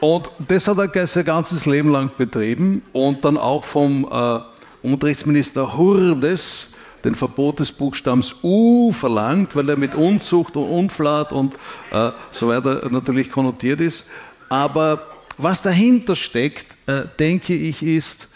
und 0.00 0.30
das 0.46 0.68
hat 0.68 0.78
er 0.78 1.06
sein 1.06 1.24
ganzes 1.24 1.66
Leben 1.66 1.90
lang 1.90 2.10
betrieben 2.16 2.82
und 2.92 3.24
dann 3.24 3.36
auch 3.36 3.64
vom 3.64 4.06
äh, 4.10 4.40
Unterrichtsminister 4.86 5.76
Hurdes 5.76 6.74
den 7.04 7.14
Verbot 7.14 7.60
des 7.60 7.72
Buchstabens 7.72 8.36
U 8.42 8.92
verlangt, 8.92 9.54
weil 9.54 9.68
er 9.68 9.76
mit 9.76 9.94
Unzucht 9.94 10.56
und 10.56 10.68
Unflat 10.68 11.32
und 11.32 11.54
äh, 11.92 12.10
so 12.30 12.48
weiter 12.48 12.88
natürlich 12.90 13.30
konnotiert 13.30 13.80
ist. 13.80 14.10
Aber 14.48 15.06
was 15.36 15.62
dahinter 15.62 16.16
steckt, 16.16 16.66
äh, 16.86 17.04
denke 17.18 17.54
ich, 17.54 17.82
ist, 17.82 18.28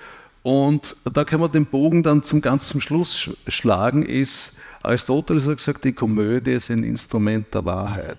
und 0.43 0.97
da 1.13 1.25
kann 1.25 1.41
man 1.41 1.53
den 1.53 1.67
Bogen 1.67 2.03
dann 2.03 2.23
zum 2.23 2.41
ganzen 2.41 2.81
Schluss 2.81 3.17
sch 3.17 3.31
schlagen, 3.49 4.05
ist, 4.05 4.57
Aristoteles 4.83 5.47
hat 5.47 5.59
gesagt, 5.59 5.85
die 5.85 5.93
Komödie 5.93 6.53
ist 6.53 6.71
ein 6.71 6.83
Instrument 6.83 7.53
der 7.55 7.65
Wahrheit. 7.65 8.19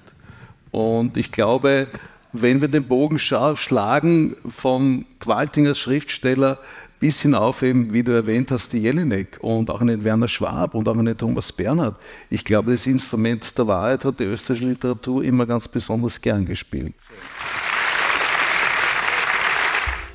Und 0.72 1.18
ich 1.18 1.32
glaube, 1.32 1.88
wenn 2.32 2.61
wir 2.61 2.68
den 2.68 2.86
Bogen 2.86 3.20
schlagen 3.20 4.36
vom 4.45 5.06
Qualtingers 5.20 5.78
Schriftsteller 5.78 6.57
bis 7.04 7.22
hinauf 7.22 7.62
eben, 7.64 7.92
wie 7.92 8.02
du 8.02 8.14
erwähnt 8.14 8.50
hast, 8.50 8.72
die 8.72 8.78
Jelinek 8.78 9.38
und 9.42 9.70
auch 9.70 9.82
einen 9.82 10.06
Werner 10.06 10.30
Schwab 10.30 10.74
und 10.74 10.88
auch 10.88 10.98
einen 10.98 11.18
Thomas 11.18 11.52
Bernhard. 11.52 11.98
Ich 12.30 12.46
glaube, 12.46 12.72
das 12.72 12.88
Instrument 12.88 13.58
der 13.58 13.68
Wahrheit 13.68 14.06
hat 14.06 14.22
die 14.22 14.24
österreichische 14.24 14.70
Literatur 14.70 15.22
immer 15.22 15.46
ganz 15.46 15.68
besonders 15.68 16.22
gern 16.22 16.46
gespielt. 16.46 16.94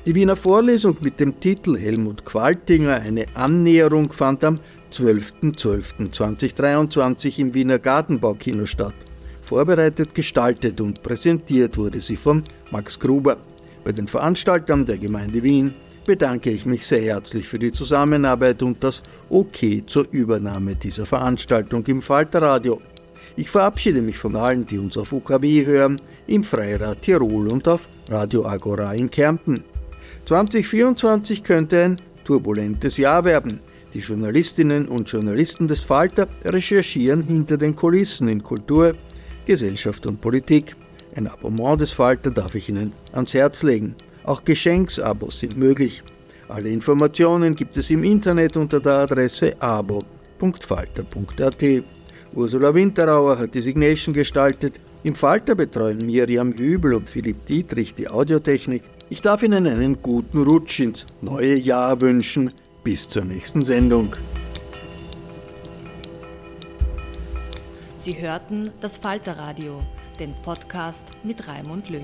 Die 0.03 0.15
Wiener 0.15 0.35
Vorlesung 0.35 0.97
mit 1.01 1.19
dem 1.19 1.39
Titel 1.39 1.77
Helmut 1.77 2.25
Qualtinger, 2.25 3.01
eine 3.01 3.27
Annäherung, 3.35 4.11
fand 4.11 4.43
am 4.43 4.57
12.12.2023 4.91 7.37
im 7.37 7.53
Wiener 7.53 7.77
Gartenbaukino 7.77 8.65
statt. 8.65 8.95
Vorbereitet, 9.43 10.15
gestaltet 10.15 10.81
und 10.81 11.03
präsentiert 11.03 11.77
wurde 11.77 12.01
sie 12.01 12.15
von 12.15 12.43
Max 12.71 12.99
Gruber. 12.99 13.37
Bei 13.83 13.91
den 13.91 14.07
Veranstaltern 14.07 14.87
der 14.87 14.97
Gemeinde 14.97 15.43
Wien 15.43 15.75
bedanke 16.09 16.49
ich 16.49 16.65
mich 16.65 16.87
sehr 16.87 17.03
herzlich 17.03 17.47
für 17.47 17.59
die 17.59 17.71
Zusammenarbeit 17.71 18.63
und 18.63 18.83
das 18.83 19.03
OK 19.29 19.83
zur 19.85 20.07
Übernahme 20.09 20.73
dieser 20.73 21.05
Veranstaltung 21.05 21.85
im 21.85 22.01
Falterradio. 22.01 22.81
Ich 23.35 23.47
verabschiede 23.47 24.01
mich 24.01 24.17
von 24.17 24.35
allen, 24.35 24.65
die 24.65 24.79
uns 24.79 24.97
auf 24.97 25.13
UKW 25.13 25.67
hören, 25.67 26.01
im 26.25 26.43
Freirad 26.43 27.03
Tirol 27.03 27.51
und 27.51 27.67
auf 27.67 27.87
Radio 28.09 28.43
Agora 28.47 28.93
in 28.93 29.11
Kärnten. 29.11 29.63
2024 30.25 31.43
könnte 31.43 31.83
ein 31.83 31.97
turbulentes 32.23 32.97
Jahr 32.97 33.23
werden. 33.23 33.59
Die 33.93 33.99
Journalistinnen 33.99 34.87
und 34.87 35.11
Journalisten 35.11 35.67
des 35.67 35.81
Falter 35.81 36.27
recherchieren 36.43 37.21
hinter 37.21 37.57
den 37.57 37.75
Kulissen 37.75 38.29
in 38.29 38.41
Kultur, 38.41 38.95
Gesellschaft 39.45 40.07
und 40.07 40.21
Politik. 40.21 40.75
Ein 41.15 41.27
Abonnement 41.27 41.79
des 41.79 41.91
Falter 41.91 42.31
darf 42.31 42.55
ich 42.55 42.67
Ihnen 42.67 42.93
ans 43.13 43.35
Herz 43.35 43.61
legen. 43.61 43.93
Auch 44.29 44.45
Geschenksabos 44.45 45.39
sind 45.39 45.57
möglich. 45.57 46.03
Alle 46.49 46.69
Informationen 46.69 47.55
gibt 47.55 47.75
es 47.77 47.89
im 47.89 48.03
Internet 48.03 48.57
unter 48.57 48.79
der 48.79 48.99
Adresse 48.99 49.59
abo.falter.at. 49.59 51.03
Ursula 52.35 52.75
Winterauer 52.75 53.39
hat 53.39 53.55
die 53.55 53.61
Signation 53.61 54.13
gestaltet. 54.13 54.75
Im 55.01 55.15
Falter 55.15 55.55
betreuen 55.55 56.05
Miriam 56.05 56.53
Hübel 56.53 56.93
und 56.93 57.09
Philipp 57.09 57.43
Dietrich 57.47 57.95
die 57.95 58.07
Audiotechnik. 58.07 58.83
Ich 59.09 59.23
darf 59.23 59.41
Ihnen 59.41 59.65
einen 59.65 59.99
guten 59.99 60.43
Rutsch 60.43 60.79
ins 60.79 61.07
neue 61.21 61.55
Jahr 61.55 61.99
wünschen. 61.99 62.53
Bis 62.83 63.09
zur 63.09 63.25
nächsten 63.25 63.65
Sendung. 63.65 64.15
Sie 67.99 68.15
hörten 68.21 68.69
das 68.79 68.99
Falterradio, 68.99 69.81
den 70.19 70.35
Podcast 70.43 71.07
mit 71.23 71.47
Raimund 71.47 71.89
Löw. 71.89 72.03